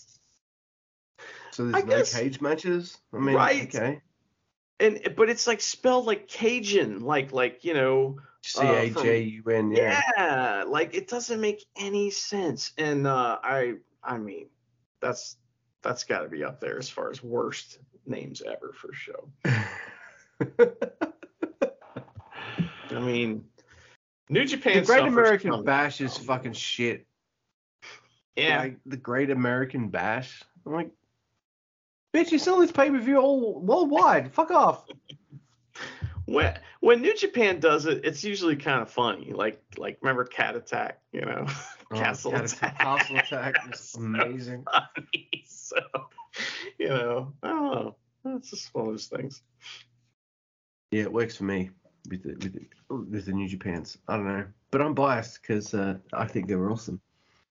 So 1.51 1.68
I 1.68 1.72
there's 1.82 1.86
no 1.86 1.97
guess- 1.97 2.14
cage 2.16 2.41
matches. 2.41 2.97
I 3.14 3.18
mean, 3.18 3.36
Right. 3.36 3.64
okay. 3.76 4.01
And 4.80 5.14
but 5.16 5.30
it's 5.30 5.47
like 5.47 5.62
spelled 5.62 6.06
like 6.06 6.28
Cajun, 6.28 6.99
like 6.99 7.32
like 7.32 7.64
you 7.64 7.74
know 7.74 8.18
C 8.46 8.62
A 8.66 8.89
J 8.91 9.22
U 9.22 9.43
N. 9.52 9.72
Yeah. 9.72 10.02
yeah 10.18 10.64
like 10.68 10.93
it 10.93 11.08
doesn't 11.08 11.41
make 11.41 11.66
any 11.76 12.12
sense 12.12 12.72
and 12.78 13.08
uh 13.08 13.39
i 13.43 13.74
i 14.04 14.18
mean 14.18 14.48
that's 15.02 15.38
that's 15.82 16.04
got 16.04 16.20
to 16.22 16.28
be 16.30 16.43
up 16.43 16.60
there 16.62 16.78
as 16.78 16.89
far 16.89 17.10
as 17.10 17.24
worst 17.24 17.80
names 18.06 18.41
ever 18.46 18.72
for 18.74 18.93
show 18.93 19.30
i 22.91 23.00
mean 23.00 23.43
new 24.30 24.46
japan 24.46 24.76
the 24.82 24.86
Great 24.86 25.04
American 25.04 25.52
from- 25.52 25.64
Bash 25.64 26.02
is 26.02 26.18
fucking 26.18 26.54
shit. 26.54 27.05
yeah 28.36 28.59
Like 28.59 28.78
the 28.86 28.97
Great 28.97 29.30
American 29.32 29.89
Bash. 29.89 30.43
I'm 30.66 30.74
like, 30.74 30.89
bitch, 32.13 32.32
you 32.32 32.39
sell 32.39 32.59
this 32.59 32.72
pay 32.72 32.89
per 32.89 32.97
view 33.00 33.17
all 33.17 33.59
worldwide. 33.62 34.34
Fuck 34.34 34.50
off. 34.51 34.86
When 36.26 36.54
when 36.80 37.02
new 37.02 37.16
japan 37.16 37.60
does 37.60 37.86
it 37.86 38.04
it's 38.06 38.24
usually 38.24 38.56
kind 38.56 38.82
of 38.82 38.89
funny 38.89 39.32
like 39.34 39.62
like 39.78 39.97
remember 40.02 40.24
cat 40.26 40.56
attack 40.56 41.02
you 41.12 41.22
know 41.22 41.46
Oh, 41.92 41.96
castle 41.97 42.32
Cat 42.32 42.46
attack 42.46 42.78
Castle 42.80 43.18
Attack 43.20 43.56
is 43.70 43.80
So 43.80 44.00
amazing. 44.00 44.64
funny. 44.72 45.43
so 45.46 45.78
you 46.80 46.89
know 46.89 47.34
i 47.43 47.50
don't 47.50 47.72
know 47.74 47.96
it's 48.38 48.50
just 48.50 48.74
one 48.74 48.86
of 48.88 48.92
those 48.93 49.08
things 49.08 49.42
Yeah, 50.92 51.04
it 51.04 51.14
works 51.14 51.36
for 51.36 51.43
me 51.43 51.70
with 52.10 52.24
the 52.24 52.30
with 52.36 52.54
the, 52.54 52.68
with 52.96 53.26
the 53.26 53.34
New 53.34 53.47
Japans. 53.47 53.97
I 54.08 54.18
don't 54.18 54.28
know, 54.28 54.46
but 54.72 54.82
I'm 54.82 54.93
biased 54.93 55.42
because 55.42 55.74
uh, 55.74 55.97
I 56.14 56.26
think 56.28 56.47
they 56.47 56.56
were 56.56 56.72
awesome. 56.72 57.02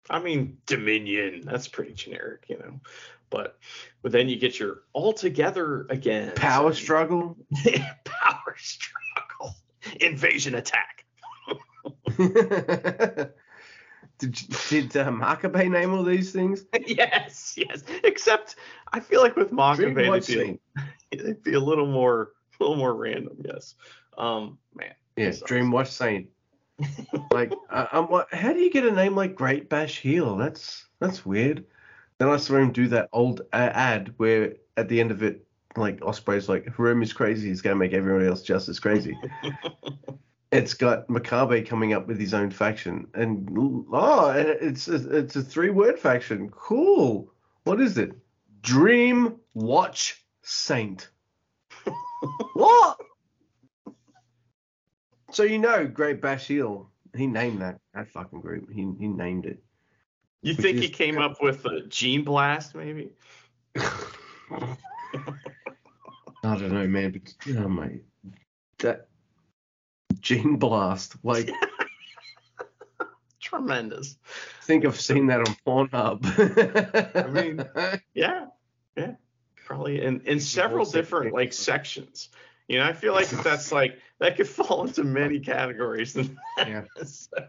I 0.10 0.20
mean, 0.20 0.58
Dominion, 0.66 1.41
that's 1.45 1.68
pretty 1.68 1.94
generic, 1.94 2.45
you 2.50 2.58
know. 2.60 2.80
But 3.34 3.57
but 4.03 4.11
then 4.11 4.30
you 4.30 4.35
get 4.38 4.60
your 4.60 4.84
all 4.93 5.11
together 5.11 5.88
again. 5.89 6.34
Power 6.35 6.72
struggle. 6.72 7.35
Power 8.05 8.55
struggle. 8.57 9.55
Invasion 9.99 10.53
attack. 10.53 11.03
did 12.15 13.34
did 14.19 14.95
uh, 14.95 15.10
Makabe 15.10 15.68
name 15.68 15.93
all 15.93 16.03
these 16.03 16.31
things? 16.31 16.65
yes, 16.85 17.55
yes. 17.57 17.84
Except 18.03 18.55
I 18.93 18.99
feel 18.99 19.22
like 19.22 19.35
with 19.35 19.49
Makabe 19.49 20.27
they'd 20.27 20.60
be, 21.10 21.23
they'd 21.23 21.43
be 21.43 21.55
a 21.55 21.60
little 21.60 21.88
more 21.88 22.34
a 22.60 22.64
little 22.64 22.77
more 22.77 22.93
random, 22.93 23.38
yes. 23.43 23.73
Um 24.15 24.60
man. 24.76 24.93
Yeah. 25.18 25.34
Dream 25.43 25.72
Watch 25.72 25.89
Saint. 25.89 26.27
like, 27.31 27.51
uh, 27.72 27.88
I'm 27.91 28.05
what? 28.05 28.31
How 28.31 28.53
do 28.53 28.60
you 28.60 28.69
get 28.69 28.85
a 28.85 28.91
name 28.91 29.15
like 29.15 29.34
Great 29.34 29.69
Bash 29.69 29.99
Heel? 30.01 30.38
That's 30.38 30.85
that's 30.99 31.26
weird. 31.26 31.65
Then 32.18 32.30
I 32.30 32.38
saw 32.38 32.57
him 32.57 32.72
do 32.72 32.88
that 32.90 33.10
old 33.11 33.41
uh, 33.53 33.69
ad 33.73 34.14
where 34.18 34.56
at 34.77 34.90
the 34.90 34.99
end 34.99 35.11
of 35.11 35.23
it, 35.23 35.45
like 35.76 35.99
Ospreay's 36.02 36.48
like, 36.48 36.65
Hiromu's 36.68 37.14
crazy. 37.14 37.49
He's 37.49 37.61
gonna 37.61 37.76
make 37.76 37.94
everyone 37.94 38.26
else 38.26 38.41
just 38.41 38.69
as 38.69 38.80
crazy. 38.80 39.18
it's 40.52 40.76
got 40.76 41.07
Makabe 41.07 41.65
coming 41.68 41.94
up 41.94 42.07
with 42.07 42.19
his 42.19 42.34
own 42.34 42.52
faction, 42.52 43.07
and 43.15 43.49
oh, 43.91 44.30
it's 44.35 44.88
a, 44.88 45.18
it's 45.18 45.35
a 45.35 45.41
three 45.41 45.72
word 45.72 45.99
faction. 45.99 46.49
Cool. 46.49 47.31
What 47.64 47.81
is 47.81 47.98
it? 47.98 48.11
Dream 48.61 49.38
Watch 49.56 50.23
Saint. 50.44 51.10
what? 52.53 52.98
So 55.31 55.41
you 55.41 55.57
know, 55.57 55.88
Great 55.88 56.22
Bash 56.22 56.48
Heel, 56.48 56.91
he 57.15 57.26
named 57.26 57.61
that 57.61 57.80
that 57.95 58.11
fucking 58.11 58.41
group. 58.41 58.72
He 58.72 58.88
he 58.99 59.07
named 59.07 59.45
it. 59.48 59.64
You 60.44 60.53
think 60.53 60.80
he 60.80 60.90
came 60.90 61.18
up 61.18 61.41
with 61.41 61.65
a 61.65 61.82
Gene 61.88 62.24
Blast, 62.26 62.76
maybe? 62.76 63.14
I 63.76 64.76
don't 66.44 66.74
know, 66.74 66.86
man, 66.86 67.11
but 67.11 67.56
oh 67.57 67.70
my, 67.70 67.99
that 68.80 69.07
Gene 70.20 70.57
Blast. 70.57 71.15
Like, 71.24 71.49
Tremendous. 73.40 74.18
I 74.61 74.65
think 74.65 74.86
I've 74.86 74.99
seen 74.99 75.28
that 75.28 75.40
on 75.40 75.56
Pornhub. 75.65 77.15
I 77.15 77.28
mean, 77.30 77.64
Yeah, 78.14 78.48
yeah, 78.98 79.14
probably 79.65 80.02
in 80.03 80.22
in 80.22 80.41
several 80.41 80.86
different 80.86 81.34
like 81.34 81.53
sections. 81.53 82.30
You 82.68 82.80
know, 82.80 82.86
I 82.86 82.91
feel 82.91 83.14
like 83.14 83.30
that's 83.30 83.72
like 83.72 83.98
that 84.20 84.36
could 84.36 84.49
fall 84.49 84.86
into 84.86 85.06
many 85.06 85.40
categories. 85.40 86.18
Yeah. 86.57 86.84
So, 87.06 87.48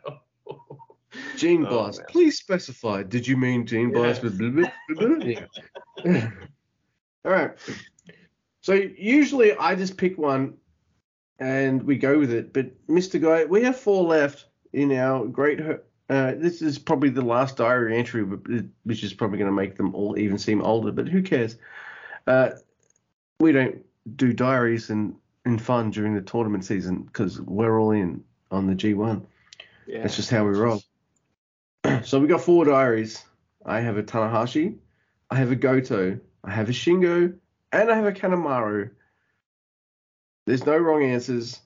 Gene 1.36 1.64
Oh, 1.66 1.70
Blast. 1.70 1.98
man. 2.00 2.06
Please 2.10 2.38
specify. 2.38 3.02
Did 3.02 3.26
you 3.26 3.36
mean 3.36 3.66
Gene 3.66 3.88
Yeah. 3.90 3.94
Blast 3.94 4.22
with 4.22 4.38
blah, 4.38 4.50
blah, 4.50 5.08
blah? 5.08 5.24
Yeah. 6.04 6.30
All 7.24 7.32
right. 7.32 7.50
So 8.60 8.74
usually 8.74 9.54
I 9.56 9.74
just 9.74 9.96
pick 9.96 10.18
one 10.18 10.54
and 11.38 11.82
we 11.82 11.96
go 11.96 12.18
with 12.18 12.32
it. 12.32 12.52
But 12.52 12.70
Mr. 12.88 13.20
Guy, 13.20 13.44
we 13.44 13.62
have 13.62 13.76
four 13.78 14.04
left 14.04 14.46
in 14.72 14.92
our 14.92 15.26
great. 15.26 15.60
Uh, 16.10 16.32
this 16.36 16.60
is 16.62 16.78
probably 16.78 17.08
the 17.08 17.22
last 17.22 17.56
diary 17.56 17.96
entry, 17.96 18.22
which 18.22 19.02
is 19.02 19.14
probably 19.14 19.38
going 19.38 19.50
to 19.50 19.54
make 19.56 19.76
them 19.76 19.94
all 19.94 20.18
even 20.18 20.36
seem 20.38 20.60
older. 20.62 20.92
But 20.92 21.08
who 21.08 21.22
cares? 21.22 21.56
Uh, 22.26 22.50
we 23.40 23.52
don't 23.52 23.76
do 24.16 24.32
diaries 24.32 24.90
and 24.90 25.14
in 25.46 25.58
fun 25.58 25.90
during 25.90 26.14
the 26.14 26.22
tournament 26.22 26.64
season 26.64 27.02
because 27.02 27.40
we're 27.40 27.78
all 27.80 27.90
in 27.90 28.22
on 28.50 28.66
the 28.66 28.74
G1. 28.74 29.24
yeah, 29.86 30.02
That's 30.02 30.16
just 30.16 30.30
how 30.30 30.44
we 30.44 30.50
roll. 30.58 30.82
so 32.04 32.18
we 32.18 32.26
got 32.26 32.40
four 32.40 32.64
diaries. 32.64 33.24
I 33.64 33.80
have 33.80 33.96
a 33.96 34.02
Tanahashi, 34.02 34.76
I 35.30 35.36
have 35.36 35.50
a 35.50 35.56
Goto, 35.56 36.18
I 36.42 36.50
have 36.50 36.68
a 36.68 36.72
Shingo, 36.72 37.34
and 37.72 37.90
I 37.90 37.96
have 37.96 38.06
a 38.06 38.12
Kanemaru. 38.12 38.90
There's 40.46 40.66
no 40.66 40.76
wrong 40.76 41.02
answers. 41.02 41.60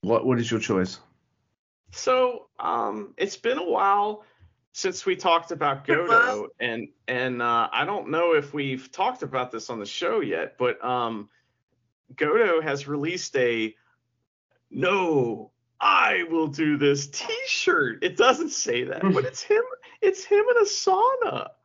What 0.00 0.24
what 0.24 0.38
is 0.38 0.50
your 0.50 0.60
choice? 0.60 0.98
So, 1.92 2.48
um, 2.58 3.14
it's 3.16 3.36
been 3.36 3.58
a 3.58 3.64
while 3.64 4.24
since 4.72 5.06
we 5.06 5.16
talked 5.16 5.50
about 5.50 5.86
Goto, 5.86 6.48
and 6.60 6.88
and 7.08 7.42
uh, 7.42 7.68
I 7.72 7.84
don't 7.84 8.10
know 8.10 8.32
if 8.32 8.54
we've 8.54 8.90
talked 8.92 9.22
about 9.22 9.50
this 9.50 9.70
on 9.70 9.78
the 9.78 9.86
show 9.86 10.20
yet, 10.20 10.56
but 10.58 10.82
um, 10.84 11.28
Goto 12.14 12.60
has 12.60 12.86
released 12.86 13.36
a 13.36 13.74
"No, 14.70 15.50
I 15.80 16.24
will 16.30 16.48
do 16.48 16.76
this" 16.76 17.06
T-shirt. 17.08 18.02
It 18.02 18.16
doesn't 18.16 18.50
say 18.50 18.84
that, 18.84 19.02
but 19.02 19.24
it's 19.24 19.42
him. 19.42 19.62
It's 20.00 20.24
him 20.24 20.44
in 20.50 20.56
a 20.62 20.66
sauna. 20.66 21.48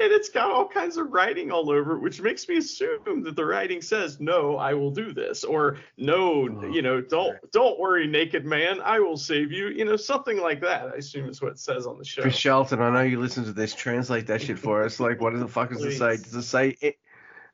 And 0.00 0.10
it's 0.12 0.28
got 0.30 0.50
all 0.50 0.66
kinds 0.68 0.96
of 0.96 1.12
writing 1.12 1.50
all 1.50 1.70
over 1.70 1.96
it, 1.96 2.00
which 2.00 2.20
makes 2.20 2.48
me 2.48 2.56
assume 2.58 3.22
that 3.24 3.36
the 3.36 3.44
writing 3.44 3.82
says, 3.82 4.20
"No, 4.20 4.56
I 4.56 4.72
will 4.74 4.90
do 4.90 5.12
this," 5.12 5.44
or 5.44 5.78
"No, 5.96 6.48
Oh, 6.48 6.66
you 6.66 6.82
know, 6.82 7.00
don't 7.00 7.36
don't 7.52 7.78
worry, 7.78 8.06
naked 8.06 8.44
man, 8.46 8.80
I 8.80 9.00
will 9.00 9.16
save 9.16 9.52
you." 9.52 9.68
You 9.68 9.84
know, 9.84 9.96
something 9.96 10.38
like 10.40 10.60
that. 10.62 10.86
I 10.86 10.96
assume 10.96 11.28
is 11.28 11.42
what 11.42 11.52
it 11.52 11.58
says 11.58 11.86
on 11.86 11.98
the 11.98 12.04
show. 12.04 12.22
Chris 12.22 12.38
Charlton, 12.38 12.80
I 12.80 12.90
know 12.90 13.02
you 13.02 13.20
listen 13.20 13.44
to 13.44 13.52
this. 13.52 13.74
Translate 13.74 14.26
that 14.28 14.42
shit 14.42 14.58
for 14.58 14.82
us. 14.82 14.98
Like, 14.98 15.20
what 15.20 15.38
the 15.38 15.48
fuck 15.48 15.70
does 15.70 15.84
it 15.84 15.98
say? 15.98 16.16
Does 16.16 16.34
it 16.34 16.42
say 16.42 16.76
it? 16.80 16.96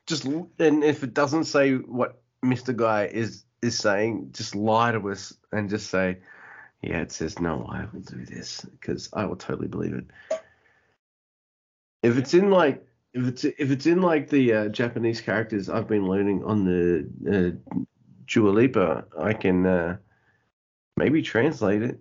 Just 0.06 0.24
and 0.24 0.84
if 0.84 1.02
it 1.02 1.14
doesn't 1.14 1.44
say 1.44 1.74
what 1.74 2.21
Mr. 2.44 2.74
Guy 2.74 3.06
is 3.06 3.44
is 3.62 3.78
saying, 3.78 4.30
just 4.32 4.54
lie 4.54 4.92
to 4.92 5.10
us 5.10 5.32
and 5.52 5.70
just 5.70 5.88
say, 5.88 6.18
yeah, 6.82 7.00
it 7.00 7.12
says 7.12 7.38
no. 7.38 7.64
I 7.70 7.86
will 7.92 8.00
do 8.00 8.24
this 8.24 8.60
because 8.62 9.08
I 9.12 9.24
will 9.24 9.36
totally 9.36 9.68
believe 9.68 9.94
it. 9.94 10.06
If 12.02 12.18
it's 12.18 12.34
in 12.34 12.50
like 12.50 12.84
if 13.14 13.26
it's 13.26 13.44
if 13.44 13.70
it's 13.70 13.86
in 13.86 14.02
like 14.02 14.28
the 14.28 14.52
uh, 14.52 14.68
Japanese 14.68 15.20
characters 15.20 15.68
I've 15.68 15.86
been 15.86 16.06
learning 16.06 16.42
on 16.44 16.64
the 16.64 17.08
uh, 17.30 17.72
Duolingo, 18.26 19.04
I 19.18 19.32
can 19.32 19.66
uh, 19.66 19.96
maybe 20.96 21.22
translate 21.22 21.82
it. 21.82 22.00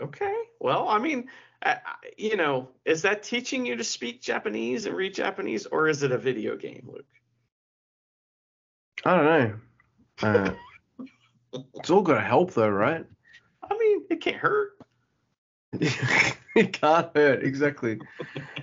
Okay. 0.00 0.34
Well, 0.60 0.88
I 0.88 0.98
mean, 0.98 1.28
I, 1.62 1.78
you 2.16 2.36
know, 2.36 2.68
is 2.86 3.02
that 3.02 3.22
teaching 3.22 3.66
you 3.66 3.76
to 3.76 3.84
speak 3.84 4.22
Japanese 4.22 4.86
and 4.86 4.96
read 4.96 5.14
Japanese, 5.14 5.66
or 5.66 5.88
is 5.88 6.02
it 6.02 6.12
a 6.12 6.18
video 6.18 6.56
game, 6.56 6.88
Luke? 6.90 7.04
I 9.04 9.16
don't 9.16 9.24
know. 9.24 9.54
Uh, 10.22 11.58
it's 11.74 11.90
all 11.90 12.02
gonna 12.02 12.24
help 12.24 12.54
though, 12.54 12.68
right? 12.68 13.04
I 13.62 13.78
mean, 13.78 14.04
it 14.10 14.20
can't 14.20 14.36
hurt. 14.36 14.72
it 15.72 16.72
can't 16.72 17.10
hurt. 17.14 17.44
Exactly. 17.44 17.98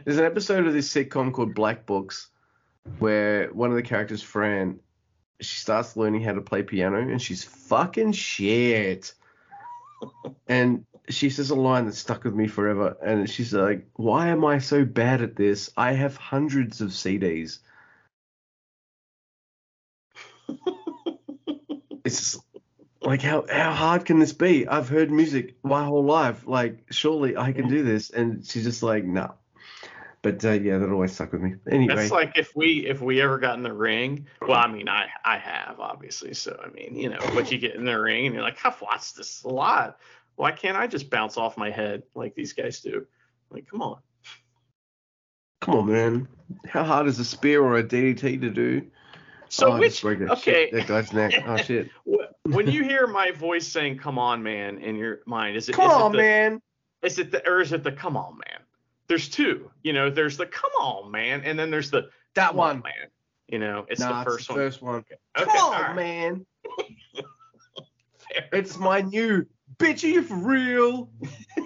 There's 0.04 0.18
an 0.18 0.26
episode 0.26 0.66
of 0.68 0.74
this 0.74 0.92
sitcom 0.92 1.34
called 1.34 1.54
Black 1.54 1.86
Books 1.86 2.30
where 3.00 3.50
one 3.50 3.70
of 3.70 3.76
the 3.76 3.84
characters, 3.84 4.24
Fran, 4.24 4.80
she 5.40 5.58
starts 5.58 5.98
learning 5.98 6.24
how 6.24 6.34
to 6.34 6.42
play 6.42 6.64
piano 6.64 7.00
and 7.00 7.22
she's 7.22 7.44
fucking 7.44 8.14
shit. 8.14 9.14
And 10.48 10.86
she 11.10 11.30
says 11.30 11.50
a 11.50 11.56
line 11.56 11.86
that 11.86 11.96
stuck 11.96 12.24
with 12.24 12.34
me 12.34 12.48
forever. 12.48 12.98
And 13.04 13.30
she's 13.30 13.54
like, 13.54 13.88
Why 13.94 14.30
am 14.30 14.46
I 14.46 14.60
so 14.60 14.86
bad 14.86 15.22
at 15.22 15.36
this? 15.36 15.70
I 15.78 15.94
have 15.94 16.18
hundreds 16.18 16.82
of 16.82 16.90
CDs. 16.90 17.60
It's 22.04 22.18
just, 22.20 22.44
like 23.12 23.22
how 23.22 23.44
how 23.50 23.74
hard 23.74 24.06
can 24.06 24.20
this 24.20 24.32
be? 24.32 24.66
I've 24.66 24.88
heard 24.88 25.12
music 25.12 25.56
my 25.64 25.84
whole 25.84 26.06
life. 26.06 26.48
Like 26.48 26.86
surely 26.92 27.36
I 27.36 27.52
can 27.52 27.68
do 27.68 27.84
this. 27.84 28.10
And 28.10 28.46
she's 28.46 28.64
just 28.64 28.82
like, 28.82 29.04
no. 29.04 29.34
But 30.22 30.46
uh, 30.46 30.52
yeah, 30.52 30.78
that 30.78 30.90
always 30.90 31.12
stuck 31.12 31.34
with 31.34 31.42
me. 31.42 31.56
Anyway, 31.70 31.94
That's 31.94 32.12
like 32.12 32.38
if 32.38 32.56
we 32.56 32.88
if 32.88 33.02
we 33.02 33.20
ever 33.20 33.38
got 33.38 33.58
in 33.58 33.64
the 33.64 33.74
ring. 33.74 34.28
Well, 34.42 34.58
I 34.58 34.72
mean, 34.72 34.88
I 34.88 35.08
I 35.26 35.38
have 35.40 35.82
obviously. 35.82 36.34
So 36.34 36.58
I 36.64 36.70
mean, 36.70 36.96
you 36.96 37.10
know, 37.10 37.20
but 37.34 37.52
you 37.52 37.58
get 37.58 37.76
in 37.76 37.84
the 37.84 38.00
ring 38.00 38.28
and 38.28 38.34
you're 38.34 38.46
like, 38.46 38.66
I've 38.66 38.82
watched 38.82 39.18
this 39.18 39.44
a 39.44 39.50
lot. 39.50 39.98
Why 40.38 40.54
can't 40.54 40.78
I 40.78 40.88
just 40.88 41.10
bounce 41.10 41.36
off 41.36 41.58
my 41.58 41.70
head 41.70 42.04
like 42.16 42.34
these 42.34 42.54
guys 42.54 42.80
do? 42.80 43.06
Like, 43.50 43.68
come 43.70 43.82
on. 43.82 43.98
come 45.60 45.76
on, 45.76 45.92
man. 45.92 46.28
How 46.66 46.86
hard 46.86 47.08
is 47.08 47.20
a 47.20 47.26
spear 47.26 47.62
or 47.62 47.78
a 47.78 47.84
DDT 47.84 48.40
to 48.40 48.50
do? 48.50 48.88
So 49.52 49.74
oh, 49.74 49.80
which 49.80 50.04
okay. 50.06 50.70
shit, 50.72 50.88
that 50.88 51.14
neck. 51.14 51.34
Oh 51.46 51.58
shit. 51.58 51.90
When 52.44 52.72
you 52.72 52.84
hear 52.84 53.06
my 53.06 53.32
voice 53.32 53.68
saying 53.68 53.98
"Come 53.98 54.18
on, 54.18 54.42
man" 54.42 54.78
in 54.80 54.96
your 54.96 55.20
mind, 55.26 55.58
is 55.58 55.68
it 55.68 55.74
Come 55.74 55.92
is 55.92 55.98
on, 55.98 56.12
it 56.14 56.18
the, 56.18 56.24
man. 56.24 56.62
Is 57.04 57.20
it 57.20 57.32
the 57.32 57.48
or 57.48 57.60
is 57.60 57.74
it 57.74 57.84
the 57.84 57.92
"Come 57.92 58.16
on, 58.16 58.38
man"? 58.38 58.62
There's 59.08 59.30
two. 59.30 59.70
You 59.84 59.92
know, 59.92 60.10
there's 60.10 60.38
the 60.38 60.46
"Come 60.46 60.72
on, 60.80 61.12
man," 61.12 61.42
and 61.44 61.60
then 61.60 61.70
there's 61.70 61.92
the 61.92 62.10
That 62.36 62.52
"Come 62.52 62.60
on, 62.62 62.76
one. 62.76 62.84
man." 62.84 63.10
You 63.50 63.60
know, 63.60 63.86
it's 63.90 64.00
nah, 64.00 64.24
the 64.24 64.30
first 64.32 64.40
it's 64.40 64.48
the 64.48 64.54
one. 64.54 64.62
first 64.62 64.82
one. 64.82 64.96
Okay, 64.96 65.16
Come 65.36 65.50
on, 65.50 65.82
right. 65.82 65.96
man. 65.96 66.46
It's 68.54 68.78
my 68.78 69.02
new. 69.02 69.46
Bitch, 69.78 70.06
are 70.06 70.08
you 70.08 70.22
for 70.24 70.36
real? 70.36 71.10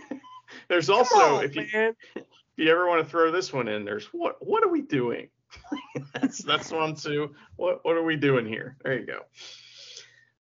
There's 0.68 0.90
also 0.90 1.16
on, 1.38 1.44
if 1.44 1.56
you 1.56 1.68
man. 1.72 1.95
if 2.16 2.24
you 2.57 2.72
ever 2.72 2.88
want 2.88 3.03
to 3.03 3.10
throw 3.10 3.30
this 3.30 3.53
one 3.53 3.68
in, 3.68 3.86
there's 3.86 4.07
what 4.07 4.38
what 4.45 4.64
are 4.64 4.70
we 4.70 4.82
doing? 4.82 5.28
that's 6.14 6.44
that's 6.44 6.72
one 6.72 6.95
too. 6.95 7.36
What 7.56 7.84
what 7.84 7.95
are 7.95 8.03
we 8.03 8.15
doing 8.15 8.45
here? 8.45 8.77
There 8.84 8.99
you 8.99 9.06
go. 9.06 9.19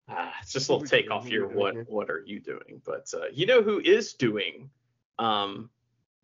Ah, 0.09 0.33
it's 0.43 0.53
just 0.53 0.69
a 0.69 0.73
little 0.73 0.87
take 0.87 1.11
off 1.11 1.27
here. 1.27 1.47
What 1.47 1.75
here? 1.75 1.87
what 1.89 2.11
are 2.11 2.23
you 2.27 2.41
doing? 2.41 2.83
But 2.85 3.13
uh, 3.15 3.27
you 3.33 3.47
know 3.47 3.63
who 3.63 3.81
is 3.81 4.15
doing 4.15 4.71
um 5.19 5.71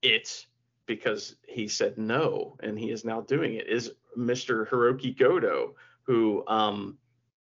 it 0.03 0.47
because 0.87 1.37
he 1.47 1.69
said 1.69 1.97
no 1.97 2.57
and 2.63 2.79
he 2.79 2.91
is 2.91 3.05
now 3.05 3.21
doing 3.21 3.55
it 3.55 3.69
is 3.69 3.93
Mr. 4.19 4.69
Hiroki 4.69 5.17
Goto 5.17 5.77
who 6.03 6.45
um 6.49 6.99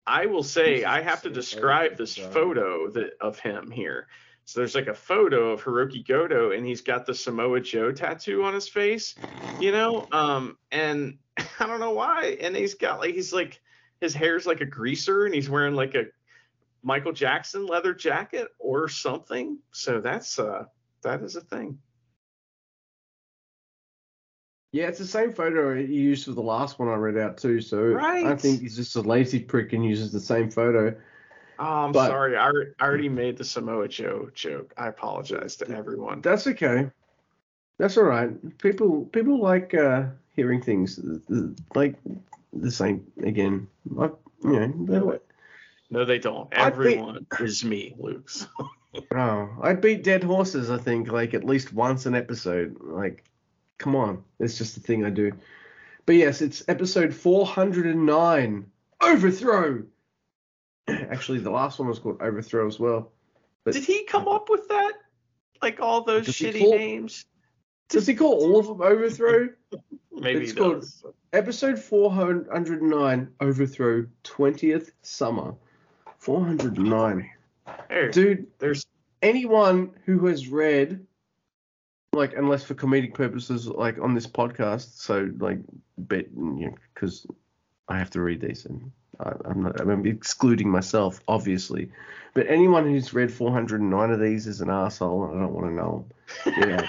I 0.07 0.27
will 0.27 0.43
say 0.43 0.85
I 0.85 1.03
have 1.03 1.23
to 1.23 1.31
describe 1.31 1.97
this 1.97 2.17
photo 2.17 2.91
that 2.91 3.13
of 3.21 3.39
him 3.39 3.71
here. 3.71 4.07
So 4.45 4.61
there's 4.61 4.75
like 4.75 4.87
a 4.87 4.95
photo 4.95 5.51
of 5.51 5.63
Hiroki 5.63 6.07
Goto 6.07 6.53
and 6.53 6.67
he's 6.67 6.81
got 6.81 7.05
the 7.05 7.15
Samoa 7.15 7.61
Joe 7.61 7.93
tattoo 7.93 8.45
on 8.45 8.55
his 8.55 8.69
face, 8.69 9.15
you 9.61 9.73
know? 9.73 10.07
Um 10.13 10.57
and 10.71 11.19
I 11.61 11.67
don't 11.67 11.81
know 11.81 11.93
why. 11.93 12.37
And 12.41 12.55
he's 12.57 12.75
got 12.75 13.01
like 13.01 13.15
he's 13.15 13.33
like 13.33 13.61
his 14.01 14.15
hair's 14.15 14.47
like 14.47 14.61
a 14.61 14.67
greaser 14.67 15.25
and 15.27 15.35
he's 15.35 15.51
wearing 15.51 15.75
like 15.75 15.95
a 15.95 16.05
Michael 16.83 17.13
Jackson 17.13 17.67
leather 17.67 17.95
jacket 17.95 18.49
or 18.59 18.89
something. 18.89 19.59
So 19.73 20.01
that's 20.01 20.39
uh 20.39 20.65
that 21.03 21.23
is 21.23 21.37
a 21.37 21.41
thing. 21.41 21.79
Yeah, 24.73 24.89
it's 24.89 24.99
the 24.99 25.07
same 25.07 25.33
photo 25.33 25.75
he 25.75 25.95
used 25.95 26.27
for 26.27 26.33
the 26.33 26.43
last 26.43 26.79
one 26.79 26.89
I 26.89 26.95
read 26.95 27.17
out 27.17 27.39
too. 27.39 27.61
So 27.61 27.99
I 27.99 28.37
think 28.37 28.61
he's 28.61 28.77
just 28.77 28.97
a 28.97 29.01
lazy 29.01 29.41
prick 29.41 29.73
and 29.73 29.85
uses 29.85 30.13
the 30.13 30.21
same 30.21 30.51
photo. 30.51 30.95
Oh, 31.59 31.65
I'm 31.65 31.93
But- 31.93 32.09
sorry. 32.09 32.37
I, 32.37 32.51
I 32.51 32.85
already 32.85 33.09
made 33.09 33.37
the 33.39 33.45
Samoa 33.45 33.89
Joe 33.89 34.31
joke. 34.35 34.73
I 34.77 34.89
apologize 34.89 35.57
to 35.57 35.71
everyone. 35.71 36.21
That's 36.21 36.47
okay. 36.47 36.91
That's 37.79 37.97
all 37.97 38.05
right. 38.05 38.59
People 38.59 39.07
people 39.07 39.41
like 39.41 39.73
uh, 39.75 40.05
hearing 40.39 40.63
things 40.63 41.01
like 41.75 41.97
the 42.53 42.71
same 42.71 43.05
again. 43.25 43.67
Like, 43.91 44.15
you 44.45 44.69
know, 44.69 45.05
like, 45.05 45.23
No, 45.91 46.05
they 46.05 46.21
don't. 46.21 46.49
Everyone 46.53 47.27
is 47.41 47.65
me, 47.65 47.97
Luke's. 47.99 48.47
oh, 49.17 49.51
I 49.61 49.73
beat 49.73 50.05
dead 50.05 50.23
horses. 50.23 50.71
I 50.71 50.79
think 50.79 51.11
like 51.11 51.35
at 51.35 51.43
least 51.43 51.73
once 51.73 52.07
an 52.07 52.15
episode. 52.15 52.77
Like, 52.81 53.25
come 53.79 53.97
on, 53.97 54.23
it's 54.39 54.57
just 54.57 54.77
a 54.77 54.81
thing 54.81 55.05
I 55.05 55.11
do. 55.11 55.33
But 56.07 56.15
yes, 56.15 56.41
it's 56.41 56.63
episode 56.69 57.13
409. 57.13 58.71
Overthrow. 59.03 59.83
Actually, 60.89 61.41
the 61.41 61.51
last 61.51 61.81
one 61.81 61.89
was 61.89 61.99
called 61.99 62.23
Overthrow 62.23 62.69
as 62.69 62.79
well. 62.79 63.11
But 63.65 63.75
Did 63.75 63.85
he 63.85 64.05
come 64.05 64.29
up 64.29 64.49
with 64.49 64.69
that? 64.69 64.93
Like 65.61 65.81
all 65.81 66.05
those 66.05 66.29
shitty 66.29 66.61
call- 66.61 66.79
names? 66.79 67.25
Does 67.89 68.07
he 68.07 68.15
call 68.15 68.35
all 68.35 68.59
of 68.59 68.67
them 68.67 68.81
Overthrow? 68.81 69.49
Maybe 70.13 70.45
It's 70.45 70.53
called-. 70.53 70.87
Episode 71.33 71.79
409, 71.79 73.29
Overthrow, 73.41 74.07
20th 74.25 74.91
Summer. 75.03 75.55
409. 76.19 77.31
There, 77.89 78.11
Dude, 78.11 78.47
there's 78.59 78.87
anyone 79.23 79.91
who 80.05 80.27
has 80.27 80.49
read, 80.49 81.07
like, 82.13 82.35
unless 82.35 82.65
for 82.65 82.75
comedic 82.75 83.15
purposes, 83.15 83.67
like 83.67 83.99
on 84.01 84.15
this 84.15 84.27
podcast, 84.27 84.99
so, 84.99 85.31
like, 85.39 85.59
you 86.11 86.27
know, 86.35 86.75
because 86.95 87.27
I 87.89 87.99
have 87.99 88.11
to 88.11 88.21
read 88.21 88.41
these 88.41 88.65
and 88.65 88.91
I, 89.21 89.33
I'm 89.45 89.63
not, 89.63 89.81
I'm 89.81 90.07
excluding 90.07 90.71
myself, 90.71 91.21
obviously. 91.29 91.91
But 92.35 92.47
anyone 92.49 92.85
who's 92.85 93.13
read 93.13 93.33
409 93.33 94.11
of 94.11 94.21
these 94.21 94.47
is 94.47 94.61
an 94.61 94.71
asshole 94.71 95.25
and 95.25 95.39
I 95.39 95.43
don't 95.43 95.55
want 95.55 95.67
to 95.67 95.75
know 95.75 96.07
them. 96.45 96.55
Yeah. 96.69 96.87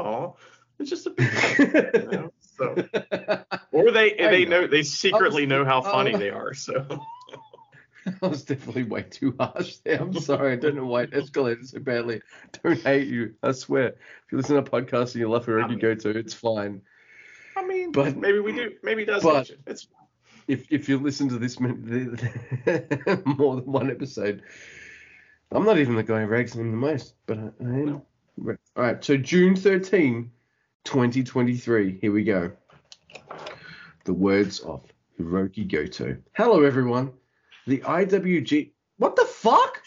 Oh, 0.00 0.36
it's 0.78 0.90
just 0.90 1.06
a 1.06 1.10
bit. 1.10 1.30
you 1.94 2.10
know, 2.10 2.32
so 2.40 2.74
or 3.72 3.90
they 3.90 4.18
I 4.18 4.30
they 4.30 4.44
know. 4.44 4.62
know 4.62 4.66
they 4.66 4.82
secretly 4.82 5.46
know 5.46 5.64
how 5.64 5.78
oh. 5.78 5.82
funny 5.82 6.14
uh, 6.14 6.18
they 6.18 6.30
are. 6.30 6.54
So 6.54 7.04
I 8.22 8.26
was 8.26 8.42
definitely 8.44 8.84
way 8.84 9.02
too 9.02 9.34
harsh 9.38 9.76
there. 9.84 10.00
I'm 10.00 10.18
sorry. 10.18 10.52
I 10.52 10.56
don't 10.56 10.76
know 10.76 10.86
why 10.86 11.02
it 11.02 11.12
escalated 11.12 11.66
so 11.66 11.80
badly. 11.80 12.22
Don't 12.62 12.80
hate 12.80 13.08
you. 13.08 13.34
I 13.42 13.52
swear. 13.52 13.88
If 13.88 14.32
you 14.32 14.38
listen 14.38 14.56
to 14.56 14.62
a 14.62 14.64
podcast 14.64 15.12
and 15.12 15.16
you 15.16 15.28
love 15.28 15.46
wherever 15.46 15.72
you 15.72 15.78
go 15.78 15.94
to, 15.94 16.10
it's 16.10 16.34
fine. 16.34 16.82
I 17.56 17.66
mean, 17.66 17.92
But- 17.92 18.16
maybe 18.16 18.38
we 18.40 18.52
do. 18.52 18.72
Maybe 18.82 19.02
it 19.02 19.06
does. 19.06 19.22
but-. 19.22 19.50
It's 19.66 19.86
If 20.48 20.66
if 20.70 20.88
you 20.88 20.98
listen 20.98 21.28
to 21.28 21.38
this 21.38 21.60
more 21.60 21.72
than 23.56 23.66
one 23.66 23.90
episode, 23.90 24.42
I'm 25.52 25.64
not 25.64 25.78
even 25.78 25.94
the 25.94 26.02
guy 26.02 26.22
who 26.22 26.26
rags 26.26 26.54
him 26.54 26.70
the 26.70 26.76
most, 26.76 27.14
but 27.26 27.38
I, 27.38 27.42
I 27.42 27.64
am. 27.64 27.86
No. 27.86 28.06
All 28.76 28.84
right. 28.84 29.04
So 29.04 29.16
June 29.16 29.56
13, 29.56 30.30
2023. 30.84 31.98
Here 32.00 32.12
we 32.12 32.24
go. 32.24 32.52
The 34.04 34.14
words 34.14 34.60
of 34.60 34.84
Hiroki 35.18 35.66
Goto. 35.68 36.16
Hello, 36.34 36.62
everyone. 36.62 37.12
The 37.66 37.78
IWG. 37.78 38.70
What 38.98 39.16
the 39.16 39.24
fuck? 39.24 39.82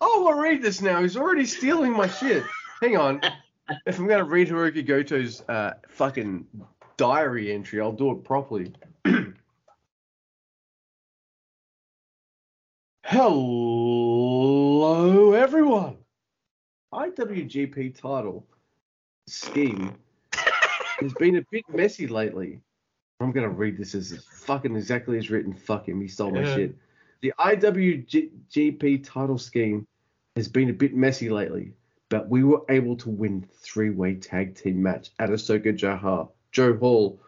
Oh, 0.00 0.28
I'll 0.28 0.38
read 0.38 0.62
this 0.62 0.80
now. 0.80 1.00
He's 1.02 1.16
already 1.16 1.46
stealing 1.46 1.92
my 1.92 2.06
shit. 2.06 2.44
Hang 2.80 2.96
on. 2.96 3.20
If 3.86 3.98
I'm 3.98 4.06
gonna 4.06 4.24
read 4.24 4.48
Hiroki 4.48 4.86
Goto's 4.86 5.42
uh, 5.48 5.74
fucking 5.88 6.46
diary 6.96 7.52
entry, 7.52 7.80
I'll 7.80 7.92
do 7.92 8.12
it 8.12 8.22
properly. 8.24 8.72
Hello, 13.16 14.90
everyone. 15.34 15.98
IWGP 16.92 17.96
title 17.96 18.44
scheme 19.28 19.94
has 20.32 21.14
been 21.14 21.36
a 21.36 21.42
bit 21.52 21.62
messy 21.72 22.08
lately. 22.08 22.58
I'm 23.20 23.30
gonna 23.30 23.48
read 23.48 23.78
this 23.78 23.94
as 23.94 24.20
fucking 24.32 24.74
exactly 24.74 25.16
as 25.16 25.30
written. 25.30 25.54
Fuck 25.54 25.88
him, 25.88 26.00
he 26.00 26.08
stole 26.08 26.32
my 26.32 26.40
Yeah. 26.40 26.56
shit. 26.56 26.74
The 27.20 27.32
IWGP 27.38 28.98
title 29.04 29.38
scheme 29.38 29.86
has 30.34 30.48
been 30.48 30.70
a 30.70 30.72
bit 30.72 30.96
messy 30.96 31.30
lately, 31.30 31.72
but 32.08 32.28
we 32.28 32.42
were 32.42 32.62
able 32.68 32.96
to 32.96 33.10
win 33.10 33.42
three-way 33.42 34.16
tag 34.16 34.56
team 34.56 34.82
match 34.82 35.12
at 35.20 35.30
Osaka-jo, 35.30 36.32
Joe 36.50 36.76
Hall 36.78 37.20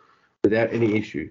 without 0.43 0.73
any 0.73 0.97
issue. 0.97 1.31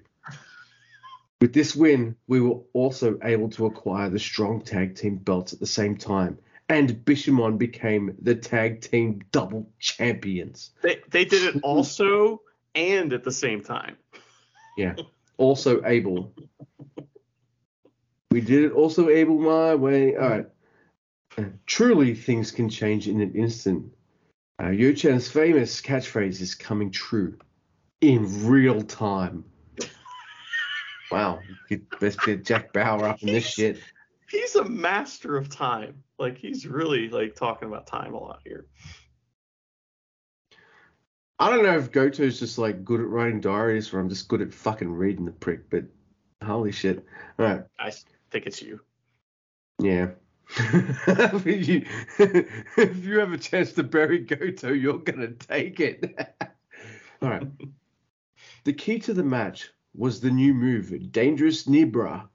With 1.42 1.54
this 1.54 1.76
win, 1.76 2.16
we 2.28 2.40
were 2.40 2.62
also 2.74 3.20
able 3.24 3.50
to 3.52 3.66
acquire 3.66 4.10
the 4.10 4.20
strong 4.20 4.62
tag 4.62 4.96
team 4.96 5.18
belts 5.18 5.54
at 5.54 5.60
the 5.60 5.68
same 5.68 5.98
time, 5.98 6.40
and 6.70 7.06
Bishamon 7.06 7.58
became 7.58 8.16
the 8.22 8.36
tag 8.36 8.82
team 8.82 9.22
double 9.32 9.70
champions. 9.80 10.72
they 10.82 11.02
they 11.10 11.26
did 11.26 11.56
it 11.56 11.62
also 11.64 12.42
and 12.74 13.14
at 13.14 13.24
the 13.24 13.32
same 13.32 13.62
time. 13.62 13.98
Yeah, 14.78 14.96
also 15.38 15.86
able. 15.86 16.34
We 18.30 18.42
did 18.42 18.66
it 18.66 18.72
also 18.74 19.08
able 19.08 19.40
my 19.40 19.74
way. 19.76 20.18
All 20.18 20.30
right. 20.30 20.48
Uh, 21.38 21.44
truly, 21.66 22.14
things 22.14 22.52
can 22.52 22.68
change 22.68 23.08
in 23.08 23.22
an 23.22 23.34
instant. 23.36 23.94
Uh, 24.62 24.72
Yo-chan's 24.72 25.30
famous 25.30 25.80
catchphrase 25.80 26.42
is 26.42 26.56
coming 26.56 26.92
true 26.92 27.38
in 28.02 28.46
real 28.46 28.82
time. 28.82 29.46
Wow, 31.16 31.40
best 32.02 32.20
get 32.24 32.44
Jack 32.44 32.74
Bauer 32.74 33.06
up 33.06 33.24
in 33.24 33.30
this 33.30 33.48
shit. 33.48 33.80
He's 34.30 34.56
a 34.56 34.66
master 34.66 35.38
of 35.38 35.48
time. 35.48 36.04
Like 36.20 36.38
he's 36.38 36.68
really 36.68 37.08
like 37.08 37.36
talking 37.36 37.70
about 37.70 37.88
time 37.88 38.14
a 38.14 38.18
lot 38.18 38.42
here. 38.44 38.66
I 41.40 41.50
don't 41.50 41.64
know 41.64 41.78
if 41.78 41.94
Goto's 41.94 42.38
just 42.38 42.58
like 42.58 42.84
good 42.84 43.00
at 43.00 43.08
writing 43.08 43.40
diaries 43.40 43.94
or 43.94 44.02
I'm 44.02 44.10
just 44.10 44.28
good 44.28 44.42
at 44.42 44.54
fucking 44.54 44.92
reading 44.92 45.24
the 45.24 45.32
prick, 45.32 45.70
but 45.70 45.86
holy 46.44 46.74
shit. 46.74 47.06
All 47.40 47.46
right. 47.46 47.64
I 47.80 47.94
think 48.30 48.46
it's 48.46 48.62
you. 48.62 48.82
Yeah. 49.80 50.10
if, 50.58 51.46
you, 51.66 51.86
if 52.20 53.06
you 53.06 53.20
have 53.20 53.32
a 53.32 53.38
chance 53.38 53.72
to 53.72 53.84
bury 53.84 54.20
Goto, 54.20 54.74
you're 54.74 54.98
gonna 54.98 55.32
take 55.32 55.80
it. 55.80 56.38
All 57.22 57.30
right. 57.30 57.48
The 58.66 58.74
key 58.74 58.98
to 58.98 59.14
the 59.14 59.24
match 59.24 59.70
was 59.98 60.20
the 60.20 60.32
new 60.32 60.54
move, 60.54 61.12
Dangerous 61.12 61.66
Nibra. 61.66 62.28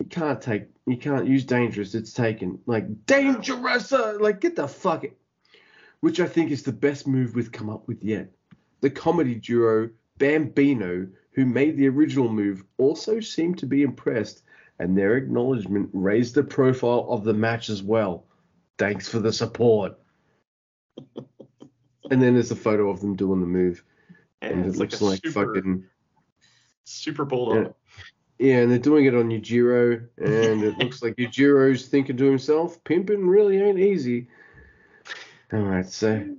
You 0.00 0.06
can't 0.06 0.40
take, 0.40 0.64
you 0.86 0.96
can't 0.96 1.26
use 1.26 1.44
dangerous. 1.44 1.94
It's 1.94 2.12
taken 2.12 2.58
like 2.66 3.06
dangerous. 3.06 3.92
uh, 3.92 4.16
Like 4.20 4.40
get 4.40 4.56
the 4.56 4.68
fuck 4.68 5.04
it. 5.04 5.16
Which 6.00 6.20
I 6.20 6.26
think 6.26 6.50
is 6.50 6.62
the 6.62 6.72
best 6.72 7.06
move 7.06 7.34
we've 7.34 7.52
come 7.52 7.70
up 7.70 7.88
with 7.88 8.02
yet. 8.02 8.30
The 8.80 8.90
comedy 8.90 9.36
duo 9.36 9.90
Bambino, 10.18 11.08
who 11.32 11.46
made 11.46 11.76
the 11.76 11.88
original 11.88 12.28
move, 12.28 12.64
also 12.76 13.20
seemed 13.20 13.58
to 13.58 13.66
be 13.66 13.82
impressed 13.82 14.42
and 14.78 14.96
their 14.98 15.16
acknowledgement 15.16 15.88
raised 15.92 16.34
the 16.34 16.42
profile 16.42 17.06
of 17.08 17.24
the 17.24 17.32
match 17.32 17.70
as 17.70 17.82
well. 17.82 18.26
Thanks 18.78 19.08
for 19.08 19.20
the 19.20 19.32
support. 19.32 19.98
and 22.10 22.22
then 22.22 22.34
there's 22.34 22.50
a 22.50 22.56
photo 22.56 22.90
of 22.90 23.00
them 23.00 23.16
doing 23.16 23.40
the 23.40 23.46
move, 23.46 23.84
and, 24.42 24.52
And 24.52 24.64
it 24.64 24.68
it's 24.68 24.78
like 24.78 24.90
looks 24.90 25.02
like, 25.02 25.20
super 25.24 25.54
fucking 25.54 25.84
super 26.84 27.24
bulldog. 27.24 27.74
yeah. 28.38 28.62
And 28.62 28.70
they're 28.70 28.78
doing 28.78 29.04
it 29.06 29.14
on 29.14 29.30
Yujiro, 29.30 30.08
and 30.18 30.64
it 30.64 30.76
looks 30.78 31.02
like 31.02 31.16
Yujiro's 31.16 31.86
thinking 31.86 32.16
to 32.16 32.24
himself, 32.24 32.82
"Pimping 32.84 33.26
really 33.28 33.58
ain't 33.62 33.78
easy." 33.78 34.28
All 35.52 35.60
right, 35.60 35.86
so 35.86 36.34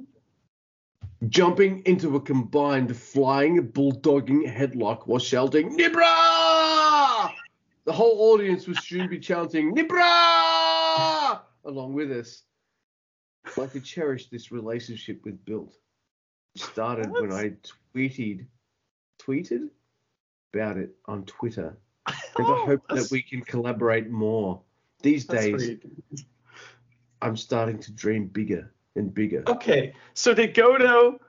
jumping 1.29 1.81
into 1.85 2.15
a 2.17 2.19
combined 2.19 2.95
flying 2.95 3.71
bulldogging 3.71 4.45
headlock 4.45 5.07
while 5.07 5.19
shouting 5.19 5.77
"Nibra!" 5.77 7.31
The 7.85 7.93
whole 7.93 8.33
audience 8.33 8.67
will 8.67 8.75
soon 8.75 9.07
be 9.07 9.19
chanting 9.19 9.73
"Nibra!" 9.73 11.39
along 11.63 11.93
with 11.93 12.11
us. 12.11 12.43
Like 13.55 13.71
to 13.71 13.79
cherish 13.79 14.27
this 14.27 14.51
relationship 14.51 15.21
we've 15.23 15.43
built. 15.45 15.77
It 16.55 16.61
started 16.61 17.09
when 17.11 17.31
I 17.31 17.53
tweeted, 17.93 18.47
tweeted 19.19 19.69
about 20.55 20.77
it 20.77 20.95
on 21.05 21.23
Twitter, 21.25 21.77
and 22.07 22.47
I 22.47 22.65
hope 22.65 22.87
that 22.89 23.09
we 23.11 23.21
can 23.21 23.41
collaborate 23.41 24.09
more. 24.09 24.61
These 25.01 25.25
days. 25.25 25.77
I'm 27.21 27.37
starting 27.37 27.79
to 27.79 27.91
dream 27.91 28.27
bigger 28.27 28.71
and 28.95 29.13
bigger. 29.13 29.43
Okay, 29.47 29.93
so 30.13 30.33
did 30.33 30.53
Goto 30.53 31.19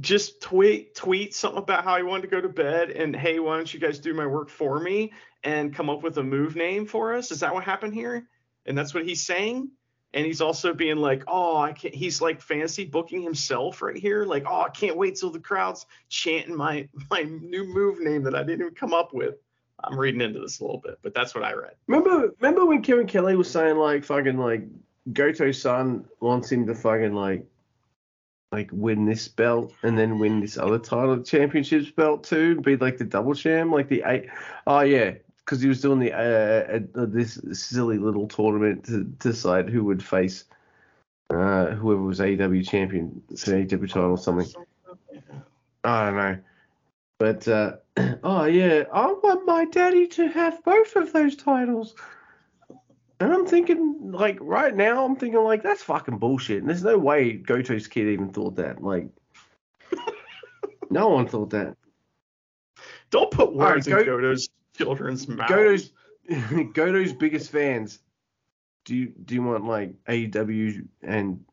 just 0.00 0.40
tweet 0.40 0.94
tweet 0.94 1.34
something 1.34 1.62
about 1.62 1.84
how 1.84 1.96
he 1.96 2.02
wanted 2.02 2.22
to 2.22 2.28
go 2.28 2.40
to 2.40 2.48
bed 2.48 2.90
and 2.90 3.14
hey, 3.14 3.38
why 3.38 3.56
don't 3.56 3.72
you 3.72 3.80
guys 3.80 3.98
do 3.98 4.14
my 4.14 4.26
work 4.26 4.48
for 4.48 4.80
me 4.80 5.12
and 5.44 5.74
come 5.74 5.90
up 5.90 6.02
with 6.02 6.18
a 6.18 6.22
move 6.22 6.56
name 6.56 6.86
for 6.86 7.14
us? 7.14 7.30
Is 7.30 7.40
that 7.40 7.52
what 7.52 7.64
happened 7.64 7.94
here? 7.94 8.26
And 8.66 8.76
that's 8.78 8.94
what 8.94 9.04
he's 9.04 9.24
saying. 9.24 9.70
And 10.14 10.26
he's 10.26 10.42
also 10.42 10.74
being 10.74 10.98
like, 10.98 11.24
oh, 11.26 11.56
I 11.56 11.72
can't. 11.72 11.94
He's 11.94 12.20
like 12.20 12.40
fancy 12.40 12.84
booking 12.84 13.22
himself 13.22 13.80
right 13.80 13.96
here. 13.96 14.24
Like, 14.24 14.44
oh, 14.46 14.62
I 14.62 14.68
can't 14.68 14.96
wait 14.96 15.16
till 15.16 15.30
the 15.30 15.40
crowd's 15.40 15.86
chanting 16.08 16.54
my 16.54 16.88
my 17.10 17.22
new 17.22 17.64
move 17.64 18.00
name 18.00 18.22
that 18.24 18.34
I 18.34 18.42
didn't 18.42 18.60
even 18.60 18.74
come 18.74 18.92
up 18.92 19.14
with. 19.14 19.36
I'm 19.84 19.98
reading 19.98 20.20
into 20.20 20.40
this 20.40 20.60
a 20.60 20.64
little 20.64 20.78
bit, 20.78 20.98
but 21.02 21.14
that's 21.14 21.34
what 21.34 21.44
I 21.44 21.54
read. 21.54 21.74
Remember, 21.86 22.32
remember 22.40 22.66
when 22.66 22.82
Kevin 22.82 23.06
Kelly 23.06 23.36
was 23.36 23.50
saying 23.50 23.76
like 23.76 24.04
fucking 24.04 24.38
like 24.38 24.64
Goto's 25.12 25.60
son 25.60 26.06
wants 26.20 26.52
him 26.52 26.66
to 26.66 26.74
fucking 26.74 27.14
like 27.14 27.44
like 28.52 28.68
win 28.70 29.06
this 29.06 29.28
belt 29.28 29.72
and 29.82 29.98
then 29.98 30.18
win 30.18 30.40
this 30.40 30.58
other 30.58 30.78
title 30.78 31.22
championships 31.22 31.90
belt 31.90 32.22
too, 32.22 32.60
be 32.60 32.76
like 32.76 32.98
the 32.98 33.04
double 33.04 33.34
champ, 33.34 33.72
like 33.72 33.88
the 33.88 34.02
eight. 34.06 34.26
Oh 34.66 34.80
yeah, 34.80 35.14
because 35.44 35.60
he 35.60 35.68
was 35.68 35.80
doing 35.80 35.98
the 35.98 36.12
uh, 36.12 36.80
uh, 37.00 37.06
this 37.06 37.40
silly 37.52 37.98
little 37.98 38.28
tournament 38.28 38.84
to 38.84 39.04
decide 39.04 39.68
who 39.68 39.84
would 39.84 40.02
face 40.02 40.44
uh, 41.30 41.66
whoever 41.66 42.02
was 42.02 42.20
AEW 42.20 42.68
champion 42.68 43.22
AEW 43.32 43.88
title 43.88 44.10
or 44.10 44.18
something. 44.18 44.48
I 45.84 46.04
don't 46.06 46.16
know. 46.16 46.38
But 47.18 47.48
uh, 47.48 47.76
oh 48.22 48.44
yeah, 48.44 48.84
I 48.92 49.06
want 49.06 49.46
my 49.46 49.64
daddy 49.66 50.06
to 50.08 50.28
have 50.28 50.62
both 50.64 50.96
of 50.96 51.12
those 51.12 51.36
titles. 51.36 51.94
And 53.20 53.32
I'm 53.32 53.46
thinking, 53.46 54.10
like, 54.10 54.36
right 54.40 54.74
now, 54.74 55.04
I'm 55.04 55.14
thinking, 55.14 55.38
like, 55.44 55.62
that's 55.62 55.84
fucking 55.84 56.18
bullshit. 56.18 56.58
And 56.58 56.68
there's 56.68 56.82
no 56.82 56.98
way 56.98 57.34
Goto's 57.38 57.86
kid 57.86 58.08
even 58.08 58.30
thought 58.30 58.56
that. 58.56 58.82
Like, 58.82 59.10
no 60.90 61.06
one 61.06 61.28
thought 61.28 61.50
that. 61.50 61.76
Don't 63.10 63.30
put 63.30 63.54
words 63.54 63.86
right, 63.86 64.00
in 64.00 64.06
Go- 64.06 64.18
Goto's 64.18 64.48
children's 64.76 65.28
mouths. 65.28 65.50
Goto's 65.50 65.90
Goto's 66.72 67.12
biggest 67.12 67.50
fans. 67.50 67.98
Do 68.84 68.96
you 68.96 69.12
do 69.24 69.34
you 69.34 69.42
want 69.42 69.64
like 69.64 69.94
AEW 70.04 70.86
and 71.02 71.44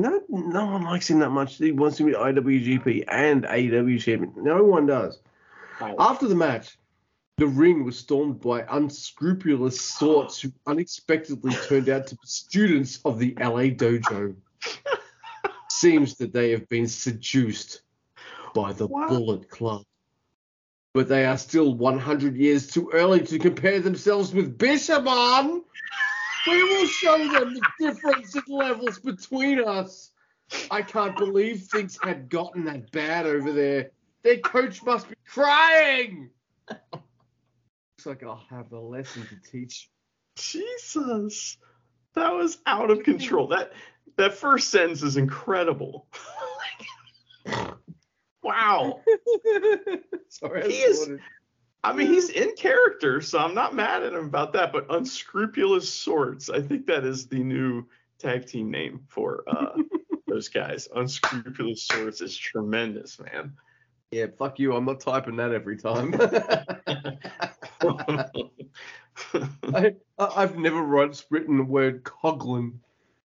no 0.00 0.22
no 0.28 0.66
one 0.66 0.82
likes 0.82 1.08
him 1.08 1.20
that 1.20 1.30
much. 1.30 1.56
He 1.56 1.72
wants 1.72 1.96
to 1.98 2.04
be 2.04 2.12
IWGP 2.12 3.04
and 3.08 3.44
AEW 3.44 4.00
champion. 4.00 4.32
No 4.36 4.64
one 4.64 4.86
does. 4.86 5.20
After 5.98 6.28
the 6.28 6.34
match, 6.34 6.78
the 7.36 7.46
ring 7.46 7.84
was 7.84 7.98
stormed 7.98 8.40
by 8.40 8.64
unscrupulous 8.70 9.80
sorts 9.80 10.40
who 10.40 10.52
unexpectedly 10.66 11.52
turned 11.66 11.88
out 11.88 12.06
to 12.08 12.14
be 12.14 12.20
students 12.24 13.00
of 13.04 13.18
the 13.18 13.34
LA 13.40 13.70
dojo. 13.74 14.36
Seems 15.68 16.16
that 16.16 16.32
they 16.32 16.50
have 16.52 16.68
been 16.68 16.86
seduced 16.86 17.82
by 18.54 18.72
the 18.72 18.86
What? 18.86 19.08
Bullet 19.08 19.50
Club. 19.50 19.84
But 20.94 21.08
they 21.08 21.26
are 21.26 21.36
still 21.36 21.74
100 21.74 22.36
years 22.36 22.68
too 22.68 22.88
early 22.92 23.20
to 23.20 23.38
compare 23.38 23.80
themselves 23.80 24.32
with 24.32 24.56
Bishamon. 24.56 25.62
We 26.46 26.62
will 26.62 26.86
show 26.86 27.18
them 27.18 27.54
the 27.54 27.62
difference 27.80 28.36
in 28.36 28.42
levels 28.48 29.00
between 29.00 29.58
us. 29.60 30.12
I 30.70 30.82
can't 30.82 31.16
believe 31.16 31.62
things 31.62 31.98
had 32.00 32.28
gotten 32.28 32.64
that 32.66 32.92
bad 32.92 33.26
over 33.26 33.52
there. 33.52 33.90
Their 34.22 34.38
coach 34.38 34.84
must 34.84 35.08
be 35.08 35.16
crying. 35.26 36.30
Looks 36.70 38.06
like 38.06 38.22
I'll 38.22 38.44
have 38.50 38.72
a 38.72 38.78
lesson 38.78 39.26
to 39.26 39.50
teach. 39.50 39.90
Jesus, 40.36 41.58
that 42.14 42.32
was 42.32 42.58
out 42.66 42.90
of 42.90 43.02
control. 43.02 43.48
That 43.48 43.72
that 44.16 44.34
first 44.34 44.68
sentence 44.68 45.02
is 45.02 45.16
incredible. 45.16 46.06
wow. 48.44 49.00
Sorry, 50.28 50.62
I 50.64 50.68
He 50.68 50.74
is- 50.78 51.10
I 51.82 51.92
mean, 51.92 52.06
he's 52.06 52.30
in 52.30 52.54
character, 52.56 53.20
so 53.20 53.38
I'm 53.38 53.52
not 53.52 53.74
mad 53.74 54.02
at 54.02 54.14
him 54.14 54.24
about 54.24 54.54
that. 54.54 54.72
But 54.72 54.86
unscrupulous 54.88 55.92
sorts, 55.92 56.48
I 56.48 56.62
think 56.62 56.86
that 56.86 57.04
is 57.04 57.26
the 57.26 57.44
new 57.44 57.84
tag 58.18 58.46
team 58.46 58.70
name 58.70 59.00
for 59.08 59.44
uh, 59.46 59.76
those 60.26 60.48
guys. 60.48 60.88
Unscrupulous 60.96 61.82
sorts 61.82 62.22
is 62.22 62.34
tremendous, 62.38 63.20
man. 63.20 63.52
Yeah, 64.10 64.28
fuck 64.38 64.58
you. 64.58 64.74
I'm 64.74 64.86
not 64.86 65.00
typing 65.00 65.36
that 65.36 65.52
every 65.52 65.76
time. 65.76 66.14
I, 69.74 69.94
I've 70.18 70.56
never 70.56 70.86
once 70.86 71.24
written 71.30 71.56
the 71.58 71.64
word 71.64 72.04
Coglin. 72.04 72.74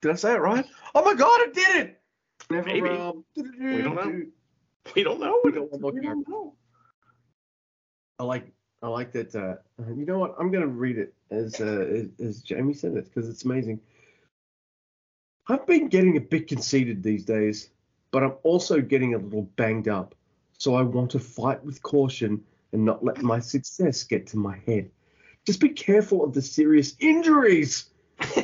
Did 0.03 0.11
I 0.11 0.15
say 0.15 0.35
it 0.35 0.41
right? 0.41 0.65
Oh 0.95 1.05
my 1.05 1.15
god, 1.15 1.41
I 1.41 1.47
did 1.55 1.77
it! 1.77 2.01
Never, 2.51 2.67
Maybe. 2.67 2.89
um, 2.91 3.25
We 3.37 3.83
don't 3.83 3.95
know. 3.95 4.23
we 4.97 5.03
don't 5.03 5.21
know. 5.21 5.41
We 5.45 5.53
don't 5.53 5.71
want 5.71 5.95
We 5.95 6.01
don't 6.01 6.29
know. 6.29 6.55
I 8.19 8.25
like 8.25 8.53
I 8.83 8.89
like 8.89 9.13
that. 9.13 9.35
Uh, 9.35 9.57
you 9.89 10.05
know 10.05 10.19
what? 10.19 10.35
I'm 10.39 10.51
gonna 10.51 10.67
read 10.67 10.99
it 10.99 11.15
as 11.31 11.61
uh, 11.61 11.65
as, 11.65 12.09
as 12.21 12.43
Jamie 12.43 12.75
said 12.75 12.95
it 12.95 13.05
because 13.05 13.29
it's 13.29 13.45
amazing. 13.45 13.81
I've 15.49 15.67
been 15.67 15.89
getting 15.89 16.17
a 16.17 16.21
bit 16.21 16.49
conceited 16.49 17.03
these 17.03 17.25
days, 17.25 17.71
but 18.11 18.23
I'm 18.23 18.35
also 18.43 18.81
getting 18.81 19.15
a 19.15 19.19
little 19.19 19.51
banged 19.57 19.89
up. 19.89 20.15
So 20.59 20.77
I 20.77 20.83
want 20.83 21.11
to 21.13 21.19
fight 21.19 21.65
with 21.65 21.83
caution 21.83 22.45
and 22.73 22.85
not 22.85 23.05
let 23.05 23.23
my 23.23 23.41
success 23.41 24.05
get 24.05 24.29
to 24.29 24.37
my 24.37 24.59
head. 24.67 24.91
Just 25.45 25.59
be 25.59 25.71
careful 25.71 26.23
of 26.23 26.33
the 26.33 26.43
serious 26.43 26.95
injuries. 27.01 27.91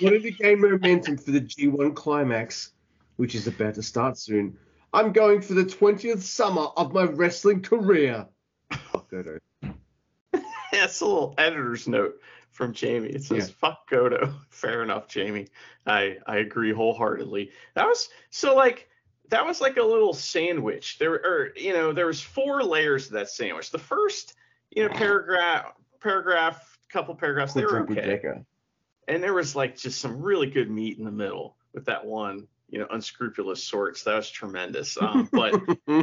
Wanting 0.00 0.22
to 0.22 0.30
gain 0.30 0.60
momentum 0.60 1.16
for 1.16 1.32
the 1.32 1.40
G1 1.40 1.96
climax, 1.96 2.72
which 3.16 3.34
is 3.34 3.48
about 3.48 3.74
to 3.74 3.82
start 3.82 4.16
soon, 4.16 4.56
I'm 4.92 5.12
going 5.12 5.40
for 5.40 5.54
the 5.54 5.64
20th 5.64 6.22
summer 6.22 6.68
of 6.76 6.92
my 6.92 7.04
wrestling 7.04 7.62
career. 7.62 8.26
Fuck 8.70 9.10
Goto. 9.10 9.38
That's 10.72 11.00
a 11.00 11.06
little 11.06 11.34
editor's 11.38 11.86
note 11.86 12.20
from 12.50 12.72
Jamie. 12.72 13.08
It 13.08 13.24
says, 13.24 13.48
Yeah. 13.48 13.54
"Fuck 13.58 13.88
Goto." 13.88 14.34
Fair 14.50 14.82
enough, 14.82 15.08
Jamie. 15.08 15.48
I 15.86 16.18
I 16.26 16.38
agree 16.38 16.72
wholeheartedly. 16.72 17.50
That 17.74 17.86
was 17.86 18.08
so 18.30 18.54
like 18.54 18.88
that 19.28 19.46
was 19.46 19.60
like 19.60 19.76
a 19.76 19.82
little 19.82 20.12
sandwich. 20.12 20.98
There 20.98 21.14
or 21.14 21.50
you 21.56 21.72
know 21.72 21.92
there 21.92 22.06
was 22.06 22.20
four 22.20 22.62
layers 22.62 23.06
of 23.06 23.12
that 23.12 23.28
sandwich. 23.28 23.70
The 23.70 23.78
first 23.78 24.34
you 24.70 24.84
know 24.84 24.92
paragraph 24.94 25.72
paragraph 26.00 26.78
couple 26.92 27.14
paragraphs 27.14 27.52
they 27.54 27.64
were 27.64 27.82
okay, 27.82 28.20
and 29.06 29.22
there 29.22 29.34
was 29.34 29.54
like 29.54 29.76
just 29.76 30.00
some 30.00 30.20
really 30.20 30.48
good 30.48 30.68
meat 30.70 30.98
in 30.98 31.04
the 31.04 31.10
middle 31.10 31.56
with 31.72 31.84
that 31.84 32.04
one 32.04 32.48
you 32.70 32.78
know 32.78 32.86
unscrupulous 32.90 33.62
sorts. 33.62 34.04
That 34.04 34.16
was 34.16 34.30
tremendous. 34.30 34.96
Um, 35.00 35.28
but 35.32 35.54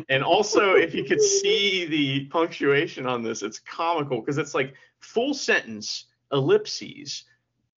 and 0.09 0.23
also, 0.23 0.73
if 0.73 0.93
you 0.93 1.03
could 1.03 1.21
see 1.21 1.85
the 1.85 2.25
punctuation 2.25 3.05
on 3.05 3.23
this, 3.23 3.41
it's 3.41 3.59
comical 3.59 4.19
because 4.21 4.37
it's 4.37 4.53
like 4.53 4.73
full 4.99 5.33
sentence, 5.33 6.05
ellipses, 6.31 7.23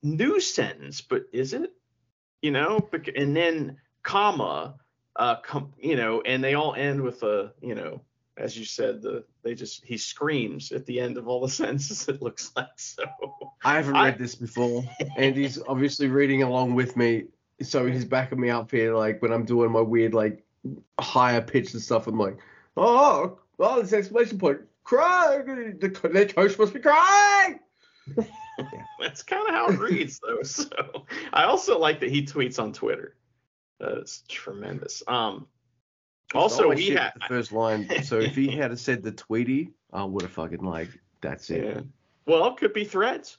new 0.02 0.40
sentence, 0.40 1.00
but 1.00 1.24
is 1.32 1.52
it? 1.52 1.72
You 2.42 2.52
know, 2.52 2.88
and 3.16 3.36
then 3.36 3.76
comma, 4.02 4.76
uh, 5.16 5.36
com- 5.36 5.74
you 5.78 5.96
know, 5.96 6.22
and 6.22 6.42
they 6.42 6.54
all 6.54 6.74
end 6.74 7.02
with 7.02 7.22
a, 7.22 7.52
you 7.60 7.74
know, 7.74 8.00
as 8.38 8.56
you 8.58 8.64
said, 8.64 9.02
the 9.02 9.24
they 9.42 9.54
just 9.54 9.84
he 9.84 9.98
screams 9.98 10.72
at 10.72 10.86
the 10.86 11.00
end 11.00 11.18
of 11.18 11.28
all 11.28 11.42
the 11.42 11.48
sentences. 11.60 12.08
It 12.08 12.22
looks 12.22 12.50
like 12.56 12.68
so. 12.76 13.04
I 13.62 13.74
haven't 13.74 13.96
I- 13.96 14.06
read 14.06 14.18
this 14.18 14.34
before, 14.34 14.82
and 15.16 15.36
he's 15.36 15.60
obviously 15.68 16.08
reading 16.08 16.42
along 16.42 16.74
with 16.74 16.96
me. 16.96 17.24
So 17.62 17.86
he's 17.86 18.04
backing 18.04 18.40
me 18.40 18.50
up 18.50 18.70
here, 18.70 18.94
like 18.94 19.20
when 19.22 19.32
I'm 19.32 19.44
doing 19.44 19.70
my 19.70 19.80
weird, 19.80 20.14
like 20.14 20.44
higher 20.98 21.40
pitch 21.40 21.72
and 21.72 21.82
stuff. 21.82 22.06
I'm 22.06 22.18
like, 22.18 22.38
oh, 22.76 23.38
oh, 23.58 23.82
this 23.82 23.92
exclamation 23.92 24.38
point, 24.38 24.60
cry! 24.84 25.42
The 25.44 25.90
co- 25.90 26.08
their 26.08 26.26
coach 26.26 26.58
must 26.58 26.74
be 26.74 26.80
crying. 26.80 27.60
That's 28.98 29.22
kind 29.22 29.48
of 29.48 29.54
how 29.54 29.68
it 29.68 29.78
reads, 29.78 30.20
though. 30.20 30.40
So 30.44 30.68
I 31.32 31.44
also 31.44 31.78
like 31.78 32.00
that 32.00 32.10
he 32.10 32.22
tweets 32.24 32.58
on 32.58 32.72
Twitter. 32.72 33.16
That's 33.78 34.22
tremendous. 34.28 35.02
Um, 35.08 35.46
also, 36.34 36.62
Stole 36.62 36.76
he 36.76 36.86
shit 36.88 36.98
had 36.98 37.12
the 37.14 37.26
first 37.28 37.52
line. 37.52 37.88
So 38.04 38.18
if 38.20 38.34
he 38.34 38.48
had 38.48 38.78
said 38.78 39.02
the 39.02 39.12
Tweety, 39.12 39.70
I 39.92 40.04
would 40.04 40.22
have 40.22 40.32
fucking 40.32 40.62
like, 40.62 40.88
that's 41.20 41.50
it. 41.50 41.64
yeah. 41.64 41.80
Well, 42.26 42.46
it 42.46 42.56
could 42.58 42.72
be 42.72 42.84
threads. 42.84 43.38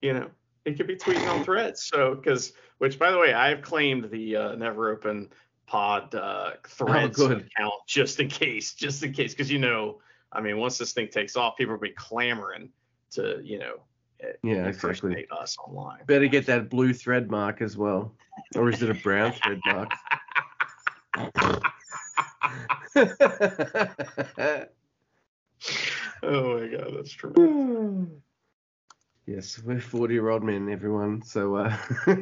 You 0.00 0.14
know, 0.14 0.30
it 0.64 0.76
could 0.76 0.86
be 0.86 0.96
tweeting 0.96 1.28
on 1.30 1.44
threads. 1.44 1.84
So 1.84 2.14
because, 2.14 2.52
which 2.78 2.98
by 2.98 3.10
the 3.10 3.18
way, 3.18 3.32
I've 3.32 3.62
claimed 3.62 4.10
the 4.10 4.36
uh, 4.36 4.54
Never 4.56 4.90
Open 4.90 5.28
Pod 5.66 6.14
uh, 6.14 6.52
threads 6.66 7.16
good. 7.16 7.32
account 7.56 7.74
just 7.86 8.20
in 8.20 8.28
case, 8.28 8.74
just 8.74 9.02
in 9.02 9.12
case, 9.12 9.32
because 9.32 9.50
you 9.50 9.58
know, 9.58 10.00
I 10.32 10.40
mean, 10.40 10.58
once 10.58 10.78
this 10.78 10.92
thing 10.92 11.08
takes 11.08 11.36
off, 11.36 11.56
people 11.56 11.74
will 11.74 11.80
be 11.80 11.90
clamoring 11.90 12.70
to, 13.12 13.40
you 13.42 13.58
know, 13.58 13.74
eh, 14.20 14.32
Yeah, 14.42 14.66
exactly. 14.66 15.26
us 15.30 15.56
online. 15.58 16.04
Better 16.06 16.26
get 16.26 16.46
that 16.46 16.70
blue 16.70 16.92
thread 16.92 17.30
mark 17.30 17.62
as 17.62 17.76
well, 17.76 18.14
or 18.56 18.68
is 18.68 18.82
it 18.82 18.90
a 18.90 18.94
brown 18.94 19.32
thread 19.32 19.60
mark? 19.66 19.90
Oh 26.22 26.58
my 26.60 26.66
god, 26.68 26.92
that's 26.96 27.12
true. 27.12 28.10
yes, 29.30 29.60
we're 29.64 29.80
40 29.80 30.14
year 30.14 30.28
old 30.28 30.42
men, 30.42 30.68
everyone. 30.68 31.22
So 31.22 31.56
uh, 31.56 31.76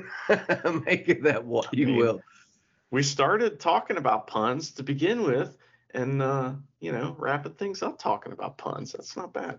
make 0.87 1.09
it 1.09 1.23
that 1.25 1.45
what 1.45 1.69
you 1.73 1.87
I 1.87 1.91
mean, 1.91 1.99
will. 1.99 2.23
We 2.91 3.03
started 3.03 3.61
talking 3.61 3.97
about 3.97 4.27
puns 4.27 4.73
to 4.73 4.83
begin 4.83 5.23
with, 5.23 5.57
and 5.93 6.23
uh, 6.23 6.53
you 6.81 6.93
know, 6.93 7.17
wrapping 7.19 7.55
things 7.55 7.83
up 7.83 7.99
talking 7.99 8.33
about 8.33 8.59
puns. 8.59 8.93
That's 8.93 9.17
not 9.17 9.33
bad. 9.33 9.59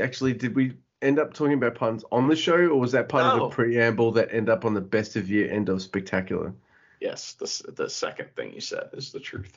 Actually, 0.00 0.34
did 0.34 0.54
we 0.54 0.74
end 1.02 1.18
up 1.18 1.34
talking 1.34 1.54
about 1.54 1.74
puns 1.74 2.04
on 2.12 2.28
the 2.28 2.36
show, 2.36 2.56
or 2.56 2.80
was 2.80 2.92
that 2.92 3.08
part 3.08 3.26
of 3.26 3.40
the 3.40 3.48
preamble 3.48 4.12
that 4.12 4.32
end 4.32 4.48
up 4.48 4.64
on 4.64 4.74
the 4.74 4.80
best 4.80 5.16
of 5.16 5.30
year 5.30 5.50
end 5.50 5.68
of 5.68 5.82
spectacular? 5.82 6.54
Yes, 7.00 7.34
the 7.34 7.72
the 7.72 7.90
second 7.90 8.28
thing 8.36 8.52
you 8.52 8.60
said 8.60 8.90
is 8.92 9.12
the 9.12 9.20
truth. 9.20 9.56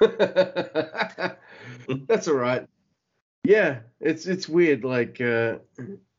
That's 2.06 2.28
all 2.28 2.34
right. 2.34 2.66
Yeah, 3.44 3.80
it's 4.00 4.26
it's 4.26 4.48
weird. 4.48 4.84
Like 4.84 5.20
uh, 5.20 5.56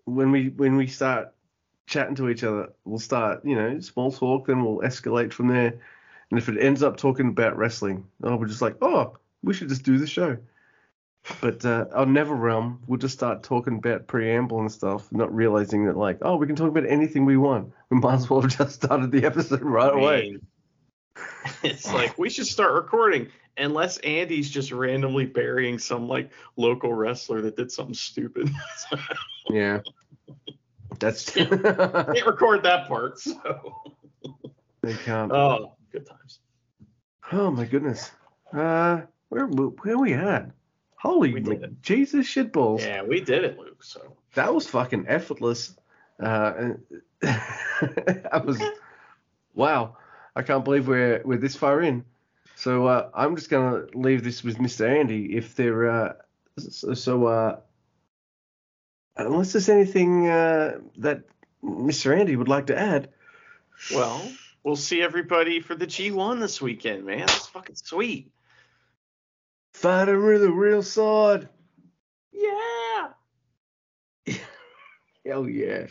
when 0.06 0.32
we 0.32 0.50
when 0.50 0.76
we 0.76 0.88
start 0.88 1.34
chatting 1.88 2.16
to 2.16 2.30
each 2.30 2.44
other, 2.44 2.74
we'll 2.86 3.00
start 3.00 3.46
you 3.46 3.56
know 3.56 3.80
small 3.80 4.12
talk, 4.12 4.48
then 4.48 4.64
we'll 4.64 4.80
escalate 4.80 5.34
from 5.34 5.48
there. 5.48 5.80
And 6.32 6.38
if 6.38 6.48
it 6.48 6.60
ends 6.60 6.84
up 6.84 6.98
talking 6.98 7.30
about 7.30 7.58
wrestling, 7.58 8.06
oh, 8.24 8.36
we're 8.36 8.46
just 8.46 8.62
like, 8.62 8.78
oh, 8.82 9.18
we 9.42 9.54
should 9.54 9.70
just 9.70 9.84
do 9.84 9.98
the 9.98 10.08
show. 10.08 10.38
But 11.42 11.66
uh, 11.66 11.86
on 11.94 12.14
Never 12.14 12.36
Realm, 12.36 12.82
we'll 12.88 13.00
just 13.00 13.14
start 13.14 13.44
talking 13.44 13.78
about 13.78 14.08
preamble 14.08 14.60
and 14.60 14.72
stuff, 14.72 15.12
not 15.12 15.34
realizing 15.34 15.86
that 15.86 15.98
like, 15.98 16.20
oh, 16.22 16.38
we 16.38 16.48
can 16.48 16.56
talk 16.56 16.70
about 16.70 16.88
anything 16.88 17.26
we 17.26 17.38
want. 17.38 17.74
We 17.90 17.98
might 17.98 18.16
as 18.16 18.30
well 18.30 18.42
have 18.42 18.58
just 18.58 18.76
started 18.76 19.12
the 19.12 19.26
episode 19.26 19.62
right 19.62 19.94
away. 19.94 20.38
it's 21.64 21.92
like 21.92 22.18
we 22.18 22.30
should 22.30 22.48
start 22.48 22.74
recording 22.74 23.28
unless 23.60 23.98
Andy's 24.00 24.50
just 24.50 24.72
randomly 24.72 25.26
burying 25.26 25.80
some 25.80 26.08
like 26.08 26.32
local 26.58 26.94
wrestler 26.94 27.42
that 27.42 27.56
did 27.56 27.72
something 27.72 27.96
stupid. 27.96 28.50
Yeah, 29.52 29.80
that's 31.00 31.28
Can't 31.32 32.26
record 32.28 32.62
that 32.64 32.88
part. 32.88 33.20
So 33.20 33.82
they 34.84 34.94
can't. 34.94 35.32
oh, 35.32 35.74
good 35.92 36.06
times. 36.06 36.40
Oh 37.32 37.50
my 37.50 37.66
goodness. 37.66 38.12
Uh, 38.54 39.02
where 39.30 39.48
where 39.48 39.98
we 39.98 40.14
at? 40.14 40.52
Holy 40.98 41.34
We 41.34 41.40
it. 41.40 41.82
Jesus 41.82 42.28
shitballs! 42.28 42.82
Yeah, 42.82 43.04
we 43.04 43.22
did 43.22 43.44
it, 43.44 43.58
Luke. 43.58 43.84
So 43.84 44.18
That 44.36 44.54
was 44.54 44.68
fucking 44.68 45.06
effortless. 45.08 45.76
Uh, 46.22 46.74
I 47.24 48.42
was 48.46 48.62
wow. 49.56 49.98
I 50.36 50.42
can't 50.42 50.64
believe 50.64 50.88
we're 50.88 51.22
we're 51.24 51.38
this 51.38 51.56
far 51.56 51.82
in. 51.82 52.04
So 52.60 52.88
uh, 52.88 53.10
I'm 53.14 53.38
just 53.38 53.50
gonna 53.50 53.86
leave 53.94 54.22
this 54.22 54.44
with 54.44 54.58
Mr. 54.58 54.86
Andy. 54.86 55.38
If 55.38 55.56
there 55.56 55.90
uh, 55.90 56.14
so, 56.58 56.94
so 56.94 57.26
uh, 57.26 57.60
unless 59.16 59.54
there's 59.54 59.70
anything 59.70 60.28
uh, 60.28 60.80
that 60.98 61.24
Mr. 61.64 62.20
Andy 62.20 62.36
would 62.36 62.50
like 62.50 62.68
to 62.68 62.78
add. 62.78 63.12
well, 63.96 64.22
we'll 64.62 64.76
see 64.76 65.02
everybody 65.02 65.62
for 65.62 65.74
the 65.74 65.88
G1 65.88 66.42
this 66.42 66.62
weekend, 66.62 67.06
man. 67.06 67.20
That's 67.20 67.48
fucking 67.48 67.78
sweet. 67.78 68.30
Fighting 69.74 70.22
with 70.22 70.44
a 70.44 70.52
real 70.52 70.84
sword. 70.84 71.48
Yeah. 72.34 73.08
Hell 75.26 75.48
yeah. 75.48 75.86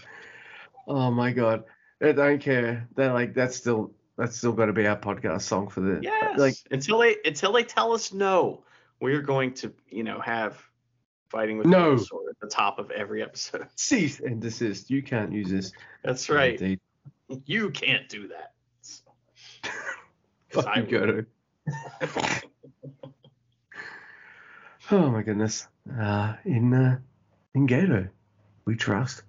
Oh 0.87 1.11
my 1.11 1.33
god. 1.33 1.65
I 2.03 2.13
don't 2.13 2.43
care. 2.43 2.89
They're 2.95 3.15
like 3.15 3.33
that's 3.33 3.57
still 3.57 3.95
that's 4.19 4.37
still 4.37 4.53
got 4.53 4.67
to 4.67 4.73
be 4.75 4.87
our 4.87 4.97
podcast 4.99 5.43
song 5.43 5.69
for 5.69 5.81
the 5.81 6.01
Yes. 6.03 6.39
like 6.39 6.57
until 6.71 6.99
they 6.99 7.17
until 7.25 7.53
they 7.53 7.63
tell 7.65 7.93
us 7.95 8.13
no, 8.13 8.65
we're 9.01 9.23
going 9.23 9.55
to 9.55 9.73
you 9.89 10.03
know 10.03 10.21
have 10.21 10.61
fighting 11.31 11.57
with 11.59 11.67
No. 11.69 11.97
sword 11.97 12.31
at 12.31 12.41
the 12.41 12.49
top 12.49 12.79
of 12.79 12.91
every 12.91 13.23
episode. 13.23 13.67
cease 13.77 14.21
and 14.21 14.41
desist. 14.43 14.91
You 14.91 15.03
can't 15.03 15.33
use 15.33 15.49
this. 15.49 15.73
That's 16.03 16.29
right. 16.29 16.61
Indeed. 16.61 16.81
You 17.47 17.71
can't 17.71 18.09
do 18.09 18.29
that. 18.29 18.53
I 19.65 20.63
Fucking 20.63 20.87
Goto. 20.91 21.25
Oh 24.91 25.11
my 25.11 25.23
goodness. 25.23 25.69
Uh, 26.01 26.35
in 26.47 26.73
uh, 26.73 26.99
in 27.55 27.67
Gato, 27.67 28.09
we 28.65 28.75
trust. 28.75 29.23